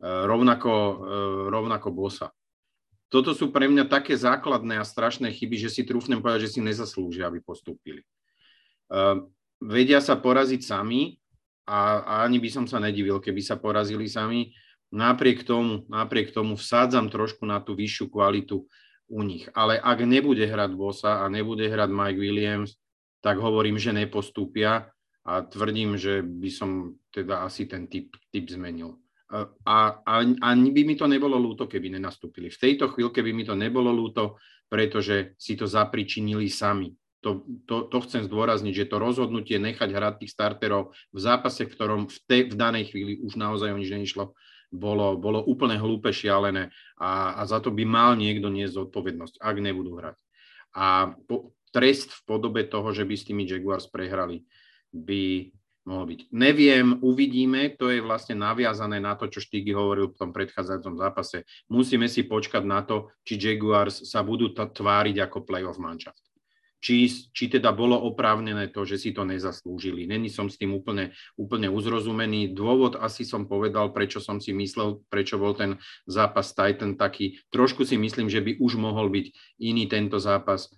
E, 0.03 0.07
rovnako, 0.07 0.73
e, 0.73 0.95
rovnako 1.51 1.89
bosa. 1.95 2.35
Toto 3.13 3.31
sú 3.31 3.55
pre 3.55 3.71
mňa 3.71 3.87
také 3.87 4.19
základné 4.19 4.83
a 4.83 4.85
strašné 4.85 5.31
chyby, 5.31 5.55
že 5.55 5.71
si 5.71 5.87
trúfnem 5.87 6.19
povedať, 6.19 6.51
že 6.51 6.59
si 6.59 6.61
nezaslúžia, 6.61 7.31
aby 7.31 7.39
postúpili. 7.39 8.03
E, 8.03 8.07
vedia 9.63 10.03
sa 10.03 10.19
poraziť 10.19 10.61
sami 10.67 11.23
a, 11.65 12.03
a 12.03 12.15
ani 12.27 12.43
by 12.43 12.51
som 12.51 12.65
sa 12.67 12.83
nedivil, 12.83 13.23
keby 13.23 13.39
sa 13.39 13.55
porazili 13.55 14.11
sami. 14.11 14.51
Napriek 14.95 15.43
tomu, 15.43 15.87
napriek 15.91 16.31
tomu 16.31 16.55
vsádzam 16.55 17.11
trošku 17.11 17.43
na 17.47 17.59
tú 17.59 17.75
vyššiu 17.75 18.11
kvalitu 18.11 18.63
u 19.11 19.21
nich. 19.27 19.51
Ale 19.55 19.79
ak 19.79 20.07
nebude 20.07 20.47
hrať 20.47 20.71
Bosa 20.75 21.23
a 21.23 21.27
nebude 21.27 21.67
hrať 21.67 21.91
Mike 21.91 22.21
Williams, 22.21 22.79
tak 23.19 23.43
hovorím, 23.43 23.81
že 23.81 23.91
nepostúpia 23.91 24.93
a 25.25 25.43
tvrdím, 25.43 25.97
že 25.97 26.21
by 26.21 26.51
som 26.53 26.71
teda 27.11 27.43
asi 27.43 27.65
ten 27.65 27.89
typ, 27.89 28.13
typ 28.31 28.47
zmenil. 28.47 29.01
A, 29.33 29.49
a, 30.05 30.21
a 30.21 30.49
by 30.53 30.83
mi 30.85 30.95
to 30.95 31.09
nebolo 31.09 31.41
ľúto, 31.41 31.65
keby 31.65 31.97
nenastúpili. 31.97 32.53
V 32.53 32.61
tejto 32.61 32.93
chvíľke 32.93 33.25
by 33.25 33.33
mi 33.33 33.45
to 33.49 33.57
nebolo 33.57 33.89
ľúto, 33.89 34.37
pretože 34.69 35.35
si 35.41 35.57
to 35.57 35.65
zapričinili 35.65 36.47
sami. 36.53 36.93
To, 37.25 37.41
to, 37.65 37.89
to 37.89 37.99
chcem 38.05 38.29
zdôrazniť, 38.29 38.85
že 38.85 38.91
to 38.93 39.01
rozhodnutie 39.01 39.57
nechať 39.57 39.89
hrať 39.89 40.15
tých 40.21 40.35
starterov 40.37 40.93
v 41.09 41.19
zápase, 41.19 41.65
v 41.65 41.73
ktorom 41.73 42.01
v, 42.05 42.17
te, 42.29 42.39
v 42.45 42.55
danej 42.55 42.93
chvíli 42.93 43.17
už 43.17 43.41
naozaj 43.41 43.73
o 43.73 43.81
nič 43.81 43.89
neišlo, 43.89 44.37
bolo, 44.69 45.17
bolo 45.17 45.41
úplne 45.41 45.81
hlúpe, 45.81 46.13
šialené 46.13 46.69
a, 47.01 47.41
a 47.41 47.43
za 47.49 47.65
to 47.65 47.73
by 47.73 47.89
mal 47.89 48.13
niekto 48.13 48.53
niesť 48.53 48.77
zodpovednosť, 48.77 49.41
ak 49.41 49.57
nebudú 49.57 49.97
hrať. 49.97 50.17
A 50.77 51.17
po, 51.25 51.57
trest 51.73 52.13
v 52.13 52.21
podobe 52.29 52.67
toho, 52.67 52.93
že 52.93 53.07
by 53.07 53.15
s 53.17 53.27
tými 53.27 53.49
Jaguars 53.49 53.89
prehrali, 53.89 54.45
by 54.93 55.49
mohol 55.85 56.17
byť. 56.17 56.21
Neviem, 56.33 56.99
uvidíme, 57.01 57.73
to 57.77 57.93
je 57.93 58.01
vlastne 58.05 58.37
naviazané 58.37 59.01
na 59.01 59.17
to, 59.17 59.29
čo 59.29 59.45
Štígy 59.45 59.73
hovoril 59.73 60.13
v 60.13 60.19
tom 60.19 60.31
predchádzajúcom 60.33 60.97
zápase. 60.97 61.45
Musíme 61.69 62.09
si 62.09 62.25
počkať 62.25 62.65
na 62.65 62.85
to, 62.85 63.13
či 63.23 63.37
Jaguars 63.37 64.05
sa 64.09 64.25
budú 64.25 64.53
tváriť 64.53 65.17
ako 65.21 65.45
playoff 65.45 65.77
manšaft 65.77 66.25
či, 66.85 67.09
či 67.09 67.49
teda 67.49 67.73
bolo 67.73 67.97
oprávnené 67.97 68.69
to, 68.69 68.85
že 68.85 69.01
si 69.01 69.11
to 69.17 69.25
nezaslúžili. 69.25 70.05
Není 70.05 70.29
som 70.29 70.53
s 70.53 70.61
tým 70.61 70.77
úplne, 70.77 71.17
úplne 71.41 71.73
uzrozumený. 71.73 72.53
Dôvod 72.53 73.01
asi 73.01 73.25
som 73.25 73.49
povedal, 73.49 73.89
prečo 73.97 74.21
som 74.21 74.37
si 74.37 74.53
myslel, 74.53 75.01
prečo 75.09 75.41
bol 75.41 75.57
ten 75.57 75.81
zápas 76.05 76.53
Titan 76.53 77.01
taký. 77.01 77.41
Trošku 77.49 77.89
si 77.89 77.97
myslím, 77.97 78.29
že 78.29 78.45
by 78.45 78.61
už 78.61 78.77
mohol 78.77 79.09
byť 79.09 79.27
iný 79.65 79.89
tento 79.89 80.21
zápas 80.21 80.69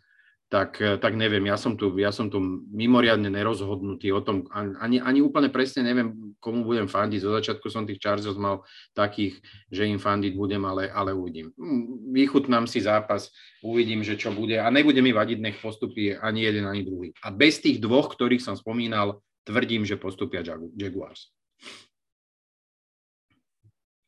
tak, 0.47 0.79
eh, 0.79 0.95
tak 0.99 1.19
neviem, 1.19 1.43
ja 1.51 1.59
som, 1.59 1.75
tu, 1.75 1.91
ja 1.99 2.15
som 2.15 2.31
tu 2.31 2.39
mimoriadne 2.71 3.27
nerozhodnutý 3.27 4.15
o 4.15 4.23
tom, 4.23 4.47
ani, 4.55 5.03
ani 5.03 5.19
úplne 5.19 5.51
presne 5.51 5.83
neviem, 5.83 6.39
komu 6.39 6.63
budem 6.63 6.87
fandiť. 6.87 7.19
Zo 7.19 7.35
začiatku 7.35 7.67
som 7.67 7.83
tých 7.83 7.99
Chargers 7.99 8.39
mal 8.39 8.63
takých, 8.95 9.43
že 9.75 9.91
im 9.91 9.99
fandiť 9.99 10.39
budem, 10.39 10.63
ale, 10.63 10.87
ale 10.87 11.11
uvidím. 11.11 11.51
Hm, 11.59 12.15
vychutnám 12.15 12.71
si 12.71 12.79
zápas, 12.79 13.35
uvidím, 13.59 14.07
že 14.07 14.15
čo 14.15 14.31
bude 14.31 14.63
a 14.63 14.71
nebude 14.71 15.03
mi 15.03 15.11
vadiť, 15.11 15.39
nech 15.43 15.59
postupí 15.59 16.15
ani 16.15 16.47
jeden, 16.47 16.71
ani 16.71 16.87
druhý. 16.87 17.11
A 17.27 17.35
bez 17.35 17.59
tých 17.59 17.83
dvoch, 17.83 18.15
ktorých 18.15 18.43
som 18.43 18.55
spomínal, 18.55 19.19
tvrdím, 19.43 19.83
že 19.83 19.99
postupia 19.99 20.47
Jaguars. 20.75 21.35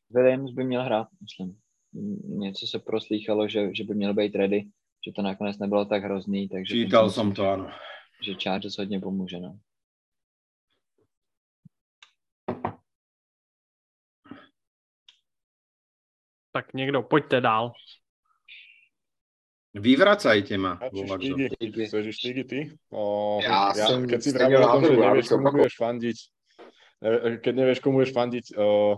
Williams 0.09 0.51
by 0.51 0.63
měl 0.63 0.83
hrát, 0.83 1.07
myslím. 1.21 1.55
Něco 2.23 2.67
se 2.67 2.79
proslýchalo, 2.79 3.47
že, 3.47 3.69
že 3.73 3.83
by 3.83 3.95
měl 3.95 4.13
být 4.13 4.35
ready 4.35 4.69
že 5.05 5.11
to 5.15 5.21
nakonec 5.21 5.57
nebylo 5.57 5.85
tak 5.85 6.03
hrozný. 6.03 6.49
Takže 6.49 6.73
Čítal 6.73 7.05
myslím, 7.05 7.15
som 7.15 7.27
to, 7.35 7.43
áno. 7.47 7.67
Že 8.23 8.35
Chargers 8.43 8.77
hodně 8.77 8.99
pomůže, 8.99 9.39
no. 9.39 9.59
Tak 16.51 16.73
někdo, 16.73 17.03
pojďte 17.03 17.41
dál. 17.41 17.71
Vyvracajte 19.73 20.57
ma. 20.57 20.79
Chceš 21.85 22.15
štígy 22.15 22.43
ty? 22.43 22.59
O, 22.89 23.37
ja, 23.37 23.69
ja 23.77 23.85
som, 23.85 24.01
keď 24.01 24.17
si 24.17 24.33
vravel 24.33 24.65
o 24.65 24.71
tom, 24.73 24.81
že 24.81 24.97
nevieš, 24.97 25.29
komu 25.29 25.51
budeš 25.53 25.75
fandiť, 25.77 26.17
keď 27.45 27.53
nevieš, 27.53 27.79
komu 27.79 28.01
budeš 28.01 28.11
fandiť, 28.17 28.45
o, 28.57 28.97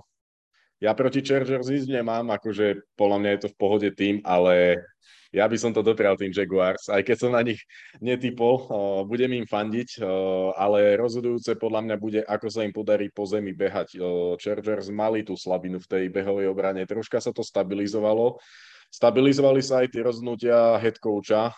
ja 0.82 0.92
proti 0.98 1.22
Chargers 1.22 1.70
ísť 1.70 2.02
nemám, 2.02 2.34
akože 2.34 2.98
podľa 2.98 3.18
mňa 3.22 3.30
je 3.38 3.42
to 3.46 3.50
v 3.54 3.60
pohode 3.62 3.90
tým, 3.94 4.18
ale 4.26 4.82
ja 5.32 5.48
by 5.48 5.56
som 5.56 5.72
to 5.72 5.80
doprial 5.80 6.20
tým 6.20 6.36
Jaguars, 6.36 6.92
aj 6.92 7.08
keď 7.08 7.18
som 7.22 7.32
na 7.32 7.40
nich 7.40 7.64
netypol, 8.04 8.68
uh, 8.68 9.02
budem 9.08 9.32
im 9.40 9.48
fandiť, 9.48 10.04
uh, 10.04 10.52
ale 10.60 11.00
rozhodujúce 11.00 11.56
podľa 11.56 11.88
mňa 11.88 11.96
bude, 11.96 12.20
ako 12.28 12.48
sa 12.52 12.68
im 12.68 12.76
podarí 12.76 13.08
po 13.08 13.24
zemi 13.24 13.56
behať. 13.56 13.96
Uh, 13.96 14.36
Chargers 14.36 14.92
mali 14.92 15.24
tú 15.24 15.40
slabinu 15.40 15.80
v 15.80 15.88
tej 15.88 16.04
behovej 16.12 16.52
obrane, 16.52 16.84
troška 16.84 17.24
sa 17.24 17.32
to 17.32 17.48
stabilizovalo, 17.48 18.44
Stabilizovali 18.92 19.64
sa 19.64 19.82
aj 19.82 19.96
tie 19.96 20.04
rozhodnutia 20.04 20.76
head 20.76 21.00
coacha, 21.00 21.56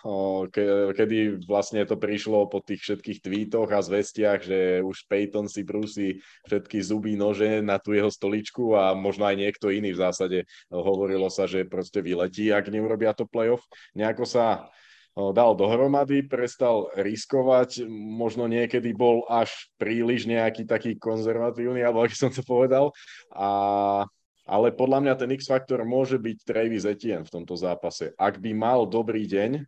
ke, 0.54 0.94
kedy 0.94 1.42
vlastne 1.50 1.82
to 1.82 1.98
prišlo 1.98 2.46
po 2.46 2.62
tých 2.62 2.86
všetkých 2.86 3.26
tweetoch 3.26 3.74
a 3.74 3.82
zvestiach, 3.82 4.46
že 4.46 4.86
už 4.86 5.10
Peyton 5.10 5.50
si 5.50 5.66
brúsi 5.66 6.22
všetky 6.46 6.78
zuby, 6.86 7.18
nože 7.18 7.66
na 7.66 7.82
tú 7.82 7.98
jeho 7.98 8.14
stoličku 8.14 8.78
a 8.78 8.94
možno 8.94 9.26
aj 9.26 9.42
niekto 9.42 9.74
iný 9.74 9.98
v 9.98 10.02
zásade 10.06 10.40
hovorilo 10.70 11.26
sa, 11.34 11.50
že 11.50 11.66
proste 11.66 12.06
vyletí, 12.06 12.54
ak 12.54 12.70
neurobia 12.70 13.18
to 13.18 13.26
playoff. 13.26 13.66
Nejako 13.98 14.30
sa 14.30 14.70
dal 15.14 15.54
dohromady, 15.58 16.26
prestal 16.26 16.90
riskovať, 16.98 17.86
možno 17.90 18.50
niekedy 18.50 18.94
bol 18.94 19.26
až 19.30 19.70
príliš 19.78 20.26
nejaký 20.26 20.66
taký 20.66 20.98
konzervatívny, 21.02 21.82
alebo 21.86 22.06
aký 22.06 22.14
som 22.14 22.30
to 22.34 22.46
povedal. 22.46 22.90
A 23.34 23.50
ale 24.44 24.76
podľa 24.76 25.00
mňa 25.00 25.14
ten 25.16 25.32
X-faktor 25.40 25.88
môže 25.88 26.20
byť 26.20 26.38
Travis 26.44 26.84
Etienne 26.84 27.24
v 27.24 27.34
tomto 27.34 27.56
zápase. 27.56 28.12
Ak 28.20 28.44
by 28.44 28.52
mal 28.52 28.84
dobrý 28.84 29.24
deň, 29.24 29.64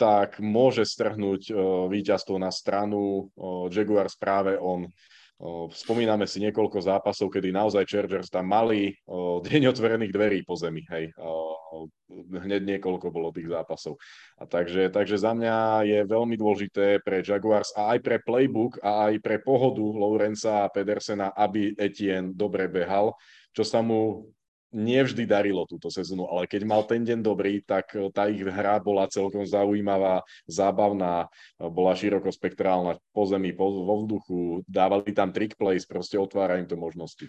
tak 0.00 0.42
môže 0.42 0.82
strhnúť 0.82 1.52
uh, 1.52 1.86
víťazstvo 1.86 2.34
na 2.34 2.50
stranu 2.50 3.30
uh, 3.38 3.70
Jaguars 3.70 4.18
práve 4.18 4.58
on. 4.58 4.90
Uh, 5.38 5.70
spomíname 5.70 6.26
si 6.26 6.42
niekoľko 6.42 6.82
zápasov, 6.82 7.30
kedy 7.30 7.54
naozaj 7.54 7.86
Chargers 7.86 8.26
tam 8.26 8.50
mali 8.50 8.98
deň 9.46 9.62
otvorených 9.70 10.10
dverí 10.10 10.38
po 10.42 10.58
zemi. 10.58 10.82
Hej. 10.90 11.14
Hneď 12.32 12.76
niekoľko 12.76 13.08
bolo 13.08 13.32
tých 13.32 13.48
zápasov. 13.48 13.96
A 14.36 14.44
takže, 14.44 14.92
takže 14.92 15.16
za 15.16 15.32
mňa 15.32 15.88
je 15.88 15.98
veľmi 16.04 16.36
dôležité 16.36 17.00
pre 17.00 17.24
Jaguars 17.24 17.72
a 17.72 17.96
aj 17.96 17.98
pre 18.04 18.20
playbook 18.20 18.76
a 18.84 19.08
aj 19.08 19.24
pre 19.24 19.40
pohodu 19.40 19.80
Lorenza 19.80 20.66
a 20.66 20.72
Pedersena, 20.72 21.32
aby 21.32 21.72
Etienne 21.80 22.36
dobre 22.36 22.68
behal 22.68 23.16
čo 23.52 23.64
sa 23.64 23.84
mu 23.84 24.32
nevždy 24.72 25.28
darilo 25.28 25.68
túto 25.68 25.92
sezónu, 25.92 26.26
ale 26.32 26.48
keď 26.48 26.64
mal 26.64 26.82
ten 26.88 27.04
deň 27.04 27.20
dobrý, 27.20 27.60
tak 27.62 27.92
eh, 27.92 28.08
tá 28.08 28.26
ich 28.26 28.40
hra 28.40 28.80
bola 28.80 29.06
celkom 29.06 29.44
zaujímavá, 29.44 30.24
zábavná, 30.48 31.28
eh, 31.28 31.68
bola 31.68 31.92
širokospektrálna 31.92 32.96
po 33.12 33.22
zemi, 33.28 33.52
po, 33.52 33.68
vo 33.68 33.94
vzduchu, 34.02 34.64
dávali 34.64 35.12
tam 35.12 35.30
trick 35.30 35.60
plays, 35.60 35.84
proste 35.84 36.16
otvára 36.16 36.56
im 36.58 36.66
to 36.66 36.74
možnosti. 36.80 37.28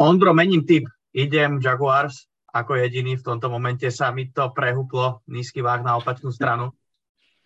Ondro, 0.00 0.32
mením 0.32 0.64
typ. 0.64 0.88
Idem 1.12 1.60
Jaguars 1.60 2.24
ako 2.48 2.80
jediný. 2.80 3.20
V 3.20 3.26
tomto 3.28 3.52
momente 3.52 3.92
sa 3.92 4.08
mi 4.08 4.32
to 4.32 4.48
prehuplo, 4.56 5.20
nízky 5.28 5.60
váh 5.60 5.84
na 5.84 6.00
opačnú 6.00 6.32
stranu. 6.32 6.72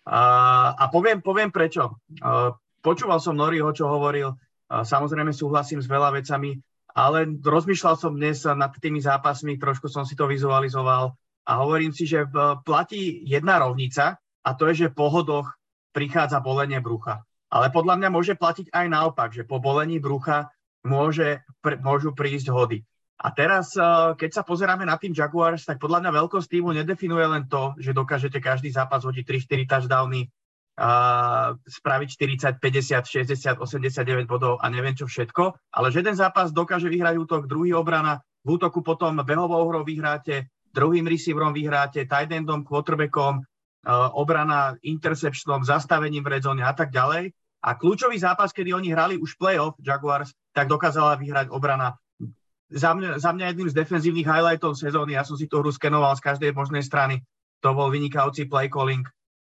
Uh, 0.07 0.71
a 0.71 0.87
poviem, 0.87 1.19
poviem 1.19 1.51
prečo. 1.51 1.99
Uh, 2.23 2.55
počúval 2.79 3.19
som 3.19 3.35
Noriho, 3.35 3.67
čo 3.75 3.91
hovoril. 3.91 4.31
Uh, 4.71 4.87
samozrejme 4.87 5.35
súhlasím 5.35 5.83
s 5.83 5.91
veľa 5.91 6.15
vecami 6.15 6.55
ale 6.97 7.29
rozmýšľal 7.45 7.95
som 8.01 8.17
dnes 8.17 8.41
nad 8.41 8.73
tými 8.73 8.97
zápasmi, 8.97 9.61
trošku 9.61 9.85
som 9.85 10.01
si 10.01 10.17
to 10.17 10.25
vizualizoval 10.25 11.13
a 11.45 11.51
hovorím 11.61 11.93
si, 11.93 12.09
že 12.09 12.25
platí 12.65 13.21
jedna 13.21 13.61
rovnica 13.61 14.17
a 14.17 14.49
to 14.57 14.65
je, 14.73 14.89
že 14.89 14.95
po 14.97 15.13
hodoch 15.13 15.53
prichádza 15.93 16.41
bolenie 16.41 16.81
brucha. 16.81 17.21
Ale 17.53 17.69
podľa 17.69 18.01
mňa 18.01 18.09
môže 18.09 18.33
platiť 18.33 18.73
aj 18.73 18.85
naopak, 18.89 19.29
že 19.29 19.45
po 19.45 19.61
bolení 19.61 20.01
brucha 20.01 20.49
môže, 20.83 21.45
pr- 21.61 21.77
môžu 21.79 22.17
prísť 22.17 22.49
hody. 22.49 22.81
A 23.17 23.33
teraz, 23.33 23.73
keď 24.17 24.29
sa 24.29 24.45
pozeráme 24.45 24.85
na 24.85 24.93
tým 24.97 25.09
Jaguars, 25.09 25.65
tak 25.65 25.81
podľa 25.81 26.05
mňa 26.05 26.11
veľkosť 26.21 26.49
týmu 26.53 26.69
nedefinuje 26.69 27.25
len 27.25 27.49
to, 27.49 27.73
že 27.81 27.93
dokážete 27.93 28.37
každý 28.37 28.69
zápas 28.69 29.01
hodiť 29.01 29.25
3-4 29.25 29.65
touchdowny, 29.65 30.29
spraviť 30.77 32.07
40, 32.13 32.61
50, 32.61 33.33
60, 33.33 33.57
89 33.57 34.29
bodov 34.29 34.61
a 34.61 34.69
neviem 34.69 34.93
čo 34.93 35.09
všetko, 35.09 35.73
ale 35.73 35.89
že 35.89 36.05
jeden 36.05 36.13
zápas 36.13 36.53
dokáže 36.53 36.85
vyhrať 36.85 37.17
útok, 37.17 37.49
druhý 37.49 37.73
obrana, 37.73 38.21
v 38.45 38.61
útoku 38.61 38.85
potom 38.85 39.17
behovou 39.25 39.65
hrou 39.73 39.81
vyhráte, 39.81 40.53
druhým 40.69 41.09
receiverom 41.09 41.49
vyhráte, 41.49 42.05
tight 42.05 42.29
endom, 42.29 42.61
quarterbackom, 42.61 43.41
obrana 44.13 44.77
interceptionom, 44.85 45.65
zastavením 45.65 46.21
v 46.21 46.37
redzone 46.37 46.61
a 46.61 46.71
tak 46.77 46.93
ďalej. 46.93 47.33
A 47.65 47.73
kľúčový 47.73 48.21
zápas, 48.21 48.53
kedy 48.53 48.69
oni 48.77 48.93
hrali 48.93 49.17
už 49.17 49.33
playoff 49.41 49.73
Jaguars, 49.81 50.29
tak 50.53 50.69
dokázala 50.69 51.17
vyhrať 51.17 51.49
obrana. 51.49 51.97
Za 52.69 52.93
mňa, 52.93 53.17
za 53.17 53.33
mňa 53.33 53.45
jedným 53.49 53.69
z 53.73 53.75
defenzívnych 53.81 54.27
highlightov 54.29 54.77
sezóny, 54.77 55.17
ja 55.17 55.25
som 55.25 55.39
si 55.39 55.49
tú 55.49 55.63
hru 55.63 55.73
skenoval 55.73 56.13
z 56.19 56.21
každej 56.21 56.51
možnej 56.53 56.85
strany, 56.85 57.25
to 57.65 57.73
bol 57.73 57.89
vynikajúci 57.89 58.45
play 58.45 58.69
calling 58.69 59.01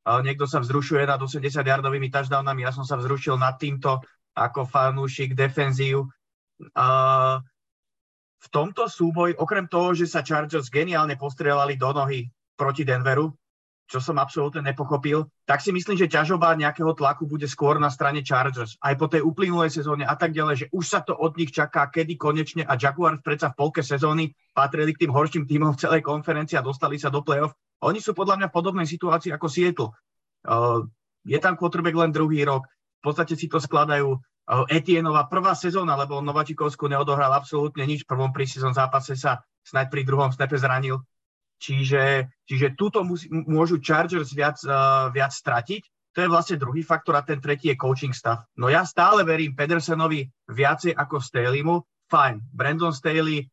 niekto 0.05 0.48
sa 0.48 0.64
vzrušuje 0.64 1.05
nad 1.05 1.20
80-yardovými 1.20 2.09
touchdownami, 2.09 2.64
ja 2.64 2.72
som 2.72 2.88
sa 2.88 2.96
vzrušil 2.96 3.36
nad 3.36 3.61
týmto 3.61 4.01
ako 4.32 4.64
fanúšik 4.64 5.36
defenzív. 5.36 6.09
V 8.40 8.46
tomto 8.48 8.88
súboj, 8.88 9.36
okrem 9.36 9.68
toho, 9.68 9.92
že 9.92 10.09
sa 10.09 10.24
Chargers 10.24 10.72
geniálne 10.72 11.20
postrelali 11.20 11.76
do 11.76 11.92
nohy 11.92 12.24
proti 12.57 12.88
Denveru, 12.88 13.28
čo 13.90 13.98
som 13.98 14.22
absolútne 14.22 14.62
nepochopil, 14.62 15.26
tak 15.42 15.59
si 15.59 15.74
myslím, 15.74 15.98
že 15.98 16.07
ťažoba 16.07 16.55
nejakého 16.55 16.94
tlaku 16.94 17.26
bude 17.26 17.51
skôr 17.51 17.76
na 17.82 17.90
strane 17.90 18.22
Chargers. 18.22 18.78
Aj 18.78 18.94
po 18.94 19.11
tej 19.11 19.26
uplynulej 19.26 19.74
sezóne 19.74 20.07
a 20.07 20.14
tak 20.14 20.30
ďalej, 20.30 20.55
že 20.57 20.66
už 20.70 20.84
sa 20.86 21.03
to 21.03 21.12
od 21.12 21.34
nich 21.34 21.51
čaká, 21.51 21.90
kedy 21.90 22.14
konečne 22.14 22.62
a 22.62 22.78
Jaguars 22.78 23.18
predsa 23.18 23.51
v 23.51 23.59
polke 23.59 23.82
sezóny 23.82 24.30
patrili 24.55 24.94
k 24.94 25.05
tým 25.05 25.12
horším 25.12 25.44
týmom 25.44 25.74
v 25.74 25.80
celej 25.82 26.07
konferencii 26.07 26.55
a 26.55 26.62
dostali 26.62 27.03
sa 27.03 27.11
do 27.11 27.20
play-off 27.26 27.53
oni 27.81 27.99
sú 27.99 28.12
podľa 28.12 28.37
mňa 28.41 28.49
v 28.53 28.57
podobnej 28.57 28.87
situácii 28.87 29.33
ako 29.33 29.47
Seattle. 29.49 29.91
Uh, 30.45 30.85
je 31.24 31.37
tam 31.41 31.57
quarterback 31.57 31.97
len 31.97 32.12
druhý 32.12 32.45
rok. 32.45 32.64
v 33.01 33.03
podstate 33.05 33.37
si 33.37 33.49
to 33.49 33.61
skladajú 33.61 34.16
Etienova 34.66 35.31
prvá 35.31 35.55
sezóna, 35.55 35.95
lebo 35.95 36.18
Novačikovsku 36.18 36.91
neodohral 36.91 37.31
absolútne 37.31 37.87
nič. 37.87 38.03
V 38.03 38.11
prvom 38.11 38.35
prísezón 38.35 38.74
zápase 38.74 39.14
sa 39.14 39.39
snad 39.62 39.87
pri 39.93 40.03
druhom 40.03 40.35
snepe 40.35 40.59
zranil. 40.59 40.99
Čiže, 41.61 42.33
čiže 42.49 42.72
túto 42.74 43.05
musí, 43.05 43.28
môžu 43.31 43.78
Chargers 43.78 44.33
viac, 44.33 44.59
uh, 44.66 45.12
viac 45.12 45.31
stratiť. 45.31 45.83
To 46.16 46.18
je 46.26 46.33
vlastne 46.33 46.59
druhý 46.59 46.83
faktor 46.83 47.14
a 47.14 47.22
ten 47.22 47.39
tretí 47.39 47.70
je 47.70 47.78
coaching 47.78 48.11
stav. 48.11 48.43
No 48.59 48.66
ja 48.66 48.83
stále 48.83 49.22
verím 49.22 49.55
Pedersenovi 49.55 50.26
viacej 50.51 50.99
ako 50.99 51.22
Staleymu. 51.22 51.76
Fajn, 52.11 52.43
Brandon 52.51 52.91
Staley 52.91 53.47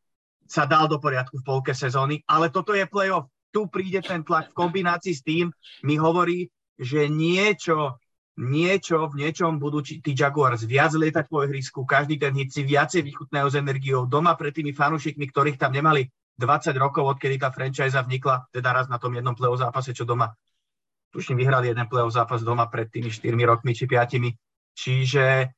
sa 0.50 0.66
dal 0.66 0.90
do 0.90 0.98
poriadku 0.98 1.38
v 1.38 1.46
polke 1.46 1.78
sezóny, 1.78 2.26
ale 2.26 2.50
toto 2.50 2.74
je 2.74 2.90
playoff. 2.90 3.30
Tu 3.58 3.66
príde 3.74 4.06
ten 4.06 4.22
tlak 4.22 4.54
v 4.54 4.58
kombinácii 4.62 5.18
s 5.18 5.26
tým, 5.26 5.50
mi 5.82 5.98
hovorí, 5.98 6.46
že 6.78 7.10
niečo, 7.10 7.98
niečo 8.38 9.10
v 9.10 9.26
niečom 9.26 9.58
budú 9.58 9.82
tí 9.82 10.14
Jaguars 10.14 10.62
viac 10.62 10.94
lietať 10.94 11.26
po 11.26 11.42
ihrisku, 11.42 11.82
každý 11.90 12.22
ten 12.22 12.38
hit 12.38 12.54
si 12.54 12.62
viacej 12.62 13.02
vychutnajú 13.02 13.50
s 13.50 13.58
energiou 13.58 14.06
doma 14.06 14.38
pred 14.38 14.54
tými 14.54 14.78
fanúšikmi, 14.78 15.26
ktorých 15.34 15.58
tam 15.58 15.74
nemali 15.74 16.06
20 16.38 16.70
rokov, 16.78 17.18
odkedy 17.18 17.42
tá 17.42 17.50
franchise 17.50 17.98
vznikla, 17.98 18.46
teda 18.54 18.70
raz 18.70 18.86
na 18.86 19.02
tom 19.02 19.18
jednom 19.18 19.34
play 19.34 19.50
zápase, 19.58 19.90
čo 19.90 20.06
doma 20.06 20.38
tuším, 21.18 21.42
vyhrali 21.42 21.74
jeden 21.74 21.88
play 21.90 22.06
zápas 22.14 22.46
doma 22.46 22.70
pred 22.70 22.94
tými 22.94 23.10
4 23.10 23.34
rokmi 23.42 23.74
či 23.74 23.90
5. 23.90 24.78
Čiže 24.78 25.57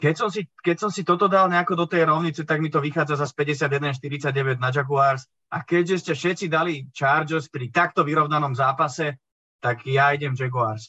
keď 0.00 0.14
som, 0.16 0.28
si, 0.32 0.48
keď 0.64 0.76
som 0.80 0.90
si 0.90 1.04
toto 1.04 1.28
dal 1.28 1.52
nejako 1.52 1.76
do 1.76 1.86
tej 1.86 2.08
rovnice, 2.08 2.48
tak 2.48 2.64
mi 2.64 2.72
to 2.72 2.80
vychádza 2.80 3.20
za 3.20 3.28
51-49 3.28 4.56
na 4.56 4.72
Jaguars. 4.72 5.28
A 5.52 5.60
keďže 5.60 5.96
ste 6.00 6.12
všetci 6.16 6.46
dali 6.48 6.88
Chargers 6.96 7.52
pri 7.52 7.68
takto 7.68 8.00
vyrovnanom 8.00 8.56
zápase, 8.56 9.20
tak 9.60 9.84
ja 9.84 10.16
idem 10.16 10.32
Jaguars. 10.32 10.88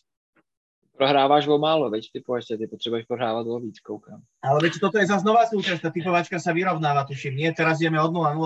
Prohráváš 0.95 1.49
vo 1.49 1.59
málo, 1.59 1.91
veď 1.91 2.13
ty 2.13 2.19
povieš, 2.23 2.55
ty 2.55 2.65
potrebuješ 2.69 3.03
prohrávať 3.09 3.43
vo 3.51 3.57
víc, 3.59 3.83
koukám. 3.83 4.21
Ale 4.39 4.63
veď 4.63 4.79
toto 4.79 4.95
je 5.01 5.09
zase 5.09 5.27
nová 5.27 5.43
súčasť, 5.43 5.81
tá 5.81 5.89
typovačka 5.91 6.37
sa 6.39 6.55
vyrovnáva, 6.55 7.03
tuším. 7.03 7.35
Nie, 7.35 7.49
teraz 7.51 7.83
ideme 7.83 7.99
od 7.99 8.13
0-0. 8.15 8.37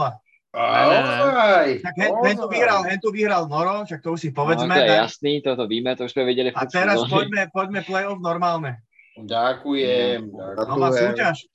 Aj, 0.56 1.68
tak 1.84 1.94
hen, 2.00 2.16
hen, 2.16 2.38
tu 2.40 2.48
vyhral, 2.48 2.80
hen 2.88 3.00
tu 3.04 3.12
vyhral 3.12 3.44
Noro, 3.52 3.84
však 3.84 4.00
to 4.00 4.16
už 4.16 4.20
si 4.24 4.30
povedzme. 4.32 4.72
No, 4.72 4.80
to 4.80 4.88
je 4.88 5.00
jasný, 5.04 5.34
toto 5.44 5.68
víme, 5.68 5.92
to 6.00 6.08
už 6.08 6.16
sme 6.16 6.24
videli. 6.24 6.56
A 6.56 6.64
teraz 6.64 7.04
poďme, 7.12 7.52
poďme 7.52 7.84
play-off 7.84 8.24
normálne. 8.24 8.80
Ďakujem. 9.16 10.28
Nová 10.68 10.92
súťaž. 10.92 11.48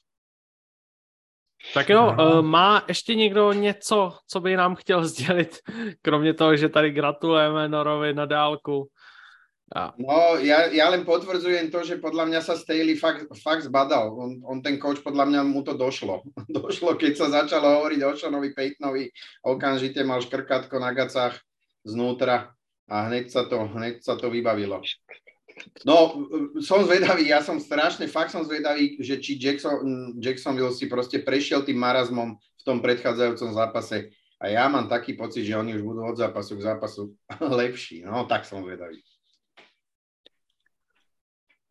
Tak 1.74 1.88
jo, 1.88 2.06
uh, 2.06 2.42
má 2.42 2.84
ještě 2.88 3.14
někdo 3.14 3.52
něco, 3.52 4.18
co 4.26 4.40
by 4.40 4.56
nám 4.56 4.74
chtěl 4.74 5.04
sdělit, 5.08 5.58
kromě 6.02 6.34
toho, 6.34 6.56
že 6.56 6.68
tady 6.68 6.90
gratulujeme 6.90 7.68
Norovi 7.68 8.14
na 8.14 8.26
dálku. 8.26 8.88
Ja. 9.70 9.94
No, 10.02 10.34
ja, 10.42 10.66
ja 10.66 10.90
len 10.90 11.06
potvrdzujem 11.06 11.70
to, 11.70 11.86
že 11.86 12.02
podľa 12.02 12.26
mňa 12.26 12.40
sa 12.42 12.58
Staley 12.58 12.98
fakt, 12.98 13.30
fakt 13.38 13.62
zbadal. 13.62 14.11
On, 14.11 14.30
on 14.42 14.58
ten 14.66 14.82
coach, 14.82 14.98
podľa 14.98 15.30
mňa 15.30 15.40
mu 15.46 15.62
to 15.62 15.78
došlo. 15.78 16.26
došlo, 16.50 16.98
keď 16.98 17.14
sa 17.14 17.30
začalo 17.30 17.78
hovoriť 17.78 18.00
o 18.02 18.11
Seanovi 18.18 18.50
Peytonovi, 18.50 19.14
okamžite 19.46 20.02
mal 20.02 20.18
škrkátko 20.26 20.74
na 20.82 20.90
gacách 20.90 21.38
znútra 21.86 22.50
a 22.90 23.06
hneď 23.06 23.30
sa 23.30 23.46
to, 23.46 23.70
hneď 23.70 24.02
sa 24.02 24.18
to 24.18 24.26
vybavilo. 24.26 24.82
No, 25.84 26.26
som 26.61 26.84
zvedavý, 26.84 27.28
ja 27.28 27.40
som 27.40 27.61
strašne, 27.61 28.06
fakt 28.06 28.32
som 28.32 28.44
zvedavý, 28.44 29.00
že 29.00 29.20
či 29.20 29.36
Jackson, 29.40 30.16
Jacksonville 30.20 30.72
si 30.72 30.86
proste 30.86 31.20
prešiel 31.20 31.64
tým 31.64 31.80
marazmom 31.80 32.36
v 32.36 32.62
tom 32.62 32.84
predchádzajúcom 32.84 33.50
zápase. 33.56 34.12
A 34.40 34.48
ja 34.48 34.64
mám 34.72 34.88
taký 34.88 35.16
pocit, 35.20 35.44
že 35.44 35.56
oni 35.56 35.76
už 35.76 35.84
budú 35.84 36.00
od 36.08 36.16
zápasu 36.16 36.56
k 36.56 36.64
zápasu 36.64 37.02
lepší. 37.61 38.04
No, 38.04 38.24
tak 38.24 38.48
som 38.48 38.64
zvedavý. 38.64 39.04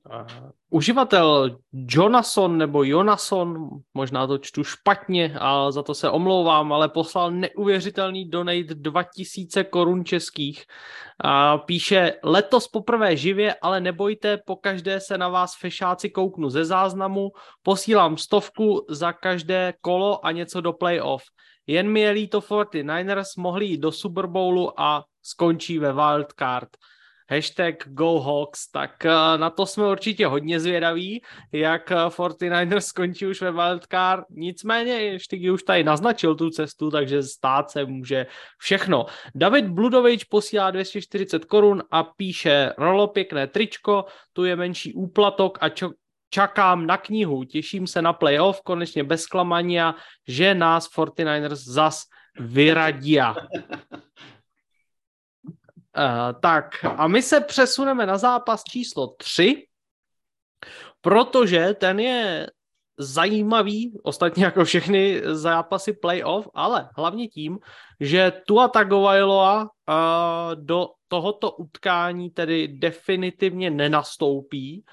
Uh, 0.10 0.50
uživatel 0.70 1.58
Jonason 1.74 2.58
nebo 2.58 2.84
Jonason, 2.84 3.70
možná 3.94 4.28
to 4.28 4.38
čtu 4.38 4.64
špatně 4.64 5.36
a 5.40 5.72
za 5.72 5.84
to 5.84 5.94
se 5.94 6.10
omlouvám, 6.10 6.74
ale 6.74 6.90
poslal 6.90 7.32
neuvěřitelný 7.32 8.30
donate 8.30 8.76
2000 8.76 9.64
korun 9.64 10.06
českých. 10.06 10.64
A 11.24 11.58
píše, 11.58 12.14
letos 12.24 12.68
poprvé 12.68 13.18
živě, 13.18 13.56
ale 13.62 13.82
nebojte, 13.82 14.38
po 14.46 14.56
každé 14.56 15.00
se 15.00 15.18
na 15.18 15.30
vás 15.30 15.56
fešáci 15.60 16.10
kouknu 16.10 16.50
ze 16.50 16.66
záznamu, 16.66 17.30
posílám 17.64 18.18
stovku 18.18 18.86
za 18.90 19.14
každé 19.14 19.74
kolo 19.82 20.26
a 20.26 20.32
něco 20.32 20.62
do 20.62 20.74
playoff. 20.74 21.24
Jen 21.68 21.92
mi 21.92 22.00
je 22.00 22.12
líto 22.12 22.40
49ers, 22.40 23.38
mohli 23.38 23.66
jít 23.66 23.78
do 23.78 23.92
Super 23.92 24.28
Bowlu 24.28 24.80
a 24.82 25.04
skončí 25.24 25.80
ve 25.80 25.94
wildcard 25.94 26.70
hashtag 27.30 27.88
GoHawks, 27.88 28.72
tak 28.72 29.06
eh, 29.06 29.38
na 29.38 29.50
to 29.50 29.66
jsme 29.66 29.88
určitě 29.88 30.28
hodně 30.28 30.60
zvědaví, 30.60 31.22
jak 31.52 31.92
49ers 31.92 32.78
eh, 32.78 32.82
skončí 32.82 33.28
už 33.28 33.42
ve 33.42 33.52
wildcard. 33.52 34.26
Nicméně 34.30 34.92
ještě 34.92 35.52
už 35.52 35.64
tady 35.64 35.84
naznačil 35.84 36.36
tu 36.36 36.50
cestu, 36.50 36.92
takže 36.92 37.24
stát 37.24 37.72
se 37.72 37.86
může 37.86 38.26
všechno. 38.58 39.06
David 39.36 39.66
Bludovič 39.66 40.24
posílá 40.24 40.72
240 40.72 41.46
korun 41.46 41.84
a 41.92 42.04
píše 42.04 42.74
Rolo 42.78 43.08
pěkné 43.08 43.48
tričko, 43.48 44.06
tu 44.34 44.46
je 44.46 44.56
menší 44.56 44.94
úplatok 44.94 45.58
a 45.62 45.70
čo, 45.70 45.90
čakám 46.30 46.86
na 46.86 46.98
knihu, 46.98 47.44
těším 47.44 47.88
se 47.88 48.02
na 48.02 48.14
playoff, 48.14 48.62
konečně 48.62 49.04
bez 49.04 49.26
klamania, 49.26 49.96
že 50.28 50.56
nás 50.56 50.90
49ers 50.90 51.56
zas 51.56 52.02
vyradí. 52.40 53.18
Uh, 56.00 56.40
tak 56.42 56.86
a 56.98 57.08
my 57.08 57.22
se 57.22 57.42
přesuneme 57.42 58.06
na 58.06 58.18
zápas 58.18 58.64
číslo 58.64 59.08
3, 59.08 59.66
protože 61.02 61.74
ten 61.74 62.00
je 62.00 62.48
zajímavý, 62.98 64.00
ostatně 64.04 64.46
jako 64.46 64.66
všechny 64.66 65.22
zápasy 65.24 65.94
playoff, 65.94 66.48
ale 66.54 66.90
hlavně 66.98 67.28
tím, 67.28 67.60
že 68.00 68.32
Tua 68.48 68.68
Tagovailoa 68.68 69.62
uh, 69.62 69.68
do 70.56 70.88
tohoto 71.08 71.52
utkání 71.52 72.30
tedy 72.30 72.68
definitivně 72.68 73.70
nenastoupí. 73.70 74.84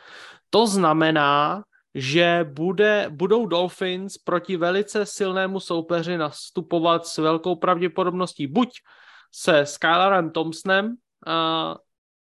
To 0.50 0.66
znamená, 0.66 1.62
že 1.94 2.46
bude, 2.52 3.06
budou 3.10 3.46
Dolphins 3.46 4.18
proti 4.18 4.56
velice 4.56 5.06
silnému 5.06 5.60
soupeři 5.60 6.18
nastupovat 6.18 7.06
s 7.06 7.18
velkou 7.18 7.56
pravděpodobností 7.56 8.46
buď 8.46 8.68
se 9.32 9.66
Skylarem 9.66 10.30
Thompsonem, 10.30 10.86
uh, 10.86 11.74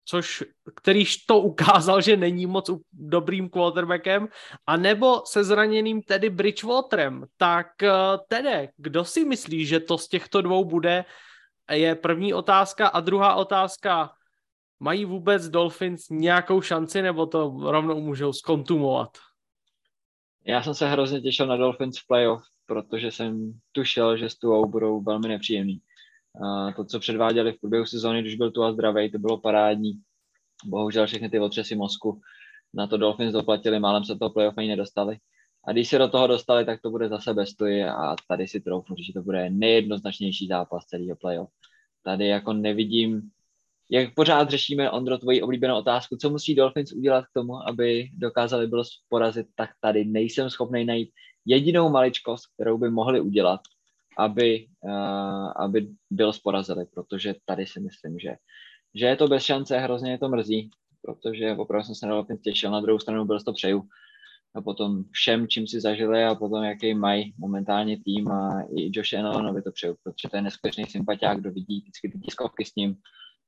což, 0.04 0.44
kterýž 0.74 1.16
to 1.16 1.40
ukázal, 1.40 2.00
že 2.00 2.16
není 2.16 2.46
moc 2.46 2.70
dobrým 2.92 3.48
quarterbackem, 3.48 4.28
a 4.66 4.76
nebo 4.76 5.22
se 5.26 5.44
zraněným 5.44 6.02
tedy 6.02 6.30
Bridgewaterem. 6.30 7.24
Tak 7.36 7.66
uh, 7.82 7.88
tedy, 8.28 8.68
kdo 8.76 9.04
si 9.04 9.24
myslí, 9.24 9.66
že 9.66 9.80
to 9.80 9.98
z 9.98 10.08
těchto 10.08 10.42
dvou 10.42 10.64
bude, 10.64 11.04
je 11.72 11.94
první 11.94 12.34
otázka. 12.34 12.88
A 12.88 13.00
druhá 13.00 13.34
otázka, 13.34 14.10
mají 14.80 15.04
vůbec 15.04 15.48
Dolphins 15.48 16.08
nějakou 16.10 16.60
šanci, 16.60 17.02
nebo 17.02 17.26
to 17.26 17.56
rovnou 17.60 18.00
můžou 18.00 18.32
skontumovat? 18.32 19.18
Já 20.44 20.62
jsem 20.62 20.74
se 20.74 20.88
hrozně 20.88 21.20
těšil 21.20 21.46
na 21.46 21.56
Dolphins 21.56 21.98
v 21.98 22.06
playoff, 22.06 22.42
protože 22.66 23.10
jsem 23.10 23.52
tušil, 23.72 24.16
že 24.16 24.30
s 24.30 24.38
Tuou 24.38 24.66
budou 24.66 25.00
velmi 25.00 25.28
nepříjemný. 25.28 25.80
To, 26.76 26.84
co 26.84 27.00
předváděli 27.00 27.52
v 27.52 27.60
průběhu 27.60 27.86
sezóny, 27.86 28.20
když 28.20 28.34
byl 28.34 28.50
tu 28.50 28.62
a 28.62 28.72
zdravý, 28.72 29.10
to 29.10 29.18
bylo 29.18 29.38
parádní. 29.38 29.92
Bohužel 30.64 31.06
všechny 31.06 31.30
ty 31.30 31.38
otřesy 31.38 31.76
mozku 31.76 32.20
na 32.74 32.86
to 32.86 32.96
Dolphins 32.96 33.32
doplatili, 33.32 33.80
málem 33.80 34.04
se 34.04 34.18
toho 34.18 34.30
playoff 34.30 34.58
ani 34.58 34.68
nedostali. 34.68 35.18
A 35.64 35.72
když 35.72 35.88
se 35.88 35.98
do 35.98 36.08
toho 36.08 36.26
dostali, 36.26 36.64
tak 36.64 36.80
to 36.82 36.90
bude 36.90 37.08
zase 37.08 37.34
bez 37.34 37.50
stoji 37.50 37.84
a 37.84 38.16
tady 38.28 38.48
si 38.48 38.60
troufnu, 38.60 38.96
že 39.06 39.12
to 39.12 39.22
bude 39.22 39.50
nejjednoznačnější 39.50 40.46
zápas 40.46 40.86
celého 40.86 41.16
playoff. 41.16 41.50
Tady 42.02 42.26
jako 42.26 42.52
nevidím, 42.52 43.30
jak 43.90 44.14
pořád 44.14 44.50
řešíme, 44.50 44.90
Ondro, 44.90 45.18
tvoji 45.18 45.42
oblíbenou 45.42 45.78
otázku, 45.78 46.16
co 46.16 46.30
musí 46.30 46.54
Dolphins 46.54 46.92
udělat 46.92 47.24
k 47.24 47.32
tomu, 47.34 47.68
aby 47.68 48.10
dokázali 48.12 48.66
bylo 48.66 48.84
porazit, 49.08 49.46
tak 49.54 49.70
tady 49.80 50.04
nejsem 50.04 50.50
schopný 50.50 50.84
najít 50.84 51.10
jedinou 51.46 51.90
maličkost, 51.90 52.44
kterou 52.54 52.78
by 52.78 52.90
mohli 52.90 53.20
udělat, 53.20 53.60
aby, 54.20 54.66
uh, 54.80 55.52
aby 55.56 55.88
byl 56.10 56.32
sporazili, 56.32 56.86
protože 56.94 57.34
tady 57.44 57.66
si 57.66 57.80
myslím, 57.80 58.18
že, 58.18 58.34
že 58.94 59.06
je 59.06 59.16
to 59.16 59.28
bez 59.28 59.42
šance, 59.42 59.78
hrozně 59.78 60.10
je 60.10 60.18
to 60.18 60.28
mrzí, 60.28 60.70
protože 61.02 61.56
opravdu 61.56 61.84
jsem 61.84 61.94
se 61.94 62.06
na 62.06 62.26
těšil, 62.44 62.70
na 62.70 62.80
druhou 62.80 62.98
stranu 62.98 63.24
byl 63.24 63.40
to 63.40 63.52
přeju. 63.52 63.82
A 64.54 64.60
potom 64.60 65.04
všem, 65.10 65.48
čím 65.48 65.66
si 65.66 65.80
zažili 65.80 66.24
a 66.24 66.34
potom 66.34 66.64
jaký 66.64 66.94
mají 66.94 67.34
momentálně 67.38 67.98
tým 68.04 68.28
a 68.28 68.62
i 68.76 68.90
Josh 68.92 69.14
Allen 69.14 69.62
to 69.62 69.72
přeju, 69.72 69.96
protože 70.02 70.28
to 70.30 70.36
je 70.36 70.42
neskutečný 70.42 70.84
sympatiák, 70.86 71.40
kdo 71.40 71.50
vidí 71.50 71.80
vždycky 71.80 72.08
ty 72.08 72.18
tiskovky 72.18 72.64
s 72.64 72.74
ním, 72.74 72.96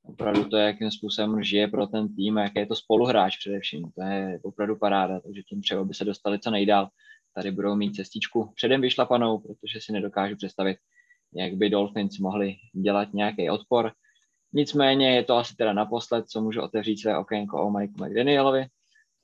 opravdu 0.02 0.44
to, 0.44 0.56
jakým 0.56 0.90
způsobem 0.90 1.42
žije 1.42 1.68
pro 1.68 1.86
ten 1.86 2.14
tým 2.14 2.38
a 2.38 2.42
jaký 2.42 2.58
je 2.58 2.66
to 2.66 2.74
spoluhráč 2.74 3.36
především, 3.36 3.82
to 3.94 4.02
je 4.02 4.40
opravdu 4.42 4.76
paráda, 4.76 5.20
takže 5.20 5.42
tím 5.42 5.60
přeju, 5.60 5.80
aby 5.80 5.94
se 5.94 6.04
dostali 6.04 6.38
co 6.38 6.50
nejdál 6.50 6.88
tady 7.34 7.50
budou 7.50 7.74
mít 7.74 7.94
cestičku 7.94 8.52
předem 8.54 8.80
vyšlapanou, 8.80 9.38
protože 9.38 9.80
si 9.80 9.92
nedokážu 9.92 10.36
představit, 10.36 10.76
jak 11.34 11.54
by 11.54 11.70
Dolphins 11.70 12.18
mohli 12.18 12.56
dělat 12.72 13.14
nějaký 13.14 13.50
odpor. 13.50 13.92
Nicméně 14.52 15.16
je 15.16 15.24
to 15.24 15.36
asi 15.36 15.56
teda 15.56 15.72
naposled, 15.72 16.28
co 16.28 16.40
můžu 16.40 16.62
otevřít 16.62 16.98
své 16.98 17.18
okénko 17.18 17.62
o 17.62 17.70
Mike 17.70 18.04
McDanielovi. 18.04 18.66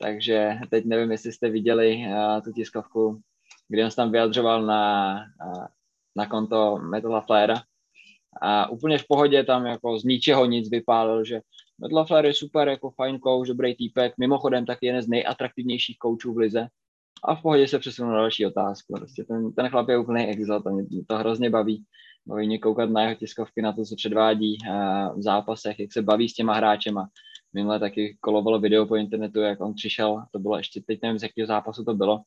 takže 0.00 0.58
teď 0.70 0.84
nevím, 0.84 1.10
jestli 1.10 1.32
jste 1.32 1.50
viděli 1.50 1.96
uh, 1.96 2.42
tu 2.44 2.52
tiskovku, 2.52 3.20
kdy 3.68 3.84
on 3.84 3.90
se 3.90 3.96
tam 3.96 4.12
vyjadřoval 4.12 4.66
na, 4.66 5.14
uh, 5.46 5.66
na 6.16 6.26
konto 6.26 6.78
Metala 6.78 7.20
Flaira 7.20 7.62
a 8.42 8.70
úplně 8.70 8.98
v 8.98 9.06
pohodě 9.08 9.44
tam 9.44 9.66
jako 9.66 9.98
z 9.98 10.04
ničeho 10.04 10.46
nic 10.46 10.70
vypálil, 10.70 11.24
že 11.24 11.40
Metal 11.80 12.06
Flair 12.06 12.24
je 12.24 12.34
super, 12.34 12.68
jako 12.68 12.90
fajn 12.90 13.18
coach, 13.20 13.46
dobrý 13.46 13.76
týpek, 13.76 14.14
mimochodem 14.18 14.66
taky 14.66 14.86
jeden 14.86 15.02
z 15.02 15.08
nejatraktivnějších 15.08 15.98
koučů 15.98 16.34
v 16.34 16.38
lize 16.38 16.68
a 17.24 17.34
v 17.34 17.42
pohodě 17.42 17.68
se 17.68 17.78
přesunul 17.78 18.12
na 18.12 18.18
další 18.18 18.46
otázku. 18.46 18.94
Prostě 18.96 19.24
ten, 19.24 19.52
ten 19.52 19.68
chlap 19.68 19.88
je 19.88 19.98
úplný 19.98 20.26
exot 20.26 20.66
a 20.66 20.70
mě 20.70 20.84
to 21.06 21.16
hrozně 21.16 21.50
baví. 21.50 21.84
Baví 22.26 22.46
mě 22.46 22.58
koukat 22.58 22.90
na 22.90 23.02
jeho 23.02 23.14
tiskovky, 23.14 23.62
na 23.62 23.72
to, 23.72 23.84
co 23.84 23.96
předvádí 23.96 24.56
v 25.16 25.22
zápasech, 25.22 25.80
jak 25.80 25.92
se 25.92 26.02
baví 26.02 26.28
s 26.28 26.34
těma 26.34 26.54
hráčema. 26.54 27.08
Minule 27.52 27.80
taky 27.80 28.16
kolovalo 28.20 28.58
video 28.58 28.86
po 28.86 28.96
internetu, 28.96 29.40
jak 29.40 29.60
on 29.60 29.74
přišel, 29.74 30.22
to 30.32 30.38
bylo 30.38 30.56
ještě, 30.56 30.80
teď 30.86 30.98
nevím, 31.02 31.18
z 31.18 31.22
jakého 31.22 31.46
zápasu 31.46 31.84
to 31.84 31.94
bylo, 31.94 32.20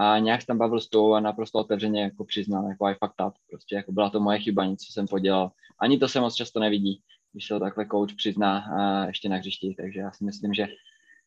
a 0.00 0.18
nějak 0.18 0.44
tam 0.44 0.58
bavil 0.58 0.80
s 0.80 0.88
tou 0.88 1.12
a 1.12 1.20
naprosto 1.20 1.58
otevřeně 1.58 2.02
jako 2.02 2.24
přiznal, 2.24 2.68
jako 2.68 2.86
I 2.86 2.94
fucked 2.94 3.26
up, 3.26 3.34
prostě 3.50 3.76
jako 3.76 3.92
byla 3.92 4.10
to 4.10 4.20
moje 4.20 4.38
chyba, 4.38 4.64
nic, 4.64 4.92
jsem 4.92 5.06
podělal. 5.06 5.50
Ani 5.80 5.98
to 5.98 6.08
se 6.08 6.20
moc 6.20 6.34
často 6.34 6.60
nevidí, 6.60 7.02
když 7.32 7.46
se 7.46 7.54
to 7.54 7.60
takhle 7.60 7.86
coach 7.86 8.14
přizná 8.16 8.58
a 8.58 9.06
ještě 9.06 9.28
na 9.28 9.36
hřišti, 9.36 9.74
takže 9.78 10.00
já 10.00 10.12
si 10.12 10.24
myslím, 10.24 10.54
že 10.54 10.66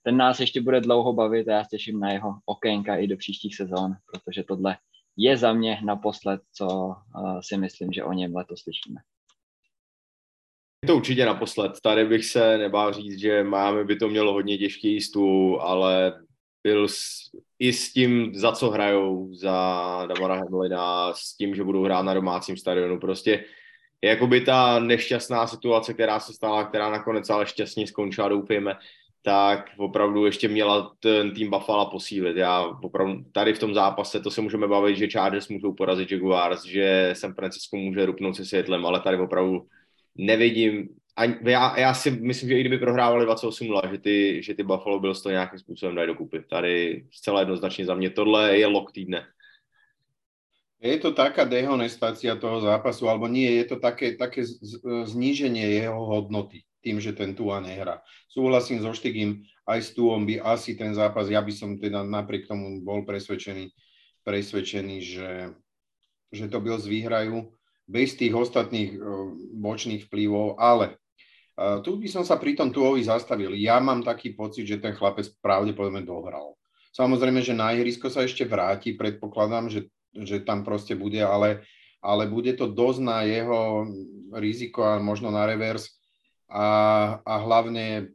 ten 0.04 0.18
nás 0.18 0.40
ještě 0.40 0.62
bude 0.62 0.82
dlouho 0.82 1.14
bavit 1.14 1.48
a 1.48 1.52
já 1.52 1.64
těším 1.64 2.00
na 2.00 2.12
jeho 2.12 2.34
okénka 2.46 2.96
i 2.96 3.08
do 3.08 3.18
příštích 3.18 3.56
sezón, 3.56 3.94
protože 4.12 4.44
tohle 4.44 4.78
je 5.18 5.38
za 5.38 5.54
mě 5.54 5.82
naposled, 5.86 6.42
co 6.54 6.68
uh, 6.68 7.40
si 7.42 7.58
myslím, 7.58 7.94
že 7.94 8.04
o 8.04 8.14
něm 8.14 8.36
letos 8.36 8.60
slyšíme. 8.62 9.02
Je 10.84 10.88
to 10.88 10.96
určitě 10.96 11.26
naposled. 11.26 11.72
Tady 11.84 12.06
bych 12.06 12.26
se 12.26 12.58
nebál 12.58 12.94
říct, 12.94 13.20
že 13.20 13.44
máme 13.44 13.84
by 13.84 13.96
to 13.96 14.08
mělo 14.08 14.34
hodně 14.34 14.58
těžký 14.58 14.94
jistu, 14.94 15.58
ale 15.62 16.14
byl 16.64 16.88
s, 16.88 17.06
i 17.60 17.74
s 17.74 17.94
tím, 17.94 18.36
za 18.36 18.52
co 18.52 18.70
hrajou, 18.70 19.34
za 19.34 20.06
Damara 20.06 20.36
Hemlina, 20.36 21.14
s 21.14 21.38
tím, 21.38 21.56
že 21.56 21.64
budou 21.64 21.84
hrát 21.84 22.02
na 22.02 22.14
domácím 22.14 22.58
stadionu. 22.58 23.00
Prostě 23.00 23.46
jakoby 24.04 24.42
ta 24.42 24.80
nešťastná 24.80 25.48
situace, 25.48 25.94
která 25.94 26.20
se 26.20 26.34
stala, 26.34 26.64
která 26.64 26.90
nakonec 26.90 27.30
ale 27.30 27.46
šťastně 27.46 27.88
skončila, 27.88 28.30
doufejme, 28.30 28.76
tak 29.22 29.70
opravdu 29.78 30.26
ještě 30.26 30.48
měla 30.48 30.96
ten 31.00 31.32
tým 31.32 31.50
Buffalo 31.50 31.90
posílit. 31.90 32.38
Já 32.38 32.62
opravdu 32.62 33.24
tady 33.32 33.54
v 33.54 33.60
tom 33.60 33.74
zápase, 33.74 34.20
to 34.20 34.32
se 34.32 34.42
můžeme 34.42 34.68
bavit, 34.68 34.98
že 34.98 35.08
Chargers 35.08 35.48
můžou 35.50 35.74
porazit 35.74 36.12
Jaguars, 36.12 36.66
že 36.66 37.10
San 37.14 37.34
Francisco 37.34 37.78
může 37.78 38.06
rupnout 38.06 38.36
se 38.36 38.46
světlem, 38.46 38.86
ale 38.86 39.00
tady 39.00 39.18
opravdu 39.18 39.68
nevidím, 40.16 40.90
ani, 41.16 41.36
já, 41.42 41.80
já, 41.80 41.94
si 41.94 42.12
myslím, 42.12 42.50
že 42.50 42.58
i 42.58 42.62
kdyby 42.62 42.78
prohrávali 42.78 43.28
28-0, 43.28 43.92
že 43.92 43.98
ty, 43.98 44.44
že 44.44 44.54
ty 44.54 44.64
Buffalo 44.64 45.00
Bills 45.00 45.22
to 45.22 45.30
nějakým 45.30 45.60
způsobem 45.60 45.96
dají 45.96 46.08
dokupy. 46.08 46.44
Tady 46.50 47.06
zcela 47.12 47.40
jednoznačně 47.40 47.86
za 47.86 47.96
mě 47.96 48.10
tohle 48.10 48.58
je 48.58 48.68
lok 48.68 48.92
týdne. 48.92 49.28
Je 50.82 50.98
to 50.98 51.12
taká 51.14 51.44
dehonestácia 51.44 52.36
toho 52.36 52.62
zápasu, 52.62 53.10
alebo 53.10 53.28
nie, 53.28 53.52
je 53.52 53.66
to 53.66 53.78
také, 53.78 54.18
také 54.18 54.42
zníženie 55.06 55.70
jeho 55.70 56.06
hodnoty 56.06 56.66
tým, 56.82 56.98
že 57.00 57.14
ten 57.14 57.38
Tua 57.38 57.62
nehrá. 57.62 58.02
Súhlasím 58.28 58.82
so 58.82 58.92
Štigým, 58.92 59.46
aj 59.70 59.80
s 59.80 59.90
Tuom 59.94 60.26
by 60.26 60.42
asi 60.42 60.74
ten 60.74 60.92
zápas, 60.92 61.30
ja 61.30 61.40
by 61.40 61.54
som 61.54 61.78
teda 61.78 62.02
napriek 62.02 62.50
tomu 62.50 62.82
bol 62.82 63.06
presvedčený, 63.06 63.70
presvedčený 64.26 64.98
že, 65.00 65.32
že 66.34 66.46
to 66.50 66.58
Bills 66.60 66.90
vyhrajú 66.90 67.54
bez 67.86 68.18
tých 68.18 68.34
ostatných 68.34 68.98
bočných 69.58 70.10
vplyvov, 70.10 70.58
ale 70.58 70.98
tu 71.86 72.00
by 72.00 72.08
som 72.10 72.24
sa 72.26 72.40
pri 72.42 72.58
tom 72.58 72.74
Tuovi 72.74 73.06
zastavil. 73.06 73.54
Ja 73.60 73.78
mám 73.78 74.02
taký 74.02 74.34
pocit, 74.34 74.66
že 74.66 74.82
ten 74.82 74.98
chlapec 74.98 75.30
pravdepodobne 75.44 76.02
dohral. 76.02 76.58
Samozrejme, 76.96 77.44
že 77.46 77.54
na 77.54 77.72
ihrisko 77.76 78.10
sa 78.10 78.26
ešte 78.26 78.48
vráti, 78.48 78.98
predpokladám, 78.98 79.70
že, 79.70 79.92
že 80.16 80.42
tam 80.42 80.66
proste 80.66 80.98
bude, 80.98 81.22
ale, 81.22 81.64
ale 82.02 82.26
bude 82.28 82.56
to 82.58 82.66
dosť 82.72 83.00
na 83.04 83.24
jeho 83.28 83.86
riziko 84.36 84.84
a 84.84 85.00
možno 85.04 85.30
na 85.30 85.46
revers 85.46 86.01
a, 86.52 86.68
a 87.24 87.34
hlavne 87.40 88.12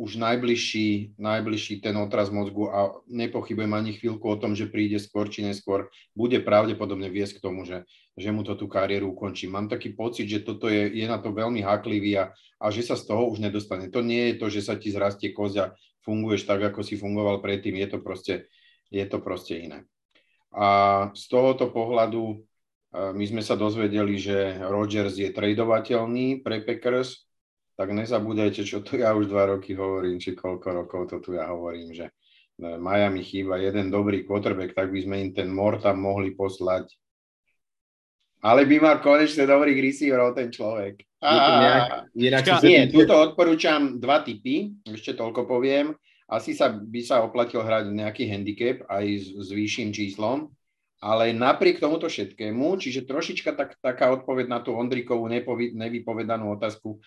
už 0.00 0.16
najbližší, 0.16 1.18
najbližší 1.20 1.84
ten 1.84 1.92
otraz 2.00 2.32
mozgu 2.32 2.72
a 2.72 2.96
nepochybujem 3.04 3.68
ani 3.74 3.92
chvíľku 3.98 4.32
o 4.32 4.40
tom, 4.40 4.56
že 4.56 4.70
príde 4.70 4.96
skôr 4.96 5.28
či 5.28 5.44
neskôr, 5.44 5.92
bude 6.16 6.40
pravdepodobne 6.40 7.12
viesť 7.12 7.36
k 7.36 7.44
tomu, 7.44 7.68
že, 7.68 7.84
že 8.16 8.32
mu 8.32 8.40
to 8.40 8.56
tú 8.56 8.64
kariéru 8.64 9.12
ukončí. 9.12 9.44
Mám 9.44 9.68
taký 9.68 9.92
pocit, 9.92 10.24
že 10.24 10.40
toto 10.40 10.72
je, 10.72 10.88
je 10.88 11.04
na 11.04 11.20
to 11.20 11.36
veľmi 11.36 11.60
haklivý 11.60 12.16
a, 12.16 12.24
a 12.56 12.66
že 12.72 12.80
sa 12.80 12.96
z 12.96 13.12
toho 13.12 13.28
už 13.28 13.44
nedostane. 13.44 13.92
To 13.92 14.00
nie 14.00 14.32
je 14.32 14.34
to, 14.40 14.46
že 14.48 14.64
sa 14.64 14.78
ti 14.80 14.88
zrastie 14.88 15.36
kozia, 15.36 15.76
funguješ 16.00 16.48
tak, 16.48 16.64
ako 16.64 16.80
si 16.80 16.96
fungoval 16.96 17.44
predtým, 17.44 17.76
je 17.76 17.88
to 17.92 17.98
proste, 18.00 18.48
je 18.88 19.04
to 19.04 19.20
proste 19.20 19.52
iné. 19.52 19.84
A 20.56 21.10
z 21.12 21.24
tohoto 21.28 21.68
pohľadu 21.68 22.40
my 22.90 23.24
sme 23.28 23.44
sa 23.44 23.54
dozvedeli, 23.54 24.18
že 24.18 24.58
Rodgers 24.66 25.14
je 25.14 25.30
tradovateľný 25.30 26.42
pre 26.42 26.64
Packers, 26.64 27.29
tak 27.80 27.96
nezabúdajte, 27.96 28.68
čo 28.68 28.84
tu 28.84 29.00
ja 29.00 29.16
už 29.16 29.32
dva 29.32 29.56
roky 29.56 29.72
hovorím, 29.72 30.20
či 30.20 30.36
koľko 30.36 30.84
rokov 30.84 31.08
to 31.08 31.16
tu 31.24 31.32
ja 31.32 31.48
hovorím, 31.48 31.96
že 31.96 32.12
e, 32.60 32.76
Miami 32.76 33.24
chýba 33.24 33.56
jeden 33.56 33.88
dobrý 33.88 34.28
quarterback, 34.28 34.76
tak 34.76 34.92
by 34.92 35.00
sme 35.00 35.16
im 35.24 35.30
ten 35.32 35.48
mor 35.48 35.80
tam 35.80 36.04
mohli 36.04 36.36
poslať. 36.36 36.92
Ale 38.44 38.68
by 38.68 38.76
mal 38.84 38.96
konečne 39.00 39.48
dobrý 39.48 39.80
receiver 39.80 40.20
ten 40.36 40.52
človek. 40.52 41.00
Inak, 41.24 42.12
nie, 42.60 42.92
tuto 42.92 43.16
odporúčam 43.16 43.96
dva 43.96 44.20
typy, 44.20 44.76
ešte 44.84 45.16
toľko 45.16 45.48
poviem. 45.48 45.96
Asi 46.28 46.52
sa, 46.52 46.68
by 46.68 47.00
sa 47.00 47.24
oplatil 47.24 47.64
hrať 47.64 47.96
nejaký 47.96 48.28
handicap 48.28 48.84
aj 48.92 49.04
s, 49.08 49.26
s 49.32 49.48
vyšším 49.56 49.88
číslom, 49.96 50.52
ale 51.00 51.32
napriek 51.32 51.80
tomuto 51.80 52.12
všetkému, 52.12 52.76
čiže 52.76 53.08
trošička 53.08 53.56
tak, 53.56 53.80
taká 53.80 54.12
odpoveď 54.20 54.52
na 54.52 54.60
tú 54.60 54.76
Ondrikovú 54.76 55.32
nevypovedanú 55.72 56.60
otázku, 56.60 57.00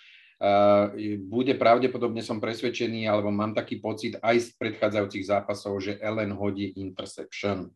bude 1.24 1.54
pravdepodobne 1.56 2.20
som 2.20 2.44
presvedčený, 2.44 3.08
alebo 3.08 3.32
mám 3.32 3.56
taký 3.56 3.80
pocit 3.80 4.20
aj 4.20 4.40
z 4.40 4.48
predchádzajúcich 4.60 5.24
zápasov, 5.24 5.80
že 5.80 6.00
Ellen 6.04 6.36
hodí 6.36 6.76
interception. 6.76 7.72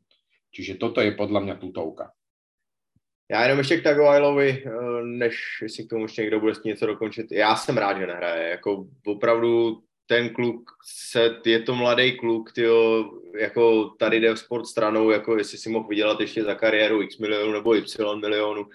Čiže 0.51 0.75
toto 0.75 0.99
je 0.99 1.15
podľa 1.15 1.39
mňa 1.47 1.55
tutovka. 1.55 2.11
Já 3.31 3.43
jenom 3.43 3.59
ještě 3.59 3.77
k 3.77 3.83
Tagovailovi, 3.83 4.63
eh, 4.65 4.71
než 5.03 5.63
si 5.67 5.83
k 5.83 5.89
tomu 5.89 6.03
ještě 6.03 6.21
někdo 6.21 6.39
bude 6.39 6.53
něco 6.65 6.85
dokončit. 6.85 7.31
Já 7.31 7.55
jsem 7.55 7.77
rád, 7.77 7.97
že 7.97 8.07
nehraje. 8.07 8.49
Jako 8.49 8.87
opravdu 9.05 9.79
ten 10.05 10.29
kluk, 10.29 10.71
se, 11.11 11.41
je 11.45 11.59
to 11.59 11.75
mladý 11.75 12.17
kluk, 12.17 12.51
tyjo, 12.51 13.11
jako 13.39 13.89
tady 13.99 14.19
jde 14.19 14.33
v 14.33 14.39
sport 14.39 14.65
stranou, 14.65 15.09
jako 15.09 15.37
jestli 15.37 15.57
si 15.57 15.69
mohl 15.69 15.87
vydělat 15.87 16.19
ještě 16.19 16.43
za 16.43 16.55
kariéru 16.55 17.01
x 17.01 17.17
milionů 17.17 17.51
nebo 17.51 17.75
y 17.75 18.15
milionů, 18.21 18.65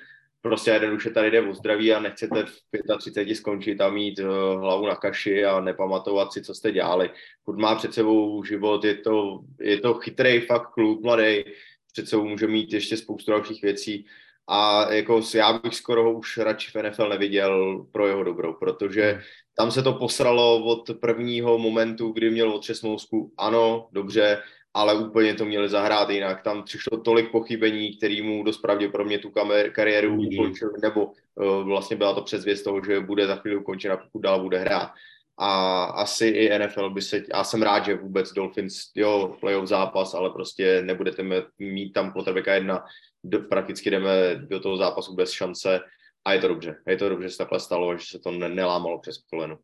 prostě 0.43 0.71
jednoduše 0.71 1.11
tady 1.11 1.31
jde 1.31 1.41
o 1.43 1.55
zdraví 1.55 1.93
a 1.93 2.01
nechcete 2.01 2.45
v 2.45 2.99
35 2.99 3.35
skončit 3.35 3.81
a 3.81 3.91
mít 3.91 4.19
uh, 4.19 4.27
hlavu 4.61 4.87
na 4.87 4.97
kaši 4.97 5.45
a 5.45 5.61
nepamatovat 5.61 6.33
si, 6.33 6.43
co 6.43 6.55
jste 6.55 6.73
dělali. 6.73 7.11
Furt 7.45 7.59
má 7.59 7.75
před 7.75 7.95
sebou 7.95 8.45
život, 8.45 8.85
je 8.85 8.95
to, 8.95 9.41
je 9.61 9.81
to 9.81 9.95
chytrý 9.95 10.41
fakt 10.41 10.73
kluk, 10.75 11.03
mladý, 11.03 11.45
před 11.93 12.09
sebou 12.09 12.29
může 12.29 12.47
mít 12.47 12.73
ještě 12.73 12.97
spoustu 12.97 13.31
dalších 13.31 13.63
věcí 13.63 14.07
a 14.49 14.93
jako 14.93 15.21
já 15.35 15.53
bych 15.53 15.75
skoro 15.75 16.05
ho 16.05 16.13
už 16.13 16.39
radši 16.39 16.71
v 16.71 16.83
NFL 16.83 17.09
neviděl 17.09 17.85
pro 17.93 18.07
jeho 18.07 18.25
dobrou, 18.25 18.53
protože 18.53 19.21
tam 19.57 19.71
se 19.71 19.83
to 19.83 19.93
posralo 19.93 20.65
od 20.65 20.91
prvního 21.01 21.59
momentu, 21.59 22.13
kdy 22.13 22.31
měl 22.31 22.53
otřes 22.53 22.83
mozku. 22.83 23.33
Ano, 23.37 23.89
dobře, 23.93 24.43
ale 24.75 24.95
úplně 24.95 25.35
to 25.35 25.45
měli 25.45 25.69
zahrát 25.69 26.11
jinak. 26.11 26.43
Tam 26.43 26.63
přišlo 26.63 27.01
tolik 27.01 27.31
pochybení, 27.31 27.97
který 27.97 28.23
mu 28.23 28.43
dost 28.43 28.59
pravděpodobně 28.59 29.19
tu 29.19 29.31
kamer, 29.31 29.73
kariéru 29.73 30.15
mm. 30.15 30.27
ukončil, 30.27 30.73
nebo 30.83 31.05
uh, 31.07 31.63
vlastně 31.63 31.97
byla 31.97 32.15
to 32.15 32.23
předzvěst 32.23 32.65
toho, 32.65 32.85
že 32.85 33.01
bude 33.01 33.27
za 33.27 33.37
chvíli 33.37 33.57
ukončena, 33.57 33.97
pokud 33.97 34.19
dál 34.19 34.43
bude 34.43 34.59
hrát. 34.59 34.91
A 35.39 35.85
asi 35.85 36.27
i 36.27 36.59
NFL 36.59 36.91
by 36.91 37.03
se, 37.03 37.23
já 37.35 37.45
jsem 37.45 37.63
rád, 37.63 37.85
že 37.85 37.95
vůbec 37.95 38.33
Dolphins, 38.33 38.91
jo, 38.95 39.37
playoff 39.41 39.69
zápas, 39.69 40.15
ale 40.15 40.31
prostě 40.31 40.83
nebudete 40.83 41.23
mít 41.59 41.93
tam 41.93 42.13
quarterbacka 42.13 42.55
jedna, 42.55 42.85
do, 43.25 43.41
prakticky 43.41 43.91
jdeme 43.91 44.37
do 44.37 44.61
toho 44.61 44.77
zápasu 44.77 45.15
bez 45.15 45.33
šance 45.33 45.81
a 46.25 46.33
je 46.33 46.41
to 46.41 46.49
dobře. 46.49 46.77
Je 46.87 46.97
to 46.97 47.09
dobře, 47.09 47.29
že 47.29 47.33
se 47.33 47.39
takhle 47.39 47.61
stalo, 47.61 47.97
že 47.97 48.05
se 48.07 48.19
to 48.19 48.31
nelámalo 48.31 48.99
přes 48.99 49.19
koleno. 49.31 49.59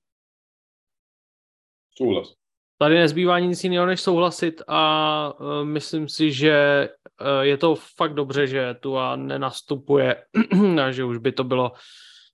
Souhlas. 1.96 2.34
Tady 2.78 2.94
nezbývá 2.94 3.38
nic 3.38 3.64
jiného, 3.64 3.86
než 3.86 4.00
souhlasit 4.00 4.62
a 4.68 5.32
uh, 5.40 5.64
myslím 5.64 6.08
si, 6.08 6.32
že 6.32 6.88
uh, 7.20 7.40
je 7.40 7.56
to 7.56 7.74
fakt 7.96 8.14
dobře, 8.14 8.46
že 8.46 8.74
tu 8.80 8.98
a 8.98 9.16
nenastupuje 9.16 10.16
a 10.82 10.90
že 10.90 11.04
už 11.04 11.18
by 11.18 11.32
to 11.32 11.44
bylo 11.44 11.72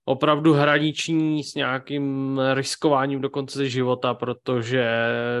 opravdu 0.05 0.53
hraniční 0.53 1.43
s 1.43 1.55
nějakým 1.55 2.39
riskováním 2.53 3.21
do 3.21 3.29
konce 3.29 3.69
života, 3.69 4.13
protože 4.13 4.89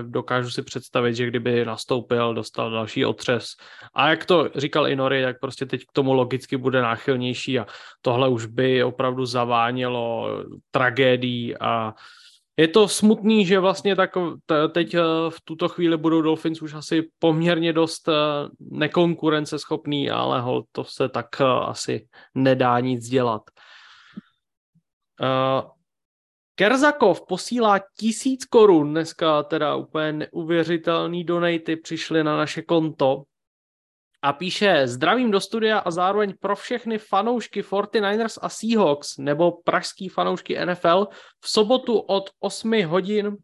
dokážu 0.01 0.49
si 0.49 0.61
představit, 0.61 1.15
že 1.15 1.27
kdyby 1.27 1.65
nastoupil, 1.65 2.33
dostal 2.33 2.71
další 2.71 3.05
otřes. 3.05 3.47
A 3.93 4.09
jak 4.09 4.25
to 4.25 4.49
říkal 4.55 4.87
i 4.87 4.95
Nori, 4.95 5.23
tak 5.23 5.39
prostě 5.39 5.65
teď 5.65 5.81
k 5.81 5.91
tomu 5.91 6.13
logicky 6.13 6.57
bude 6.57 6.81
náchylnější 6.81 7.59
a 7.59 7.65
tohle 8.01 8.29
už 8.29 8.45
by 8.45 8.83
opravdu 8.83 9.25
zavánělo 9.25 10.29
tragédií 10.71 11.57
a 11.57 11.93
je 12.57 12.67
to 12.67 12.87
smutný, 12.87 13.45
že 13.45 13.59
vlastně 13.59 13.95
tak 13.95 14.11
teď 14.71 14.93
eh, 14.93 14.99
v 15.29 15.41
tuto 15.43 15.69
chvíli 15.69 15.97
budou 15.97 16.21
Dolphins 16.21 16.61
už 16.61 16.73
asi 16.73 17.09
poměrně 17.19 17.73
dost 17.73 18.07
eh, 18.07 18.13
nekonkurenceschopný, 18.59 20.09
ale 20.09 20.41
hol, 20.41 20.63
to 20.71 20.83
se 20.83 21.09
tak 21.09 21.41
eh, 21.41 21.43
asi 21.45 22.07
nedá 22.35 22.79
nic 22.79 23.07
dělat. 23.07 23.41
Kerzakov 26.55 27.25
posílá 27.27 27.79
tisíc 27.99 28.45
korun, 28.45 28.91
dneska 28.91 29.43
teda 29.43 29.75
úplně 29.75 30.13
neuvěřitelný 30.13 31.23
donaty 31.23 31.75
přišly 31.75 32.23
na 32.23 32.37
naše 32.37 32.61
konto 32.61 33.23
a 34.25 34.33
píše 34.33 34.87
zdravím 34.87 35.31
do 35.31 35.41
studia 35.41 35.77
a 35.77 35.91
zároveň 35.91 36.33
pro 36.39 36.55
všechny 36.55 36.97
fanoušky 36.97 37.61
49ers 37.61 38.39
a 38.41 38.49
Seahawks 38.49 39.17
nebo 39.17 39.51
pražský 39.51 40.09
fanoušky 40.09 40.65
NFL 40.65 41.07
v 41.39 41.49
sobotu 41.49 41.99
od 41.99 42.29
8 42.39 42.83
hodin 42.85 43.37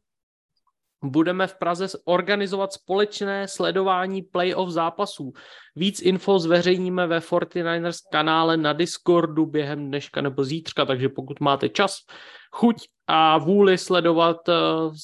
budeme 1.03 1.47
v 1.47 1.57
Praze 1.57 1.87
organizovat 2.05 2.73
společné 2.73 3.47
sledování 3.47 4.21
playoff 4.21 4.69
zápasů. 4.69 5.33
Víc 5.75 6.01
info 6.01 6.39
zveřejníme 6.39 7.07
ve 7.07 7.19
49ers 7.19 7.97
kanále 8.11 8.57
na 8.57 8.73
Discordu 8.73 9.45
během 9.45 9.87
dneška 9.87 10.21
nebo 10.21 10.43
zítřka, 10.43 10.85
takže 10.85 11.09
pokud 11.09 11.39
máte 11.39 11.69
čas, 11.69 11.97
chuť 12.51 12.75
a 13.07 13.37
vůli 13.37 13.77
sledovat 13.77 14.37
uh, 14.47 14.55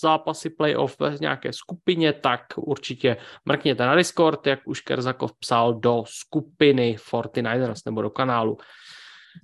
zápasy 0.01 0.49
playoff 0.49 0.99
ve 0.99 1.17
nějaké 1.21 1.53
skupině, 1.53 2.13
tak 2.13 2.41
určitě 2.57 3.17
mrkněte 3.45 3.85
na 3.85 3.95
Discord, 3.95 4.47
jak 4.47 4.59
už 4.65 4.81
Kerzakov 4.81 5.31
psal, 5.39 5.73
do 5.73 6.03
skupiny 6.07 6.97
49ers 7.11 7.81
nebo 7.85 8.01
do 8.01 8.09
kanálu. 8.09 8.57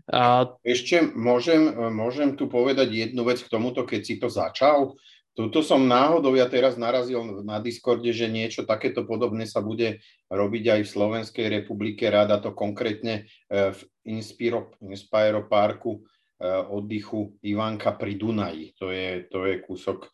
Uh, 0.09 0.57
Ešte 0.65 1.13
môžem, 1.13 1.69
môžem 1.93 2.33
tu 2.33 2.49
povedať 2.49 2.89
jednu 2.89 3.21
vec 3.29 3.45
k 3.45 3.51
tomuto, 3.51 3.85
keď 3.85 4.01
si 4.01 4.15
to 4.17 4.25
začal. 4.25 4.97
Tuto 5.33 5.65
som 5.65 5.81
náhodou 5.81 6.37
ja 6.37 6.45
teraz 6.45 6.77
narazil 6.77 7.41
na 7.41 7.57
Discorde, 7.57 8.13
že 8.13 8.29
niečo 8.29 8.69
takéto 8.69 9.01
podobné 9.01 9.49
sa 9.49 9.65
bude 9.65 10.05
robiť 10.29 10.63
aj 10.77 10.81
v 10.85 10.93
Slovenskej 10.93 11.47
republike. 11.49 12.05
Ráda 12.05 12.37
to 12.37 12.53
konkrétne 12.53 13.25
e, 13.49 13.73
v 13.73 13.79
Inspiro, 14.13 14.77
Inspiro 14.85 15.49
Parku 15.49 15.97
e, 15.97 16.01
oddychu 16.45 17.41
Ivanka 17.41 17.97
pri 17.97 18.13
Dunaji. 18.13 18.77
To 18.77 18.93
je, 18.93 19.25
to 19.25 19.49
je 19.49 19.55
kúsok, 19.65 20.05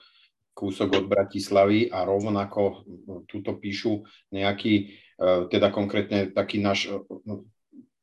kúsok 0.56 1.04
od 1.04 1.06
Bratislavy 1.12 1.92
a 1.92 2.08
rovnako 2.08 2.88
tuto 3.28 3.60
píšu 3.60 4.08
nejaký, 4.32 4.74
e, 5.20 5.52
teda 5.52 5.68
konkrétne 5.68 6.32
taký 6.32 6.64
náš 6.64 6.96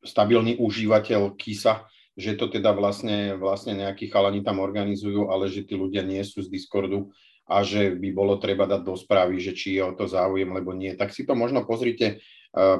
stabilný 0.04 0.60
užívateľ 0.60 1.32
KISA, 1.32 1.88
že 2.16 2.32
to 2.32 2.48
teda 2.48 2.72
vlastne, 2.72 3.36
vlastne 3.36 3.76
nejakí 3.76 4.08
chalani 4.08 4.40
tam 4.40 4.64
organizujú, 4.64 5.28
ale 5.28 5.52
že 5.52 5.68
tí 5.68 5.76
ľudia 5.76 6.00
nie 6.00 6.24
sú 6.24 6.40
z 6.40 6.48
Discordu 6.48 7.12
a 7.46 7.62
že 7.62 7.94
by 7.94 8.08
bolo 8.10 8.40
treba 8.40 8.66
dať 8.66 8.82
do 8.82 8.96
správy, 8.98 9.38
že 9.38 9.54
či 9.54 9.78
je 9.78 9.82
o 9.84 9.94
to 9.94 10.10
záujem, 10.10 10.50
alebo 10.50 10.74
nie. 10.74 10.96
Tak 10.98 11.14
si 11.14 11.22
to 11.22 11.38
možno 11.38 11.62
pozrite, 11.62 12.24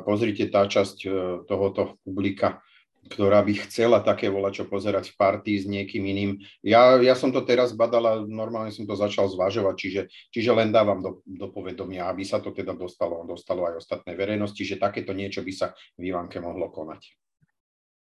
pozrite 0.03 0.51
tá 0.51 0.67
časť 0.67 0.97
e, 1.07 1.09
tohoto 1.47 2.01
publika, 2.03 2.65
ktorá 3.07 3.39
by 3.47 3.55
chcela 3.71 4.03
také 4.03 4.27
čo 4.51 4.67
pozerať 4.67 5.15
v 5.15 5.19
partii 5.21 5.57
s 5.63 5.67
niekým 5.71 6.03
iným. 6.03 6.31
Ja, 6.67 6.99
ja 6.99 7.15
som 7.15 7.31
to 7.31 7.47
teraz 7.47 7.71
badala, 7.71 8.27
normálne 8.27 8.75
som 8.75 8.83
to 8.83 8.99
začal 8.99 9.31
zvažovať, 9.31 9.75
čiže, 9.79 10.03
čiže 10.35 10.51
len 10.51 10.75
dávam 10.75 10.99
do, 10.99 11.23
do 11.23 11.47
povedomia, 11.47 12.11
aby 12.11 12.27
sa 12.27 12.43
to 12.43 12.51
teda 12.51 12.75
dostalo, 12.75 13.23
dostalo 13.23 13.71
aj 13.71 13.79
ostatnej 13.79 14.19
verejnosti, 14.19 14.59
že 14.67 14.83
takéto 14.83 15.15
niečo 15.15 15.47
by 15.47 15.53
sa 15.55 15.67
v 15.95 16.11
Ivanke 16.11 16.43
mohlo 16.43 16.67
konať. 16.75 17.26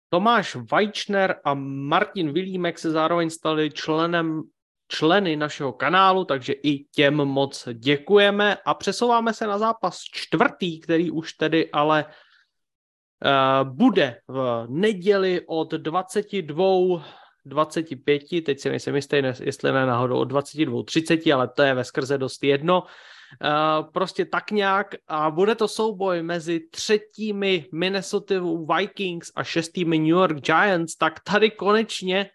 Tomáš 0.08 0.56
Vajčner 0.72 1.40
a 1.44 1.54
Martin 1.54 2.32
Vilímek 2.32 2.78
se 2.78 2.90
zároveň 2.90 3.30
stali 3.30 3.70
členem 3.70 4.42
členy 4.88 5.36
našeho 5.36 5.72
kanálu, 5.72 6.24
takže 6.24 6.52
i 6.52 6.84
těm 6.84 7.14
moc 7.14 7.68
děkujeme 7.72 8.56
a 8.66 8.74
přesouváme 8.74 9.34
se 9.34 9.46
na 9.46 9.58
zápas 9.58 10.00
čtvrtý, 10.12 10.80
který 10.80 11.10
už 11.10 11.32
tedy 11.32 11.70
ale 11.70 12.04
uh, 12.04 13.68
bude 13.68 14.20
v 14.28 14.66
neděli 14.68 15.40
od 15.46 15.70
22 15.70 17.04
25, 17.44 18.22
teď 18.44 18.60
si 18.60 18.68
nejsem 18.70 18.96
jistý, 18.96 19.16
jestli 19.40 19.72
ne 19.72 19.86
náhodou 19.86 20.18
od 20.18 20.32
22.30, 20.32 21.34
ale 21.34 21.48
to 21.48 21.62
je 21.62 21.74
ve 21.74 21.84
skrze 21.84 22.18
dost 22.18 22.44
jedno. 22.44 22.82
Uh, 23.42 23.90
prostě 23.92 24.24
tak 24.24 24.50
nějak. 24.50 24.94
A 25.08 25.30
bude 25.30 25.54
to 25.54 25.68
souboj 25.68 26.22
mezi 26.22 26.60
třetími 26.70 27.66
Minnesota 27.72 28.34
Vikings 28.76 29.32
a 29.36 29.44
šestými 29.44 29.98
New 29.98 30.08
York 30.08 30.36
Giants, 30.36 30.96
tak 30.96 31.20
tady 31.20 31.50
konečně 31.50 32.30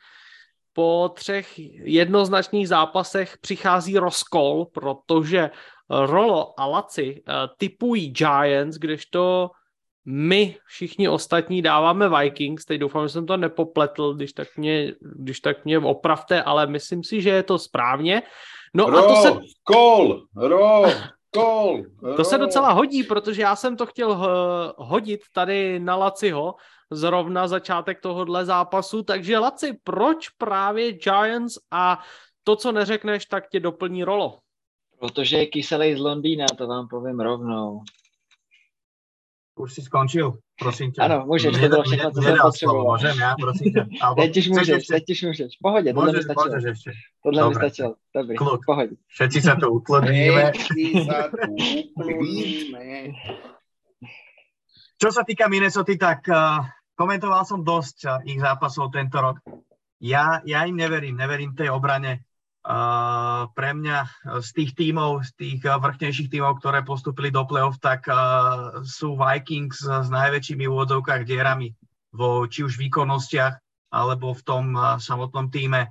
po 0.74 1.12
třech 1.16 1.60
jednoznačných 1.84 2.68
zápasech 2.68 3.38
přichází 3.38 3.98
rozkol, 3.98 4.66
protože 4.66 5.50
Rolo 5.90 6.60
a 6.60 6.66
Laci 6.66 7.24
uh, 7.28 7.34
typují 7.58 8.10
Giants, 8.10 8.78
kdežto 8.78 9.52
my 10.06 10.58
všichni 10.66 11.10
ostatní 11.10 11.62
dáváme 11.62 12.10
Vikings, 12.10 12.66
teď 12.66 12.80
doufám, 12.80 13.06
že 13.06 13.10
jsem 13.10 13.26
to 13.26 13.38
nepopletl, 13.38 14.14
když 14.14 14.34
tak 14.34 14.48
mě, 14.58 14.94
když 15.16 15.40
tak 15.40 15.66
mě 15.66 15.80
opravte, 15.80 16.44
ale 16.44 16.68
myslím 16.68 17.04
si, 17.04 17.22
že 17.22 17.30
je 17.30 17.44
to 17.44 17.58
správně. 17.58 18.22
No 18.73 18.89
ro, 18.89 18.98
a 18.98 19.02
to 19.02 19.15
se... 19.15 19.39
Kol, 19.64 20.26
ro, 20.35 20.84
kol, 21.34 21.84
ro. 22.02 22.15
To 22.15 22.23
se 22.23 22.38
docela 22.38 22.72
hodí, 22.72 23.03
protože 23.03 23.41
já 23.41 23.56
jsem 23.56 23.77
to 23.77 23.85
chtěl 23.85 24.15
hodit 24.77 25.22
tady 25.34 25.80
na 25.80 25.95
Laciho, 25.95 26.56
zrovna 26.91 27.48
začátek 27.48 28.02
tohohle 28.02 28.45
zápasu, 28.45 29.03
takže 29.03 29.39
Laci, 29.39 29.80
proč 29.84 30.30
právě 30.30 30.91
Giants 30.91 31.57
a 31.72 32.02
to, 32.43 32.56
co 32.56 32.72
neřekneš, 32.72 33.26
tak 33.26 33.49
tě 33.49 33.60
doplní 33.60 34.03
rolo? 34.03 34.39
Protože 34.99 35.38
je 35.38 35.45
kyselý 35.45 35.95
z 35.95 35.99
Londýna, 35.99 36.45
to 36.57 36.68
vám 36.68 36.88
povím 36.88 37.19
rovnou. 37.19 37.81
Už 39.56 39.73
si 39.73 39.81
skončil, 39.81 40.38
prosím 40.62 40.92
tě. 40.92 41.02
Ano, 41.02 41.26
můžeš, 41.26 41.58
to 41.58 41.68
bylo 41.68 41.84
všechno, 41.84 42.12
co 42.12 42.22
jsem 42.22 42.38
potřeboval. 42.42 42.98
Můžem, 42.98 43.20
já, 43.20 43.36
prosím 43.42 43.74
tě. 43.74 43.86
teď 44.16 44.38
už 44.42 44.48
můžeš, 44.48 44.88
teď 44.88 45.04
už 45.10 45.22
můžeš. 45.22 45.52
Pohodě, 45.62 45.94
tohle 45.94 46.12
mi 46.14 46.22
stačilo. 46.24 46.56
Můžeš 46.56 46.64
ještě. 46.64 46.92
Tohle 47.24 47.42
Dobre. 47.42 47.50
mi 47.50 47.56
stačilo, 47.56 47.96
dobrý, 48.16 48.36
Kluk. 48.36 48.62
pohodě. 48.66 48.96
Všetci 49.08 49.40
sa 49.42 49.54
to 49.58 49.72
utlodníme. 49.72 50.54
Čo 55.02 55.10
sa 55.10 55.26
týka 55.26 55.50
Minnesota, 55.50 55.98
tak 55.98 56.30
uh, 56.30 56.62
komentoval 56.94 57.42
som 57.42 57.66
dosť 57.66 57.98
uh, 58.06 58.12
ich 58.22 58.38
zápasov 58.38 58.94
tento 58.94 59.18
rok. 59.18 59.42
Ja, 59.98 60.46
ja 60.46 60.62
im 60.70 60.78
neverím, 60.78 61.18
neverím 61.18 61.58
tej 61.58 61.74
obrane 61.74 62.22
pre 63.52 63.70
mňa 63.74 64.00
z 64.38 64.50
tých 64.54 64.72
tímov, 64.78 65.26
z 65.26 65.32
tých 65.34 65.60
vrchnejších 65.66 66.30
tímov, 66.30 66.62
ktoré 66.62 66.86
postupili 66.86 67.34
do 67.34 67.42
play-off, 67.50 67.82
tak 67.82 68.06
uh, 68.06 68.86
sú 68.86 69.18
Vikings 69.18 69.82
s 69.82 70.08
najväčšími 70.14 70.70
úvodzovkách 70.70 71.26
dierami 71.26 71.74
vo 72.14 72.46
či 72.46 72.62
už 72.62 72.78
výkonnostiach, 72.78 73.58
alebo 73.92 74.38
v 74.38 74.42
tom 74.46 74.66
samotnom 75.02 75.50
týme. 75.50 75.90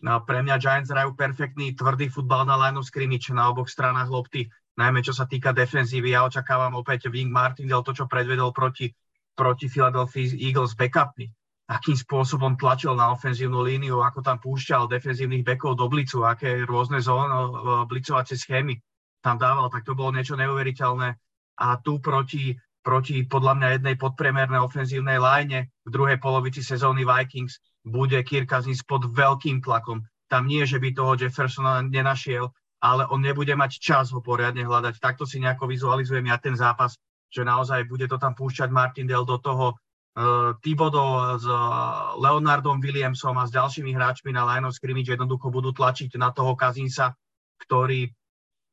No, 0.00 0.20
pre 0.24 0.40
mňa 0.40 0.56
Giants 0.56 0.92
hrajú 0.92 1.16
perfektný, 1.16 1.76
tvrdý 1.76 2.08
futbal 2.08 2.48
na 2.48 2.56
line 2.56 2.80
of 2.80 2.88
scrimmage 2.88 3.28
na 3.32 3.52
oboch 3.52 3.68
stranách 3.68 4.08
lopty, 4.08 4.48
najmä 4.76 5.00
čo 5.04 5.12
sa 5.12 5.28
týka 5.28 5.52
defenzívy. 5.52 6.16
Ja 6.16 6.24
očakávam 6.24 6.76
opäť 6.80 7.08
Wing 7.12 7.32
Martindale 7.32 7.84
to, 7.84 7.92
čo 7.96 8.04
predvedol 8.08 8.56
proti, 8.56 8.92
proti 9.36 9.68
Philadelphia 9.68 10.32
Eagles 10.36 10.76
backupmi 10.76 11.28
akým 11.66 11.98
spôsobom 11.98 12.54
tlačil 12.54 12.94
na 12.94 13.10
ofenzívnu 13.10 13.58
líniu, 13.66 13.98
ako 13.98 14.22
tam 14.22 14.38
púšťal 14.38 14.86
defenzívnych 14.86 15.42
bekov 15.42 15.74
do 15.74 15.90
blicu, 15.90 16.22
aké 16.22 16.62
rôzne 16.62 17.02
zóny, 17.02 17.34
e, 17.34 17.50
blicovacie 17.90 18.38
schémy 18.38 18.78
tam 19.26 19.42
dával, 19.42 19.66
tak 19.66 19.82
to 19.82 19.98
bolo 19.98 20.14
niečo 20.14 20.38
neuveriteľné. 20.38 21.18
A 21.58 21.66
tu 21.82 21.98
proti, 21.98 22.54
proti 22.86 23.26
podľa 23.26 23.52
mňa 23.58 23.68
jednej 23.80 23.96
podpriemernej 23.98 24.62
ofenzívnej 24.62 25.18
line 25.18 25.66
v 25.82 25.90
druhej 25.90 26.22
polovici 26.22 26.62
sezóny 26.62 27.02
Vikings 27.02 27.58
bude 27.82 28.22
Kirk 28.22 28.46
Cousins 28.46 28.86
pod 28.86 29.10
veľkým 29.10 29.58
tlakom. 29.58 30.06
Tam 30.30 30.46
nie, 30.46 30.62
že 30.62 30.78
by 30.78 30.94
toho 30.94 31.18
Jeffersona 31.18 31.82
nenašiel, 31.82 32.46
ale 32.78 33.10
on 33.10 33.18
nebude 33.18 33.50
mať 33.58 33.82
čas 33.82 34.14
ho 34.14 34.22
poriadne 34.22 34.62
hľadať. 34.62 35.02
Takto 35.02 35.26
si 35.26 35.42
nejako 35.42 35.66
vizualizujem 35.66 36.30
ja 36.30 36.38
ten 36.38 36.54
zápas, 36.54 36.94
že 37.26 37.42
naozaj 37.42 37.90
bude 37.90 38.06
to 38.06 38.22
tam 38.22 38.38
púšťať 38.38 38.70
Martindale 38.70 39.26
do 39.26 39.38
toho 39.42 39.74
uh, 40.16 40.56
Thibodeau 40.64 41.36
s 41.36 41.44
uh, 41.44 42.16
Leonardom 42.16 42.80
Williamsom 42.80 43.36
a 43.36 43.44
s 43.44 43.52
ďalšími 43.52 43.92
hráčmi 43.92 44.32
na 44.32 44.48
line 44.48 44.64
of 44.64 44.72
scrimmage 44.72 45.12
jednoducho 45.12 45.52
budú 45.52 45.76
tlačiť 45.76 46.16
na 46.16 46.32
toho 46.32 46.56
Kazinsa, 46.56 47.12
ktorý 47.60 48.08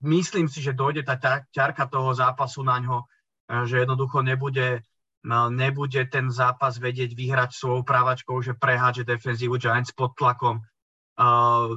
myslím 0.07 0.47
si, 0.47 0.63
že 0.63 0.71
dojde 0.71 1.03
tá 1.03 1.19
ťarka 1.51 1.91
toho 1.91 2.15
zápasu 2.15 2.63
na 2.63 2.79
ňo, 2.79 2.97
uh, 3.03 3.63
že 3.67 3.83
jednoducho 3.83 4.23
nebude, 4.23 4.81
uh, 5.27 5.49
nebude 5.51 6.07
ten 6.07 6.31
zápas 6.31 6.79
vedieť 6.79 7.11
vyhrať 7.11 7.51
svojou 7.51 7.83
právačkou, 7.83 8.39
že 8.39 8.55
prehádže 8.55 9.03
defenzívu 9.03 9.59
Giants 9.59 9.91
pod 9.91 10.15
tlakom. 10.15 10.63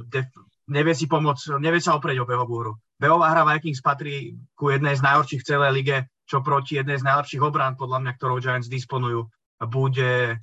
Def- 0.09 0.33
nevie 0.65 0.97
si 0.97 1.05
pomôcť, 1.05 1.61
nevie 1.61 1.77
sa 1.77 1.93
oprieť 1.93 2.25
o 2.25 2.25
behovú 2.25 2.55
hru. 2.57 2.73
Behová 2.97 3.29
hra 3.29 3.45
Vikings 3.45 3.85
patrí 3.85 4.33
ku 4.57 4.73
jednej 4.73 4.97
z 4.97 5.05
najhorších 5.05 5.45
v 5.45 5.49
celej 5.53 5.71
lige, 5.77 5.97
čo 6.25 6.41
proti 6.41 6.81
jednej 6.81 6.97
z 6.97 7.05
najlepších 7.05 7.45
obrán, 7.45 7.77
podľa 7.77 8.01
mňa, 8.01 8.11
ktorou 8.17 8.41
Giants 8.41 8.65
disponujú 8.65 9.29
bude, 9.63 10.37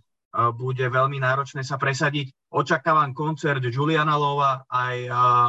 bude 0.59 0.87
veľmi 0.91 1.23
náročné 1.23 1.63
sa 1.63 1.79
presadiť. 1.79 2.35
Očakávam 2.51 3.15
koncert 3.15 3.63
Juliana 3.63 4.19
Lova 4.19 4.67
aj 4.67 4.97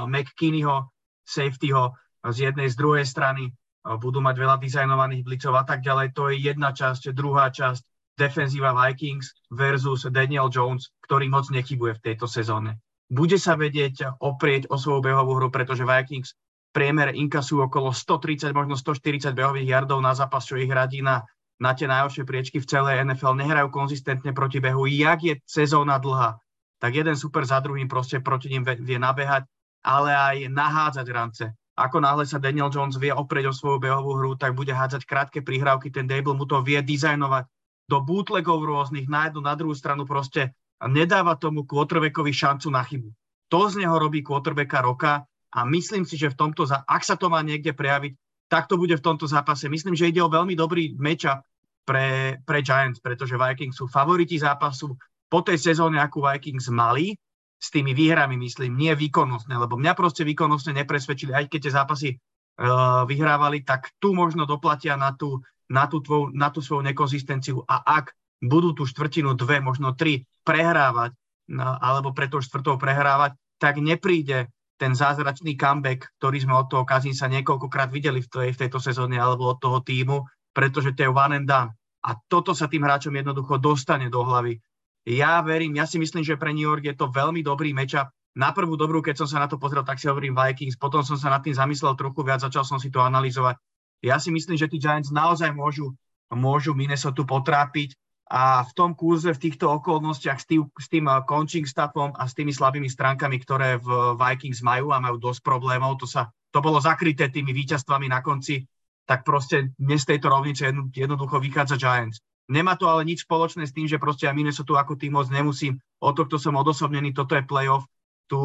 McKinneyho, 0.05 0.93
safetyho 1.25 1.97
z 2.21 2.49
jednej, 2.49 2.69
z 2.69 2.77
druhej 2.77 3.05
strany. 3.05 3.49
Budú 3.85 4.17
mať 4.21 4.35
veľa 4.37 4.57
dizajnovaných 4.57 5.21
blicov 5.25 5.53
a 5.57 5.63
tak 5.65 5.85
ďalej. 5.85 6.17
To 6.17 6.33
je 6.33 6.41
jedna 6.41 6.73
časť. 6.73 7.13
Druhá 7.13 7.53
časť 7.53 7.85
defenzíva 8.17 8.73
Vikings 8.73 9.33
versus 9.53 10.09
Daniel 10.09 10.49
Jones, 10.49 10.89
ktorý 11.05 11.29
moc 11.29 11.49
nechybuje 11.53 12.01
v 12.01 12.03
tejto 12.09 12.25
sezóne. 12.25 12.81
Bude 13.05 13.37
sa 13.37 13.53
vedieť 13.53 14.17
oprieť 14.17 14.73
o 14.73 14.81
svoju 14.81 15.05
behovú 15.05 15.37
hru, 15.37 15.53
pretože 15.53 15.85
Vikings 15.85 16.33
priemere 16.73 17.13
inkasujú 17.13 17.69
okolo 17.69 17.93
130, 17.93 18.49
možno 18.57 18.73
140 18.73 19.29
behových 19.37 19.69
yardov 19.69 20.01
na 20.01 20.17
zápas, 20.17 20.49
čo 20.49 20.57
ich 20.57 20.71
radí 20.71 21.05
na 21.05 21.21
na 21.61 21.71
tie 21.71 21.87
najhoršie 21.87 22.27
priečky 22.27 22.57
v 22.59 22.67
celej 22.67 23.03
NFL, 23.07 23.39
nehrajú 23.39 23.71
konzistentne 23.71 24.35
proti 24.35 24.59
behu. 24.59 24.87
Jak 24.87 25.19
je 25.23 25.33
sezóna 25.47 25.99
dlhá, 25.99 26.35
tak 26.79 26.91
jeden 26.91 27.15
super 27.15 27.47
za 27.47 27.63
druhým 27.63 27.87
proste 27.87 28.19
proti 28.19 28.51
ním 28.51 28.67
vie 28.67 28.99
nabehať, 28.99 29.47
ale 29.85 30.11
aj 30.11 30.35
nahádzať 30.51 31.07
rance. 31.13 31.45
Ako 31.75 31.99
náhle 31.99 32.23
sa 32.23 32.39
Daniel 32.39 32.71
Jones 32.71 32.95
vie 32.95 33.11
oprieť 33.11 33.51
o 33.51 33.53
svoju 33.55 33.83
behovú 33.83 34.15
hru, 34.15 34.31
tak 34.39 34.55
bude 34.55 34.71
hádzať 34.71 35.03
krátke 35.03 35.39
prihrávky, 35.43 35.91
ten 35.91 36.07
Dable 36.07 36.35
mu 36.35 36.47
to 36.47 36.63
vie 36.63 36.79
dizajnovať 36.79 37.47
do 37.91 37.99
bootlegov 37.99 38.63
rôznych, 38.63 39.11
na 39.11 39.27
jednu, 39.27 39.43
na 39.43 39.53
druhú 39.53 39.75
stranu 39.75 40.07
proste 40.07 40.55
nedáva 40.81 41.35
tomu 41.35 41.67
quarterbackovi 41.67 42.31
šancu 42.31 42.67
na 42.71 42.81
chybu. 42.81 43.11
To 43.51 43.59
z 43.69 43.83
neho 43.83 43.95
robí 43.99 44.23
quarterbacka 44.25 44.81
roka 44.81 45.13
a 45.53 45.59
myslím 45.67 46.03
si, 46.07 46.17
že 46.17 46.33
v 46.33 46.39
tomto, 46.39 46.65
ak 46.65 47.03
sa 47.05 47.15
to 47.19 47.29
má 47.29 47.43
niekde 47.45 47.75
prejaviť, 47.75 48.11
tak 48.47 48.69
to 48.69 48.77
bude 48.77 48.93
v 48.93 49.05
tomto 49.05 49.25
zápase. 49.25 49.65
Myslím, 49.69 49.97
že 49.97 50.09
ide 50.09 50.21
o 50.21 50.29
veľmi 50.29 50.53
dobrý 50.53 50.93
matchup 50.95 51.41
pre, 51.85 52.39
pre 52.41 52.59
Giants, 52.65 53.01
pretože 53.01 53.37
Vikings 53.37 53.77
sú 53.77 53.85
favoriti 53.85 54.41
zápasu 54.41 54.97
po 55.29 55.39
tej 55.41 55.57
sezóne, 55.57 55.97
akú 56.01 56.21
Vikings 56.21 56.69
mali, 56.69 57.13
s 57.55 57.73
tými 57.73 57.95
výhrami, 57.97 58.37
myslím, 58.37 58.77
nie 58.77 58.93
výkonnostne, 58.93 59.55
lebo 59.57 59.79
mňa 59.79 59.93
proste 59.97 60.21
výkonnostne 60.27 60.75
nepresvedčili, 60.75 61.33
aj 61.33 61.49
keď 61.49 61.59
tie 61.65 61.73
zápasy 61.73 62.09
uh, 62.13 63.07
vyhrávali, 63.07 63.63
tak 63.65 63.95
tu 63.97 64.13
možno 64.13 64.45
doplatia 64.45 64.99
na 64.99 65.15
tú, 65.15 65.41
na 65.71 65.89
tú, 65.89 66.03
tvoj, 66.03 66.35
na 66.35 66.53
tú 66.53 66.61
svoju 66.61 66.85
nekonzistenciu 66.85 67.63
a 67.65 67.81
ak 67.81 68.13
budú 68.43 68.75
tú 68.75 68.83
štvrtinu, 68.85 69.33
dve, 69.33 69.63
možno 69.63 69.97
tri 69.97 70.27
prehrávať, 70.45 71.15
no, 71.49 71.65
alebo 71.79 72.13
pre 72.13 72.29
to 72.29 72.43
štvrtou 72.43 72.77
prehrávať, 72.77 73.33
tak 73.57 73.79
nepríde 73.81 74.51
ten 74.75 74.91
zázračný 74.91 75.55
comeback, 75.55 76.11
ktorý 76.19 76.43
sme 76.43 76.55
od 76.59 76.67
toho 76.67 76.83
Kazinsa 76.83 77.31
niekoľkokrát 77.31 77.87
videli 77.91 78.19
v, 78.19 78.27
tej, 78.27 78.49
v 78.51 78.59
tejto 78.67 78.79
sezóne 78.83 79.15
alebo 79.15 79.55
od 79.55 79.59
toho 79.59 79.79
týmu, 79.79 80.27
pretože 80.51 80.95
to 80.95 81.07
je 81.07 81.11
one 81.11 81.35
and 81.43 81.47
done. 81.47 81.71
A 82.05 82.13
toto 82.29 82.53
sa 82.53 82.69
tým 82.69 82.85
hráčom 82.85 83.15
jednoducho 83.15 83.57
dostane 83.57 84.11
do 84.11 84.21
hlavy. 84.21 84.59
Ja 85.05 85.41
verím, 85.41 85.77
ja 85.77 85.85
si 85.85 85.97
myslím, 85.97 86.21
že 86.25 86.37
pre 86.37 86.53
New 86.53 86.65
York 86.65 86.85
je 86.85 86.95
to 86.97 87.09
veľmi 87.09 87.41
dobrý 87.41 87.71
matchup. 87.73 88.09
Na 88.35 88.51
prvú 88.51 88.75
dobrú, 88.75 88.99
keď 88.99 89.23
som 89.23 89.27
sa 89.31 89.39
na 89.39 89.47
to 89.47 89.55
pozrel, 89.55 89.87
tak 89.87 89.95
si 89.95 90.11
hovorím 90.11 90.35
Vikings, 90.35 90.75
potom 90.75 91.07
som 91.07 91.15
sa 91.15 91.31
nad 91.31 91.39
tým 91.39 91.55
zamyslel 91.55 91.95
trochu 91.95 92.19
viac, 92.19 92.43
začal 92.43 92.67
som 92.67 92.75
si 92.75 92.91
to 92.91 92.99
analyzovať. 92.99 93.55
Ja 94.03 94.19
si 94.19 94.27
myslím, 94.29 94.59
že 94.59 94.67
tí 94.67 94.75
Giants 94.75 95.07
naozaj 95.09 95.55
môžu, 95.55 95.95
môžu 96.35 96.75
Minnesota 96.75 97.23
potrápiť 97.23 97.95
a 98.25 98.65
v 98.65 98.71
tom 98.73 98.97
kurze, 98.97 99.37
v 99.37 99.43
týchto 99.49 99.69
okolnostiach 99.69 100.41
s 100.41 100.45
tým, 100.49 100.65
s 100.73 100.87
tým 100.89 101.05
coaching 101.29 101.69
staffom 101.69 102.09
a 102.17 102.25
s 102.25 102.33
tými 102.33 102.49
slabými 102.49 102.89
stránkami, 102.89 103.37
ktoré 103.37 103.77
v 103.77 104.17
Vikings 104.17 104.65
majú 104.65 104.89
a 104.89 104.97
majú 104.97 105.21
dosť 105.21 105.45
problémov, 105.45 106.01
to, 106.01 106.09
sa, 106.09 106.33
to 106.49 106.57
bolo 106.57 106.81
zakryté 106.81 107.29
tými 107.29 107.53
víťazstvami 107.53 108.09
na 108.09 108.25
konci, 108.25 108.65
tak 109.05 109.21
proste 109.21 109.77
dnes 109.77 110.01
z 110.01 110.17
tejto 110.17 110.33
rovnice 110.33 110.73
jednoducho 110.89 111.37
vychádza 111.37 111.77
Giants. 111.77 112.17
Nemá 112.49 112.73
to 112.77 112.89
ale 112.89 113.05
nič 113.05 113.25
spoločné 113.25 113.69
s 113.69 113.73
tým, 113.73 113.85
že 113.85 114.01
proste 114.01 114.25
ja 114.25 114.33
Minnesota 114.33 114.77
ako 114.77 114.97
tým 114.97 115.17
moc 115.17 115.29
nemusím. 115.29 115.77
O 116.01 116.13
to, 116.13 116.25
kto 116.25 116.41
som 116.41 116.57
odosobnený, 116.57 117.13
toto 117.13 117.37
je 117.37 117.45
playoff. 117.45 117.85
Tu, 118.25 118.37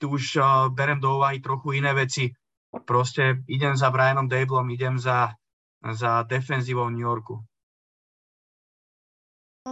tu 0.00 0.04
už 0.08 0.40
uh, 0.40 0.72
berem 0.72 1.00
do 1.00 1.20
úvahy 1.20 1.40
trochu 1.40 1.80
iné 1.80 1.92
veci. 1.92 2.32
Proste 2.84 3.44
idem 3.48 3.76
za 3.76 3.88
Brianom 3.92 4.28
Dablom, 4.28 4.68
idem 4.72 5.00
za, 5.00 5.32
za 5.80 6.24
defenzívou 6.28 6.88
New 6.88 7.04
Yorku 7.04 7.40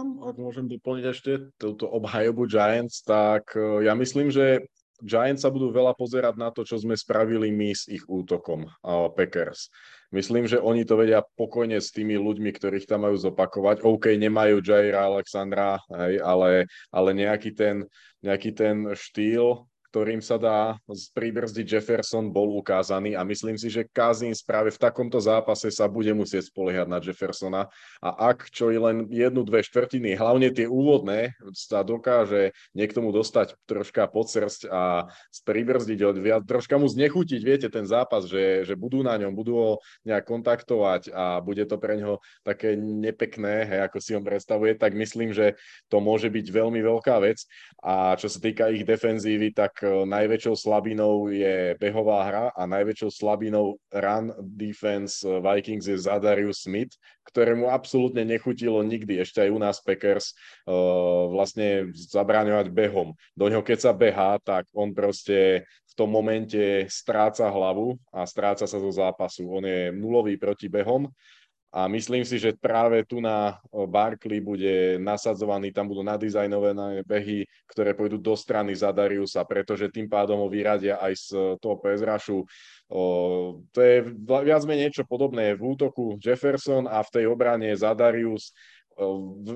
ak 0.01 0.35
môžem 0.37 0.65
doplniť 0.67 1.05
ešte 1.09 1.31
túto 1.57 1.87
obhajobu 1.87 2.49
Giants, 2.49 3.01
tak 3.05 3.53
e, 3.55 3.87
ja 3.87 3.93
myslím, 3.93 4.33
že 4.33 4.67
Giants 5.03 5.45
sa 5.45 5.53
budú 5.53 5.69
veľa 5.69 5.93
pozerať 5.93 6.35
na 6.41 6.49
to, 6.49 6.65
čo 6.65 6.81
sme 6.81 6.97
spravili 6.97 7.53
my 7.53 7.69
s 7.69 7.85
ich 7.85 8.01
útokom 8.09 8.65
uh, 8.65 9.13
Packers. 9.13 9.69
Myslím, 10.09 10.49
že 10.49 10.57
oni 10.57 10.89
to 10.89 10.97
vedia 10.97 11.21
pokojne 11.21 11.77
s 11.77 11.93
tými 11.93 12.17
ľuďmi, 12.17 12.49
ktorých 12.49 12.89
tam 12.89 13.05
majú 13.05 13.13
zopakovať. 13.13 13.85
OK, 13.85 14.17
nemajú 14.17 14.63
Jaira 14.65 15.05
Alexandra, 15.05 15.77
hej, 15.93 16.17
ale, 16.23 16.65
ale 16.89 17.09
nejaký, 17.13 17.53
ten, 17.53 17.85
nejaký 18.25 18.57
ten 18.57 18.89
štýl 18.97 19.69
ktorým 19.89 20.19
sa 20.19 20.35
dá 20.35 20.75
pribrzdiť 21.15 21.65
Jefferson, 21.65 22.29
bol 22.29 22.59
ukázaný 22.59 23.15
a 23.15 23.23
myslím 23.23 23.55
si, 23.55 23.71
že 23.71 23.87
Kazins 23.87 24.43
práve 24.43 24.69
v 24.69 24.81
takomto 24.81 25.17
zápase 25.17 25.71
sa 25.71 25.87
bude 25.87 26.11
musieť 26.11 26.51
spoliehať 26.51 26.87
na 26.91 26.99
Jeffersona. 26.99 27.71
A 28.03 28.09
ak 28.35 28.51
čo 28.51 28.69
je 28.69 28.79
len 28.79 29.07
jednu, 29.07 29.47
dve 29.47 29.63
štvrtiny, 29.63 30.19
hlavne 30.19 30.51
tie 30.51 30.67
úvodné, 30.67 31.39
sa 31.55 31.81
dokáže 31.87 32.51
niekto 32.75 32.99
mu 32.99 33.15
dostať 33.15 33.55
troška 33.63 34.11
pod 34.11 34.27
srst 34.27 34.67
a 34.67 35.07
pribrzdiť 35.47 35.99
ho 36.03 36.11
troška 36.43 36.75
mu 36.75 36.91
znechutiť, 36.91 37.41
viete, 37.41 37.67
ten 37.71 37.87
zápas, 37.87 38.27
že, 38.27 38.67
že 38.67 38.75
budú 38.75 39.01
na 39.01 39.15
ňom, 39.15 39.31
budú 39.31 39.53
ho 39.55 39.71
nejak 40.03 40.27
kontaktovať 40.27 41.15
a 41.15 41.39
bude 41.39 41.63
to 41.63 41.79
pre 41.79 41.95
ňo 41.97 42.19
také 42.43 42.75
nepekné, 42.77 43.63
hej, 43.63 43.79
ako 43.87 43.97
si 44.03 44.11
on 44.13 44.23
predstavuje, 44.25 44.75
tak 44.75 44.93
myslím, 44.93 45.31
že 45.31 45.55
to 45.87 46.03
môže 46.03 46.27
byť 46.27 46.45
veľmi 46.51 46.83
veľká 46.83 47.23
vec. 47.23 47.47
A 47.79 48.19
čo 48.19 48.27
sa 48.27 48.39
týka 48.43 48.67
ich 48.69 48.83
defenzívy, 48.83 49.55
tak 49.55 49.76
tak 49.77 49.85
e, 49.85 50.09
najväčšou 50.09 50.57
slabinou 50.57 51.29
je 51.29 51.77
behová 51.77 52.25
hra 52.25 52.45
a 52.57 52.65
najväčšou 52.65 53.13
slabinou 53.13 53.77
run 53.93 54.33
defense 54.41 55.21
e, 55.21 55.37
Vikings 55.37 55.85
je 55.85 56.01
Zadarius 56.01 56.65
Smith, 56.65 56.97
ktorému 57.29 57.69
absolútne 57.69 58.25
nechutilo 58.25 58.81
nikdy, 58.81 59.21
ešte 59.21 59.45
aj 59.45 59.49
u 59.53 59.59
nás 59.59 59.77
Packers, 59.83 60.31
uh, 60.63 61.27
vlastne 61.27 61.91
zabráňovať 61.91 62.71
behom. 62.71 63.11
Do 63.35 63.51
ňoho 63.51 63.67
keď 63.67 63.83
sa 63.83 63.91
behá, 63.91 64.39
tak 64.39 64.63
on 64.71 64.95
proste 64.95 65.67
v 65.67 65.93
tom 65.93 66.07
momente 66.07 66.87
stráca 66.87 67.51
hlavu 67.51 67.99
a 68.15 68.23
stráca 68.23 68.63
sa 68.63 68.79
zo 68.79 68.91
zápasu. 68.95 69.43
On 69.43 69.59
je 69.59 69.91
nulový 69.91 70.39
proti 70.39 70.71
behom 70.71 71.11
a 71.67 71.85
myslím 71.91 72.23
si, 72.23 72.39
že 72.39 72.55
práve 72.55 73.03
tu 73.03 73.19
na 73.19 73.59
Barkley 73.69 74.39
bude 74.39 74.95
nasadzovaný, 75.03 75.75
tam 75.75 75.91
budú 75.91 75.99
nadizajnované 75.99 77.03
behy, 77.03 77.43
ktoré 77.67 77.91
pôjdu 77.91 78.15
do 78.15 78.39
strany 78.39 78.71
za 78.71 78.95
Dariusa, 78.95 79.43
pretože 79.43 79.91
tým 79.91 80.07
pádom 80.07 80.39
ho 80.39 80.47
vyradia 80.47 80.95
aj 80.97 81.13
z 81.19 81.27
toho 81.59 81.75
PSRašu. 81.77 82.39
To 83.75 83.79
je 83.83 83.95
viac 84.47 84.63
menej 84.63 84.89
niečo 84.89 85.03
podobné 85.03 85.59
v 85.59 85.75
útoku 85.75 86.15
Jefferson 86.23 86.87
a 86.87 87.03
v 87.03 87.11
tej 87.11 87.25
obrane 87.27 87.75
Zadarius 87.75 88.55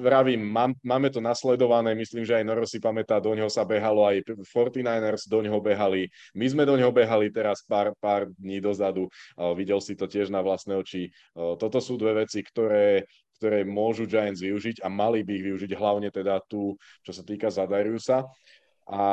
vravím, 0.02 0.46
mám, 0.46 0.78
máme 0.86 1.10
to 1.10 1.18
nasledované, 1.18 1.98
myslím, 1.98 2.22
že 2.22 2.38
aj 2.38 2.46
Noro 2.46 2.66
si 2.70 2.78
pamätá, 2.78 3.18
do 3.18 3.34
ňoho 3.34 3.50
sa 3.50 3.66
behalo, 3.66 4.06
aj 4.06 4.22
49ers 4.46 5.26
do 5.26 5.40
ňoho 5.42 5.58
behali, 5.58 6.14
my 6.38 6.46
sme 6.46 6.64
do 6.64 6.78
ňoho 6.78 6.94
behali 6.94 7.34
teraz 7.34 7.66
pár, 7.66 7.98
pár 7.98 8.30
dní 8.38 8.62
dozadu, 8.62 9.10
videl 9.58 9.82
si 9.82 9.98
to 9.98 10.06
tiež 10.06 10.30
na 10.30 10.46
vlastné 10.46 10.78
oči. 10.78 11.10
Toto 11.34 11.82
sú 11.82 11.98
dve 11.98 12.26
veci, 12.26 12.46
ktoré, 12.46 13.10
ktoré 13.42 13.66
môžu 13.66 14.06
Giants 14.06 14.46
využiť 14.46 14.86
a 14.86 14.88
mali 14.94 15.26
by 15.26 15.32
ich 15.34 15.46
využiť 15.50 15.72
hlavne 15.74 16.14
teda 16.14 16.38
tu, 16.46 16.78
čo 17.02 17.10
sa 17.10 17.26
týka 17.26 17.50
Zadariusa. 17.50 18.30
A 18.86 19.04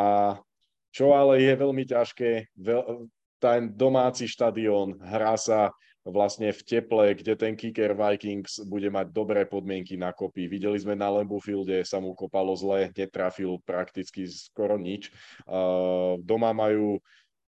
čo 0.93 1.17
ale 1.17 1.41
je 1.41 1.53
veľmi 1.57 1.85
ťažké, 1.89 2.53
veľ, 2.53 3.09
ten 3.39 3.71
domáci 3.71 4.27
štadión, 4.27 4.99
hrá 4.99 5.39
sa 5.39 5.71
vlastne 6.07 6.55
v 6.55 6.63
teple, 6.63 7.15
kde 7.15 7.35
ten 7.35 7.55
kicker 7.59 7.93
Vikings 7.93 8.63
bude 8.65 8.89
mať 8.89 9.11
dobré 9.11 9.45
podmienky 9.45 9.99
na 9.99 10.15
kopy. 10.15 10.47
Videli 10.47 10.79
sme 10.79 10.95
na 10.95 11.11
Lambeau 11.11 11.43
Fielde, 11.43 11.83
sa 11.83 11.99
mu 11.99 12.15
kopalo 12.15 12.55
zle, 12.55 12.91
netrafil 12.95 13.59
prakticky 13.63 14.25
skoro 14.27 14.79
nič. 14.79 15.11
Uh, 15.45 16.17
doma 16.23 16.55
majú 16.55 17.03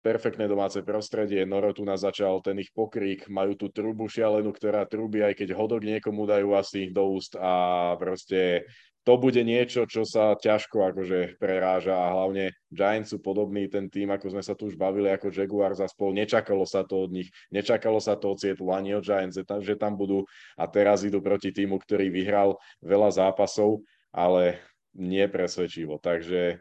perfektné 0.00 0.48
domáce 0.48 0.80
prostredie, 0.80 1.44
Noro 1.44 1.76
tu 1.76 1.84
nás 1.84 2.00
začal 2.00 2.40
ten 2.40 2.56
ich 2.56 2.72
pokrik, 2.72 3.28
majú 3.28 3.52
tú 3.52 3.68
trubu 3.68 4.08
šialenú, 4.08 4.48
ktorá 4.48 4.88
trubí, 4.88 5.20
aj 5.20 5.36
keď 5.36 5.52
hodok 5.52 5.84
niekomu 5.84 6.24
dajú 6.24 6.56
asi 6.56 6.88
do 6.88 7.04
úst 7.20 7.36
a 7.36 7.94
proste 8.00 8.64
to 9.05 9.16
bude 9.16 9.40
niečo, 9.40 9.89
čo 9.89 10.05
sa 10.05 10.36
ťažko 10.36 10.93
akože 10.93 11.40
preráža 11.40 11.97
a 11.97 12.12
hlavne 12.12 12.52
Giants 12.68 13.16
sú 13.16 13.18
podobný 13.18 13.66
ten 13.66 13.89
tým, 13.89 14.12
ako 14.12 14.36
sme 14.36 14.43
sa 14.44 14.52
tu 14.52 14.68
už 14.68 14.77
bavili, 14.77 15.09
ako 15.09 15.32
Jaguars 15.32 15.81
a 15.81 15.89
spol. 15.89 16.12
Nečakalo 16.12 16.68
sa 16.68 16.85
to 16.85 17.09
od 17.09 17.10
nich, 17.10 17.32
nečakalo 17.48 17.97
sa 17.97 18.20
to 18.20 18.36
od 18.36 18.39
Seattle 18.39 18.70
ani 18.77 18.93
od 18.93 19.05
Giants, 19.05 19.40
že 19.40 19.74
tam 19.81 19.97
budú 19.97 20.28
a 20.60 20.68
teraz 20.68 21.01
idú 21.02 21.24
proti 21.24 21.48
týmu, 21.48 21.81
ktorý 21.81 22.12
vyhral 22.12 22.60
veľa 22.85 23.09
zápasov, 23.16 23.81
ale 24.12 24.60
nie 24.93 25.24
presvedčivo. 25.27 25.97
Takže 25.97 26.60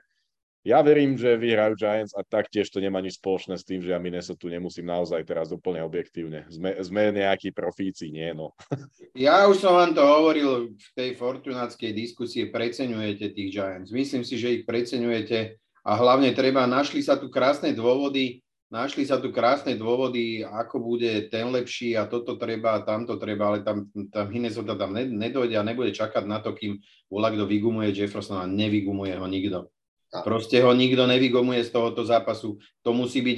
ja 0.68 0.84
verím, 0.84 1.16
že 1.16 1.40
vyhrajú 1.40 1.80
Giants 1.80 2.12
a 2.12 2.20
taktiež 2.20 2.68
to 2.68 2.84
nemá 2.84 3.00
nič 3.00 3.16
spoločné 3.16 3.56
s 3.56 3.64
tým, 3.64 3.80
že 3.80 3.96
ja 3.96 4.00
Minnesota 4.00 4.52
nemusím 4.52 4.92
naozaj 4.92 5.24
teraz 5.24 5.56
úplne 5.56 5.80
objektívne. 5.88 6.44
Sme, 6.52 6.76
sme 6.84 7.16
nejakí 7.16 7.56
profíci, 7.56 8.12
nie 8.12 8.36
no. 8.36 8.52
Ja 9.16 9.48
už 9.48 9.64
som 9.64 9.76
vám 9.76 9.96
to 9.96 10.04
hovoril 10.04 10.76
v 10.76 10.90
tej 10.96 11.16
fortunátskej 11.16 11.96
diskusie, 11.96 12.52
preceňujete 12.52 13.32
tých 13.32 13.50
Giants. 13.56 13.92
Myslím 13.96 14.28
si, 14.28 14.36
že 14.36 14.60
ich 14.60 14.64
preceňujete 14.68 15.56
a 15.88 15.92
hlavne 15.96 16.36
treba, 16.36 16.68
našli 16.68 17.00
sa 17.00 17.16
tu 17.16 17.32
krásne 17.32 17.72
dôvody, 17.72 18.44
našli 18.68 19.08
sa 19.08 19.18
tu 19.18 19.32
krásne 19.32 19.80
dôvody, 19.80 20.44
ako 20.44 20.84
bude 20.84 21.32
ten 21.32 21.48
lepší 21.50 21.96
a 21.96 22.04
toto 22.06 22.36
treba, 22.36 22.84
tamto 22.84 23.16
treba, 23.16 23.56
ale 23.56 23.60
tam, 23.64 23.88
tam 24.12 24.28
Minnesota 24.28 24.76
tam 24.76 24.92
nedojde 24.94 25.56
a 25.56 25.64
nebude 25.64 25.96
čakať 25.96 26.28
na 26.28 26.44
to, 26.44 26.52
kým 26.52 26.84
volá, 27.08 27.32
kto 27.32 27.48
vygumuje 27.48 27.96
Jeffersona 27.96 28.44
a 28.44 28.52
nevygumuje 28.52 29.16
ho 29.16 29.26
nikto. 29.26 29.72
Proste 30.10 30.58
ho 30.66 30.74
nikto 30.74 31.06
nevygomuje 31.06 31.62
z 31.62 31.70
tohoto 31.70 32.02
zápasu. 32.02 32.58
To 32.82 32.98
musí 32.98 33.22
byť 33.22 33.38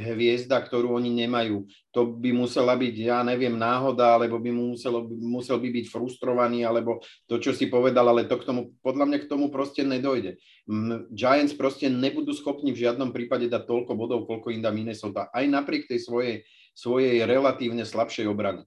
hviezda, 0.00 0.64
ktorú 0.64 0.96
oni 0.96 1.12
nemajú. 1.12 1.68
To 1.92 2.08
by 2.08 2.32
musela 2.32 2.72
byť, 2.72 2.94
ja 2.96 3.20
neviem, 3.20 3.52
náhoda, 3.52 4.16
alebo 4.16 4.40
by 4.40 4.48
muselo, 4.48 5.04
musel 5.12 5.60
by 5.60 5.68
byť 5.68 5.92
frustrovaný, 5.92 6.64
alebo 6.64 7.04
to, 7.28 7.36
čo 7.36 7.52
si 7.52 7.68
povedal, 7.68 8.08
ale 8.08 8.24
to 8.24 8.40
k 8.40 8.48
tomu, 8.48 8.72
podľa 8.80 9.04
mňa 9.12 9.18
k 9.20 9.28
tomu 9.28 9.52
proste 9.52 9.84
nedojde. 9.84 10.40
Giants 11.12 11.52
proste 11.52 11.92
nebudú 11.92 12.32
schopní 12.32 12.72
v 12.72 12.88
žiadnom 12.88 13.12
prípade 13.12 13.52
dať 13.52 13.68
toľko 13.68 13.92
bodov, 13.92 14.24
koľko 14.24 14.56
im 14.56 14.64
dá 14.64 14.72
Minnesota, 14.72 15.28
aj 15.36 15.44
napriek 15.52 15.84
tej 15.84 16.00
svojej, 16.00 16.34
svojej 16.72 17.28
relatívne 17.28 17.84
slabšej 17.84 18.24
obrany. 18.24 18.64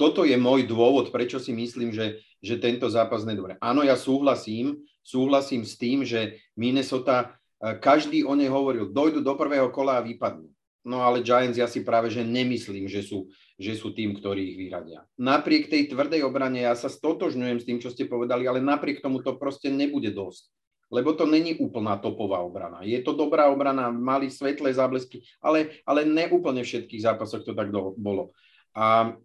Toto 0.00 0.24
je 0.24 0.36
môj 0.40 0.64
dôvod, 0.64 1.12
prečo 1.12 1.36
si 1.36 1.52
myslím, 1.52 1.92
že, 1.92 2.24
že 2.40 2.56
tento 2.56 2.88
zápas 2.88 3.24
nedobre. 3.28 3.60
Áno, 3.60 3.84
ja 3.84 3.96
súhlasím, 3.96 4.80
súhlasím 5.06 5.62
s 5.62 5.78
tým, 5.78 6.02
že 6.02 6.42
Minnesota, 6.58 7.38
e, 7.62 7.78
každý 7.78 8.26
o 8.26 8.34
nej 8.34 8.50
hovoril, 8.50 8.90
dojdu 8.90 9.22
do 9.22 9.38
prvého 9.38 9.70
kola 9.70 10.02
a 10.02 10.06
vypadnú. 10.06 10.50
No 10.86 11.02
ale 11.02 11.22
Giants 11.22 11.58
ja 11.58 11.66
si 11.66 11.82
práve, 11.82 12.10
že 12.10 12.22
nemyslím, 12.22 12.86
že 12.86 13.02
sú, 13.02 13.26
že 13.58 13.74
sú 13.74 13.90
tým, 13.90 14.14
ktorí 14.14 14.54
ich 14.54 14.58
vyradia. 14.58 15.02
Napriek 15.18 15.66
tej 15.66 15.90
tvrdej 15.90 16.22
obrane, 16.22 16.62
ja 16.62 16.78
sa 16.78 16.86
stotožňujem 16.86 17.58
s 17.58 17.66
tým, 17.66 17.78
čo 17.82 17.90
ste 17.90 18.06
povedali, 18.06 18.46
ale 18.46 18.62
napriek 18.62 19.02
tomu 19.02 19.18
to 19.18 19.34
proste 19.34 19.66
nebude 19.66 20.14
dosť. 20.14 20.46
Lebo 20.86 21.10
to 21.18 21.26
není 21.26 21.58
úplná 21.58 21.98
topová 21.98 22.38
obrana. 22.38 22.86
Je 22.86 23.02
to 23.02 23.18
dobrá 23.18 23.50
obrana, 23.50 23.90
mali 23.90 24.30
svetlé 24.30 24.70
záblesky, 24.70 25.26
ale, 25.42 25.82
ale 25.82 26.06
ne 26.06 26.30
úplne 26.30 26.62
v 26.62 26.70
všetkých 26.70 27.02
zápasoch 27.02 27.42
to 27.42 27.58
tak 27.58 27.74
do, 27.74 27.90
bolo. 27.98 28.30
A 28.70 29.18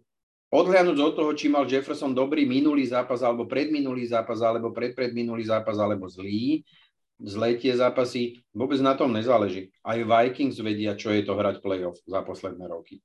odhľadnúť 0.52 0.98
od 1.00 1.12
toho, 1.16 1.30
či 1.32 1.48
mal 1.48 1.64
Jefferson 1.64 2.12
dobrý 2.12 2.44
minulý 2.44 2.84
zápas, 2.84 3.24
alebo 3.24 3.48
predminulý 3.48 4.04
zápas, 4.04 4.44
alebo 4.44 4.68
predpredminulý 4.70 5.48
zápas, 5.48 5.80
alebo 5.80 6.04
zlý, 6.12 6.60
zlé 7.16 7.56
tie 7.56 7.72
zápasy, 7.72 8.44
vôbec 8.52 8.76
na 8.84 8.92
tom 8.92 9.08
nezáleží. 9.16 9.72
Aj 9.80 9.96
Vikings 9.96 10.60
vedia, 10.60 10.92
čo 10.92 11.08
je 11.08 11.24
to 11.24 11.32
hrať 11.32 11.64
playoff 11.64 11.96
za 12.04 12.20
posledné 12.20 12.68
roky. 12.68 13.00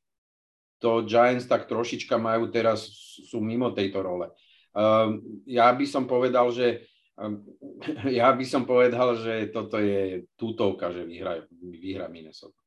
To 0.83 1.07
Giants 1.07 1.47
tak 1.47 1.65
trošička 1.65 2.19
majú 2.19 2.51
teraz, 2.51 2.85
sú 3.31 3.41
mimo 3.41 3.71
tejto 3.71 4.03
role. 4.03 4.29
Um, 4.77 5.41
ja 5.47 5.73
by 5.73 5.85
som 5.89 6.05
povedal, 6.05 6.53
že 6.53 6.85
um, 7.17 7.41
ja 8.19 8.29
by 8.35 8.45
som 8.45 8.67
povedal, 8.67 9.17
že 9.17 9.49
toto 9.55 9.79
je 9.79 10.27
tútovka, 10.35 10.91
že 10.91 11.07
vyhra, 11.07 11.47
vyhra 11.63 12.11
Minnesota. 12.11 12.66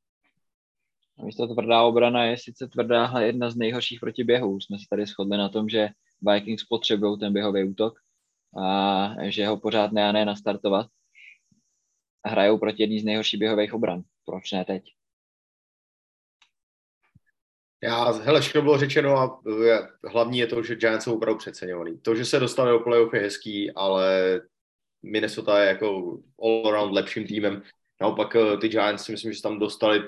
Víš, 1.24 1.36
to 1.36 1.46
tvrdá 1.46 1.82
obrana 1.82 2.24
je 2.24 2.36
sice 2.36 2.68
tvrdá, 2.68 3.06
ale 3.06 3.26
jedna 3.26 3.50
z 3.50 3.56
nejhorších 3.56 4.00
proti 4.00 4.24
běhu. 4.24 4.60
Jsme 4.60 4.78
se 4.78 4.84
tady 4.90 5.06
shodli 5.06 5.38
na 5.38 5.48
tom, 5.48 5.68
že 5.68 5.88
Vikings 6.32 6.64
potřebují 6.64 7.18
ten 7.18 7.32
běhový 7.32 7.64
útok 7.64 7.98
a 8.62 9.14
že 9.22 9.46
ho 9.46 9.56
pořád 9.56 9.92
ne 9.92 10.08
a 10.08 10.12
ne 10.12 10.24
nastartovat. 10.24 10.86
Hrajou 12.26 12.58
proti 12.58 12.82
jedný 12.82 13.00
z 13.00 13.04
nejhorších 13.04 13.40
běhových 13.40 13.74
obran. 13.74 14.02
Proč 14.26 14.52
ne 14.52 14.64
teď? 14.64 14.84
Já, 17.82 18.12
hele, 18.12 18.40
všechno 18.40 18.62
bylo 18.62 18.78
řečeno 18.78 19.16
a 19.16 19.40
hlavní 20.08 20.38
je 20.38 20.46
to, 20.46 20.62
že 20.62 20.76
Giants 20.76 21.04
jsou 21.04 21.16
opravdu 21.16 21.38
přeceňovaný. 21.38 21.98
To, 21.98 22.14
že 22.14 22.24
se 22.24 22.40
dostali 22.40 22.70
do 22.70 22.78
playoff 22.78 23.14
je 23.14 23.20
hezký, 23.20 23.70
ale 23.70 24.40
Minnesota 25.02 25.62
je 25.62 25.68
jako 25.68 26.18
all-around 26.42 26.92
lepším 26.92 27.26
týmem. 27.26 27.62
Naopak 28.00 28.36
eh, 28.36 28.56
ty 28.56 28.68
Giants 28.68 29.04
si 29.04 29.12
myslím, 29.12 29.32
že 29.32 29.42
tam 29.42 29.58
dostali 29.58 30.02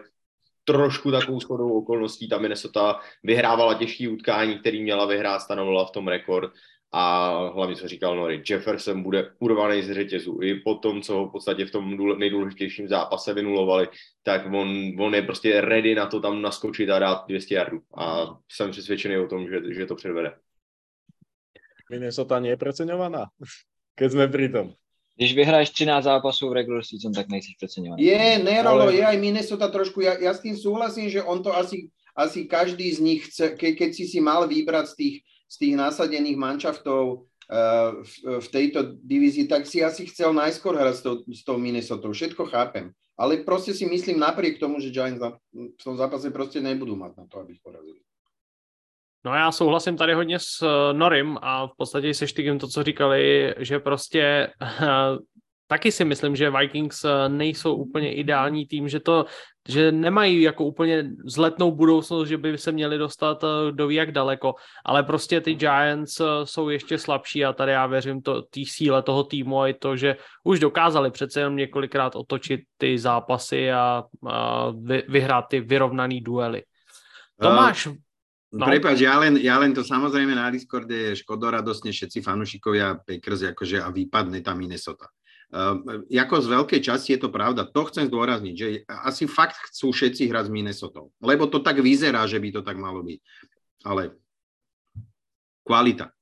trošku 0.64 1.10
takovou 1.10 1.40
shodou 1.40 1.78
okolností. 1.78 2.28
Ta 2.28 2.38
Minnesota 2.38 3.00
vyhrávala 3.22 3.74
těžký 3.74 4.08
utkání, 4.08 4.58
který 4.58 4.82
měla 4.82 5.06
vyhrát, 5.06 5.42
stanovila 5.42 5.84
v 5.84 5.90
tom 5.90 6.08
rekord 6.08 6.52
a 6.92 7.36
hlavně, 7.48 7.76
co 7.76 7.88
říkal 7.88 8.16
Nori, 8.16 8.42
Jefferson 8.50 9.02
bude 9.02 9.32
urvaný 9.38 9.82
z 9.82 9.92
řetězu. 9.92 10.38
I 10.42 10.60
po 10.60 10.74
tom, 10.74 11.02
co 11.02 11.14
ho 11.14 11.28
v 11.28 11.32
podstatě 11.32 11.66
v 11.66 11.70
tom 11.70 12.18
nejdůležitějším 12.18 12.88
zápase 12.88 13.34
vynulovali, 13.34 13.88
tak 14.22 14.46
on, 14.46 14.92
on 15.00 15.14
je 15.14 15.22
prostě 15.22 15.60
ready 15.60 15.94
na 15.94 16.06
to 16.06 16.20
tam 16.20 16.42
naskočit 16.42 16.90
a 16.90 16.98
dát 16.98 17.24
200 17.28 17.54
jardů. 17.54 17.80
A 17.96 18.26
jsem 18.48 18.70
přesvědčený 18.70 19.18
o 19.18 19.26
tom, 19.26 19.48
že, 19.48 19.74
že 19.74 19.86
to 19.86 19.94
předvede. 19.94 20.36
Minnesota 21.92 22.40
nie 22.40 22.56
je 22.56 22.56
preceňovaná, 22.56 23.28
keď 24.00 24.08
sme 24.08 24.24
pri 24.32 24.48
tom. 24.48 24.66
Když 25.22 25.34
vyhraješ 25.34 25.70
13 25.70 26.04
zápasů 26.04 26.48
v 26.48 26.52
regular 26.52 26.82
season, 26.84 27.12
tak 27.12 27.28
nejsi 27.28 27.54
přeceňovaný. 27.56 28.02
Je, 28.02 28.38
Nerolo, 28.42 28.90
ale... 28.90 28.94
je 28.94 29.06
aj 29.06 29.18
Minnesota 29.22 29.70
trošku, 29.70 30.02
ja, 30.02 30.18
ja 30.18 30.34
s 30.34 30.42
tým 30.42 30.58
súhlasím, 30.58 31.06
že 31.06 31.22
on 31.22 31.46
to 31.46 31.54
asi, 31.54 31.94
asi 32.18 32.50
každý 32.50 32.90
z 32.90 32.98
nich 32.98 33.30
chce, 33.30 33.54
ke, 33.54 33.78
keď 33.78 33.94
si 33.94 34.10
si 34.10 34.18
mal 34.18 34.50
vybrať 34.50 34.86
z 34.90 34.94
tých, 34.98 35.16
z 35.46 35.56
tých 35.62 35.74
nasadených 35.78 36.34
manšaftov 36.34 37.22
uh, 37.22 38.02
v, 38.02 38.14
v 38.42 38.46
tejto 38.50 38.98
divízii, 38.98 39.46
tak 39.46 39.62
si 39.62 39.78
asi 39.78 40.10
chcel 40.10 40.34
najskôr 40.34 40.74
hrať 40.74 40.94
s 40.98 41.02
tou, 41.06 41.14
s 41.22 41.42
tou 41.46 41.54
Minnesota. 41.54 42.10
Všetko 42.10 42.50
chápem. 42.50 42.90
Ale 43.14 43.46
proste 43.46 43.78
si 43.78 43.86
myslím 43.86 44.18
napriek 44.18 44.58
tomu, 44.58 44.82
že 44.82 44.90
Giants 44.90 45.22
na, 45.22 45.38
v 45.54 45.78
tom 45.78 45.94
zápase 45.94 46.34
proste 46.34 46.58
nebudú 46.58 46.98
mať 46.98 47.14
na 47.14 47.24
to, 47.30 47.38
aby 47.46 47.54
porazili. 47.62 48.02
No 49.24 49.34
já 49.34 49.52
souhlasím 49.52 49.96
tady 49.96 50.14
hodně 50.14 50.38
s 50.38 50.62
eh, 50.62 50.92
Norim 50.92 51.38
a 51.42 51.66
v 51.66 51.70
podstatě 51.76 52.14
se 52.14 52.28
Štygem 52.28 52.58
to, 52.58 52.68
co 52.68 52.82
říkali, 52.82 53.54
že 53.58 53.78
prostě 53.78 54.48
taky 55.72 55.92
si 55.92 56.04
myslím, 56.04 56.36
že 56.36 56.50
Vikings 56.50 57.04
eh, 57.04 57.28
nejsou 57.28 57.74
úplně 57.74 58.14
ideální 58.14 58.66
tým, 58.66 58.88
že 58.88 59.00
to, 59.00 59.24
že 59.68 59.92
nemají 59.92 60.42
jako 60.42 60.64
úplně 60.64 61.04
zletnou 61.24 61.72
budoucnost, 61.72 62.28
že 62.28 62.36
by 62.38 62.58
se 62.58 62.72
měli 62.72 62.98
dostat 62.98 63.44
eh, 63.44 63.72
do 63.72 63.90
jak 63.90 64.12
daleko, 64.12 64.54
ale 64.84 65.02
prostě 65.02 65.40
ty 65.40 65.54
Giants 65.54 66.20
jsou 66.44 66.68
ještě 66.68 66.98
slabší 66.98 67.44
a 67.44 67.52
tady 67.52 67.72
já 67.72 67.86
věřím 67.86 68.22
to, 68.22 68.42
tý 68.42 68.66
síle 68.66 69.02
toho 69.02 69.24
týmu 69.24 69.60
a 69.60 69.68
i 69.68 69.74
to, 69.74 69.96
že 69.96 70.16
už 70.44 70.60
dokázali 70.60 71.10
přece 71.10 71.40
jenom 71.40 71.56
několikrát 71.56 72.16
otočit 72.16 72.60
ty 72.76 72.98
zápasy 72.98 73.72
a, 73.72 74.04
a 74.28 74.70
vy, 74.70 75.02
vyhrát 75.08 75.44
ty 75.48 75.60
vyrovnaný 75.60 76.20
duely. 76.20 76.62
Tomáš, 77.40 77.88
No. 78.52 78.68
Prepač, 78.68 79.00
ja 79.00 79.16
len, 79.16 79.40
ja 79.40 79.56
len 79.56 79.72
to 79.72 79.80
samozrejme 79.80 80.36
na 80.36 80.52
Discorde 80.52 81.16
škodoradosne 81.16 81.88
všetci 81.88 82.20
fanúšikovia 82.20 83.00
Packers 83.00 83.48
akože 83.48 83.80
a 83.80 83.88
vypadne 83.88 84.44
tá 84.44 84.52
Minnesota. 84.52 85.08
Uh, 85.52 86.04
ako 86.08 86.36
z 86.40 86.46
veľkej 86.52 86.80
časti 86.84 87.16
je 87.16 87.20
to 87.24 87.32
pravda. 87.32 87.64
To 87.64 87.88
chcem 87.88 88.12
zdôrazniť, 88.12 88.54
že 88.56 88.66
asi 88.88 89.24
fakt 89.24 89.56
chcú 89.72 89.96
všetci 89.96 90.28
hrať 90.28 90.48
s 90.48 90.52
Minnesota. 90.52 91.00
Lebo 91.24 91.48
to 91.48 91.64
tak 91.64 91.80
vyzerá, 91.80 92.28
že 92.28 92.36
by 92.40 92.48
to 92.52 92.60
tak 92.60 92.76
malo 92.76 93.00
byť. 93.00 93.20
Ale 93.88 94.16
kvalita. 95.64 96.12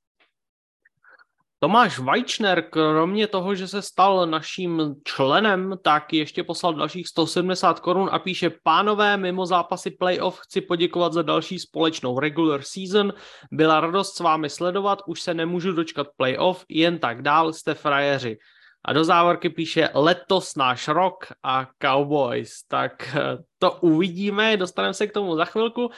Tomáš 1.62 1.98
Vajčner, 1.98 2.62
kromě 2.70 3.26
toho, 3.26 3.54
že 3.54 3.68
se 3.68 3.82
stal 3.82 4.26
naším 4.26 4.94
členem, 5.04 5.74
tak 5.82 6.12
ještě 6.12 6.44
poslal 6.44 6.74
dalších 6.74 7.08
170 7.08 7.80
korun 7.80 8.08
a 8.12 8.18
píše, 8.18 8.50
pánové, 8.62 9.16
mimo 9.16 9.46
zápasy 9.46 9.90
playoff 9.90 10.40
chci 10.40 10.60
poděkovat 10.60 11.12
za 11.12 11.22
další 11.22 11.58
společnou 11.58 12.18
regular 12.18 12.62
season. 12.62 13.12
Byla 13.52 13.80
radost 13.80 14.16
s 14.16 14.20
vámi 14.20 14.50
sledovat, 14.50 14.98
už 15.06 15.20
se 15.20 15.34
nemůžu 15.34 15.72
dočkat 15.72 16.06
playoff, 16.16 16.64
jen 16.68 16.98
tak 16.98 17.22
dál, 17.22 17.52
jste 17.52 17.74
frajeři. 17.74 18.38
A 18.84 18.92
do 18.92 19.04
závorky 19.04 19.50
píše 19.50 19.88
letos 19.94 20.56
náš 20.56 20.88
rok 20.88 21.26
a 21.42 21.66
Cowboys. 21.82 22.50
Tak 22.68 23.16
to 23.58 23.72
uvidíme, 23.80 24.56
dostaneme 24.56 24.94
se 24.94 25.06
k 25.06 25.12
tomu 25.12 25.36
za 25.36 25.44
chvilku. 25.44 25.90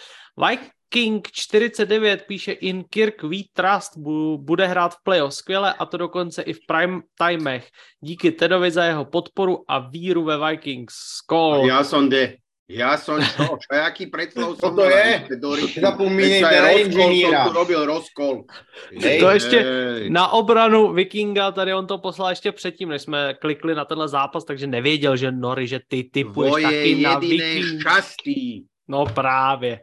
King 0.92 1.28
49 1.32 2.22
píše 2.26 2.52
in 2.52 2.84
Kirk 2.84 3.22
We 3.22 3.48
Trust 3.52 3.96
bude 4.36 4.66
hrát 4.66 4.94
v 4.94 5.02
playoff 5.02 5.34
skvěle 5.34 5.74
a 5.74 5.86
to 5.86 5.96
dokonce 5.96 6.42
i 6.42 6.52
v 6.52 6.58
prime 6.66 7.00
timech. 7.18 7.68
Díky 8.00 8.32
Tedovi 8.32 8.70
za 8.70 8.84
jeho 8.84 9.04
podporu 9.04 9.64
a 9.68 9.78
víru 9.78 10.24
ve 10.24 10.50
Vikings. 10.50 10.94
Skol. 10.94 11.66
Ja 11.66 11.80
som 11.84 12.12
de. 12.12 12.36
Ja 12.68 12.96
som 12.96 13.20
čo? 13.20 13.56
Čo 13.60 13.72
jaký 13.72 14.06
predslov 14.08 14.56
som 14.60 14.76
to 14.76 14.84
je? 14.84 15.28
Zapomínejte 15.80 16.56
na 17.28 17.48
robil 17.52 17.84
rozkol. 17.84 18.44
Hej, 18.92 19.20
to 19.20 19.30
ještě 19.30 19.58
hej. 19.60 20.10
na 20.10 20.28
obranu 20.28 20.92
Vikinga, 20.92 21.52
tady 21.52 21.74
on 21.74 21.86
to 21.86 21.98
poslal 21.98 22.30
ještě 22.30 22.52
předtím, 22.52 22.88
než 22.88 23.02
jsme 23.02 23.34
klikli 23.34 23.74
na 23.74 23.84
tenhle 23.84 24.08
zápas, 24.08 24.44
takže 24.44 24.66
nevěděl, 24.66 25.16
že 25.16 25.32
Nori, 25.32 25.66
že 25.66 25.80
ty 25.88 26.04
typuješ 26.04 26.50
Tvoje 26.50 26.64
taky 26.64 26.94
na 26.94 27.18
Viking. 27.18 27.80
šťastí. 27.80 28.66
No 28.88 29.06
právě. 29.06 29.80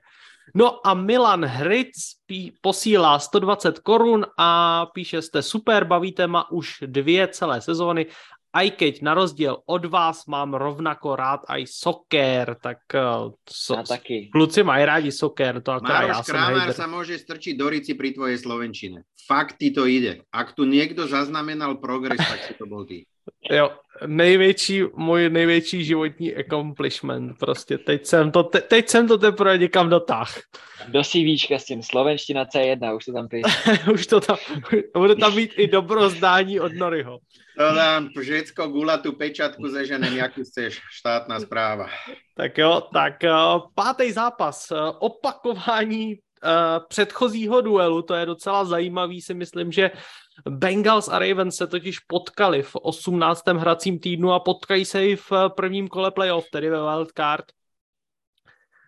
No 0.56 0.88
a 0.88 0.94
Milan 0.94 1.46
Hric 1.46 1.94
pí, 2.26 2.54
posílá 2.62 3.20
120 3.20 3.80
korun 3.80 4.26
a 4.38 4.86
píše, 4.94 5.22
jste 5.22 5.42
super, 5.42 5.84
bavíte 5.84 6.28
ma 6.28 6.52
už 6.52 6.84
dvě 6.88 7.28
celé 7.28 7.62
sezóny 7.62 8.06
aj 8.50 8.68
keď 8.82 8.94
na 9.06 9.14
rozdiel 9.14 9.62
od 9.66 9.84
vás 9.86 10.26
mám 10.26 10.58
rovnako 10.58 11.14
rád 11.14 11.42
aj 11.46 11.70
soker, 11.70 12.58
tak 12.58 12.82
uh, 12.98 13.30
so, 13.46 13.78
ja 13.78 13.86
taky. 13.86 14.34
kluci 14.34 14.66
mají 14.66 14.86
rádi 14.86 15.12
soker. 15.14 15.62
To 15.62 15.78
Maroš 15.78 16.10
ja 16.10 16.26
Krámar 16.26 16.70
sa 16.74 16.90
môže 16.90 17.14
strčiť 17.22 17.54
do 17.54 17.70
rici 17.70 17.94
pri 17.94 18.18
tvojej 18.18 18.42
Slovenčine. 18.42 19.06
Fakt 19.30 19.62
ti 19.62 19.70
to 19.70 19.86
ide. 19.86 20.26
Ak 20.34 20.58
tu 20.58 20.66
niekto 20.66 21.06
zaznamenal 21.06 21.78
progres, 21.78 22.18
tak 22.18 22.42
si 22.50 22.54
to 22.58 22.66
bol 22.66 22.90
ty. 22.90 23.06
Jo, 23.52 23.72
největší, 24.06 24.84
můj 24.96 25.30
největší 25.30 25.86
životní 25.86 26.36
accomplishment. 26.36 27.38
Prostě 27.40 27.78
teď 27.78 28.06
jsem 28.06 28.32
to, 28.32 28.44
te, 28.44 28.62
teď 28.62 28.90
jsem 28.90 29.08
to 29.08 29.18
teprve 29.18 29.58
někam 29.58 29.90
dotáh. 29.90 30.40
Do 30.88 31.04
CVčka 31.04 31.60
s 31.60 31.66
tím 31.66 31.84
slovenština 31.84 32.46
C1, 32.46 32.96
už 32.96 33.06
to 33.06 33.14
tam 33.14 33.28
píš. 33.28 33.44
už 33.94 34.08
to 34.08 34.22
tam, 34.22 34.38
bude 34.98 35.16
tam 35.16 35.36
mít 35.36 35.52
i 35.58 35.68
dobrozdání 35.68 36.60
od 36.60 36.74
Noryho. 36.74 37.20
To 37.58 37.76
dám 37.76 38.10
všetko, 38.22 38.68
gula 38.68 38.98
tu 38.98 39.12
pečatku 39.12 39.68
zeženem, 39.68 40.18
jaký 40.18 40.44
chceš, 40.44 40.82
štátna 40.92 41.40
správa. 41.40 41.88
Tak 42.36 42.58
jo, 42.58 42.82
tak 42.94 43.14
uh, 43.24 43.62
pátý 43.76 44.12
zápas, 44.12 44.72
uh, 44.72 44.78
opakování 45.00 46.16
uh, 46.16 46.20
předchozího 46.88 47.62
duelu, 47.62 48.02
to 48.02 48.14
je 48.14 48.26
docela 48.26 48.66
zajímavý, 48.66 49.22
si 49.22 49.34
myslím, 49.34 49.72
že 49.72 49.92
Bengals 50.50 51.08
a 51.08 51.20
Ravens 51.20 51.56
se 51.56 51.68
totiž 51.68 52.00
potkali 52.00 52.62
v 52.62 52.76
18. 52.76 53.48
hracím 53.48 54.00
týdnu 54.00 54.32
a 54.32 54.40
potkají 54.40 54.86
se 54.86 55.08
i 55.08 55.16
v 55.16 55.32
prvním 55.56 55.88
kole 55.88 56.12
playoff, 56.12 56.50
tedy 56.52 56.70
ve 56.70 56.82
wildcard. 56.82 57.46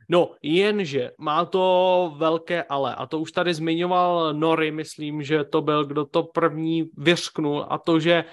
No, 0.10 0.36
jenže 0.42 1.12
má 1.20 1.46
to 1.46 2.14
velké 2.18 2.64
ale, 2.64 2.96
a 2.96 3.06
to 3.06 3.20
už 3.20 3.32
tady 3.32 3.54
zmiňoval 3.54 4.34
Nory, 4.34 4.72
myslím, 4.72 5.24
že 5.24 5.44
to 5.44 5.62
byl, 5.62 5.86
kdo 5.86 6.06
to 6.06 6.24
první 6.24 6.90
vyřknul, 6.98 7.66
a 7.70 7.78
to, 7.78 8.00
že 8.00 8.26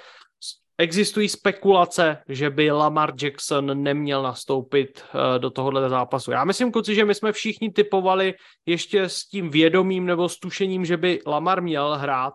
existují 0.78 1.28
spekulace, 1.28 2.18
že 2.28 2.50
by 2.50 2.70
Lamar 2.70 3.12
Jackson 3.22 3.82
neměl 3.82 4.22
nastoupit 4.22 5.02
eh, 5.02 5.38
do 5.38 5.50
tohohle 5.50 5.88
zápasu. 5.88 6.30
Já 6.30 6.44
myslím, 6.44 6.72
kluci, 6.72 6.94
že 6.94 7.04
my 7.04 7.14
jsme 7.14 7.32
všichni 7.32 7.70
typovali 7.70 8.34
ještě 8.66 9.02
s 9.02 9.24
tím 9.24 9.50
vědomím 9.50 10.06
nebo 10.06 10.28
s 10.28 10.38
tušením, 10.38 10.84
že 10.84 10.96
by 10.96 11.20
Lamar 11.26 11.62
měl 11.62 11.96
hrát, 11.96 12.34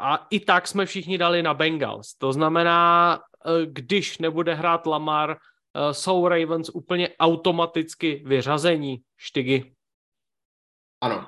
a 0.00 0.26
i 0.30 0.40
tak 0.40 0.68
jsme 0.68 0.86
všichni 0.86 1.18
dali 1.18 1.42
na 1.42 1.54
Bengals. 1.54 2.14
To 2.14 2.32
znamená, 2.32 3.18
eh, 3.46 3.66
když 3.66 4.18
nebude 4.18 4.54
hrát 4.54 4.86
Lamar, 4.86 5.36
eh, 5.36 5.94
jsou 5.94 6.28
Ravens 6.28 6.68
úplně 6.68 7.08
automaticky 7.20 8.22
vyřazení 8.26 9.02
štygy. 9.16 9.72
Ano, 11.00 11.26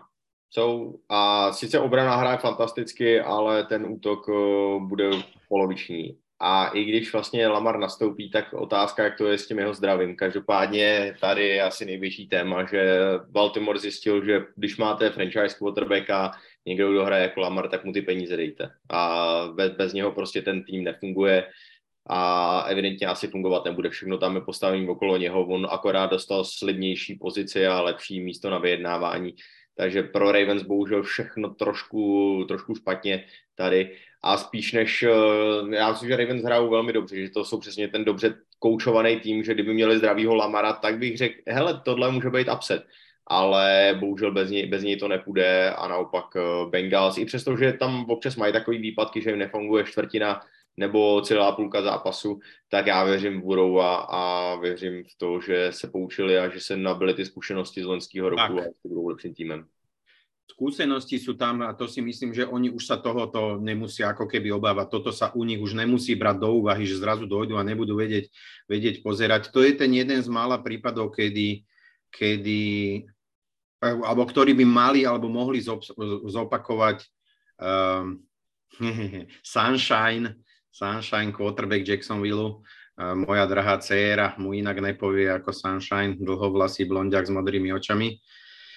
jsou. 0.50 1.00
A 1.08 1.52
sice 1.52 1.80
obrana 1.80 2.16
hraje 2.16 2.38
fantasticky, 2.38 3.20
ale 3.20 3.64
ten 3.64 3.86
útok 3.86 4.28
eh, 4.28 4.78
bude 4.80 5.10
poloviční. 5.48 6.18
A 6.44 6.68
i 6.68 6.84
když 6.84 7.12
vlastně 7.12 7.48
Lamar 7.48 7.78
nastoupí, 7.78 8.30
tak 8.30 8.52
otázka, 8.52 9.04
jak 9.04 9.18
to 9.18 9.26
je 9.26 9.38
s 9.38 9.46
tím 9.46 9.58
jeho 9.58 9.74
zdravím. 9.74 10.16
Každopádně 10.16 11.14
tady 11.20 11.48
je 11.48 11.62
asi 11.62 11.84
největší 11.84 12.28
téma, 12.28 12.64
že 12.64 12.98
Baltimore 13.30 13.78
zjistil, 13.78 14.24
že 14.24 14.40
když 14.56 14.76
máte 14.76 15.10
franchise 15.10 15.56
quarterbacka, 15.58 16.32
někdo, 16.66 16.90
kdo 16.90 17.04
hraje 17.04 17.22
jako 17.22 17.40
Lamar, 17.40 17.68
tak 17.68 17.84
mu 17.84 17.92
ty 17.92 18.02
peníze 18.02 18.36
dejte. 18.36 18.70
A 18.90 19.48
bez, 19.54 19.70
bez 19.70 19.92
něho 19.92 20.12
prostě 20.12 20.42
ten 20.42 20.64
tým 20.64 20.84
nefunguje 20.84 21.44
a 22.06 22.60
evidentně 22.68 23.06
asi 23.06 23.28
fungovat 23.28 23.64
nebude. 23.64 23.90
Všechno 23.90 24.18
tam 24.18 24.34
je 24.34 24.40
postavené 24.40 24.90
okolo 24.90 25.16
něho. 25.16 25.46
On 25.46 25.66
akorát 25.70 26.10
dostal 26.10 26.44
slibnější 26.44 27.14
pozici 27.14 27.66
a 27.66 27.80
lepší 27.80 28.20
místo 28.20 28.50
na 28.50 28.58
vyjednávání. 28.58 29.34
Takže 29.76 30.02
pro 30.02 30.32
Ravens 30.32 30.62
bohužel 30.62 31.02
všechno 31.02 31.54
trošku, 31.54 32.44
trošku 32.48 32.74
špatně 32.74 33.24
tady. 33.54 33.96
A 34.22 34.36
spíš 34.36 34.72
než, 34.72 35.02
eh, 35.02 35.76
já 35.76 35.90
myslím, 35.90 36.08
že 36.08 36.16
Ravens 36.16 36.42
hrajou 36.42 36.70
velmi 36.70 36.92
dobře, 36.92 37.16
že 37.16 37.30
to 37.30 37.44
jsou 37.44 37.60
přesně 37.60 37.88
ten 37.88 38.04
dobře 38.04 38.34
koučovaný 38.58 39.20
tým, 39.20 39.44
že 39.44 39.54
kdyby 39.54 39.74
měli 39.74 39.98
zdravýho 39.98 40.34
Lamara, 40.34 40.72
tak 40.72 40.98
bych 40.98 41.16
řekl, 41.18 41.34
hele, 41.48 41.80
tohle 41.84 42.12
může 42.12 42.30
být 42.30 42.48
upset 42.54 42.86
ale 43.26 43.96
bohužel 44.00 44.32
bez 44.32 44.50
něj, 44.50 44.66
bez 44.66 44.82
něj 44.82 44.96
to 44.96 45.08
nepůjde 45.08 45.70
a 45.70 45.88
naopak 45.88 46.24
eh, 46.36 46.40
Bengals, 46.70 47.18
i 47.18 47.24
přesto, 47.24 47.56
že 47.56 47.72
tam 47.72 48.04
občas 48.04 48.36
mají 48.36 48.52
takový 48.52 48.78
výpadky, 48.78 49.22
že 49.22 49.30
jim 49.30 49.38
nefunguje 49.38 49.84
čtvrtina 49.84 50.40
nebo 50.76 51.20
celá 51.20 51.52
půlka 51.52 51.82
zápasu, 51.82 52.40
tak 52.68 52.86
já 52.86 53.04
věřím 53.04 53.40
v 53.40 53.44
Burou 53.44 53.78
a, 53.78 53.96
a 53.96 54.54
věřím 54.56 55.04
v 55.04 55.18
to, 55.18 55.40
že 55.40 55.68
se 55.72 55.88
poučili 55.88 56.38
a 56.38 56.48
že 56.48 56.60
se 56.60 56.76
nabili 56.76 57.14
ty 57.14 57.26
zkušenosti 57.26 57.82
z 57.82 57.86
loňského 57.86 58.28
roku 58.28 58.56
tak. 58.56 58.66
a 58.66 58.70
budou 58.84 59.08
lepším 59.08 59.34
týmem. 59.34 59.66
Skúsenosti 60.52 61.16
sú 61.16 61.32
tam 61.32 61.64
a 61.64 61.72
to 61.72 61.88
si 61.88 62.04
myslím, 62.04 62.36
že 62.36 62.44
oni 62.44 62.68
už 62.68 62.84
sa 62.84 63.00
tohoto 63.00 63.56
nemusia 63.56 64.12
ako 64.12 64.28
keby 64.28 64.52
obávať. 64.52 64.86
Toto 64.92 65.08
sa 65.08 65.32
u 65.32 65.48
nich 65.48 65.56
už 65.56 65.72
nemusí 65.72 66.12
brať 66.12 66.44
do 66.44 66.52
úvahy, 66.60 66.84
že 66.84 67.00
zrazu 67.00 67.24
dojdu 67.24 67.56
a 67.56 67.64
nebudú 67.64 67.96
vedieť, 67.96 68.28
vedieť 68.68 69.00
pozerať. 69.00 69.48
To 69.48 69.64
je 69.64 69.72
ten 69.72 69.88
jeden 69.88 70.20
z 70.20 70.28
mála 70.28 70.60
prípadov, 70.60 71.16
kedy, 71.16 71.64
kedy 72.12 73.02
alebo 73.82 74.22
ktorí 74.22 74.54
by 74.54 74.62
mali 74.62 75.00
alebo 75.02 75.26
mohli 75.26 75.58
zopakovať 76.30 77.02
um, 77.58 78.22
Sunshine, 79.42 80.38
Sunshine 80.70 81.34
quarterback 81.34 81.82
Jacksonville, 81.82 82.62
uh, 82.62 83.14
moja 83.18 83.42
drahá 83.50 83.82
dcéra 83.82 84.38
mu 84.38 84.54
inak 84.54 84.78
nepovie 84.78 85.26
ako 85.34 85.50
Sunshine, 85.50 86.14
dlhovlasý 86.14 86.86
blondiak 86.86 87.26
s 87.26 87.34
modrými 87.34 87.74
očami. 87.74 88.22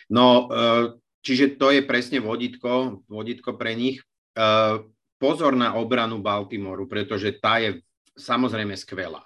No, 0.09 0.49
uh, 0.49 0.97
čiže 1.21 1.53
to 1.61 1.69
je 1.69 1.85
presne 1.85 2.17
vodítko, 2.17 3.05
vodítko 3.05 3.53
pre 3.57 3.77
nich. 3.77 4.01
Pozor 5.15 5.55
na 5.55 5.79
obranu 5.79 6.19
Baltimoru, 6.19 6.91
pretože 6.91 7.39
tá 7.39 7.63
je 7.63 7.79
samozrejme 8.19 8.75
skvelá. 8.75 9.23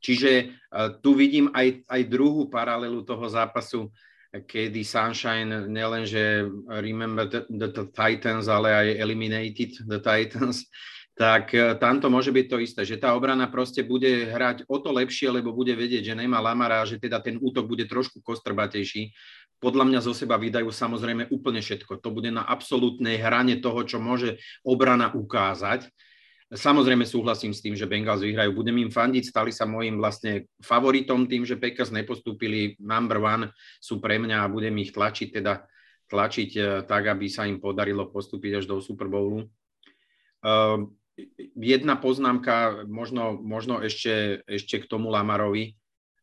Čiže 0.00 0.30
uh, 0.48 0.96
tu 0.98 1.12
vidím 1.12 1.52
aj, 1.52 1.84
aj 1.86 2.02
druhú 2.08 2.48
paralelu 2.48 3.04
toho 3.04 3.28
zápasu 3.28 3.92
kedy 4.30 4.86
Sunshine 4.86 5.66
nielenže 5.66 6.46
remember 6.70 7.26
the, 7.26 7.42
the, 7.50 7.90
Titans, 7.90 8.46
ale 8.46 8.70
aj 8.70 8.88
eliminated 9.02 9.74
the 9.90 9.98
Titans, 9.98 10.70
tak 11.18 11.50
e, 11.50 11.74
tam 11.82 11.98
to 11.98 12.06
môže 12.06 12.30
byť 12.30 12.46
to 12.46 12.56
isté, 12.62 12.80
že 12.86 13.02
tá 13.02 13.12
obrana 13.18 13.50
proste 13.50 13.82
bude 13.82 14.30
hrať 14.30 14.70
o 14.70 14.78
to 14.78 14.94
lepšie, 14.94 15.34
lebo 15.34 15.50
bude 15.50 15.74
vedieť, 15.74 16.14
že 16.14 16.14
nemá 16.14 16.38
Lamara, 16.38 16.86
že 16.86 17.02
teda 17.02 17.18
ten 17.18 17.42
útok 17.42 17.66
bude 17.66 17.90
trošku 17.90 18.22
kostrbatejší. 18.22 19.10
Podľa 19.60 19.84
mňa 19.84 20.00
zo 20.00 20.14
seba 20.16 20.40
vydajú 20.40 20.70
samozrejme 20.72 21.28
úplne 21.34 21.60
všetko. 21.60 22.00
To 22.00 22.08
bude 22.08 22.32
na 22.32 22.46
absolútnej 22.46 23.20
hrane 23.20 23.60
toho, 23.60 23.84
čo 23.84 24.00
môže 24.00 24.40
obrana 24.64 25.12
ukázať 25.12 25.90
Samozrejme 26.50 27.06
súhlasím 27.06 27.54
s 27.54 27.62
tým, 27.62 27.78
že 27.78 27.86
Bengals 27.86 28.26
vyhrajú. 28.26 28.50
Budem 28.50 28.82
im 28.82 28.90
fandiť, 28.90 29.30
stali 29.30 29.54
sa 29.54 29.70
mojim 29.70 30.02
vlastne 30.02 30.50
favoritom 30.58 31.30
tým, 31.30 31.46
že 31.46 31.54
Packers 31.54 31.94
nepostúpili 31.94 32.74
number 32.82 33.22
one, 33.22 33.54
sú 33.78 34.02
pre 34.02 34.18
mňa 34.18 34.42
a 34.42 34.50
budem 34.50 34.74
ich 34.82 34.90
tlačiť, 34.90 35.30
teda 35.30 35.62
tlačiť 36.10 36.50
eh, 36.58 36.66
tak, 36.82 37.06
aby 37.06 37.30
sa 37.30 37.46
im 37.46 37.62
podarilo 37.62 38.10
postúpiť 38.10 38.60
až 38.60 38.64
do 38.66 38.82
Super 38.82 39.06
Bowlu. 39.06 39.46
Uh, 40.40 40.88
jedna 41.54 42.00
poznámka, 42.00 42.82
možno, 42.88 43.36
možno 43.36 43.78
ešte, 43.84 44.40
ešte 44.48 44.80
k 44.80 44.88
tomu 44.88 45.12
Lamarovi. 45.12 45.76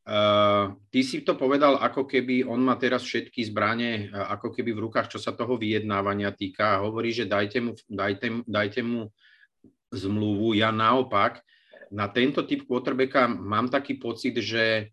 Uh, 0.07 0.73
ty 0.89 1.05
si 1.05 1.21
to 1.21 1.37
povedal, 1.37 1.77
ako 1.77 2.09
keby 2.09 2.41
on 2.43 2.65
má 2.65 2.75
teraz 2.81 3.05
všetky 3.05 3.45
zbranie, 3.45 4.09
ako 4.09 4.57
keby 4.57 4.73
v 4.73 4.89
rukách, 4.89 5.13
čo 5.13 5.19
sa 5.21 5.37
toho 5.37 5.55
vyjednávania 5.55 6.33
týka. 6.33 6.81
Hovorí, 6.81 7.13
že 7.13 7.29
dajte 7.29 7.61
mu, 7.61 7.71
dajte, 7.85 8.41
dajte 8.49 8.81
mu 8.81 9.13
zmluvu. 9.91 10.57
Ja 10.57 10.71
naopak 10.71 11.41
na 11.91 12.07
tento 12.11 12.43
typ 12.43 12.67
quarterbacka 12.67 13.27
mám 13.27 13.71
taký 13.71 13.95
pocit, 13.95 14.35
že 14.39 14.63
e, 14.79 14.83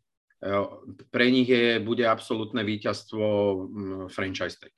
pre 1.10 1.26
nich 1.30 1.50
je, 1.50 1.82
bude 1.82 2.06
absolútne 2.06 2.62
víťazstvo 2.62 3.24
franchise 4.10 4.58
tag. 4.58 4.74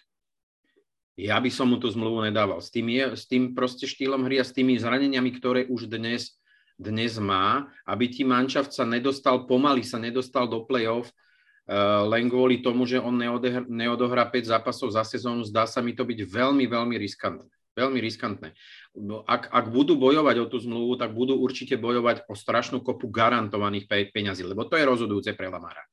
Ja 1.16 1.40
by 1.40 1.48
som 1.48 1.72
mu 1.72 1.80
tú 1.80 1.88
zmluvu 1.88 2.28
nedával. 2.28 2.60
S 2.60 2.68
tým, 2.68 2.92
je, 2.92 3.04
s 3.16 3.24
tým 3.24 3.56
proste 3.56 3.88
štýlom 3.88 4.28
hry 4.28 4.36
a 4.36 4.44
s 4.44 4.52
tými 4.52 4.76
zraneniami, 4.76 5.32
ktoré 5.40 5.64
už 5.64 5.88
dnes, 5.88 6.36
dnes 6.76 7.16
má, 7.16 7.72
aby 7.88 8.12
ti 8.12 8.20
mančaft 8.20 8.76
sa 8.76 8.84
nedostal, 8.84 9.48
pomaly 9.48 9.80
sa 9.80 9.96
nedostal 9.96 10.44
do 10.44 10.68
play-off, 10.68 11.08
uh, 11.08 12.04
len 12.04 12.28
kvôli 12.28 12.60
tomu, 12.60 12.84
že 12.84 13.00
on 13.00 13.16
neodohrá 13.64 14.28
5 14.28 14.52
zápasov 14.52 14.92
za 14.92 15.08
sezónu, 15.08 15.40
zdá 15.48 15.64
sa 15.64 15.80
mi 15.80 15.96
to 15.96 16.04
byť 16.04 16.20
veľmi, 16.20 16.68
veľmi 16.68 17.00
riskantné. 17.00 17.48
Veľmi 17.76 18.00
riskantné. 18.00 18.52
No, 18.96 19.20
ak, 19.28 19.52
ak 19.52 19.68
budú 19.68 20.00
bojovať 20.00 20.36
o 20.40 20.46
tú 20.48 20.56
zmluvu, 20.56 20.96
tak 20.96 21.12
budú 21.12 21.36
určite 21.36 21.76
bojovať 21.76 22.24
o 22.26 22.32
strašnú 22.32 22.80
kopu 22.80 23.12
garantovaných 23.12 23.84
pe- 23.84 24.08
peňazí, 24.08 24.40
lebo 24.40 24.64
to 24.64 24.80
je 24.80 24.88
rozhodujúce 24.88 25.36
pre 25.36 25.52
Lamara. 25.52 25.84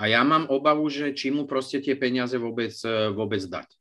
A 0.00 0.08
ja 0.08 0.24
mám 0.24 0.48
obavu, 0.48 0.88
že 0.88 1.12
či 1.12 1.28
mu 1.28 1.44
proste 1.44 1.84
tie 1.84 1.92
peniaze 1.92 2.40
vôbec, 2.40 2.72
e, 2.88 3.12
vôbec 3.12 3.44
dať. 3.44 3.68
E, 3.68 3.76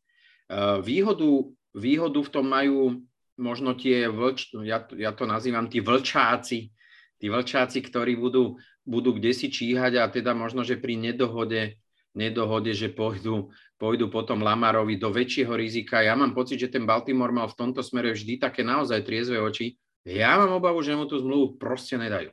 výhodu, 0.84 1.48
výhodu 1.72 2.20
v 2.20 2.34
tom 2.36 2.52
majú 2.52 3.00
možno 3.40 3.72
tie, 3.72 4.12
vlč, 4.12 4.52
ja, 4.68 4.84
ja 5.00 5.16
to 5.16 5.24
nazývam 5.24 5.72
tí 5.72 5.80
vlčáci, 5.80 6.76
tí 7.24 7.26
vlčáci, 7.32 7.80
ktorí 7.80 8.20
budú, 8.20 8.60
budú 8.84 9.16
kde 9.16 9.32
si 9.32 9.48
číhať 9.48 9.96
a 9.96 10.12
teda 10.12 10.36
možno, 10.36 10.68
že 10.68 10.76
pri 10.76 11.00
nedohode 11.00 11.80
nedohode, 12.12 12.76
že 12.76 12.92
pôjdu, 12.92 13.52
pôjdu 13.82 14.14
potom 14.14 14.46
Lamarovi 14.46 15.02
do 15.02 15.10
väčšieho 15.10 15.58
rizika. 15.58 16.06
Ja 16.06 16.14
mám 16.14 16.38
pocit, 16.38 16.62
že 16.62 16.70
ten 16.70 16.86
Baltimore 16.86 17.34
mal 17.34 17.50
v 17.50 17.58
tomto 17.58 17.82
smere 17.82 18.14
vždy 18.14 18.38
také 18.38 18.62
naozaj 18.62 19.02
triezve 19.02 19.42
oči 19.42 19.74
Ja 20.06 20.38
mám 20.38 20.62
obavu, 20.62 20.86
že 20.86 20.94
mu 20.94 21.10
tú 21.10 21.18
zmluvu 21.18 21.58
proste 21.58 21.98
nedajú. 21.98 22.30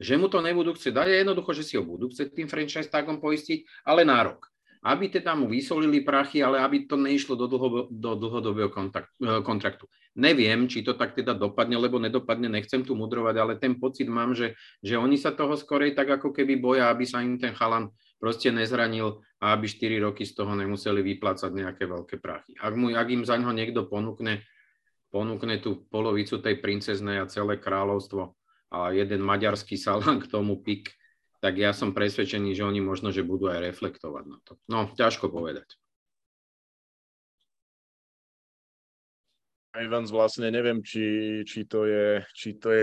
Že 0.00 0.14
mu 0.16 0.32
to 0.32 0.40
nebudú 0.40 0.72
chcieť 0.72 0.96
dať, 0.96 1.06
jednoducho, 1.20 1.52
že 1.52 1.66
si 1.66 1.74
ho 1.76 1.84
budú 1.84 2.08
chcieť 2.08 2.32
tým 2.32 2.48
franchise 2.48 2.88
tagom 2.88 3.20
poistiť, 3.20 3.84
ale 3.84 4.08
na 4.08 4.32
rok. 4.32 4.48
Aby 4.80 5.10
teda 5.10 5.34
mu 5.34 5.50
vysolili 5.50 6.06
prachy, 6.06 6.40
ale 6.40 6.62
aby 6.62 6.86
to 6.86 6.94
neišlo 6.94 7.34
do, 7.34 7.50
dlho, 7.50 7.90
do 7.90 8.10
dlhodobého 8.14 8.70
kontakt, 8.70 9.10
e, 9.18 9.42
kontraktu. 9.42 9.90
Neviem, 10.14 10.70
či 10.70 10.86
to 10.86 10.94
tak 10.94 11.18
teda 11.18 11.34
dopadne, 11.34 11.74
lebo 11.74 11.98
nedopadne, 11.98 12.46
nechcem 12.46 12.86
tu 12.86 12.94
mudrovať, 12.94 13.34
ale 13.42 13.52
ten 13.58 13.74
pocit 13.74 14.06
mám, 14.06 14.38
že, 14.38 14.54
že 14.78 14.94
oni 14.94 15.18
sa 15.18 15.34
toho 15.34 15.58
skorej 15.58 15.98
tak 15.98 16.14
ako 16.22 16.30
keby 16.30 16.62
boja, 16.62 16.94
aby 16.94 17.02
sa 17.02 17.18
im 17.18 17.34
ten 17.36 17.50
chalan 17.58 17.90
proste 18.18 18.50
nezranil 18.50 19.22
a 19.38 19.54
aby 19.54 19.70
4 19.70 20.02
roky 20.02 20.26
z 20.26 20.34
toho 20.34 20.52
nemuseli 20.58 21.00
vyplácať 21.14 21.50
nejaké 21.54 21.86
veľké 21.86 22.18
prachy. 22.18 22.58
Ak, 22.58 22.74
mu, 22.74 22.90
ak 22.90 23.08
im 23.08 23.22
za 23.22 23.38
ňo 23.38 23.54
niekto 23.54 23.86
ponúkne, 23.86 24.42
ponúkne 25.14 25.62
tú 25.62 25.86
polovicu 25.88 26.42
tej 26.42 26.58
princeznej 26.58 27.22
a 27.22 27.30
celé 27.30 27.56
kráľovstvo 27.56 28.34
a 28.74 28.92
jeden 28.92 29.22
maďarský 29.22 29.78
salán 29.78 30.18
k 30.20 30.28
tomu 30.28 30.58
pik, 30.60 30.92
tak 31.38 31.54
ja 31.54 31.70
som 31.70 31.94
presvedčený, 31.94 32.58
že 32.58 32.66
oni 32.66 32.82
možno, 32.82 33.14
že 33.14 33.22
budú 33.22 33.46
aj 33.46 33.62
reflektovať 33.70 34.24
na 34.26 34.38
to. 34.42 34.58
No, 34.66 34.90
ťažko 34.90 35.30
povedať. 35.30 35.78
Evans 39.78 40.10
vlastne 40.10 40.50
neviem, 40.50 40.82
či, 40.82 41.38
či, 41.46 41.62
to 41.70 41.86
je, 41.86 42.26
či 42.34 42.58
to 42.58 42.74
je 42.74 42.82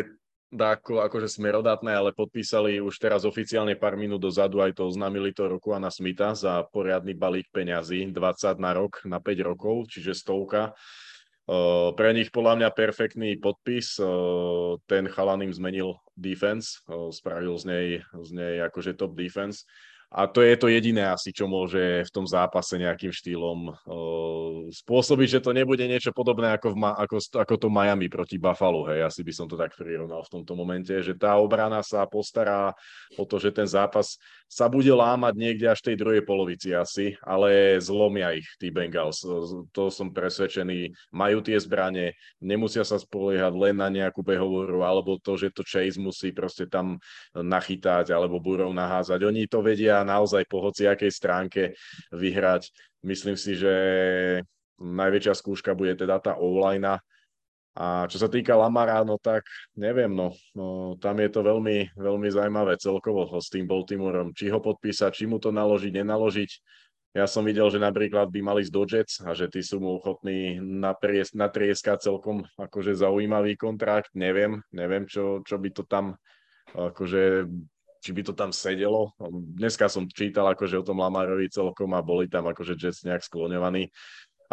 dáko 0.56 1.04
akože 1.04 1.28
smerodatné, 1.28 1.92
ale 1.92 2.16
podpísali 2.16 2.80
už 2.80 2.96
teraz 2.98 3.28
oficiálne 3.28 3.76
pár 3.76 4.00
minút 4.00 4.24
dozadu, 4.24 4.64
aj 4.64 4.80
to 4.80 4.88
oznámili 4.88 5.36
to 5.36 5.52
roku 5.52 5.76
na 5.76 5.92
Smita 5.92 6.32
za 6.34 6.64
poriadny 6.72 7.12
balík 7.12 7.52
peňazí, 7.52 8.10
20 8.10 8.58
na 8.58 8.72
rok, 8.72 9.04
na 9.04 9.20
5 9.20 9.44
rokov, 9.44 9.92
čiže 9.92 10.16
stovka. 10.16 10.72
Pre 11.94 12.10
nich 12.18 12.34
podľa 12.34 12.58
mňa 12.58 12.70
perfektný 12.74 13.38
podpis. 13.38 14.02
Ten 14.90 15.06
chalan 15.12 15.46
im 15.46 15.54
zmenil 15.54 16.02
defense, 16.18 16.82
spravil 17.14 17.54
z 17.62 17.64
nej, 17.70 17.88
z 18.02 18.30
nej 18.34 18.56
akože 18.66 18.98
top 18.98 19.14
defense 19.14 19.68
a 20.14 20.30
to 20.30 20.46
je 20.46 20.56
to 20.56 20.68
jediné 20.70 21.10
asi, 21.10 21.34
čo 21.34 21.50
môže 21.50 22.06
v 22.06 22.12
tom 22.14 22.26
zápase 22.30 22.78
nejakým 22.78 23.12
štýlom 23.12 23.60
uh, 23.72 24.70
spôsobiť, 24.72 25.40
že 25.40 25.44
to 25.44 25.52
nebude 25.52 25.82
niečo 25.84 26.14
podobné 26.14 26.54
ako, 26.56 26.76
v 26.76 26.78
ako, 26.84 27.18
ako 27.42 27.54
to 27.58 27.68
Miami 27.72 28.08
proti 28.12 28.38
Buffalo. 28.38 28.86
Hej, 28.92 29.08
asi 29.08 29.22
by 29.26 29.34
som 29.34 29.46
to 29.50 29.56
tak 29.56 29.74
prirovnal 29.74 30.22
v 30.22 30.32
tomto 30.40 30.54
momente, 30.54 30.94
že 31.02 31.16
tá 31.16 31.40
obrana 31.40 31.82
sa 31.82 32.06
postará 32.06 32.76
o 33.16 33.24
to, 33.24 33.40
že 33.40 33.56
ten 33.56 33.66
zápas 33.66 34.20
sa 34.46 34.70
bude 34.70 34.94
lámať 34.94 35.34
niekde 35.36 35.66
až 35.66 35.82
tej 35.82 35.98
druhej 35.98 36.22
polovici 36.22 36.70
asi, 36.70 37.18
ale 37.26 37.82
zlomia 37.82 38.38
ich 38.38 38.46
tí 38.62 38.70
Bengals. 38.70 39.26
To 39.74 39.90
som 39.90 40.14
presvedčený. 40.14 40.94
Majú 41.12 41.42
tie 41.42 41.58
zbranie, 41.58 42.14
nemusia 42.38 42.86
sa 42.86 43.02
spoliehať 43.02 43.54
len 43.58 43.76
na 43.82 43.90
nejakú 43.90 44.22
behovoru, 44.22 44.86
alebo 44.86 45.18
to, 45.18 45.34
že 45.34 45.50
to 45.50 45.66
Chase 45.66 45.98
musí 45.98 46.30
proste 46.30 46.70
tam 46.70 47.02
nachytať 47.34 48.14
alebo 48.14 48.38
burov 48.38 48.70
naházať. 48.70 49.26
Oni 49.26 49.50
to 49.50 49.66
vedia 49.66 49.95
naozaj 50.04 50.50
po 50.50 50.66
hociakej 50.66 51.12
stránke 51.14 51.78
vyhrať. 52.12 52.74
Myslím 53.06 53.38
si, 53.38 53.56
že 53.56 53.74
najväčšia 54.82 55.34
skúška 55.38 55.72
bude 55.78 55.96
teda 55.96 56.20
tá 56.20 56.36
online 56.36 57.00
a 57.76 58.08
čo 58.08 58.24
sa 58.24 58.32
týka 58.32 58.56
Lamara, 58.56 59.04
no 59.04 59.20
tak 59.20 59.44
neviem, 59.76 60.08
no, 60.08 60.32
no 60.56 60.96
tam 60.96 61.20
je 61.20 61.28
to 61.28 61.44
veľmi, 61.44 61.92
veľmi 62.00 62.28
zaujímavé 62.32 62.80
celkovo 62.80 63.28
s 63.36 63.52
tým 63.52 63.68
Baltimoreom. 63.68 64.32
Či 64.32 64.48
ho 64.48 64.64
podpísať, 64.64 65.12
či 65.12 65.28
mu 65.28 65.44
to 65.44 65.52
naložiť, 65.52 65.92
nenaložiť. 65.92 66.52
Ja 67.20 67.28
som 67.28 67.44
videl, 67.44 67.68
že 67.68 67.84
napríklad 67.84 68.32
by 68.32 68.40
mali 68.40 68.64
z 68.64 68.72
Dodgets 68.72 69.20
a 69.28 69.36
že 69.36 69.52
tí 69.52 69.60
sú 69.60 69.84
mu 69.84 70.00
ochotní 70.00 70.56
napries, 70.60 71.36
natrieskať 71.36 72.08
celkom 72.08 72.48
akože 72.56 72.96
zaujímavý 72.96 73.60
kontrakt. 73.60 74.16
Neviem, 74.16 74.64
neviem, 74.72 75.04
čo, 75.04 75.44
čo 75.44 75.60
by 75.60 75.70
to 75.76 75.84
tam 75.84 76.16
akože 76.72 77.44
či 78.06 78.14
by 78.14 78.22
to 78.22 78.38
tam 78.38 78.54
sedelo. 78.54 79.18
Dneska 79.34 79.90
som 79.90 80.06
čítal 80.06 80.46
akože 80.54 80.78
o 80.78 80.86
tom 80.86 81.02
Lamarovi 81.02 81.50
celkom 81.50 81.90
a 81.98 82.06
boli 82.06 82.30
tam 82.30 82.46
akože 82.46 82.78
Jets 82.78 83.02
nejak 83.02 83.26
skloňovaní, 83.26 83.90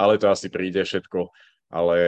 ale 0.00 0.16
to 0.16 0.32
asi 0.32 0.48
príde 0.48 0.80
všetko 0.80 1.28
ale 1.72 1.98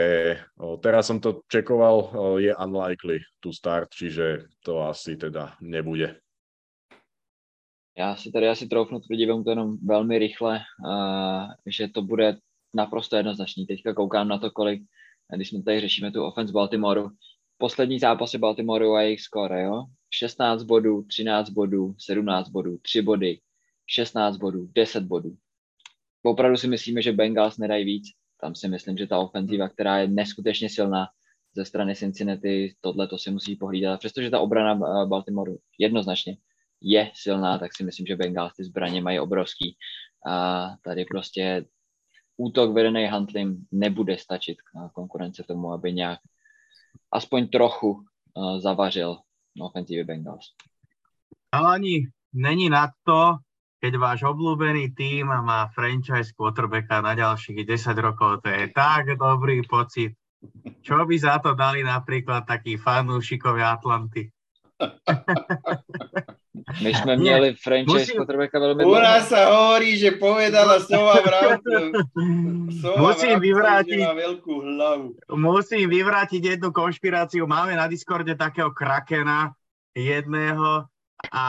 o, 0.60 0.76
teraz 0.76 1.08
som 1.08 1.16
to 1.16 1.40
čekoval, 1.48 1.96
o, 2.12 2.36
je 2.36 2.52
unlikely 2.52 3.24
to 3.40 3.48
start, 3.48 3.88
čiže 3.88 4.44
to 4.60 4.84
asi 4.84 5.16
teda 5.16 5.56
nebude. 5.64 6.20
Já 7.98 8.16
si 8.16 8.32
tady 8.32 8.48
asi 8.48 8.68
troufnu 8.68 9.00
tvrdit, 9.00 9.26
to 9.44 9.50
jenom 9.50 9.78
velmi 9.86 10.18
rychle, 10.18 10.60
že 11.66 11.88
to 11.88 12.02
bude 12.02 12.36
naprosto 12.74 13.16
jednoznačný. 13.16 13.66
Teďka 13.66 13.94
koukám 13.94 14.28
na 14.28 14.38
to, 14.38 14.50
kolik, 14.50 14.82
když 15.34 15.48
jsme 15.48 15.62
tady 15.62 15.80
řešíme 15.80 16.12
tu 16.12 16.24
offense 16.24 16.52
Baltimoru, 16.52 17.10
poslední 17.58 17.98
zápasy 17.98 18.38
Baltimoru 18.38 18.94
a 18.94 19.02
jejich 19.02 19.20
skore, 19.20 19.62
jo? 19.62 19.84
16 20.18 20.62
bodů, 20.62 21.02
13 21.02 21.50
bodů, 21.50 21.94
17 21.98 22.48
bodů, 22.48 22.78
3 22.82 23.02
body, 23.02 23.40
16 23.86 24.36
bodů, 24.36 24.68
10 24.74 25.04
bodů. 25.04 25.36
Opravdu 26.22 26.56
si 26.56 26.68
myslíme, 26.68 27.02
že 27.02 27.12
Bengals 27.12 27.58
nedají 27.58 27.84
víc 27.84 28.04
tam 28.44 28.54
si 28.54 28.68
myslím, 28.68 28.96
že 28.96 29.06
ta 29.06 29.18
ofenzíva, 29.18 29.68
která 29.68 29.98
je 29.98 30.08
neskutečně 30.08 30.68
silná 30.68 31.08
ze 31.56 31.64
strany 31.64 31.96
Cincinnati, 31.96 32.74
tohle 32.80 33.08
to 33.08 33.18
si 33.18 33.30
musí 33.30 33.56
pohlídat. 33.56 34.00
Přestože 34.00 34.30
ta 34.30 34.40
obrana 34.40 34.72
eh, 34.76 35.06
Baltimore 35.06 35.52
jednoznačně 35.78 36.36
je 36.80 37.10
silná, 37.14 37.58
tak 37.58 37.76
si 37.76 37.84
myslím, 37.84 38.06
že 38.06 38.16
Bengals 38.16 38.52
ty 38.52 38.64
zbraně 38.64 39.02
mají 39.02 39.20
obrovský. 39.20 39.76
A 40.26 40.68
tady 40.84 41.04
prostě 41.04 41.64
útok 42.36 42.72
vedený 42.72 43.08
Huntlim 43.08 43.66
nebude 43.72 44.18
stačit 44.18 44.58
k 44.62 44.92
konkurence 44.92 45.42
tomu, 45.42 45.72
aby 45.72 45.92
nějak 45.92 46.18
aspoň 47.12 47.48
trochu 47.48 47.90
uh, 47.90 48.60
zavařil 48.60 49.16
ofenzívy 49.60 50.04
Bengals. 50.04 50.54
Chalani, 51.54 52.06
není 52.34 52.66
na 52.70 52.90
to, 53.06 53.38
keď 53.78 53.92
váš 54.00 54.20
obľúbený 54.24 54.96
tým 54.96 55.28
má 55.28 55.68
franchise 55.70 56.32
quarterbacka 56.32 57.04
na 57.04 57.14
ďalších 57.14 57.68
10 57.68 57.94
rokov, 58.00 58.40
to 58.42 58.48
je 58.48 58.72
tak 58.72 59.12
dobrý 59.14 59.62
pocit. 59.62 60.16
Čo 60.84 61.04
by 61.04 61.16
za 61.16 61.40
to 61.40 61.56
dali 61.56 61.84
napríklad 61.84 62.44
takí 62.44 62.76
fanúšikovia 62.76 63.76
Atlanty? 63.76 64.28
My 66.54 66.94
sme 66.94 67.18
měli 67.18 67.58
franchise 67.58 68.14
musím... 68.14 68.16
quarterbacka 68.22 68.62
veľmi 68.62 68.86
U 68.86 68.94
nás 68.94 69.26
sa 69.26 69.50
hovorí, 69.50 69.98
že 69.98 70.14
povedala 70.14 70.78
Sova 70.86 71.18
Pravdu. 71.18 71.90
musím 72.94 73.42
vyvrátiť, 73.42 73.98
veľkú 73.98 74.54
hlavu. 74.62 75.18
Musím 75.34 75.90
vyvrátiť 75.90 76.54
jednu 76.54 76.70
konšpiráciu. 76.70 77.50
Máme 77.50 77.74
na 77.74 77.90
Discorde 77.90 78.38
takého 78.38 78.70
krakena 78.70 79.50
jedného 79.98 80.86
a 81.34 81.44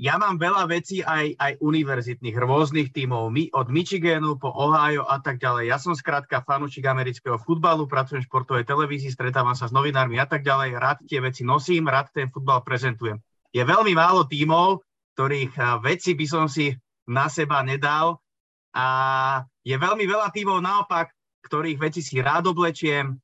ja 0.00 0.16
mám 0.16 0.40
veľa 0.40 0.64
vecí 0.72 1.04
aj, 1.04 1.36
aj 1.36 1.52
univerzitných, 1.60 2.32
rôznych 2.32 2.96
tímov, 2.96 3.28
my, 3.28 3.52
od 3.52 3.68
Michiganu 3.68 4.40
po 4.40 4.48
Ohio 4.48 5.04
a 5.04 5.20
tak 5.20 5.36
ďalej. 5.36 5.68
Ja 5.68 5.76
som 5.76 5.92
skrátka 5.92 6.40
fanúšik 6.40 6.88
amerického 6.88 7.36
futbalu, 7.36 7.84
pracujem 7.84 8.24
v 8.24 8.28
športovej 8.32 8.64
televízii, 8.64 9.12
stretávam 9.12 9.52
sa 9.52 9.68
s 9.68 9.76
novinármi 9.76 10.16
a 10.16 10.24
tak 10.24 10.48
ďalej, 10.48 10.80
rád 10.80 11.04
tie 11.04 11.20
veci 11.20 11.44
nosím, 11.44 11.92
rád 11.92 12.08
ten 12.16 12.32
futbal 12.32 12.64
prezentujem. 12.64 13.20
Je 13.54 13.62
veľmi 13.62 13.92
málo 13.94 14.24
tímov, 14.26 14.82
ktorých 15.14 15.82
veci 15.82 16.14
by 16.14 16.26
som 16.26 16.44
si 16.46 16.72
na 17.06 17.30
seba 17.30 17.62
nedal 17.62 18.18
a 18.74 18.86
je 19.62 19.76
veľmi 19.78 20.04
veľa 20.04 20.28
tímov 20.34 20.60
naopak, 20.60 21.10
ktorých 21.46 21.78
veci 21.78 22.00
si 22.02 22.18
rád 22.18 22.50
oblečiem. 22.50 23.16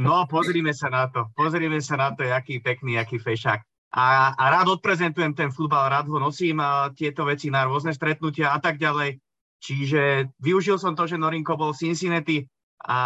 No, 0.00 0.24
pozrime 0.24 0.72
sa 0.72 0.88
na 0.88 1.08
to, 1.12 1.28
pozrime 1.36 1.80
sa 1.80 1.96
na 2.00 2.16
to, 2.16 2.24
aký 2.28 2.60
pekný, 2.64 2.96
aký 2.96 3.20
fešák 3.20 3.60
a, 3.92 4.32
a 4.32 4.44
rád 4.48 4.80
odprezentujem 4.80 5.36
ten 5.36 5.52
futbal, 5.52 5.92
rád 5.92 6.08
ho 6.08 6.16
nosím 6.16 6.64
a 6.64 6.88
tieto 6.96 7.28
veci 7.28 7.52
na 7.52 7.68
rôzne 7.68 7.92
stretnutia 7.92 8.56
a 8.56 8.58
tak 8.58 8.80
ďalej. 8.80 9.20
Čiže 9.60 10.32
využil 10.40 10.80
som 10.80 10.96
to, 10.96 11.04
že 11.04 11.20
Norinko 11.20 11.60
bol 11.60 11.76
v 11.76 11.80
Cincinnati 11.86 12.48
a 12.82 12.98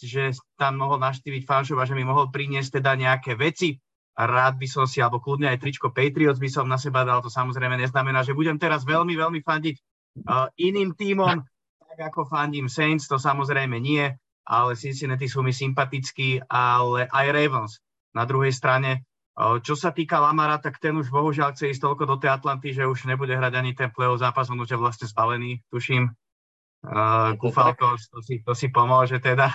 že 0.00 0.34
tam 0.56 0.80
mohol 0.80 0.98
naštíviť 0.98 1.44
fanšov 1.44 1.78
a 1.78 1.86
že 1.86 1.94
mi 1.94 2.02
mohol 2.02 2.32
priniesť 2.32 2.80
teda 2.80 2.96
nejaké 2.96 3.36
veci. 3.36 3.76
Rád 4.16 4.60
by 4.60 4.68
som 4.68 4.84
si, 4.84 4.98
alebo 4.98 5.22
kľudne 5.22 5.48
aj 5.50 5.62
tričko 5.62 5.94
Patriots 5.94 6.42
by 6.42 6.50
som 6.50 6.66
na 6.66 6.76
seba 6.76 7.06
dal, 7.06 7.22
to 7.24 7.32
samozrejme 7.32 7.78
neznamená, 7.78 8.26
že 8.26 8.36
budem 8.36 8.58
teraz 8.60 8.84
veľmi, 8.84 9.16
veľmi 9.16 9.40
fandiť 9.40 9.76
uh, 10.28 10.50
iným 10.60 10.92
tímom, 10.92 11.40
tak 11.88 11.98
ako 12.12 12.28
fandím 12.28 12.68
Saints, 12.68 13.08
to 13.08 13.16
samozrejme 13.16 13.80
nie, 13.80 14.04
ale 14.44 14.70
Cincinnati 14.76 15.30
sú 15.30 15.40
mi 15.40 15.54
sympatickí, 15.54 16.42
ale 16.50 17.06
aj 17.08 17.26
Ravens. 17.32 17.72
Na 18.12 18.26
druhej 18.26 18.50
strane 18.50 19.06
čo 19.64 19.74
sa 19.78 19.90
týka 19.94 20.20
Lamara, 20.20 20.60
tak 20.60 20.76
ten 20.76 20.92
už 20.92 21.08
bohužiaľ 21.08 21.56
chce 21.56 21.72
ísť 21.72 21.80
toľko 21.80 22.04
do 22.04 22.16
tej 22.20 22.30
Atlanty, 22.36 22.76
že 22.76 22.84
už 22.84 23.08
nebude 23.08 23.32
hrať 23.32 23.54
ani 23.56 23.72
ten 23.72 23.88
play 23.88 24.10
zápas, 24.20 24.50
on 24.52 24.60
už 24.60 24.76
je 24.76 24.78
vlastne 24.78 25.06
zbalený, 25.08 25.64
tuším. 25.72 26.12
Uh, 26.80 27.36
Kufalko, 27.36 27.96
to 27.96 28.20
si, 28.24 28.40
to 28.40 28.52
si 28.56 28.72
pomôže 28.72 29.20
teda. 29.20 29.52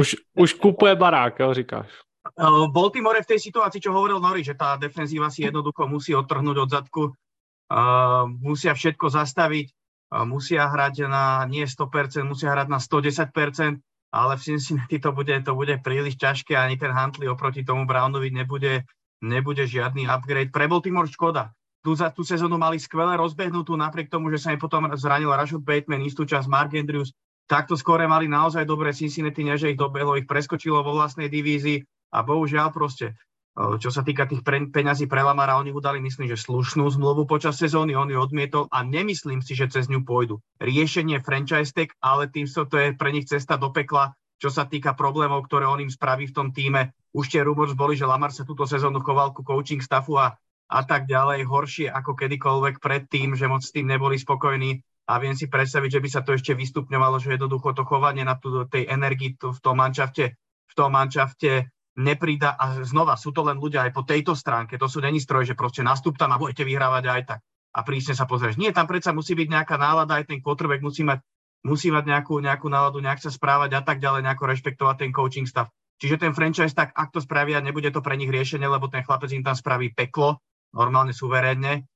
Už, 0.00 0.16
už 0.32 0.56
kupuje 0.56 0.96
barák, 0.96 1.40
jo, 1.40 1.54
říkáš. 1.54 1.88
Uh, 2.22 2.70
Baltimore 2.70 3.18
v 3.18 3.30
tej 3.34 3.50
situácii, 3.50 3.82
čo 3.82 3.90
hovoril 3.90 4.22
Nori, 4.22 4.46
že 4.46 4.54
tá 4.54 4.78
defenzíva 4.78 5.26
si 5.26 5.42
jednoducho 5.42 5.90
musí 5.90 6.14
odtrhnúť 6.14 6.56
od 6.62 6.68
zadku, 6.70 7.02
uh, 7.10 8.30
musia 8.30 8.78
všetko 8.78 9.10
zastaviť, 9.10 9.66
uh, 9.66 10.22
musia 10.22 10.70
hrať 10.70 11.10
na 11.10 11.42
nie 11.50 11.66
100%, 11.66 12.22
musia 12.22 12.54
hrať 12.54 12.70
na 12.70 12.78
110%, 12.78 13.82
ale 14.14 14.32
v 14.38 14.42
Cincinnati 14.46 15.02
to 15.02 15.10
bude, 15.10 15.34
to 15.42 15.52
bude 15.58 15.74
príliš 15.82 16.14
ťažké, 16.14 16.54
ani 16.54 16.78
ten 16.78 16.94
Huntley 16.94 17.26
oproti 17.26 17.66
tomu 17.66 17.90
Brownovi 17.90 18.30
nebude, 18.30 18.86
nebude 19.18 19.66
žiadny 19.66 20.06
upgrade. 20.06 20.54
Pre 20.54 20.70
Baltimore 20.70 21.10
škoda. 21.10 21.50
Tu 21.82 21.90
za 21.98 22.14
tú 22.14 22.22
sezónu 22.22 22.54
mali 22.54 22.78
skvelé 22.78 23.18
rozbehnutú, 23.18 23.74
napriek 23.74 24.06
tomu, 24.06 24.30
že 24.30 24.38
sa 24.38 24.54
im 24.54 24.62
potom 24.62 24.86
zranil 24.94 25.34
Rashad 25.34 25.66
Bateman, 25.66 26.06
istú 26.06 26.22
časť 26.22 26.46
Mark 26.46 26.70
Andrews. 26.78 27.10
Takto 27.50 27.74
skore 27.74 28.06
mali 28.06 28.30
naozaj 28.30 28.62
dobré 28.62 28.94
Cincinnati, 28.94 29.42
než 29.42 29.66
ich 29.66 29.74
dobehlo, 29.74 30.14
ich 30.14 30.30
preskočilo 30.30 30.86
vo 30.86 30.94
vlastnej 30.94 31.26
divízii 31.26 31.82
a 32.12 32.18
bohužiaľ 32.20 32.70
proste 32.70 33.16
čo 33.52 33.92
sa 33.92 34.00
týka 34.00 34.24
tých 34.24 34.40
pre, 34.40 34.64
peňazí 34.64 35.04
pre 35.04 35.20
Lamara, 35.20 35.60
oni 35.60 35.76
udali, 35.76 36.00
myslím, 36.00 36.24
že 36.32 36.40
slušnú 36.40 36.88
zmluvu 36.88 37.28
počas 37.28 37.60
sezóny, 37.60 37.92
on 37.92 38.08
ju 38.08 38.16
odmietol 38.16 38.64
a 38.72 38.80
nemyslím 38.80 39.44
si, 39.44 39.52
že 39.52 39.68
cez 39.68 39.92
ňu 39.92 40.08
pôjdu. 40.08 40.40
Riešenie 40.56 41.20
franchise 41.20 41.76
tag, 41.76 41.92
ale 42.00 42.32
tým 42.32 42.48
so 42.48 42.64
to 42.64 42.80
je 42.80 42.96
pre 42.96 43.12
nich 43.12 43.28
cesta 43.28 43.60
do 43.60 43.68
pekla, 43.68 44.16
čo 44.40 44.48
sa 44.48 44.64
týka 44.64 44.96
problémov, 44.96 45.44
ktoré 45.44 45.68
on 45.68 45.84
im 45.84 45.92
spraví 45.92 46.32
v 46.32 46.36
tom 46.36 46.48
týme. 46.48 46.96
Už 47.12 47.28
tie 47.28 47.44
rumors 47.44 47.76
boli, 47.76 47.92
že 47.92 48.08
Lamar 48.08 48.32
sa 48.32 48.48
túto 48.48 48.64
sezónu 48.64 49.04
choval 49.04 49.36
ku 49.36 49.44
coaching 49.44 49.84
staffu 49.84 50.16
a, 50.16 50.32
a 50.72 50.80
tak 50.88 51.04
ďalej, 51.04 51.44
horšie 51.44 51.92
ako 51.92 52.16
kedykoľvek 52.16 52.80
predtým, 52.80 53.36
že 53.36 53.52
moc 53.52 53.60
s 53.60 53.76
tým 53.76 53.84
neboli 53.84 54.16
spokojní 54.16 54.80
a 55.12 55.20
viem 55.20 55.36
si 55.36 55.52
predstaviť, 55.52 56.00
že 56.00 56.00
by 56.00 56.08
sa 56.08 56.24
to 56.24 56.32
ešte 56.32 56.56
vystupňovalo, 56.56 57.20
že 57.20 57.36
jednoducho 57.36 57.76
to 57.76 57.84
chovanie 57.84 58.24
na 58.24 58.40
tú, 58.40 58.64
tej 58.64 58.88
energii 58.88 59.36
v 59.36 59.60
tom 59.60 59.76
manšafte, 59.76 60.40
v 60.40 60.72
tom 60.72 60.96
manšafte 60.96 61.68
neprída 61.98 62.56
a 62.56 62.80
znova 62.84 63.20
sú 63.20 63.36
to 63.36 63.44
len 63.44 63.60
ľudia 63.60 63.84
aj 63.88 63.92
po 63.92 64.02
tejto 64.04 64.32
stránke, 64.32 64.80
to 64.80 64.88
sú 64.88 65.04
není 65.04 65.20
stroje, 65.20 65.52
že 65.52 65.58
proste 65.58 65.84
nastup 65.84 66.16
tam 66.16 66.32
a 66.32 66.40
budete 66.40 66.64
vyhrávať 66.64 67.04
aj 67.04 67.22
tak. 67.28 67.40
A 67.72 67.80
prísne 67.84 68.12
sa 68.12 68.28
pozrieš. 68.28 68.60
Nie, 68.60 68.72
tam 68.72 68.84
predsa 68.84 69.16
musí 69.16 69.32
byť 69.32 69.48
nejaká 69.48 69.76
nálada, 69.80 70.20
aj 70.20 70.28
ten 70.28 70.40
quarterback 70.44 70.84
musí 70.84 71.04
mať, 71.04 71.24
musí 71.64 71.88
mať 71.88 72.04
nejakú, 72.04 72.40
nejakú 72.40 72.68
náladu, 72.68 73.00
nejak 73.00 73.20
sa 73.20 73.32
správať 73.32 73.76
a 73.76 73.82
tak 73.84 74.00
ďalej, 74.00 74.24
nejako 74.24 74.44
rešpektovať 74.44 74.96
ten 75.00 75.10
coaching 75.12 75.48
stav. 75.48 75.72
Čiže 76.00 76.20
ten 76.20 76.32
franchise, 76.36 76.74
tak 76.74 76.92
ak 76.92 77.14
to 77.14 77.22
spravia, 77.22 77.64
nebude 77.64 77.88
to 77.94 78.04
pre 78.04 78.18
nich 78.18 78.28
riešenie, 78.28 78.66
lebo 78.66 78.90
ten 78.92 79.06
chlapec 79.06 79.30
im 79.32 79.44
tam 79.44 79.56
spraví 79.56 79.94
peklo, 79.94 80.42
normálne 80.74 81.14
suverénne, 81.16 81.86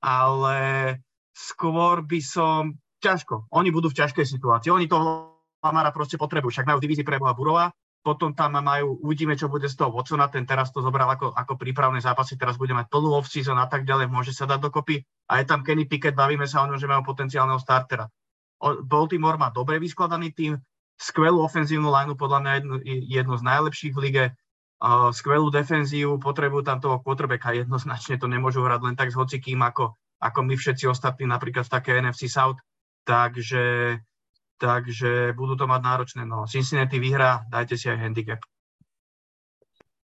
ale 0.00 0.58
skôr 1.34 2.00
by 2.04 2.20
som, 2.22 2.78
ťažko, 3.02 3.50
oni 3.52 3.68
budú 3.74 3.92
v 3.92 3.98
ťažkej 4.04 4.24
situácii, 4.24 4.70
oni 4.72 4.88
toho 4.88 5.36
Lamara 5.60 5.90
proste 5.90 6.14
potrebujú, 6.14 6.52
však 6.52 6.68
majú 6.68 6.78
divízii 6.78 7.02
pre 7.02 7.18
Burova, 7.18 7.74
potom 8.06 8.30
tam 8.38 8.54
majú, 8.62 9.02
uvidíme, 9.02 9.34
čo 9.34 9.50
bude 9.50 9.66
z 9.66 9.74
toho 9.74 9.90
Watsona, 9.90 10.30
ten 10.30 10.46
teraz 10.46 10.70
to 10.70 10.78
zobral 10.78 11.10
ako, 11.10 11.34
ako 11.34 11.58
prípravné 11.58 11.98
zápasy, 11.98 12.38
teraz 12.38 12.54
bude 12.54 12.70
mať 12.70 12.86
plnú 12.86 13.10
off-season 13.18 13.58
a 13.58 13.66
tak 13.66 13.82
ďalej, 13.82 14.06
môže 14.06 14.30
sa 14.30 14.46
dať 14.46 14.70
dokopy. 14.70 15.02
A 15.26 15.42
je 15.42 15.50
tam 15.50 15.66
Kenny 15.66 15.90
Pickett, 15.90 16.14
bavíme 16.14 16.46
sa 16.46 16.62
o 16.62 16.70
ňom, 16.70 16.78
že 16.78 16.86
majú 16.86 17.02
potenciálneho 17.02 17.58
startera. 17.58 18.06
Baltimore 18.62 19.34
má 19.34 19.50
dobre 19.50 19.82
vyskladaný 19.82 20.30
tým, 20.30 20.54
skvelú 20.94 21.42
ofenzívnu 21.42 21.90
lineu, 21.90 22.14
podľa 22.14 22.38
mňa 22.46 22.52
jednu, 22.54 22.76
jednu 23.10 23.34
z 23.34 23.42
najlepších 23.42 23.94
v 23.98 24.02
lige, 24.06 24.24
skvelú 25.10 25.50
defenzívu, 25.50 26.22
potrebujú 26.22 26.62
tam 26.62 26.78
toho 26.78 27.02
quarterbacka, 27.02 27.58
jednoznačne 27.58 28.22
to 28.22 28.30
nemôžu 28.30 28.62
hrať 28.62 28.80
len 28.86 28.94
tak 28.94 29.10
s 29.10 29.18
hocikým, 29.18 29.58
ako, 29.66 29.98
ako 30.22 30.38
my 30.46 30.54
všetci 30.54 30.86
ostatní, 30.86 31.26
napríklad 31.26 31.66
v 31.66 31.74
také 31.74 31.98
NFC 31.98 32.30
South. 32.30 32.62
Takže 33.02 33.98
takže 34.58 35.32
budú 35.36 35.56
to 35.56 35.68
mať 35.68 35.80
náročné. 35.84 36.22
No, 36.24 36.48
Cincinnati 36.48 36.98
vyhrá, 36.98 37.44
dajte 37.48 37.76
si 37.76 37.88
aj 37.88 38.00
handicap. 38.00 38.40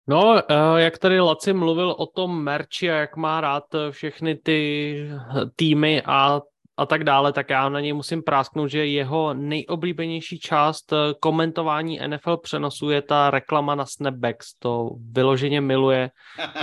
No, 0.07 0.38
eh, 0.38 0.81
jak 0.81 0.97
tady 0.97 1.19
Laci 1.19 1.53
mluvil 1.53 1.91
o 1.97 2.05
tom 2.05 2.43
merči 2.43 2.91
a 2.91 2.95
jak 2.95 3.15
má 3.15 3.41
rád 3.41 3.63
všechny 3.91 4.35
ty 4.35 5.09
týmy 5.55 6.01
a, 6.05 6.41
a 6.77 6.85
tak 6.85 7.03
dále, 7.03 7.34
tak 7.34 7.49
já 7.49 7.69
na 7.69 7.80
něj 7.80 7.93
musím 7.93 8.23
prásknout, 8.23 8.69
že 8.69 8.85
jeho 8.85 9.34
nejoblíbenější 9.34 10.39
část 10.39 10.93
eh, 10.93 11.13
komentování 11.19 11.99
NFL 12.07 12.38
přenosu 12.38 12.89
je 12.89 13.01
ta 13.01 13.31
reklama 13.31 13.76
na 13.76 13.85
Snapbacks. 13.85 14.53
To 14.59 14.89
vyloženě 15.11 15.61
miluje, 15.61 16.11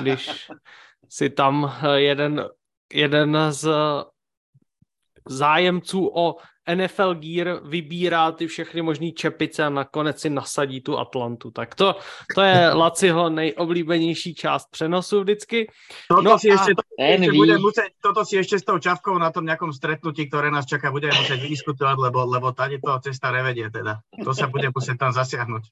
když 0.01 0.51
si 1.09 1.31
tam 1.31 1.73
eh, 1.83 2.01
jeden, 2.01 2.49
jeden 2.93 3.39
z 3.51 3.69
zájemců 5.29 6.11
o 6.15 6.37
NFL 6.75 7.15
Gear 7.15 7.61
vybírá 7.65 8.33
ty 8.33 8.47
všechny 8.47 8.83
možné 8.83 9.11
čepice 9.11 9.65
a 9.65 9.69
nakonec 9.69 10.21
si 10.21 10.31
nasadí 10.31 10.81
tu 10.81 10.99
Atlantu. 10.99 11.51
Tak 11.51 11.75
to, 11.75 11.97
to 12.35 12.41
je 12.43 12.71
Laciho 12.75 13.31
nejoblíbenější 13.31 14.35
část 14.35 14.71
přenosu 14.71 15.21
vždycky. 15.21 15.71
Toto, 16.09 16.23
no 16.23 16.39
si 16.39 16.51
a... 16.51 16.55
ešte, 16.55 16.75
to, 16.75 16.83
ešte 16.99 17.33
bude 17.35 17.59
musieť, 17.59 17.91
toto 17.99 18.23
si 18.25 18.39
ešte 18.39 18.63
s 18.63 18.65
tou 18.65 18.79
čavkou 18.79 19.19
na 19.19 19.35
tom 19.35 19.43
nejakom 19.43 19.75
stretnutí, 19.75 20.31
ktoré 20.31 20.55
nás 20.55 20.67
čaká, 20.67 20.95
budeme 20.95 21.19
musieť 21.19 21.43
vydiskutovať, 21.43 21.97
lebo, 21.99 22.31
lebo 22.31 22.55
tady 22.55 22.79
to 22.79 22.95
cesta 23.11 23.35
nevedie 23.35 23.67
teda. 23.67 23.99
To 24.23 24.31
sa 24.31 24.47
bude 24.47 24.71
musieť 24.71 24.97
tam 25.03 25.11
zasiahnuť. 25.11 25.63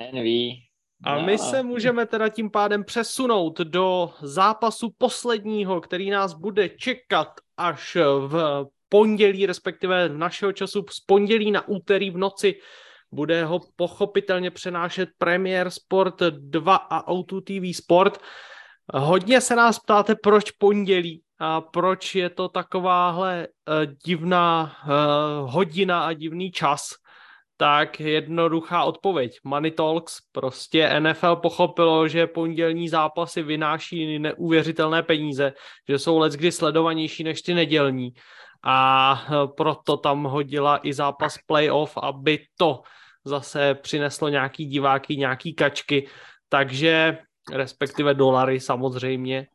Envy. 0.00 0.64
A 1.04 1.18
my 1.20 1.38
se 1.38 1.62
můžeme 1.62 2.06
teda 2.06 2.28
tím 2.28 2.50
pádem 2.50 2.84
přesunout 2.84 3.60
do 3.60 4.12
zápasu 4.20 4.92
posledního, 4.98 5.80
který 5.80 6.10
nás 6.10 6.34
bude 6.34 6.68
čekat 6.68 7.40
až 7.56 7.96
v 8.28 8.64
pondělí, 8.90 9.46
respektive 9.46 10.08
našeho 10.08 10.52
času 10.52 10.84
z 10.90 11.00
pondělí 11.00 11.50
na 11.50 11.68
úterý 11.68 12.10
v 12.10 12.18
noci. 12.18 12.54
Bude 13.12 13.44
ho 13.44 13.60
pochopitelně 13.76 14.50
přenášet 14.50 15.08
Premier 15.18 15.70
Sport 15.70 16.22
2 16.22 16.76
a 16.76 17.12
O2 17.12 17.40
TV 17.40 17.76
Sport. 17.76 18.18
Hodně 18.94 19.40
se 19.40 19.56
nás 19.56 19.78
ptáte, 19.78 20.14
proč 20.14 20.50
pondělí 20.50 21.22
a 21.38 21.60
proč 21.60 22.14
je 22.14 22.30
to 22.30 22.48
takováhle 22.48 23.48
uh, 23.48 23.92
divná 24.06 24.76
uh, 24.84 25.50
hodina 25.50 26.04
a 26.04 26.12
divný 26.12 26.50
čas. 26.50 26.88
Tak 27.56 28.00
jednoduchá 28.00 28.84
odpověď. 28.84 29.38
Money 29.44 29.70
Talks, 29.70 30.18
prostě 30.32 31.00
NFL 31.00 31.36
pochopilo, 31.36 32.08
že 32.08 32.26
pondělní 32.26 32.88
zápasy 32.88 33.42
vynáší 33.42 34.18
neuvěřitelné 34.18 35.02
peníze, 35.02 35.52
že 35.88 35.98
jsou 35.98 36.18
let 36.18 36.32
kdy 36.32 36.52
sledovanější 36.52 37.24
než 37.24 37.42
ty 37.42 37.54
nedělní 37.54 38.10
a 38.64 38.76
eh, 39.26 39.48
proto 39.56 39.96
tam 39.96 40.24
hodila 40.24 40.80
i 40.82 40.92
zápas 40.92 41.38
playoff, 41.46 41.98
aby 41.98 42.38
to 42.56 42.82
zase 43.24 43.74
přineslo 43.74 44.28
nějaký 44.28 44.66
diváky, 44.66 45.16
nějaký 45.16 45.54
kačky, 45.54 46.08
takže 46.48 47.18
respektive 47.52 48.14
dolary 48.14 48.60
samozřejmě. 48.60 49.46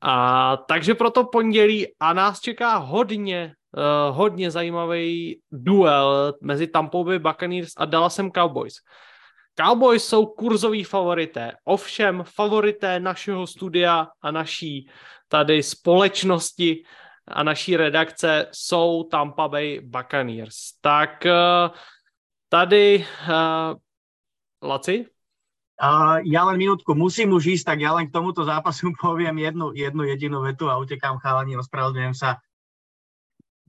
A, 0.00 0.56
takže 0.56 0.94
proto 0.94 1.24
pondělí 1.24 1.86
a 2.00 2.12
nás 2.12 2.40
čeká 2.40 2.76
hodně, 2.76 3.54
uh, 3.76 4.16
hodně 4.16 4.50
zajímavý 4.50 5.40
duel 5.52 6.34
mezi 6.42 6.66
Tampa 6.66 7.02
Bay 7.02 7.18
Buccaneers 7.18 7.72
a 7.76 7.84
Dallasem 7.84 8.30
Cowboys. 8.30 8.74
Cowboys 9.60 10.04
jsou 10.04 10.26
kurzoví 10.26 10.84
favorité, 10.84 11.52
ovšem 11.64 12.22
favorité 12.26 13.00
našeho 13.00 13.46
studia 13.46 14.06
a 14.22 14.30
naší 14.30 14.90
tady 15.28 15.62
společnosti 15.62 16.82
a 17.30 17.42
naší 17.42 17.76
redakce 17.76 18.46
jsou 18.52 19.04
Tampa 19.10 19.48
Bay 19.48 19.80
Buccaneers. 19.80 20.72
Tak 20.80 21.26
eh, 21.26 21.70
tady, 22.48 23.06
uh, 23.28 24.68
Laci? 24.68 25.06
Uh, 25.78 26.18
ja 26.26 26.42
len 26.42 26.58
minútku, 26.58 26.90
musím 26.98 27.38
už 27.38 27.54
ísť, 27.54 27.64
tak 27.70 27.78
ja 27.78 27.94
len 27.94 28.10
k 28.10 28.14
tomuto 28.16 28.42
zápasu 28.42 28.90
poviem 29.04 29.38
jednu, 29.38 29.70
jednu 29.76 30.02
jedinú 30.04 30.42
vetu 30.42 30.66
a 30.66 30.80
utekám 30.80 31.22
chalani, 31.22 31.54
ospravedlňujem 31.54 32.16
sa. 32.18 32.42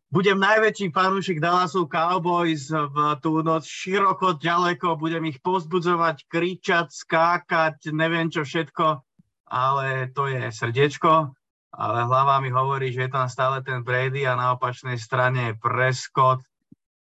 Budem 0.09 0.41
najväčší 0.41 0.89
fanúšik 0.89 1.37
Dallasu 1.37 1.85
Cowboys 1.85 2.73
v 2.73 3.13
tú 3.21 3.45
noc 3.45 3.61
široko, 3.69 4.41
ďaleko, 4.41 4.97
budem 4.97 5.29
ich 5.29 5.37
pozbudzovať, 5.37 6.25
kričať, 6.25 6.89
skákať, 6.89 7.93
neviem 7.93 8.33
čo 8.33 8.41
všetko, 8.41 9.05
ale 9.53 10.09
to 10.09 10.25
je 10.25 10.49
srdiečko 10.49 11.37
ale 11.69 12.05
hlava 12.05 12.41
mi 12.41 12.49
hovorí, 12.49 12.89
že 12.89 13.05
je 13.05 13.11
tam 13.13 13.29
stále 13.29 13.61
ten 13.61 13.85
Brady 13.85 14.25
a 14.25 14.33
na 14.33 14.57
opačnej 14.57 14.97
strane 14.97 15.53
je 15.53 15.59
Prescott, 15.61 16.41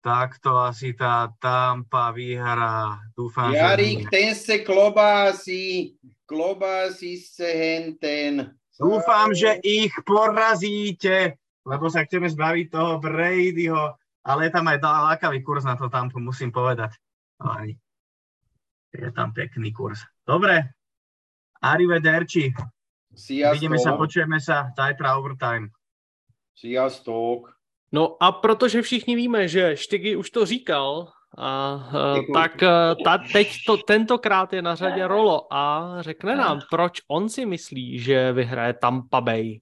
tak 0.03 0.43
to 0.43 0.59
asi 0.59 0.95
tá 0.99 1.31
Tampa 1.39 2.11
vyhrá. 2.11 2.99
Dúfam, 3.15 3.55
Jarík, 3.55 4.07
že... 4.07 4.11
ten 4.11 4.31
se 4.35 4.57
klobásí, 4.67 5.95
klobásí 6.27 7.23
se 7.23 7.47
henten. 7.47 8.51
Dúfam, 8.81 9.31
že 9.31 9.63
ich 9.63 9.95
porazíte, 10.03 11.39
lebo 11.63 11.87
sa 11.87 12.03
chceme 12.03 12.27
zbaviť 12.27 12.67
toho 12.67 12.99
Bradyho, 12.99 13.95
ale 14.27 14.51
je 14.51 14.51
tam 14.51 14.67
aj 14.67 14.83
lákavý 14.83 15.39
kurz 15.43 15.63
na 15.63 15.79
to 15.79 15.87
Tampu, 15.87 16.19
musím 16.19 16.51
povedať. 16.51 16.99
Je 18.91 19.07
tam 19.15 19.31
pekný 19.31 19.71
kurz. 19.71 20.03
Dobre, 20.27 20.75
arrivederci. 21.63 22.51
Sziasztok. 23.17 23.61
Vidíme 23.61 23.79
sa, 23.79 23.97
počujeme 23.97 24.39
sa, 24.41 24.73
Tajtra 24.77 25.17
Overtime. 25.21 25.69
Sziasztok. 26.57 27.53
No 27.93 28.17
a 28.21 28.33
protože 28.33 28.83
všichni 28.83 29.17
víme, 29.17 29.49
že 29.49 29.77
Štygy 29.77 30.17
už 30.17 30.31
to 30.31 30.47
říkal, 30.47 31.13
a, 31.39 31.75
uh, 32.19 32.33
tak 32.35 32.61
uh, 32.63 32.69
ta, 33.05 33.19
teď 33.33 33.49
to, 33.67 33.77
tentokrát 33.77 34.53
je 34.53 34.63
na 34.63 34.75
řadě 34.75 35.07
Rolo 35.07 35.55
a 35.55 35.97
řekne 36.01 36.37
nám, 36.37 36.61
proč 36.71 37.01
on 37.09 37.29
si 37.29 37.47
myslí, 37.47 37.99
že 37.99 38.33
vyhraje 38.33 38.73
Tampa 38.73 39.21
Bay. 39.21 39.61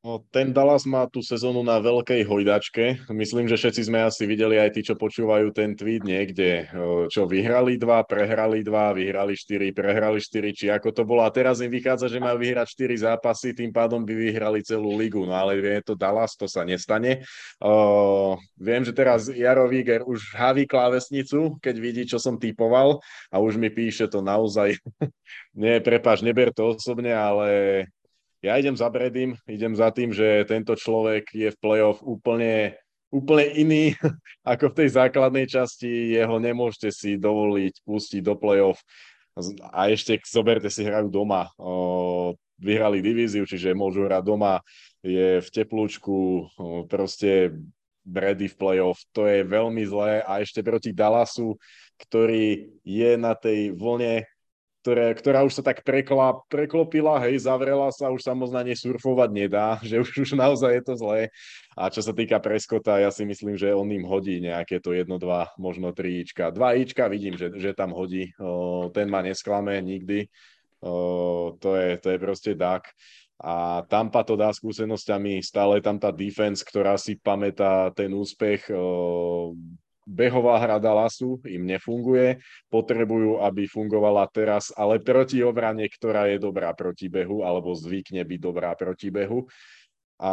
No, 0.00 0.24
ten 0.32 0.56
Dallas 0.56 0.88
má 0.88 1.04
tú 1.04 1.20
sezónu 1.20 1.60
na 1.60 1.76
veľkej 1.76 2.24
hojdačke. 2.24 3.04
Myslím, 3.12 3.44
že 3.44 3.60
všetci 3.60 3.92
sme 3.92 4.00
asi 4.00 4.24
videli 4.24 4.56
aj 4.56 4.72
tí, 4.72 4.80
čo 4.80 4.96
počúvajú 4.96 5.52
ten 5.52 5.76
tweet 5.76 6.08
niekde, 6.08 6.72
čo 7.12 7.28
vyhrali 7.28 7.76
dva, 7.76 8.00
prehrali 8.08 8.64
dva, 8.64 8.96
vyhrali 8.96 9.36
štyri, 9.36 9.76
prehrali 9.76 10.16
štyri, 10.16 10.56
či 10.56 10.72
ako 10.72 10.96
to 10.96 11.04
bolo. 11.04 11.20
A 11.20 11.28
teraz 11.28 11.60
im 11.60 11.68
vychádza, 11.68 12.08
že 12.08 12.16
majú 12.16 12.40
vyhrať 12.40 12.72
štyri 12.72 12.96
zápasy, 12.96 13.52
tým 13.52 13.76
pádom 13.76 14.00
by 14.00 14.16
vyhrali 14.16 14.64
celú 14.64 14.96
ligu. 14.96 15.20
No 15.28 15.36
ale 15.36 15.60
je 15.60 15.92
to 15.92 15.94
Dallas, 16.00 16.32
to 16.32 16.48
sa 16.48 16.64
nestane. 16.64 17.20
Uh, 17.60 18.40
viem, 18.56 18.80
že 18.80 18.96
teraz 18.96 19.28
Jaro 19.28 19.68
Víger 19.68 20.00
už 20.08 20.32
haví 20.32 20.64
klávesnicu, 20.64 21.60
keď 21.60 21.76
vidí, 21.76 22.08
čo 22.08 22.16
som 22.16 22.40
typoval 22.40 23.04
a 23.28 23.36
už 23.36 23.60
mi 23.60 23.68
píše 23.68 24.08
to 24.08 24.24
naozaj. 24.24 24.80
Nie, 25.60 25.84
prepáč, 25.84 26.24
neber 26.24 26.56
to 26.56 26.72
osobne, 26.72 27.12
ale 27.12 27.84
ja 28.40 28.56
idem 28.56 28.72
za 28.72 28.88
Bredym, 28.88 29.36
idem 29.44 29.76
za 29.76 29.92
tým, 29.92 30.16
že 30.16 30.48
tento 30.48 30.72
človek 30.72 31.28
je 31.36 31.48
v 31.52 31.60
play-off 31.60 32.00
úplne, 32.00 32.72
úplne 33.12 33.46
iný 33.52 33.84
ako 34.52 34.72
v 34.72 34.76
tej 34.84 34.88
základnej 34.96 35.44
časti. 35.44 36.16
Jeho 36.16 36.40
nemôžete 36.40 36.88
si 36.88 37.10
dovoliť 37.20 37.84
pustiť 37.84 38.20
do 38.24 38.34
play-off. 38.40 38.80
A 39.72 39.92
ešte 39.92 40.16
zoberte 40.24 40.72
si 40.72 40.84
hrajú 40.84 41.12
doma. 41.12 41.52
Vyhrali 42.60 43.04
divíziu, 43.04 43.44
čiže 43.44 43.76
môžu 43.76 44.08
hrať 44.08 44.24
doma. 44.24 44.64
Je 45.00 45.40
v 45.40 45.48
teplúčku, 45.48 46.48
proste 46.88 47.56
Brady 48.04 48.48
v 48.48 48.56
play-off. 48.56 49.04
To 49.12 49.28
je 49.28 49.44
veľmi 49.44 49.84
zlé. 49.84 50.24
A 50.24 50.40
ešte 50.40 50.64
proti 50.64 50.96
Dallasu, 50.96 51.60
ktorý 52.00 52.72
je 52.84 53.10
na 53.20 53.36
tej 53.36 53.76
vlne 53.76 54.24
ktoré, 54.80 55.12
ktorá 55.12 55.44
už 55.44 55.60
sa 55.60 55.62
tak 55.62 55.84
prekla, 55.84 56.40
preklopila, 56.48 57.20
hej, 57.28 57.44
zavrela 57.44 57.92
sa, 57.92 58.08
už 58.08 58.24
sa 58.24 58.32
surfovať 58.32 59.28
nedá, 59.28 59.76
že 59.84 60.00
už, 60.00 60.24
už 60.24 60.30
naozaj 60.32 60.80
je 60.80 60.82
to 60.84 60.94
zlé. 60.96 61.20
A 61.76 61.92
čo 61.92 62.00
sa 62.00 62.16
týka 62.16 62.40
Preskota, 62.40 62.96
ja 62.96 63.12
si 63.12 63.28
myslím, 63.28 63.60
že 63.60 63.76
on 63.76 63.88
im 63.92 64.08
hodí 64.08 64.40
nejaké 64.40 64.80
to 64.80 64.96
jedno, 64.96 65.20
dva, 65.20 65.52
možno 65.60 65.92
tri 65.92 66.24
ička. 66.24 66.48
Dva 66.50 66.72
ička 66.72 67.06
vidím, 67.12 67.36
že, 67.36 67.52
že 67.60 67.76
tam 67.76 67.92
hodí. 67.92 68.32
O, 68.40 68.88
ten 68.88 69.06
ma 69.12 69.20
nesklame 69.20 69.76
nikdy. 69.84 70.26
O, 70.80 71.56
to, 71.60 71.76
je, 71.76 72.00
to 72.00 72.16
je 72.16 72.18
proste 72.18 72.52
dak. 72.56 72.88
A 73.40 73.80
Tampa 73.88 74.20
to 74.20 74.36
dá 74.36 74.52
skúsenosťami, 74.52 75.40
stále 75.40 75.80
tam 75.80 75.96
tá 75.96 76.12
defense, 76.12 76.60
ktorá 76.60 77.00
si 77.00 77.16
pamätá 77.16 77.88
ten 77.96 78.12
úspech 78.12 78.68
o, 78.68 79.56
behová 80.10 80.58
hra 80.58 80.82
Dallasu 80.82 81.38
im 81.46 81.62
nefunguje, 81.70 82.42
potrebujú, 82.66 83.38
aby 83.38 83.70
fungovala 83.70 84.26
teraz, 84.34 84.74
ale 84.74 84.98
proti 84.98 85.38
obrane, 85.46 85.86
ktorá 85.86 86.26
je 86.26 86.42
dobrá 86.42 86.74
proti 86.74 87.06
behu, 87.06 87.46
alebo 87.46 87.70
zvykne 87.70 88.26
byť 88.26 88.40
dobrá 88.42 88.74
proti 88.74 89.14
behu. 89.14 89.46
A 90.20 90.32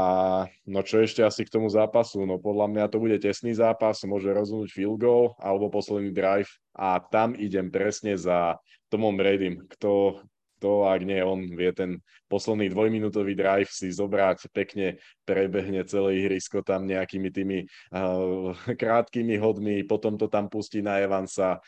no 0.68 0.84
čo 0.84 1.00
ešte 1.00 1.24
asi 1.24 1.48
k 1.48 1.54
tomu 1.54 1.72
zápasu? 1.72 2.28
No 2.28 2.44
podľa 2.44 2.68
mňa 2.68 2.86
to 2.92 3.00
bude 3.00 3.16
tesný 3.24 3.56
zápas, 3.56 4.04
môže 4.04 4.28
rozhodnúť 4.36 4.68
field 4.76 5.00
goal 5.00 5.32
alebo 5.40 5.72
posledný 5.72 6.12
drive 6.12 6.52
a 6.76 7.00
tam 7.00 7.32
idem 7.40 7.72
presne 7.72 8.20
za 8.20 8.60
Tomom 8.92 9.16
Bradym. 9.16 9.64
Kto, 9.64 10.20
to, 10.58 10.90
ak 10.90 11.02
nie 11.06 11.22
on 11.22 11.46
vie 11.54 11.72
ten 11.74 12.02
posledný 12.28 12.68
dvojminútový 12.74 13.34
drive 13.34 13.72
si 13.72 13.94
zobrať, 13.94 14.52
pekne 14.52 15.00
prebehne 15.24 15.86
celé 15.88 16.26
ihrisko 16.26 16.66
tam 16.66 16.86
nejakými 16.86 17.30
tými 17.32 17.58
uh, 17.94 18.52
krátkými 18.82 19.40
hodmi, 19.40 19.86
potom 19.88 20.20
to 20.20 20.28
tam 20.28 20.52
pustí 20.52 20.84
na 20.84 21.00
Evansa, 21.00 21.62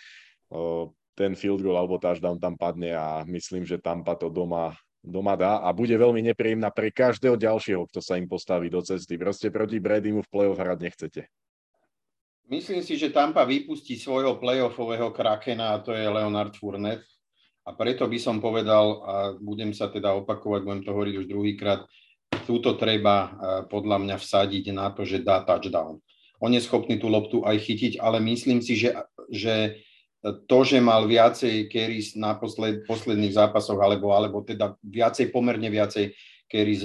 uh, 0.52 0.86
ten 1.16 1.36
field 1.36 1.60
goal 1.64 1.76
alebo 1.76 1.99
touchdown 1.99 2.40
tam 2.40 2.56
padne 2.56 2.95
a 2.95 3.24
myslím, 3.28 3.68
že 3.68 3.80
Tampa 3.80 4.16
to 4.16 4.32
doma 4.32 4.76
doma 4.99 5.40
dá 5.40 5.64
a 5.64 5.72
bude 5.72 5.95
veľmi 5.95 6.20
nepríjemná 6.32 6.76
pre 6.76 6.91
každého 6.91 7.40
ďalšieho, 7.40 7.88
kto 7.88 7.99
sa 8.03 8.20
im 8.20 8.28
postaví 8.28 8.68
do 8.68 8.84
cesty. 8.84 9.16
Proste 9.16 9.48
proti 9.48 9.80
Bradymu 9.80 10.28
v 10.28 10.32
play-off 10.32 10.60
hrať 10.60 10.80
nechcete. 10.84 11.22
Myslím 12.49 12.84
si, 12.84 12.98
že 12.98 13.14
Tampa 13.14 13.45
vypustí 13.45 13.95
svojho 13.95 14.41
playoffového 14.41 15.14
krakena 15.16 15.78
a 15.78 15.82
to 15.86 15.94
je 15.95 16.03
Leonard 16.03 16.57
Fournette 16.57 17.06
a 17.70 17.78
preto 17.78 18.10
by 18.10 18.18
som 18.18 18.41
povedal, 18.41 18.86
a 19.06 19.14
budem 19.38 19.78
sa 19.78 19.94
teda 19.94 20.18
opakovať, 20.18 20.66
budem 20.66 20.82
to 20.82 20.90
hovoriť 20.90 21.16
už 21.22 21.30
druhýkrát, 21.30 21.86
túto 22.50 22.74
treba 22.74 23.38
podľa 23.70 24.02
mňa 24.02 24.16
vsadiť 24.18 24.74
na 24.74 24.90
to, 24.90 25.06
že 25.06 25.22
dá 25.22 25.46
touchdown. 25.46 26.02
On 26.41 26.50
je 26.50 26.66
schopný 26.66 26.98
tú 26.98 27.06
loptu 27.06 27.46
aj 27.46 27.62
chytiť, 27.62 28.02
ale 28.02 28.18
myslím 28.26 28.58
si, 28.66 28.74
že, 28.74 28.98
že 29.30 29.86
to, 30.50 30.66
že 30.66 30.82
mal 30.82 31.06
viacej 31.06 31.70
carries 31.70 32.18
na 32.18 32.34
posled, 32.34 32.90
posledných 32.90 33.38
zápasoch, 33.38 33.78
alebo, 33.78 34.18
alebo 34.18 34.41
teda 34.41 34.74
viacej, 34.82 35.30
pomerne 35.30 35.70
viacej 35.70 36.18
carries 36.50 36.82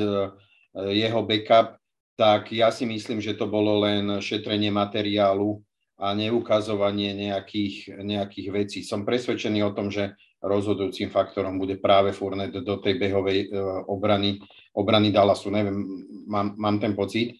jeho 0.74 1.20
backup, 1.24 1.80
tak 2.14 2.52
ja 2.52 2.68
si 2.68 2.84
myslím, 2.84 3.24
že 3.24 3.32
to 3.32 3.48
bolo 3.48 3.82
len 3.88 4.20
šetrenie 4.20 4.68
materiálu 4.68 5.64
a 5.94 6.10
neukazovanie 6.14 7.14
nejakých, 7.14 8.02
nejakých 8.02 8.48
vecí. 8.50 8.78
Som 8.82 9.06
presvedčený 9.06 9.62
o 9.62 9.74
tom, 9.74 9.94
že 9.94 10.18
rozhodujúcim 10.42 11.08
faktorom 11.08 11.56
bude 11.56 11.80
práve 11.80 12.12
Fournette 12.12 12.60
do 12.60 12.76
tej 12.82 13.00
behovej 13.00 13.38
e, 13.46 13.58
obrany, 13.88 14.42
obrany 14.76 15.08
Dallasu. 15.14 15.48
Neviem, 15.48 16.04
mám, 16.26 16.52
mám 16.58 16.76
ten 16.82 16.92
pocit. 16.92 17.38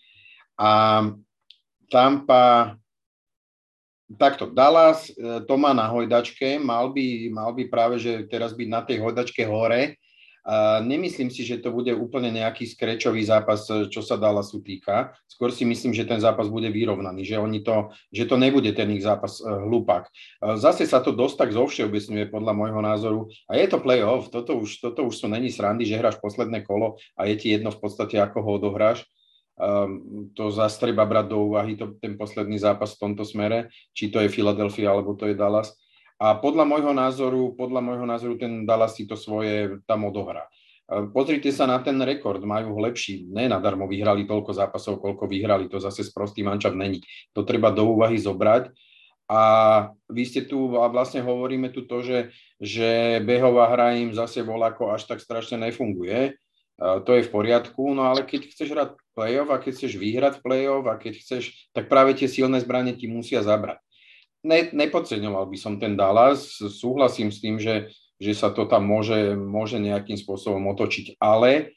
A 0.56 1.02
Tampa, 1.90 2.78
takto, 4.16 4.48
Dallas 4.48 5.10
e, 5.10 5.44
to 5.44 5.54
má 5.58 5.74
na 5.76 5.90
hojdačke, 5.90 6.56
mal 6.62 6.94
by, 6.94 7.28
mal 7.28 7.50
by 7.52 7.68
práve, 7.68 8.00
že 8.00 8.24
teraz 8.30 8.56
byť 8.56 8.68
na 8.70 8.80
tej 8.86 9.02
hojdačke 9.02 9.44
hore, 9.44 9.98
nemyslím 10.84 11.32
si, 11.32 11.40
že 11.40 11.56
to 11.56 11.72
bude 11.72 11.88
úplne 11.96 12.28
nejaký 12.28 12.68
skrečový 12.68 13.24
zápas, 13.24 13.64
čo 13.64 14.00
sa 14.04 14.20
Dallasu 14.20 14.60
týka. 14.60 15.16
Skôr 15.24 15.48
si 15.48 15.64
myslím, 15.64 15.96
že 15.96 16.04
ten 16.04 16.20
zápas 16.20 16.52
bude 16.52 16.68
vyrovnaný, 16.68 17.24
že, 17.24 17.40
oni 17.40 17.64
to, 17.64 17.90
že 18.12 18.28
to 18.28 18.36
nebude 18.36 18.68
ten 18.76 18.92
ich 18.92 19.02
zápas 19.02 19.40
uh, 19.40 19.64
hlupák. 19.64 20.04
Uh, 20.44 20.60
zase 20.60 20.84
sa 20.84 21.00
to 21.00 21.16
dosť 21.16 21.36
tak 21.40 21.50
zovšeobecňuje 21.56 22.28
podľa 22.28 22.52
môjho 22.52 22.80
názoru. 22.84 23.20
A 23.48 23.56
je 23.56 23.66
to 23.72 23.80
play-off, 23.80 24.28
toto 24.28 24.60
už, 24.60 24.84
toto 24.84 25.08
už 25.08 25.16
sú 25.16 25.26
není 25.32 25.48
srandy, 25.48 25.88
že 25.88 25.96
hráš 25.96 26.20
posledné 26.20 26.62
kolo 26.62 27.00
a 27.16 27.24
je 27.24 27.34
ti 27.40 27.48
jedno 27.48 27.72
v 27.72 27.80
podstate, 27.80 28.20
ako 28.20 28.44
ho 28.44 28.50
odohráš. 28.60 29.08
Um, 29.54 30.28
to 30.34 30.50
zase 30.50 30.82
treba 30.82 31.06
brať 31.06 31.30
do 31.30 31.46
úvahy 31.46 31.78
to, 31.78 31.94
ten 32.02 32.18
posledný 32.18 32.58
zápas 32.58 32.98
v 32.98 33.06
tomto 33.06 33.22
smere, 33.22 33.70
či 33.94 34.10
to 34.10 34.18
je 34.18 34.26
Philadelphia 34.26 34.90
alebo 34.90 35.14
to 35.14 35.30
je 35.30 35.38
Dallas. 35.38 35.72
A 36.24 36.40
podľa 36.40 36.64
môjho 36.64 36.96
názoru, 36.96 37.52
podľa 37.52 37.84
môjho 37.84 38.08
názoru 38.08 38.40
ten 38.40 38.64
Dallas 38.64 38.96
si 38.96 39.04
to 39.04 39.12
svoje 39.12 39.76
tam 39.84 40.08
odohrá. 40.08 40.48
Pozrite 41.12 41.52
sa 41.52 41.68
na 41.68 41.76
ten 41.84 42.00
rekord, 42.00 42.40
majú 42.40 42.80
lepší. 42.80 43.28
Ne 43.28 43.44
nadarmo 43.44 43.84
vyhrali 43.84 44.24
toľko 44.24 44.56
zápasov, 44.56 45.04
koľko 45.04 45.28
vyhrali, 45.28 45.68
to 45.68 45.76
zase 45.84 46.00
sprostý 46.00 46.40
mančav 46.40 46.72
není. 46.72 47.04
To 47.36 47.44
treba 47.44 47.68
do 47.68 47.92
úvahy 47.92 48.16
zobrať. 48.16 48.72
A 49.28 49.40
vy 50.08 50.24
ste 50.24 50.48
tu, 50.48 50.76
a 50.80 50.88
vlastne 50.88 51.20
hovoríme 51.20 51.68
tu 51.72 51.84
to, 51.84 52.00
že, 52.00 52.32
že 52.56 53.20
behová 53.20 53.68
hra 53.72 53.96
im 53.96 54.16
zase 54.16 54.40
voľako 54.40 54.96
až 54.96 55.04
tak 55.04 55.20
strašne 55.20 55.60
nefunguje. 55.60 56.40
To 56.80 57.10
je 57.16 57.24
v 57.24 57.32
poriadku, 57.32 57.92
no 57.92 58.08
ale 58.08 58.24
keď 58.24 58.48
chceš 58.48 58.68
hrať 58.72 58.90
play-off 59.12 59.52
a 59.52 59.60
keď 59.60 59.72
chceš 59.76 59.92
vyhrať 60.00 60.40
play-off 60.40 60.88
a 60.88 60.96
keď 60.96 61.20
chceš, 61.20 61.68
tak 61.76 61.92
práve 61.92 62.16
tie 62.16 62.28
silné 62.32 62.64
zbranie 62.64 62.96
ti 62.96 63.12
musia 63.12 63.44
zabrať 63.44 63.83
ne, 64.44 64.70
nepodceňoval 64.70 65.48
by 65.48 65.58
som 65.58 65.80
ten 65.80 65.96
Dallas, 65.96 66.60
súhlasím 66.60 67.32
s 67.32 67.40
tým, 67.40 67.56
že, 67.56 67.90
že 68.20 68.36
sa 68.36 68.52
to 68.52 68.68
tam 68.68 68.84
môže, 68.84 69.34
môže 69.34 69.80
nejakým 69.80 70.20
spôsobom 70.20 70.62
otočiť, 70.76 71.16
ale 71.18 71.74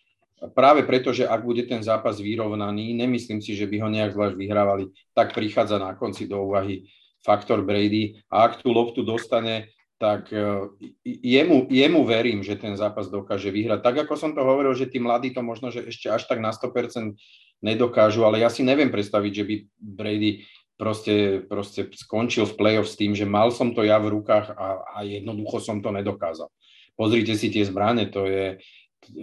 práve 0.53 0.85
preto, 0.85 1.09
že 1.09 1.25
ak 1.25 1.41
bude 1.41 1.65
ten 1.65 1.81
zápas 1.81 2.21
vyrovnaný, 2.21 2.93
nemyslím 2.93 3.41
si, 3.41 3.57
že 3.57 3.65
by 3.65 3.81
ho 3.81 3.89
nejak 3.89 4.13
zvlášť 4.13 4.35
vyhrávali, 4.37 4.93
tak 5.17 5.33
prichádza 5.33 5.81
na 5.81 5.97
konci 5.97 6.29
do 6.29 6.45
úvahy 6.45 6.85
faktor 7.25 7.65
Brady 7.65 8.21
a 8.29 8.45
ak 8.45 8.61
tú 8.61 8.69
loptu 8.69 9.01
dostane, 9.01 9.73
tak 9.97 10.29
e, 10.29 10.69
jemu, 11.03 11.65
jemu 11.73 12.05
verím, 12.05 12.45
že 12.45 12.53
ten 12.53 12.77
zápas 12.77 13.09
dokáže 13.09 13.49
vyhrať. 13.49 13.81
Tak 13.81 13.95
ako 14.05 14.13
som 14.13 14.31
to 14.37 14.45
hovoril, 14.45 14.77
že 14.77 14.85
tí 14.85 15.01
mladí 15.01 15.33
to 15.33 15.41
možno, 15.41 15.73
že 15.73 15.89
ešte 15.89 16.13
až 16.13 16.29
tak 16.29 16.37
na 16.37 16.53
100% 16.53 17.17
nedokážu, 17.65 18.21
ale 18.21 18.45
ja 18.45 18.53
si 18.53 18.61
neviem 18.61 18.93
predstaviť, 18.93 19.31
že 19.33 19.43
by 19.43 19.55
Brady 19.81 20.45
proste, 20.77 21.43
proste 21.43 21.89
skončil 21.91 22.45
v 22.45 22.57
play-off 22.57 22.87
s 22.87 22.95
tým, 22.95 23.17
že 23.17 23.25
mal 23.25 23.49
som 23.49 23.73
to 23.73 23.81
ja 23.81 23.97
v 23.97 24.13
rukách 24.13 24.53
a, 24.53 24.67
a 24.93 24.97
jednoducho 25.03 25.59
som 25.59 25.81
to 25.81 25.89
nedokázal. 25.89 26.47
Pozrite 26.93 27.33
si 27.33 27.49
tie 27.49 27.65
zbrane, 27.65 28.09
to 28.09 28.29
je, 28.29 28.61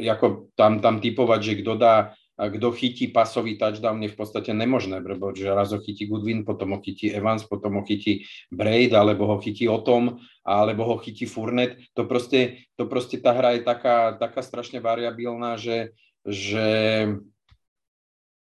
ako 0.07 0.51
tam, 0.59 0.83
tam 0.83 0.99
typovať, 0.99 1.41
že 1.43 1.55
kto 1.63 1.73
dá, 1.79 2.15
kto 2.35 2.75
chytí 2.75 3.15
pasový 3.15 3.55
touchdown 3.55 4.03
je 4.03 4.11
v 4.11 4.19
podstate 4.19 4.51
nemožné, 4.51 4.99
lebo 4.99 5.31
raz 5.31 5.71
ho 5.71 5.79
chytí 5.79 6.11
Goodwin, 6.11 6.43
potom 6.43 6.75
ho 6.75 6.83
chytí 6.83 7.15
Evans, 7.15 7.47
potom 7.47 7.79
ho 7.79 7.83
chytí 7.87 8.27
Braid, 8.51 8.91
alebo 8.91 9.31
ho 9.31 9.39
chytí 9.39 9.71
Otom, 9.71 10.19
alebo 10.43 10.83
ho 10.83 10.99
chytí 10.99 11.31
Furnet. 11.31 11.79
To 11.95 12.11
proste, 12.11 12.67
to 12.75 12.91
proste 12.91 13.23
tá 13.23 13.31
hra 13.31 13.55
je 13.55 13.63
taká, 13.63 14.19
taká 14.19 14.43
strašne 14.43 14.83
variabilná, 14.83 15.55
že, 15.55 15.95
že 16.27 16.67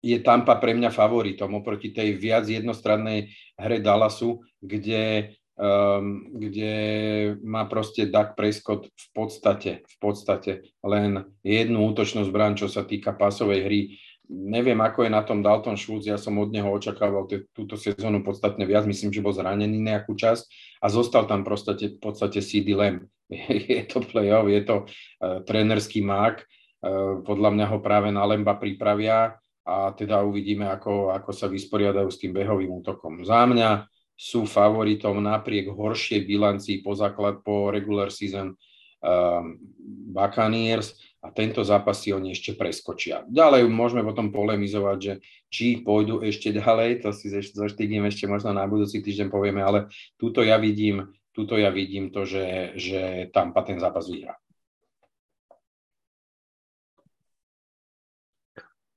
je 0.01 0.17
Tampa 0.25 0.57
pre 0.57 0.73
mňa 0.73 0.91
favoritom 0.93 1.61
oproti 1.61 1.93
tej 1.93 2.17
viac 2.17 2.49
jednostrannej 2.49 3.31
hre 3.61 3.79
Dallasu, 3.85 4.41
kde 4.61 5.37
um, 5.61 6.25
kde 6.33 6.73
má 7.45 7.69
proste 7.69 8.09
Doug 8.09 8.33
Prescott 8.35 8.89
v 8.89 9.07
podstate, 9.13 9.85
v 9.85 9.97
podstate 10.01 10.53
len 10.81 11.29
jednu 11.45 11.85
útočnú 11.93 12.25
zbraň, 12.25 12.57
čo 12.57 12.67
sa 12.67 12.83
týka 12.83 13.13
pásovej 13.13 13.61
hry. 13.69 13.81
Neviem, 14.31 14.79
ako 14.79 15.05
je 15.05 15.11
na 15.11 15.27
tom 15.27 15.43
Dalton 15.43 15.75
Schultz, 15.75 16.07
ja 16.07 16.15
som 16.15 16.39
od 16.39 16.55
neho 16.55 16.71
očakával 16.71 17.27
t- 17.27 17.51
túto 17.51 17.75
sezónu 17.75 18.23
podstatne 18.23 18.63
viac, 18.63 18.87
myslím, 18.87 19.11
že 19.11 19.25
bol 19.27 19.35
zranený 19.35 19.83
nejakú 19.83 20.15
časť 20.15 20.47
a 20.81 20.87
zostal 20.87 21.27
tam 21.27 21.43
podstate, 21.43 21.99
v 21.99 22.01
podstate 22.01 22.39
CD 22.39 22.79
Lamb. 22.79 23.11
je 23.75 23.83
to 23.91 24.01
play-off, 24.07 24.47
je 24.47 24.63
to 24.63 24.77
uh, 24.87 25.43
trénerský 25.43 26.07
mák, 26.07 26.47
uh, 26.47 27.27
podľa 27.27 27.51
mňa 27.59 27.67
ho 27.75 27.79
práve 27.83 28.15
na 28.15 28.23
Lemba 28.23 28.55
pripravia 28.55 29.35
a 29.65 29.93
teda 29.93 30.25
uvidíme, 30.25 30.67
ako, 30.69 31.13
ako 31.13 31.31
sa 31.37 31.47
vysporiadajú 31.47 32.09
s 32.09 32.21
tým 32.21 32.33
behovým 32.33 32.73
útokom. 32.81 33.23
Za 33.23 33.45
mňa 33.45 33.87
sú 34.21 34.45
favoritom 34.45 35.17
napriek 35.21 35.73
horšej 35.73 36.29
bilancii 36.29 36.85
po 36.85 36.93
základ 36.93 37.41
po 37.41 37.73
regular 37.73 38.13
season 38.13 38.53
um, 39.01 39.57
Buccaneers 40.13 40.97
a 41.21 41.29
tento 41.33 41.61
zápas 41.61 42.01
si 42.01 42.13
oni 42.13 42.33
ešte 42.33 42.57
preskočia. 42.57 43.25
Ďalej 43.29 43.69
môžeme 43.69 44.01
potom 44.01 44.33
polemizovať, 44.33 44.99
že 45.01 45.13
či 45.53 45.85
pôjdu 45.85 46.25
ešte 46.25 46.57
ďalej, 46.57 47.05
to 47.05 47.13
si 47.13 47.29
zoštigím 47.33 48.09
ešte 48.09 48.25
možno 48.25 48.57
na 48.57 48.65
budúci 48.65 49.05
týždeň 49.05 49.29
povieme, 49.29 49.61
ale 49.61 49.93
túto 50.17 50.41
ja 50.41 50.57
vidím, 50.57 51.13
túto 51.37 51.61
ja 51.61 51.69
vidím 51.69 52.09
to, 52.09 52.25
že, 52.25 52.77
že 52.81 53.29
Tampa 53.33 53.61
ten 53.65 53.77
zápas 53.77 54.09
vyhrá. 54.09 54.40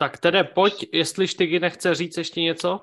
Tak 0.03 0.17
tedy 0.17 0.43
pojď, 0.43 0.89
jestli 0.93 1.27
Štygy 1.27 1.59
nechce 1.59 1.95
říct 1.95 2.17
ještě 2.17 2.41
něco. 2.41 2.81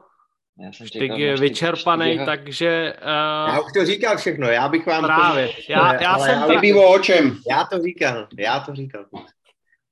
Já 0.58 0.72
jsem 0.72 0.86
je 1.16 1.36
vyčerpaný, 1.36 2.14
štyg, 2.14 2.26
takže... 2.26 2.94
Uh, 3.02 3.54
já 3.54 3.60
už 3.60 3.72
to 3.72 3.86
říkal 3.86 4.16
všechno, 4.16 4.48
já 4.48 4.68
bych 4.68 4.86
vám... 4.86 5.04
Právě, 5.04 5.48
to... 5.48 5.52
já, 5.68 6.02
já 6.02 6.18
jsem... 6.18 6.38
Ale 6.38 6.54
tak... 6.54 6.76
o 6.76 6.98
čem? 6.98 7.38
Já 7.50 7.64
to 7.64 7.82
říkal, 7.82 8.28
já 8.38 8.60
to 8.60 8.74
říkal. 8.74 9.04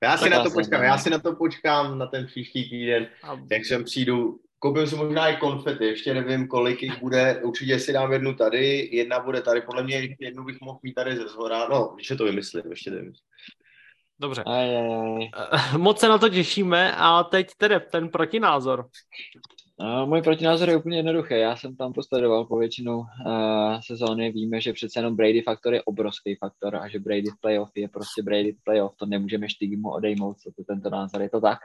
Já 0.02 0.16
si 0.16 0.24
tak 0.24 0.32
na 0.32 0.42
to 0.42 0.50
počkám, 0.50 0.82
já 0.82 0.98
si 0.98 1.10
na 1.10 1.18
to 1.18 1.36
počkám 1.36 1.98
na 1.98 2.06
ten 2.06 2.26
příští 2.26 2.70
týden, 2.70 3.06
a... 3.22 3.38
jak 3.50 3.64
sem 3.64 3.84
přijdu. 3.84 4.40
Koupím 4.58 4.86
si 4.86 4.96
možná 4.96 5.28
i 5.28 5.36
konfety, 5.36 5.84
ještě 5.84 6.14
nevím, 6.14 6.48
kolik 6.48 6.82
jich 6.82 7.00
bude, 7.00 7.40
určitě 7.42 7.78
si 7.78 7.92
dám 7.92 8.12
jednu 8.12 8.34
tady, 8.34 8.88
jedna 8.92 9.20
bude 9.20 9.42
tady, 9.42 9.60
podle 9.60 9.82
mě 9.82 10.16
jednu 10.20 10.44
bych 10.44 10.60
mohl 10.60 10.78
mít 10.82 10.92
tady 10.92 11.16
ze 11.16 11.28
zhora, 11.28 11.68
no, 11.68 11.94
ještě 11.98 12.14
to 12.14 12.24
vymyslím, 12.24 12.64
ještě 12.70 12.90
to 12.90 12.96
vymyslím. 12.96 13.27
Dobře. 14.20 14.42
Aj, 14.46 14.76
aj, 14.76 14.94
aj. 14.94 15.28
Moc 15.78 15.98
se 15.98 16.08
na 16.08 16.18
to 16.18 16.28
těšíme 16.28 16.94
a 16.96 17.24
teď 17.24 17.48
tedy 17.58 17.80
ten 17.80 18.08
protinázor. 18.08 18.88
Můj 20.04 20.22
protinázor 20.22 20.68
je 20.68 20.76
úplně 20.76 20.96
jednoduchý. 20.96 21.34
Já 21.34 21.56
jsem 21.56 21.76
tam 21.76 21.92
posledoval 21.92 22.44
po 22.44 22.58
většinu 22.58 22.98
uh, 22.98 23.06
sezóny. 23.86 24.32
Víme, 24.32 24.60
že 24.60 24.72
přece 24.72 24.98
jenom 24.98 25.16
Brady 25.16 25.42
faktor 25.42 25.74
je 25.74 25.82
obrovský 25.82 26.34
faktor 26.34 26.76
a 26.76 26.88
že 26.88 26.98
Brady 26.98 27.30
v 27.30 27.40
playoff 27.40 27.70
je 27.74 27.88
prostě 27.88 28.22
Brady 28.22 28.52
v 28.52 28.64
playoff. 28.64 28.96
To 28.96 29.06
nemůžeme 29.06 29.48
Štygimu 29.48 29.90
odejmout, 29.90 30.38
co 30.38 30.50
to 30.56 30.64
tento 30.64 30.90
názor. 30.90 31.22
Je 31.22 31.30
to 31.30 31.40
tak. 31.40 31.58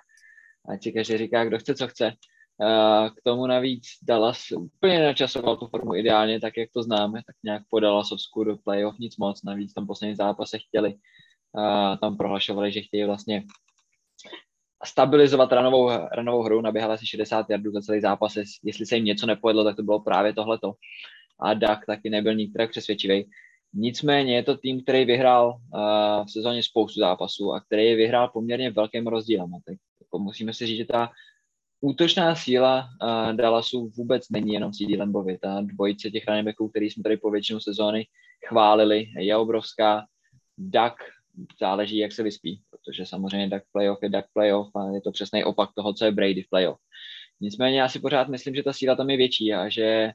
Ať 0.70 0.84
si 0.84 0.92
každý 0.92 1.18
říká, 1.18 1.46
kdo 1.46 1.60
chce, 1.60 1.76
co 1.76 1.88
chce. 1.88 2.14
Uh, 2.58 3.10
k 3.10 3.22
tomu 3.24 3.48
navíc 3.48 3.84
Dallas 4.04 4.52
úplně 4.52 5.04
načasoval 5.04 5.58
tu 5.58 5.68
formu 5.68 5.96
ideálně, 5.96 6.40
tak 6.40 6.58
jak 6.58 6.70
to 6.74 6.84
známe, 6.84 7.22
tak 7.28 7.36
nějak 7.44 7.64
po 7.70 7.80
Dallasovsku 7.80 8.44
do 8.44 8.58
playoff 8.58 8.98
nic 9.00 9.18
moc. 9.18 9.44
Navíc 9.44 9.74
tam 9.74 9.88
poslední 9.88 10.16
zápase 10.16 10.58
chtěli 10.58 10.96
tam 12.02 12.18
prohlašovali, 12.18 12.72
že 12.72 12.82
chtějí 12.82 13.04
vlastně 13.04 13.44
stabilizovat 14.86 15.52
ranovou, 15.52 15.90
ranovou 16.12 16.42
hru, 16.42 16.62
naběhali 16.62 16.94
asi 16.94 17.08
60 17.08 17.50
jardů 17.50 17.72
za 17.72 17.82
celý 17.82 18.02
zápas, 18.02 18.34
jestli 18.64 18.86
se 18.86 18.96
jim 18.96 19.06
něco 19.06 19.26
nepovedlo, 19.26 19.64
tak 19.64 19.76
to 19.76 19.84
bylo 19.84 20.00
právě 20.00 20.34
tohleto. 20.34 20.74
A 21.40 21.54
Dak 21.54 21.86
taky 21.86 22.10
nebyl 22.10 22.36
nikterak 22.36 22.70
přesvědčivý. 22.70 23.30
Nicméně 23.74 24.36
je 24.36 24.44
to 24.44 24.58
tým, 24.58 24.84
který 24.84 25.06
vyhrál 25.06 25.58
v 26.28 26.32
sezóně 26.32 26.64
spoustu 26.64 27.00
zápasů 27.00 27.54
a 27.54 27.60
který 27.60 27.96
vyhrál 27.96 28.28
poměrně 28.28 28.72
velkým 28.72 29.08
rozdílem. 29.08 29.52
Tak 29.66 29.78
jako 30.02 30.20
musíme 30.20 30.54
si 30.54 30.66
říct, 30.66 30.78
že 30.78 30.86
ta 30.86 31.12
útočná 31.82 32.36
síla 32.36 32.88
uh, 33.02 33.34
Dallasu 33.34 33.92
vůbec 33.98 34.30
není 34.30 34.54
jenom 34.54 34.72
CD 34.72 34.98
Lambovi. 35.00 35.38
Ta 35.38 35.62
dvojice 35.62 36.12
těch 36.12 36.28
running 36.28 36.56
který 36.70 36.90
jsme 36.90 37.04
tady 37.04 37.18
po 37.18 37.32
většinu 37.32 37.60
sezóny 37.60 38.08
chválili, 38.48 39.06
je 39.20 39.38
obrovská. 39.38 40.06
Dak 40.58 40.94
záleží, 41.60 41.98
jak 41.98 42.12
se 42.12 42.24
vyspí, 42.24 42.62
protože 42.70 43.06
samozřejmě 43.06 43.50
duck 43.50 43.64
playoff 43.72 44.00
je 44.04 44.10
duck 44.10 44.26
playoff 44.34 44.76
a 44.76 44.90
je 44.94 45.02
to 45.02 45.12
přesný 45.12 45.44
opak 45.44 45.70
toho, 45.76 45.94
co 45.94 46.06
je 46.06 46.12
Brady 46.12 46.42
v 46.44 46.50
playoff. 46.50 46.80
Nicméně 47.42 47.80
já 47.80 47.90
si 47.90 48.00
pořád 48.00 48.28
myslím, 48.28 48.56
že 48.56 48.64
ta 48.64 48.74
síla 48.74 48.96
tam 48.96 49.10
je 49.10 49.18
větší 49.18 49.54
a 49.54 49.70
že, 49.70 50.12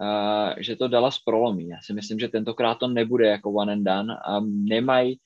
uh, 0.00 0.54
že 0.58 0.76
to 0.76 0.88
Dallas 0.88 1.18
prolomí. 1.18 1.68
Já 1.68 1.76
si 1.82 1.92
myslím, 1.92 2.18
že 2.18 2.28
tentokrát 2.28 2.74
to 2.74 2.88
nebude 2.88 3.26
jako 3.26 3.52
one 3.52 3.72
and 3.72 3.84
done 3.84 4.14
a 4.24 4.40
nemají 4.44 5.20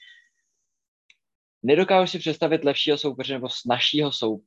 nedokážu 1.64 2.10
si 2.10 2.18
představit 2.18 2.64
lepšího 2.64 2.98
soupeře 2.98 3.34
nebo 3.34 3.48
snažšího 3.48 4.12
sou, 4.12 4.40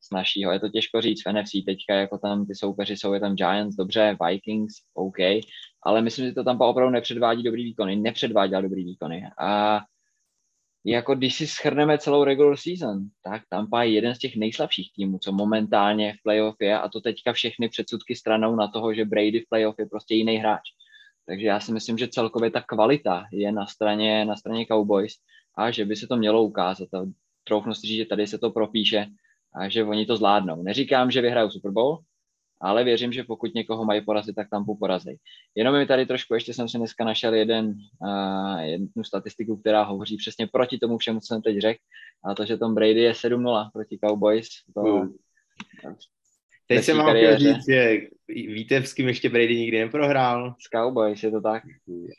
snažšího, 0.00 0.52
je 0.52 0.60
to 0.60 0.68
těžko 0.68 1.00
říct 1.00 1.22
v 1.24 1.32
NFC 1.32 1.52
teďka, 1.66 1.94
jako 1.94 2.18
tam 2.18 2.46
ty 2.46 2.54
soupeři 2.54 2.96
jsou, 2.96 3.12
je 3.12 3.20
tam 3.20 3.34
Giants, 3.34 3.76
dobře, 3.76 4.16
Vikings, 4.26 4.74
OK, 4.94 5.18
ale 5.82 6.02
myslím, 6.02 6.26
že 6.26 6.32
to 6.32 6.44
tam 6.44 6.60
opravdu 6.60 6.92
nepředvádí 6.92 7.42
dobrý 7.42 7.64
výkony, 7.64 7.96
nepředváděl 7.96 8.62
dobrý 8.62 8.84
výkony 8.84 9.22
a 9.38 9.80
jako 10.84 11.14
když 11.14 11.34
si 11.34 11.46
schrneme 11.46 11.98
celou 11.98 12.24
regular 12.24 12.56
season, 12.56 12.98
tak 13.22 13.42
Tampa 13.48 13.82
je 13.82 13.92
jeden 13.92 14.14
z 14.14 14.18
těch 14.18 14.36
nejslabších 14.36 14.92
týmů, 14.96 15.18
co 15.18 15.32
momentálně 15.32 16.12
v 16.12 16.22
playoff 16.22 16.56
je 16.60 16.78
a 16.78 16.88
to 16.88 17.00
teďka 17.00 17.32
všechny 17.32 17.68
předsudky 17.68 18.16
stranou 18.16 18.56
na 18.56 18.68
toho, 18.68 18.94
že 18.94 19.04
Brady 19.04 19.40
v 19.40 19.48
playoff 19.48 19.78
je 19.78 19.86
prostě 19.86 20.14
jiný 20.14 20.36
hráč. 20.36 20.62
Takže 21.26 21.46
já 21.46 21.60
si 21.60 21.72
myslím, 21.72 21.98
že 21.98 22.08
celkově 22.08 22.50
ta 22.50 22.60
kvalita 22.60 23.24
je 23.32 23.52
na 23.52 23.66
straně, 23.66 24.24
na 24.24 24.36
straně 24.36 24.66
Cowboys 24.66 25.14
a 25.56 25.70
že 25.70 25.84
by 25.84 25.96
se 25.96 26.06
to 26.06 26.16
mělo 26.16 26.42
ukázat. 26.42 26.88
A 26.94 27.06
troufnu 27.44 27.74
si 27.74 27.86
říct, 27.86 27.96
že 27.96 28.06
tady 28.06 28.26
se 28.26 28.38
to 28.38 28.50
propíše 28.50 29.06
a 29.54 29.68
že 29.68 29.84
oni 29.84 30.06
to 30.06 30.16
zvládnou. 30.16 30.62
Neříkám, 30.62 31.10
že 31.10 31.20
vyhrajou 31.20 31.50
Super 31.50 31.70
Bowl, 31.70 31.98
ale 32.60 32.84
věřím, 32.84 33.12
že 33.12 33.24
pokud 33.24 33.54
někoho 33.54 33.84
mají 33.84 34.00
porazit, 34.04 34.34
tak 34.34 34.50
tam 34.50 34.64
porazí. 34.78 35.16
Jenom 35.54 35.74
mi 35.74 35.86
tady 35.86 36.06
trošku, 36.06 36.34
ještě 36.34 36.54
jsem 36.54 36.68
si 36.68 36.78
dneska 36.78 37.04
našel 37.04 37.34
jeden, 37.34 37.74
uh, 38.00 38.60
jednu 38.60 39.04
statistiku, 39.04 39.56
která 39.56 39.82
hovoří 39.82 40.16
přesně 40.16 40.46
proti 40.46 40.78
tomu 40.78 40.98
všemu, 40.98 41.20
co 41.20 41.26
jsem 41.26 41.42
teď 41.42 41.58
řekl, 41.58 41.80
a 42.24 42.34
to, 42.34 42.44
že 42.44 42.56
Tom 42.56 42.74
Brady 42.74 43.00
je 43.00 43.12
7-0 43.12 43.70
proti 43.72 43.98
Cowboys. 44.04 44.48
To, 44.74 44.80
uh. 44.80 45.08
Teď 46.66 46.84
jsem 46.84 46.98
vám 46.98 47.16
chtěl 47.16 47.38
říct, 47.38 47.68
že 47.68 47.98
víte, 48.28 48.76
s 48.76 48.94
kým 48.94 49.08
ještě 49.08 49.28
Brady 49.28 49.56
nikdy 49.56 49.78
neprohrál? 49.78 50.54
S 50.58 50.68
Cowboys, 50.76 51.22
je 51.22 51.30
to 51.30 51.40
tak? 51.40 51.62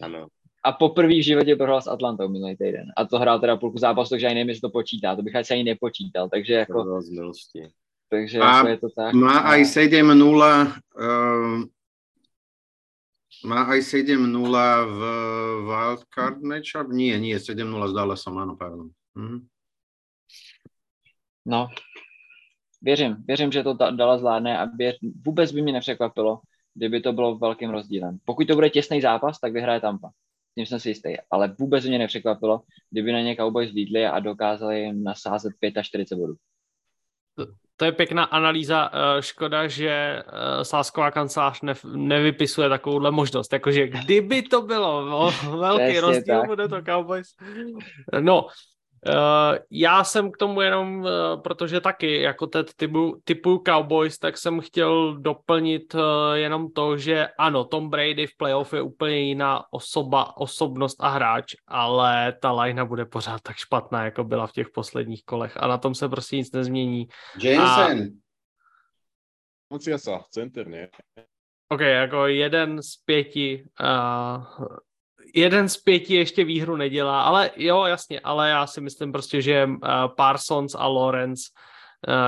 Ano. 0.01 0.27
A 0.63 0.71
poprvé 0.71 1.13
v 1.13 1.23
životě 1.23 1.55
prohrál 1.55 1.81
s 1.81 1.87
Atlantou 1.87 2.29
minulý 2.29 2.57
týden. 2.57 2.85
A 2.97 3.05
to 3.05 3.19
hrál 3.19 3.39
teda 3.39 3.57
půlku 3.57 3.77
zápasu, 3.77 4.09
takže 4.09 4.27
ani 4.27 4.35
nevím, 4.35 4.49
jestli 4.49 4.61
to 4.61 4.69
počítá. 4.69 5.15
To 5.15 5.21
bych 5.21 5.35
asi 5.35 5.53
ani 5.53 5.63
nepočítal. 5.63 6.29
Takže 6.29 6.53
jako... 6.53 6.83
To 6.83 7.01
z 7.01 7.09
milosti. 7.09 7.67
Takže 8.09 8.39
má, 8.39 8.69
je 8.69 8.77
to 8.77 8.89
tak. 8.89 9.13
Má 9.13 9.37
aj 9.53 9.61
7-0 9.69 10.17
uh, 10.97 11.61
má 13.45 13.63
aj 13.71 13.79
7-0 13.79 14.19
v 14.83 14.99
wildcard 15.63 16.37
matchup? 16.43 16.87
Nie, 16.91 17.15
nie, 17.19 17.39
7-0 17.39 17.87
s 17.87 17.93
Dallasom, 17.95 18.35
áno, 18.35 18.59
pardon. 18.59 18.91
Mhm. 19.15 19.47
No, 21.45 21.67
věřím, 22.81 23.15
věřím, 23.27 23.51
že 23.51 23.63
to 23.63 23.73
Dallas 23.73 24.19
zvládne 24.19 24.59
a 24.59 24.65
věř, 24.65 24.97
vůbec 25.25 25.51
by 25.51 25.61
mě 25.61 25.73
nepřekvapilo, 25.73 26.39
kdyby 26.73 27.01
to 27.01 27.13
bylo 27.13 27.37
velkým 27.37 27.69
rozdílem. 27.69 28.17
Pokud 28.25 28.47
to 28.47 28.55
bude 28.55 28.69
těsný 28.69 29.01
zápas, 29.01 29.39
tak 29.39 29.53
vyhraje 29.53 29.79
Tampa. 29.79 30.11
Tím 30.55 30.65
jsem 30.65 30.79
si 30.79 30.89
jistý. 30.89 31.15
Ale 31.31 31.55
vůbec 31.59 31.85
mě 31.85 31.97
nepřekvapilo, 31.99 32.61
kdyby 32.89 33.11
na 33.11 33.21
ně 33.21 33.35
Cowboys 33.35 33.71
vlídli 33.71 34.05
a 34.05 34.19
dokázali 34.19 34.81
jim 34.81 35.03
nasázet 35.03 35.53
45 35.81 36.17
bodů. 36.17 36.35
To 37.79 37.85
je 37.85 37.91
pěkná 37.91 38.23
analýza. 38.23 38.91
Eh, 38.93 39.21
škoda, 39.21 39.67
že 39.67 39.89
eh, 39.89 40.23
sásková 40.65 41.11
kancelář 41.11 41.61
ne, 41.61 41.73
nevypisuje 41.95 42.69
takovouhle 42.69 43.11
možnost. 43.11 43.53
Jakože 43.53 43.87
kdyby 43.87 44.41
to 44.41 44.61
bylo 44.61 45.31
velký 45.59 45.99
rozdíl, 45.99 46.45
bude 46.45 46.67
to 46.67 46.81
Cowboys. 46.81 47.35
No, 48.19 48.47
Uh, 49.07 49.57
já 49.71 50.03
jsem 50.03 50.31
k 50.31 50.37
tomu 50.37 50.61
jenom, 50.61 50.99
uh, 50.99 51.41
protože 51.41 51.81
taky 51.81 52.21
jako 52.21 52.47
teď 52.47 52.67
typu, 52.75 53.21
typu 53.23 53.63
Cowboys, 53.67 54.17
tak 54.17 54.37
jsem 54.37 54.61
chtěl 54.61 55.17
doplnit 55.17 55.95
uh, 55.95 56.01
jenom 56.33 56.71
to, 56.71 56.97
že 56.97 57.27
ano, 57.37 57.63
Tom 57.63 57.89
Brady 57.89 58.27
v 58.27 58.37
playoff 58.37 58.73
je 58.73 58.81
úplně 58.81 59.17
jiná 59.19 59.63
osoba, 59.71 60.37
osobnost 60.37 60.97
a 60.99 61.09
hráč, 61.09 61.55
ale 61.67 62.33
ta 62.41 62.51
linea 62.51 62.85
bude 62.85 63.05
pořád 63.05 63.41
tak 63.41 63.55
špatná, 63.55 64.05
jako 64.05 64.23
byla 64.23 64.47
v 64.47 64.51
těch 64.51 64.69
posledních 64.69 65.23
kolech 65.25 65.57
a 65.57 65.67
na 65.67 65.77
tom 65.77 65.95
se 65.95 66.09
prostě 66.09 66.35
nic 66.37 66.51
nezmění. 66.51 67.07
Jameson. 67.43 68.07
A... 69.93 69.97
sa, 69.97 70.23
center, 70.29 70.67
ne? 70.67 70.89
OK, 71.69 71.81
jako 71.81 72.27
jeden 72.27 72.81
z 72.81 72.97
pěti 73.05 73.65
uh, 73.81 74.67
jeden 75.35 75.69
z 75.69 75.77
pěti 75.77 76.15
ještě 76.15 76.43
výhru 76.43 76.75
nedělá, 76.75 77.21
ale 77.21 77.51
jo, 77.55 77.83
jasně, 77.85 78.19
ale 78.19 78.49
já 78.49 78.67
si 78.67 78.81
myslím 78.81 79.11
prostě, 79.11 79.41
že 79.41 79.65
uh, 79.65 79.77
Parsons 80.17 80.75
a 80.75 80.87
Lawrence 80.87 81.43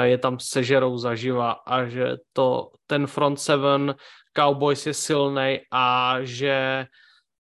je 0.02 0.18
tam 0.18 0.40
sežerou 0.40 0.98
zaživa 0.98 1.52
a 1.52 1.86
že 1.86 2.18
to, 2.34 2.72
ten 2.88 3.08
front 3.08 3.40
seven 3.40 3.96
Cowboys 4.38 4.86
je 4.86 4.94
silný 4.94 5.60
a 5.72 6.16
že, 6.22 6.88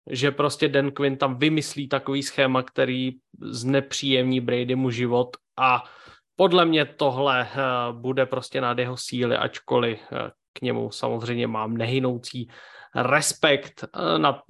že 0.09 0.31
prostě 0.31 0.69
Dan 0.69 0.91
Quinn 0.91 1.17
tam 1.17 1.37
vymyslí 1.37 1.87
takový 1.87 2.23
schéma, 2.23 2.63
který 2.63 3.11
znepříjemní 3.41 4.39
Bradymu 4.39 4.89
život 4.89 5.37
a 5.59 5.83
podle 6.35 6.65
mě 6.65 6.85
tohle 6.85 7.47
bude 7.91 8.25
prostě 8.25 8.61
nad 8.61 8.79
jeho 8.79 8.97
síly, 8.97 9.37
ačkoliv 9.37 9.99
k 10.53 10.61
němu 10.61 10.91
samozřejmě 10.91 11.47
mám 11.47 11.77
nehynoucí 11.77 12.47
respekt. 12.95 13.85
Na, 14.17 14.41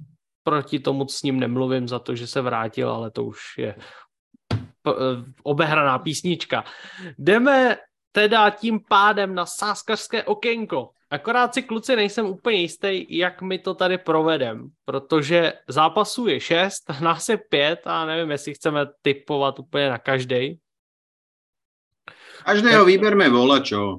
proti 0.42 0.78
tomu 0.78 1.08
s 1.08 1.22
ním 1.22 1.40
nemluvím 1.40 1.88
za 1.88 1.98
to, 1.98 2.14
že 2.14 2.26
se 2.26 2.40
vrátil, 2.40 2.90
ale 2.90 3.10
to 3.10 3.24
už 3.24 3.38
je 3.58 3.76
obehraná 5.42 5.98
písnička. 5.98 6.64
Jdeme 7.18 7.76
teda 8.12 8.50
tím 8.50 8.80
pádem 8.88 9.34
na 9.34 9.46
sáskařské 9.46 10.24
okénko. 10.24 10.90
Akorát 11.10 11.54
si 11.54 11.62
kluci 11.62 11.96
nejsem 11.96 12.26
úplně 12.26 12.56
jistý, 12.56 13.18
jak 13.18 13.42
my 13.42 13.58
to 13.58 13.74
tady 13.74 13.98
provedem, 13.98 14.68
protože 14.84 15.52
zápasů 15.68 16.26
je 16.26 16.40
šest, 16.40 16.90
nás 17.00 17.28
je 17.28 17.36
pět 17.36 17.80
a 17.84 18.06
nevím, 18.06 18.30
jestli 18.30 18.54
chceme 18.54 18.86
typovat 19.02 19.58
úplně 19.58 19.90
na 19.90 19.98
každý. 19.98 20.58
Každého 22.44 22.84
vyberme 22.84 23.28
volačo. 23.28 23.98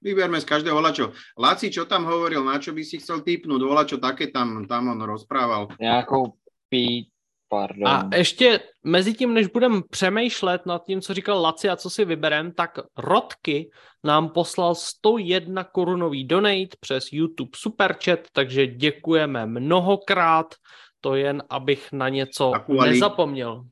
Vyberme 0.00 0.40
z 0.40 0.48
každého 0.48 0.76
volačo. 0.76 1.12
Laci, 1.36 1.68
čo 1.68 1.84
tam 1.84 2.08
hovoril, 2.08 2.40
na 2.40 2.56
čo 2.56 2.72
by 2.72 2.80
si 2.80 2.96
chcel 2.96 3.20
typnúť? 3.20 3.60
Volačo 3.60 3.96
také 4.00 4.32
tam, 4.32 4.64
tam 4.64 4.96
on 4.96 5.00
rozprával. 5.04 5.68
Nějakou 5.80 6.32
pí, 6.68 7.12
pardon. 7.48 7.88
A 7.88 8.08
ještě 8.16 8.60
mezi 8.84 9.14
tím, 9.14 9.34
než 9.34 9.46
budeme 9.46 9.82
přemýšlet 9.90 10.66
nad 10.66 10.84
tím, 10.84 11.00
co 11.00 11.14
říkal 11.14 11.40
Laci 11.40 11.68
a 11.68 11.76
co 11.76 11.90
si 11.90 12.04
vyberem, 12.04 12.52
tak 12.52 12.78
Rodky 12.96 13.70
nám 14.04 14.28
poslal 14.28 14.74
101 14.74 15.64
korunový 15.64 16.24
donate 16.24 16.76
přes 16.80 17.12
YouTube 17.12 17.50
Superchat, 17.54 18.20
takže 18.32 18.66
děkujeme 18.66 19.46
mnohokrát. 19.46 20.54
To 21.00 21.14
jen, 21.14 21.42
abych 21.50 21.92
na 21.92 22.08
něco 22.08 22.50
Takovali. 22.50 22.90
nezapomněl. 22.90 23.62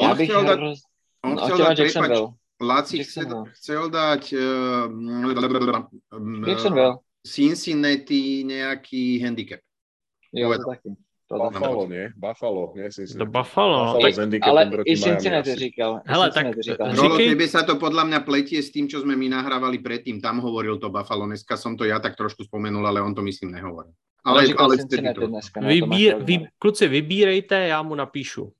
Já 0.00 0.14
bych 0.14 0.28
chcel 0.28 0.44
dať, 0.44 0.58
hroz... 0.58 0.78
on 1.24 1.34
no, 1.34 1.44
chtěla 1.44 1.68
dať, 1.68 1.92
prepač. 1.92 2.18
Laci 2.60 2.98
chcel, 3.06 3.22
Jacksonville. 3.22 3.46
chcel 3.54 3.82
dať 3.90 4.22
uh. 4.34 4.90
Cincinnati 7.22 8.42
nejaký 8.46 9.22
handicap. 9.22 9.60
Jo, 10.32 10.50
to 10.58 10.64
taky. 10.70 10.90
To. 11.28 11.36
Buffalo, 11.36 11.84
nie? 11.84 12.08
Buffalo, 12.16 12.72
nie? 12.72 12.88
Si 12.88 13.04
Do 13.12 13.28
Buffalo. 13.28 13.76
no. 13.84 14.00
Buffalo 14.00 14.08
s 14.08 14.16
handicapom 14.16 14.48
Ale 14.48 14.62
proti 14.72 14.88
i 14.88 14.94
Miami 14.96 15.04
Cincinnati 15.04 15.54
říkal. 15.54 16.00
Hele, 16.06 16.26
Cincinnati 16.32 16.56
tak, 16.56 16.64
říkal. 16.64 16.86
Rolo, 16.96 17.16
tebe 17.20 17.44
sa 17.48 17.60
to 17.68 17.76
podľa 17.76 18.04
mňa 18.08 18.18
pletie 18.24 18.64
s 18.64 18.72
tým, 18.72 18.88
čo 18.88 19.04
sme 19.04 19.12
my 19.12 19.28
nahrávali 19.28 19.76
predtým. 19.84 20.24
Tam 20.24 20.40
hovoril 20.40 20.80
to 20.80 20.88
Buffalo. 20.88 21.28
Dneska 21.28 21.60
som 21.60 21.76
to 21.76 21.84
ja 21.84 22.00
tak 22.00 22.16
trošku 22.16 22.48
spomenul, 22.48 22.80
ale 22.80 23.04
on 23.04 23.12
to 23.12 23.20
myslím 23.20 23.52
nehovoril. 23.52 23.92
Ale, 24.24 24.48
Ale, 24.56 24.80
vtedy 24.80 24.88
Cincinnati 24.88 25.20
to... 25.20 25.28
dneska. 25.28 25.56
ne, 25.60 25.68
to 25.68 25.68
máš 25.68 25.72
vybír, 25.76 26.10
vy, 26.24 26.34
kluci, 26.58 26.88
vybírejte, 26.88 27.54
já 27.54 27.82
mu 27.82 27.94
napíšu. 27.94 28.52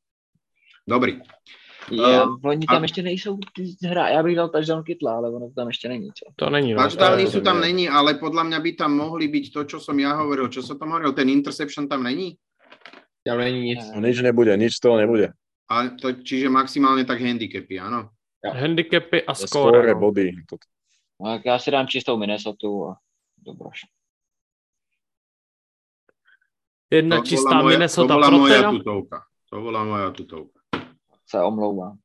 Dobrý. 0.88 1.20
Já, 1.90 2.22
Eh, 2.22 2.26
oni 2.44 2.66
a- 2.68 2.72
tam 2.74 2.82
ještě 2.82 3.02
nejsou 3.02 3.38
ty 3.54 3.88
hra. 3.88 4.08
Já 4.08 4.22
bych 4.22 4.36
dal 4.36 4.48
touchdown 4.48 4.82
Kytla, 4.84 5.16
ale 5.16 5.30
ono 5.30 5.48
to 5.48 5.54
tam 5.54 5.66
ještě 5.68 5.88
není. 5.88 6.08
Čo? 6.14 6.24
To 6.36 6.50
není. 6.50 6.74
No. 6.74 6.82
Touchdowny 6.82 7.24
to 7.24 7.30
sú 7.30 7.40
tam 7.40 7.60
není, 7.60 7.88
ale 7.88 8.14
podľa 8.14 8.44
mňa 8.44 8.58
by 8.60 8.70
tam 8.76 8.92
mohli 8.96 9.28
byť 9.28 9.52
to, 9.52 9.60
čo 9.64 9.78
som 9.80 9.96
ja 9.98 10.12
hovoril. 10.16 10.48
Čo 10.52 10.62
som 10.62 10.78
tam 10.78 10.88
hovoril? 10.92 11.12
Ten 11.12 11.28
interception 11.32 11.88
tam 11.88 12.02
není? 12.02 12.36
Tam 13.24 13.38
není 13.38 13.60
nic. 13.60 13.80
No, 13.94 14.00
nič 14.00 14.20
nebude, 14.20 14.56
nič 14.56 14.76
z 14.76 14.80
toho 14.80 14.96
nebude. 15.00 15.32
A 15.68 15.88
to, 16.00 16.12
čiže 16.24 16.48
maximálne 16.48 17.04
tak 17.04 17.20
handicapy, 17.20 17.76
áno? 17.80 18.08
Handicapy 18.44 19.20
a 19.26 19.32
Skóre, 19.34 19.80
skóre. 19.84 19.92
no. 19.94 20.00
body. 20.00 20.26
To, 20.48 20.56
No, 21.20 21.26
tak 21.36 21.44
já 21.44 21.58
si 21.58 21.70
dám 21.70 21.86
čistou 21.86 22.16
Minnesota 22.16 22.66
a 22.68 22.94
dobroš. 23.42 23.80
Jedna 26.90 27.16
To 27.20 27.24
čistá 27.24 27.50
bola 27.50 27.62
moja, 27.62 27.68
to 27.68 27.78
Minnesota 27.78 28.14
bola 28.14 28.26
pro 28.28 28.38
moja 28.38 28.60
tutovka. 28.70 29.18
To 29.50 29.56
bola 29.60 29.80
moja 29.84 30.08
tutovka. 30.10 30.57
Se 31.30 31.40
omlouvám. 31.42 31.98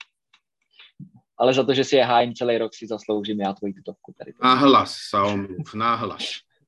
Ale 1.38 1.54
za 1.54 1.64
to, 1.64 1.74
že 1.74 1.84
si 1.84 1.96
je 1.96 2.04
hájím 2.04 2.34
celý 2.36 2.58
rok, 2.58 2.74
si 2.74 2.88
zasloužím 2.88 3.40
já 3.42 3.54
tvoji 3.54 3.74
tutovku 3.74 4.14
tady. 4.18 4.34
Nahlas 4.44 4.98
sa 5.10 5.24
omluv, 5.24 5.74
nahlas. 5.74 6.24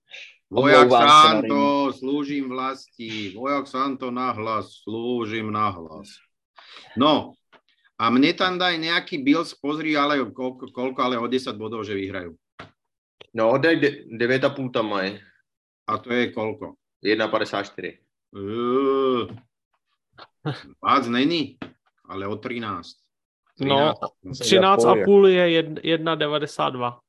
Vojak 0.49 0.89
Santo, 0.89 1.93
slúžim 1.93 2.49
vlasti. 2.49 3.33
Vojak 3.35 3.67
Santo 3.67 4.11
nahlas, 4.11 4.83
slúžim 4.83 5.51
nahlas. 5.51 6.21
No, 6.97 7.33
a 7.95 8.11
mne 8.11 8.35
tam 8.35 8.59
daj 8.59 8.75
nejaký 8.77 9.23
Bills, 9.23 9.55
pozri, 9.55 9.95
ale 9.95 10.19
koľko, 10.19 10.71
koľko 10.71 10.99
ale 10.99 11.15
o 11.15 11.27
10 11.27 11.55
bodov, 11.55 11.87
že 11.87 11.95
vyhrajú. 11.95 12.35
No, 13.35 13.55
de- 13.57 14.07
9,5 14.11 14.71
tam 14.71 14.91
mají. 14.91 15.19
A 15.87 15.97
to 15.97 16.11
je 16.11 16.31
koľko? 16.31 16.75
1,54. 17.03 17.99
Uh, 18.35 19.31
Vác 20.83 21.07
není, 21.07 21.57
ale 22.07 22.27
o 22.27 22.35
13. 22.35 22.97
No, 23.59 23.93
13. 24.21 24.39
13 24.39 24.85
a 24.85 24.95
půl 25.05 25.27
je 25.27 25.63
jed- 25.63 25.79
1,92. 25.83 26.99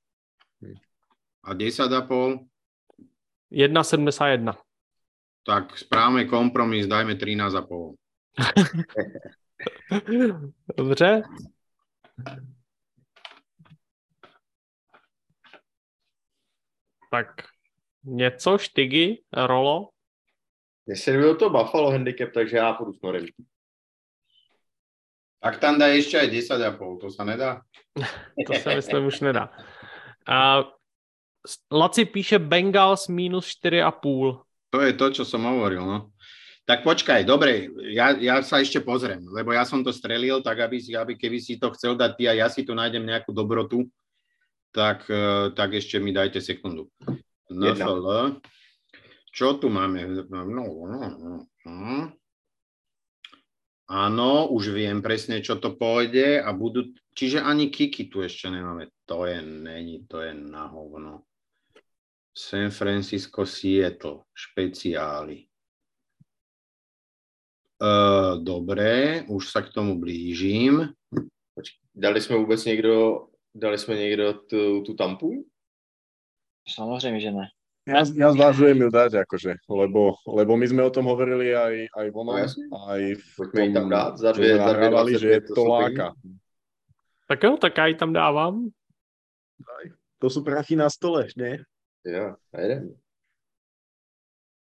A 1.42 1.54
10 1.54 1.92
a 1.92 2.02
pol, 2.02 2.38
1,71. 3.52 4.54
tak 5.44 5.78
správme 5.78 6.24
kompromis, 6.24 6.86
dajme 6.86 7.14
13 7.14 7.54
a 7.54 7.62
pol. 7.62 7.94
Dobře. 10.76 11.22
Tak 17.10 17.28
něco, 18.04 18.58
štygy, 18.58 19.22
rolo. 19.32 19.88
Mně 20.86 20.96
se 20.96 21.34
to 21.34 21.50
Buffalo 21.50 21.90
handicap, 21.90 22.28
takže 22.34 22.56
já 22.56 22.72
půjdu 22.72 22.92
s 22.92 23.02
Norem. 23.02 23.26
Tak 25.46 25.62
tam 25.62 25.78
daj 25.78 25.94
ešte 25.94 26.18
aj 26.18 26.28
10 26.28 26.58
a 26.58 26.70
pol, 26.74 26.98
to 26.98 27.06
sa 27.08 27.22
nedá? 27.22 27.62
To 28.46 28.52
se 28.52 28.68
myslím 28.74 29.06
už 29.06 29.20
nedá. 29.20 29.48
A 30.26 30.66
Laci 31.70 32.04
píše 32.04 32.42
Bengals 32.42 33.06
minus 33.06 33.54
4,5. 33.62 34.42
To 34.74 34.78
je 34.82 34.92
to, 34.98 35.06
čo 35.14 35.22
som 35.22 35.46
hovoril, 35.46 35.86
no. 35.86 36.10
Tak 36.66 36.82
počkaj, 36.82 37.22
dobre, 37.22 37.70
ja, 37.94 38.10
ja 38.18 38.42
sa 38.42 38.58
ešte 38.58 38.82
pozriem, 38.82 39.22
lebo 39.30 39.54
ja 39.54 39.62
som 39.62 39.86
to 39.86 39.94
strelil, 39.94 40.42
tak 40.42 40.58
aby, 40.66 40.82
si- 40.82 40.98
aby 40.98 41.14
keby 41.14 41.38
si 41.38 41.62
to 41.62 41.70
chcel 41.70 41.94
dať 41.94 42.10
ty 42.18 42.22
a 42.26 42.34
ja 42.34 42.50
si 42.50 42.66
tu 42.66 42.74
nájdem 42.74 43.06
nejakú 43.06 43.30
dobrotu, 43.30 43.86
tak, 44.74 45.06
eh, 45.06 45.54
tak 45.54 45.78
ešte 45.78 46.02
mi 46.02 46.10
dajte 46.10 46.42
sekundu. 46.42 46.90
NFL. 47.46 48.42
Čo 49.30 49.62
tu 49.62 49.70
máme? 49.70 50.26
No, 50.26 50.42
no, 50.42 50.64
no, 50.90 51.46
no. 51.62 52.10
Áno, 53.86 54.50
už 54.50 54.74
viem 54.74 54.98
presne, 54.98 55.38
čo 55.38 55.62
to 55.62 55.78
pôjde 55.78 56.42
a 56.42 56.50
budú, 56.50 56.90
čiže 57.14 57.38
ani 57.38 57.70
kiky 57.70 58.10
tu 58.10 58.18
ešte 58.18 58.50
nemáme. 58.50 58.90
To 59.06 59.22
je, 59.30 59.38
není, 59.38 60.02
to 60.10 60.18
je 60.26 60.34
na 60.34 60.66
hovno. 60.66 61.22
San 62.34 62.74
Francisco, 62.74 63.46
Seattle, 63.46 64.26
špeciály. 64.34 65.46
Uh, 67.76 68.42
dobre, 68.42 69.22
už 69.28 69.52
sa 69.52 69.62
k 69.62 69.70
tomu 69.70 70.00
blížim. 70.00 70.92
Dali 71.94 72.20
jsme 72.20 72.36
vůbec 72.36 72.64
někdo, 72.64 73.26
dali 73.54 73.78
jsme 73.78 73.94
někdo 73.94 74.32
tu, 74.32 74.82
tu 74.82 74.94
tampu? 74.94 75.46
Samozřejmě, 76.68 77.20
že 77.20 77.30
ne. 77.30 77.46
Ja, 77.86 78.02
ja 78.02 78.28
zvážujem 78.34 78.82
ju 78.82 78.90
dať, 78.90 79.22
akože, 79.22 79.62
lebo, 79.70 80.18
lebo 80.26 80.52
my 80.58 80.66
sme 80.66 80.82
o 80.82 80.90
tom 80.90 81.06
hovorili 81.06 81.54
aj, 81.54 81.74
aj 81.94 82.06
No 82.10 82.14
vonom, 82.14 82.34
jasne. 82.34 82.66
aj 82.66 83.02
v 83.14 83.36
ji 83.54 83.70
tam 83.70 83.86
dát 83.86 84.18
za 84.18 84.34
sme 84.34 84.58
za 84.58 84.58
nahrávali, 84.58 85.12
že 85.14 85.38
25, 85.46 85.54
to 85.54 85.62
láka. 85.62 86.06
Tak 87.30 87.38
jo, 87.42 87.52
tak 87.54 87.74
ji 87.78 87.94
tam 87.94 88.10
dávám. 88.10 88.74
To 90.18 90.26
sú 90.26 90.42
prachy 90.42 90.74
na 90.74 90.90
stole, 90.90 91.30
nie? 91.38 91.62
Jo, 92.02 92.34
a 92.34 92.56
jeden. 92.58 92.98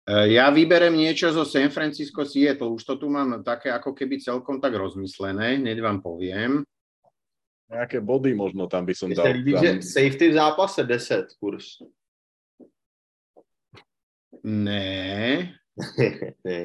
Uh, 0.03 0.27
ja 0.27 0.51
vyberem 0.51 0.99
niečo 0.99 1.31
zo 1.31 1.47
San 1.47 1.71
Francisco, 1.71 2.27
Seattle. 2.27 2.75
Už 2.75 2.83
to 2.83 2.99
tu 2.99 3.07
mám 3.07 3.39
také 3.47 3.71
ako 3.71 3.95
keby 3.95 4.19
celkom 4.19 4.59
tak 4.59 4.75
rozmyslené, 4.75 5.63
hneď 5.63 5.79
vám 5.79 6.03
poviem. 6.03 6.67
Nejaké 7.71 8.03
body 8.03 8.35
možno 8.35 8.67
tam 8.67 8.83
by 8.83 8.95
som 8.99 9.15
se 9.15 9.17
dal. 9.17 9.31
líbí, 9.31 9.55
Tam, 9.55 9.63
že 9.63 9.71
safety 9.87 10.35
v 10.35 10.35
zápase 10.35 10.83
10 10.83 11.39
kurz. 11.39 11.79
Ne, 14.43 15.55
Ne. 16.45 16.59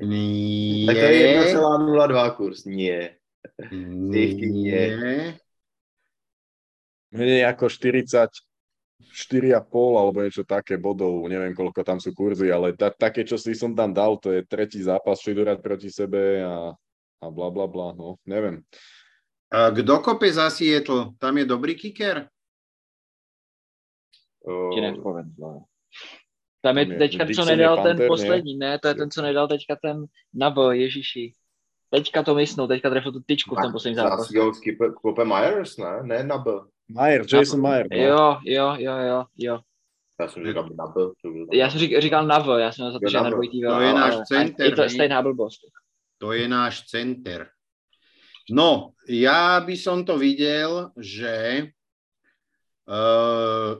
nie, 0.00 0.86
Tak 0.86 0.96
to 0.96 1.06
je 1.08 1.20
1,02 1.56 2.36
kurz. 2.36 2.66
Nie. 2.66 3.16
Nie. 3.72 4.34
nie. 4.36 4.84
menej 7.12 7.44
ako 7.44 7.68
40, 7.68 8.28
4,5 9.12 10.00
alebo 10.00 10.24
niečo 10.24 10.44
také 10.46 10.80
bodov, 10.80 11.28
neviem 11.28 11.52
koľko 11.52 11.84
tam 11.84 11.98
sú 12.00 12.16
kurzy, 12.16 12.48
ale 12.48 12.72
ta, 12.72 12.88
také, 12.88 13.26
čo 13.26 13.36
si 13.36 13.52
som 13.52 13.76
tam 13.76 13.92
dal, 13.92 14.16
to 14.16 14.32
je 14.32 14.46
tretí 14.46 14.80
zápas 14.80 15.20
Šidurať 15.20 15.60
proti 15.60 15.92
sebe 15.92 16.40
a, 16.40 16.72
a 17.20 17.26
bla 17.28 17.48
bla 17.52 17.68
bla, 17.68 17.92
no 17.92 18.16
neviem. 18.24 18.64
Kto 19.52 20.00
kope 20.00 20.32
za 20.32 20.48
Seattle? 20.48 21.12
Tam 21.20 21.36
je 21.36 21.44
dobrý 21.44 21.76
kicker? 21.76 22.24
Ti 24.42 24.78
nepovedlo. 24.80 25.68
Tam 26.62 26.78
je 26.78 26.86
teďka, 26.86 27.26
co 27.34 27.44
nedal 27.44 27.82
ten 27.82 27.98
poslední, 28.06 28.54
ne, 28.56 28.78
to 28.78 28.88
je 28.88 28.94
ten, 28.94 29.10
co 29.10 29.22
nedal 29.22 29.48
teďka 29.48 29.76
ten 29.82 30.06
Nabo, 30.34 30.70
Ježíši. 30.70 31.32
Teďka 31.90 32.22
to 32.22 32.34
mysnul, 32.34 32.68
teďka 32.68 32.90
trefil 32.90 33.12
tu 33.12 33.20
tyčku 33.20 33.54
v 33.54 33.62
tom 33.62 33.72
posledním 33.72 33.96
zápase. 33.96 34.34
Kope 35.02 35.24
Myers, 35.24 35.76
ne? 35.76 36.02
Ne 36.02 36.24
Nabo. 36.24 36.70
Myers, 36.88 37.32
Jason 37.32 37.60
Myers. 37.60 37.88
No. 37.90 37.98
Jo, 37.98 38.38
jo, 38.44 38.76
jo, 38.78 38.96
jo, 38.96 39.24
jo. 39.38 39.58
Já 40.20 40.28
jsem 40.28 40.46
říkal 40.46 40.68
Nabo. 40.78 41.12
Já 41.52 41.70
jsem 41.70 41.80
říkal, 41.80 42.00
říkal 42.00 42.26
Navo, 42.26 42.58
já 42.58 42.72
jsem 42.72 42.92
za 42.92 42.98
to, 42.98 43.10
že 43.10 43.20
na 43.20 43.30
dvojitý 43.30 43.60
To 43.60 43.80
je 43.80 43.92
náš 43.92 44.14
center. 44.28 44.66
Je 44.66 44.76
to 44.76 44.88
stejná 44.88 45.22
blbosť. 45.22 45.60
To 46.18 46.32
je 46.32 46.48
náš 46.48 46.86
center. 46.86 47.50
No, 48.50 48.98
ja 49.06 49.62
by 49.62 49.74
som 49.78 50.02
to 50.02 50.18
videl, 50.18 50.90
že 50.98 51.66
uh, 52.90 53.78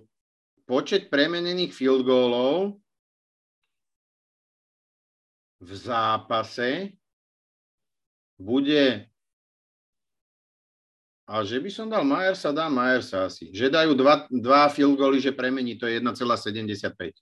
počet 0.67 1.11
premenených 1.11 1.75
field 1.75 2.07
goalov 2.07 2.79
v 5.63 5.71
zápase 5.79 6.91
bude 8.39 9.07
a 11.33 11.41
že 11.47 11.63
by 11.63 11.71
som 11.71 11.87
dal 11.89 12.05
Majersa, 12.05 12.53
dám 12.53 12.75
Majersa 12.75 13.31
asi. 13.31 13.49
Že 13.55 13.73
dajú 13.73 13.93
dva, 13.95 14.27
dva 14.29 14.69
field 14.69 14.99
goaly, 14.99 15.23
že 15.23 15.33
premení, 15.33 15.79
to 15.79 15.87
je 15.87 16.03
1,75. 16.03 17.15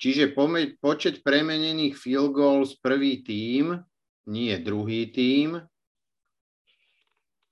Čiže 0.00 0.32
pome, 0.32 0.80
počet 0.80 1.20
premenených 1.20 1.94
field 1.94 2.32
goals 2.32 2.74
prvý 2.80 3.22
tím, 3.22 3.84
nie 4.26 4.58
druhý 4.58 5.12
tím, 5.12 5.60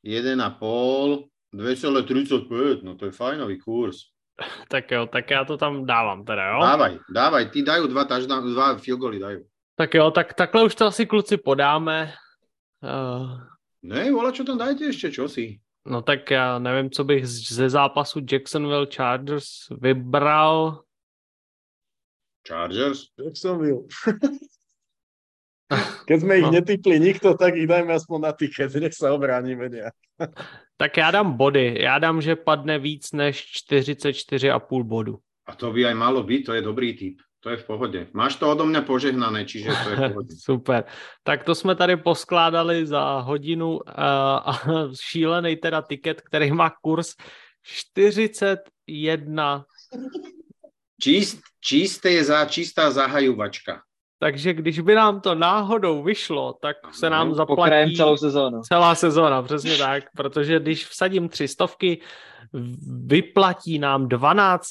1,5, 0.03 1.29
2,35, 1.55 2.83
no 2.83 2.97
to 2.97 3.07
je 3.07 3.13
fajnový 3.13 3.61
kurz. 3.61 4.18
Tak 4.69 4.91
jo, 4.91 5.07
tak 5.07 5.31
já 5.31 5.45
to 5.45 5.57
tam 5.57 5.87
dávám 5.87 6.25
teda, 6.25 6.45
jo? 6.49 6.59
Dávaj, 6.63 6.99
dávaj, 7.11 7.45
ty 7.51 7.63
dajú 7.63 7.87
dva, 7.87 8.05
tažda, 8.05 8.41
dva 8.41 8.77
field 8.79 9.01
goaly 9.01 9.19
dajú. 9.19 9.41
Tak 9.79 9.95
jo, 9.95 10.11
tak 10.11 10.35
takhle 10.35 10.65
už 10.65 10.75
to 10.75 10.87
asi 10.87 11.07
kluci 11.07 11.37
podáme. 11.37 12.13
Uh, 12.83 13.39
Ne, 13.83 14.11
vola, 14.11 14.33
čo 14.35 14.43
tam 14.45 14.59
dajte 14.59 14.91
ešte, 14.91 15.11
čo 15.15 15.29
si? 15.31 15.59
no 15.87 16.03
tak 16.03 16.31
já 16.31 16.59
nevím, 16.59 16.91
co 16.91 17.05
bych 17.05 17.27
ze 17.27 17.71
zápasu 17.71 18.21
Jacksonville 18.33 18.87
Chargers 18.97 19.47
vybral. 19.71 20.83
Chargers? 22.49 23.01
Jacksonville. 23.25 23.87
Keď 26.09 26.19
sme 26.25 26.41
ich 26.41 26.49
No. 26.49 26.53
netypli 26.53 26.97
nikto, 27.01 27.37
tak 27.37 27.53
ich 27.57 27.69
dajme 27.69 27.93
aspoň 27.93 28.19
na 28.21 28.33
tiket, 28.33 28.73
nech 28.81 28.97
sa 28.97 29.13
obránime 29.13 29.69
nejak. 29.69 29.97
Tak 30.81 30.97
já 30.97 31.11
dám 31.11 31.33
body. 31.33 31.77
Já 31.81 31.99
dám, 31.99 32.23
že 32.23 32.37
padne 32.37 32.79
víc 32.79 33.13
než 33.13 33.53
44,5 33.71 34.83
bodu. 34.83 35.19
A 35.47 35.55
to 35.55 35.73
by 35.73 35.87
aj 35.87 35.95
malo 35.95 36.23
byť, 36.23 36.47
to 36.47 36.55
je 36.55 36.63
dobrý 36.63 36.95
typ. 36.95 37.19
To 37.41 37.51
je 37.51 37.57
v 37.57 37.65
pohode. 37.65 38.07
Máš 38.13 38.37
to 38.37 38.51
odo 38.51 38.67
mňa 38.67 38.83
požehnané, 38.83 39.47
čiže 39.47 39.71
to 39.71 39.91
je 39.91 39.97
v 39.97 40.11
pohode. 40.11 40.35
Super. 40.51 40.85
Tak 41.23 41.45
to 41.45 41.55
jsme 41.55 41.75
tady 41.75 41.97
poskládali 41.97 42.87
za 42.87 43.21
hodinu 43.21 43.79
uh, 43.79 43.83
a 44.43 44.61
šílený 44.95 45.57
teda 45.57 45.83
tiket, 45.83 46.21
který 46.21 46.53
má 46.53 46.71
kurz 46.83 47.15
41. 47.63 49.65
Čist, 51.03 51.41
čisté 51.61 52.25
za, 52.25 52.45
čistá 52.45 52.91
zahajovačka. 52.91 53.83
Takže 54.21 54.55
když 54.55 54.81
by 54.81 54.95
nám 54.95 55.21
to 55.21 55.35
náhodou 55.35 56.03
vyšlo, 56.03 56.53
tak 56.61 56.77
se 56.95 57.11
nám 57.11 57.35
Pokrajem 57.47 57.73
zaplatí 57.89 57.97
celou 57.97 58.17
sezónu. 58.17 58.61
celá 58.63 58.95
sezóna, 58.95 59.43
přesně 59.43 59.77
tak, 59.79 60.05
protože 60.17 60.61
když 60.61 60.87
vsadím 60.87 61.29
tři 61.29 61.49
stovky, 61.49 62.01
vyplatí 63.07 63.79
nám 63.79 64.09
12 64.09 64.67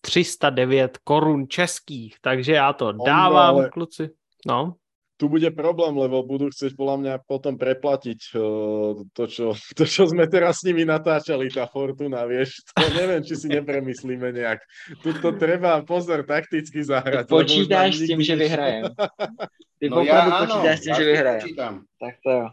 309 0.00 0.98
korun 1.04 1.48
českých, 1.48 2.16
takže 2.20 2.52
já 2.52 2.72
to 2.72 2.92
dávám, 2.92 3.54
ale- 3.56 3.70
kluci. 3.70 4.10
No, 4.46 4.74
Tu 5.14 5.30
bude 5.30 5.46
problém, 5.54 5.94
lebo 5.94 6.26
budú 6.26 6.50
chcieť 6.50 6.74
podľa 6.74 6.96
mňa 6.98 7.14
potom 7.22 7.54
preplatiť 7.54 8.34
uh, 8.34 8.98
to, 9.14 9.24
čo, 9.30 9.54
to, 9.78 9.84
čo 9.86 10.10
sme 10.10 10.26
teraz 10.26 10.60
s 10.60 10.66
nimi 10.66 10.82
natáčali, 10.82 11.46
tá 11.54 11.70
Fortuna, 11.70 12.26
vieš. 12.26 12.58
To 12.74 12.90
neviem, 12.90 13.22
či 13.22 13.38
si 13.38 13.46
nepremyslíme 13.46 14.34
nejak. 14.34 14.60
Tu 15.00 15.14
to 15.22 15.38
treba, 15.38 15.78
pozor, 15.86 16.26
takticky 16.26 16.82
zahrať. 16.82 17.30
už 17.30 17.32
nám 17.32 17.40
Počítáš 17.46 17.90
s 17.94 18.00
nikdy 18.10 18.24
že 18.26 18.34
vyhrajem. 18.36 18.84
Ty 19.78 19.84
No 19.90 20.00
ja 20.02 20.26
áno, 20.26 20.34
počítáš 20.46 20.78
s 20.82 20.84
ja 20.90 20.94
že 20.98 21.04
vyhrajem. 21.06 21.42
počítam. 21.46 21.74
Tak 22.02 22.14
to 22.20 22.30
jo. 22.30 22.46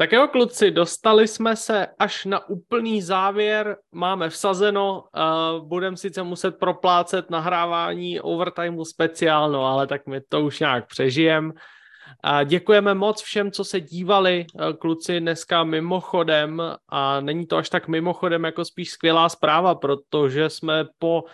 Tak 0.00 0.12
jo, 0.12 0.28
kluci, 0.28 0.70
dostali 0.70 1.28
jsme 1.28 1.56
se 1.56 1.86
až 1.98 2.24
na 2.24 2.48
úplný 2.48 3.02
závěr, 3.02 3.76
máme 3.92 4.28
vsazeno, 4.28 5.02
uh, 5.02 5.68
budeme 5.68 5.96
sice 5.96 6.22
muset 6.22 6.58
proplácet 6.58 7.30
nahrávání 7.30 8.20
overtimeu 8.20 8.84
speciál, 8.84 9.50
no 9.50 9.64
ale 9.64 9.86
tak 9.86 10.06
my 10.06 10.20
to 10.20 10.40
už 10.40 10.60
nějak 10.60 10.86
přežijem. 10.86 11.52
A 12.22 12.44
děkujeme 12.44 12.94
moc 12.94 13.22
všem, 13.22 13.50
co 13.50 13.64
se 13.64 13.80
dívali, 13.80 14.46
kluci, 14.78 15.20
dneska 15.20 15.64
mimochodem 15.64 16.62
a 16.88 17.20
není 17.20 17.46
to 17.46 17.56
až 17.56 17.68
tak 17.68 17.88
mimochodem, 17.88 18.44
jako 18.44 18.64
spíš 18.64 18.90
skvělá 18.90 19.28
zpráva, 19.28 19.74
protože 19.74 20.50
jsme 20.50 20.84
po 20.98 21.24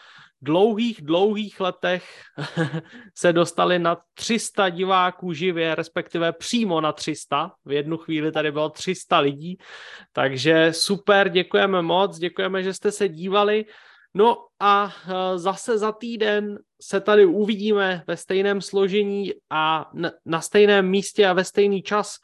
dlouhých, 0.45 1.03
dlouhých 1.03 1.61
letech 1.61 2.23
se 3.15 3.33
dostali 3.33 3.79
na 3.79 3.97
300 4.15 4.69
diváků 4.69 5.33
živě, 5.33 5.75
respektive 5.75 6.33
přímo 6.33 6.81
na 6.81 6.93
300. 6.93 7.53
V 7.65 7.73
jednu 7.73 7.97
chvíli 7.97 8.33
tady 8.33 8.53
bylo 8.53 8.71
300 8.71 9.19
lidí, 9.19 9.59
takže 10.13 10.73
super, 10.73 11.29
děkujeme 11.29 11.83
moc, 11.83 12.19
děkujeme, 12.19 12.63
že 12.63 12.75
jste 12.75 12.93
se 12.93 13.09
dívali. 13.09 13.65
No 14.15 14.37
a 14.61 14.93
eh, 14.93 15.39
zase 15.39 15.79
za 15.79 15.93
týden 15.93 16.59
se 16.81 17.01
tady 17.01 17.27
uvidíme 17.27 18.03
ve 18.07 18.17
stejném 18.17 18.61
složení 18.61 19.33
a 19.51 19.91
na- 20.25 20.41
stejném 20.41 20.89
místě 20.89 21.27
a 21.27 21.33
ve 21.33 21.45
stejný 21.45 21.83
čas. 21.83 22.17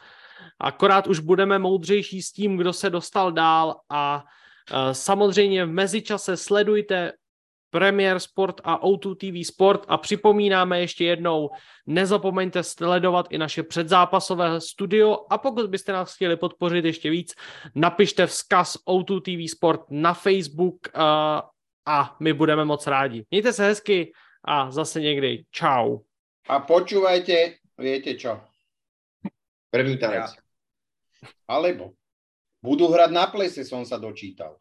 Akorát 0.60 1.06
už 1.06 1.18
budeme 1.18 1.58
moudřejší 1.58 2.22
s 2.22 2.32
tím, 2.32 2.56
kdo 2.56 2.72
se 2.72 2.90
dostal 2.90 3.32
dál 3.32 3.76
a 3.90 4.24
eh, 4.70 4.94
samozřejmě 4.94 5.64
v 5.64 5.70
mezičase 5.70 6.36
sledujte 6.36 7.12
Premier 7.70 8.20
Sport 8.20 8.60
a 8.64 8.82
O2 8.82 9.16
TV 9.16 9.46
Sport 9.46 9.84
a 9.88 9.96
připomínáme 9.96 10.80
ještě 10.80 11.04
jednou, 11.04 11.50
nezapomeňte 11.86 12.62
sledovat 12.62 13.26
i 13.30 13.38
naše 13.38 13.62
předzápasové 13.62 14.60
studio 14.60 15.16
a 15.30 15.38
pokud 15.38 15.70
byste 15.70 15.92
nás 15.92 16.14
chtěli 16.14 16.36
podpořit 16.36 16.84
ještě 16.84 17.10
víc, 17.10 17.34
napište 17.74 18.26
vzkaz 18.26 18.76
O2 18.88 19.20
TV 19.20 19.50
Sport 19.50 19.80
na 19.90 20.14
Facebook 20.14 20.76
uh, 20.96 21.02
a 21.86 22.16
my 22.20 22.32
budeme 22.32 22.64
moc 22.64 22.86
rádi. 22.86 23.24
Mějte 23.30 23.52
se 23.52 23.64
hezky 23.64 24.12
a 24.44 24.70
zase 24.70 25.00
někdy. 25.00 25.44
Čau. 25.50 25.98
A 26.48 26.58
počúvajte, 26.58 27.62
viete 27.78 28.14
čo? 28.18 28.40
První 29.70 29.98
tanec. 29.98 30.34
Alebo 31.46 31.94
budú 32.58 32.90
hrať 32.90 33.10
na 33.12 33.30
plese, 33.30 33.62
som 33.62 33.86
sa 33.86 34.00
dočítal. 34.02 34.58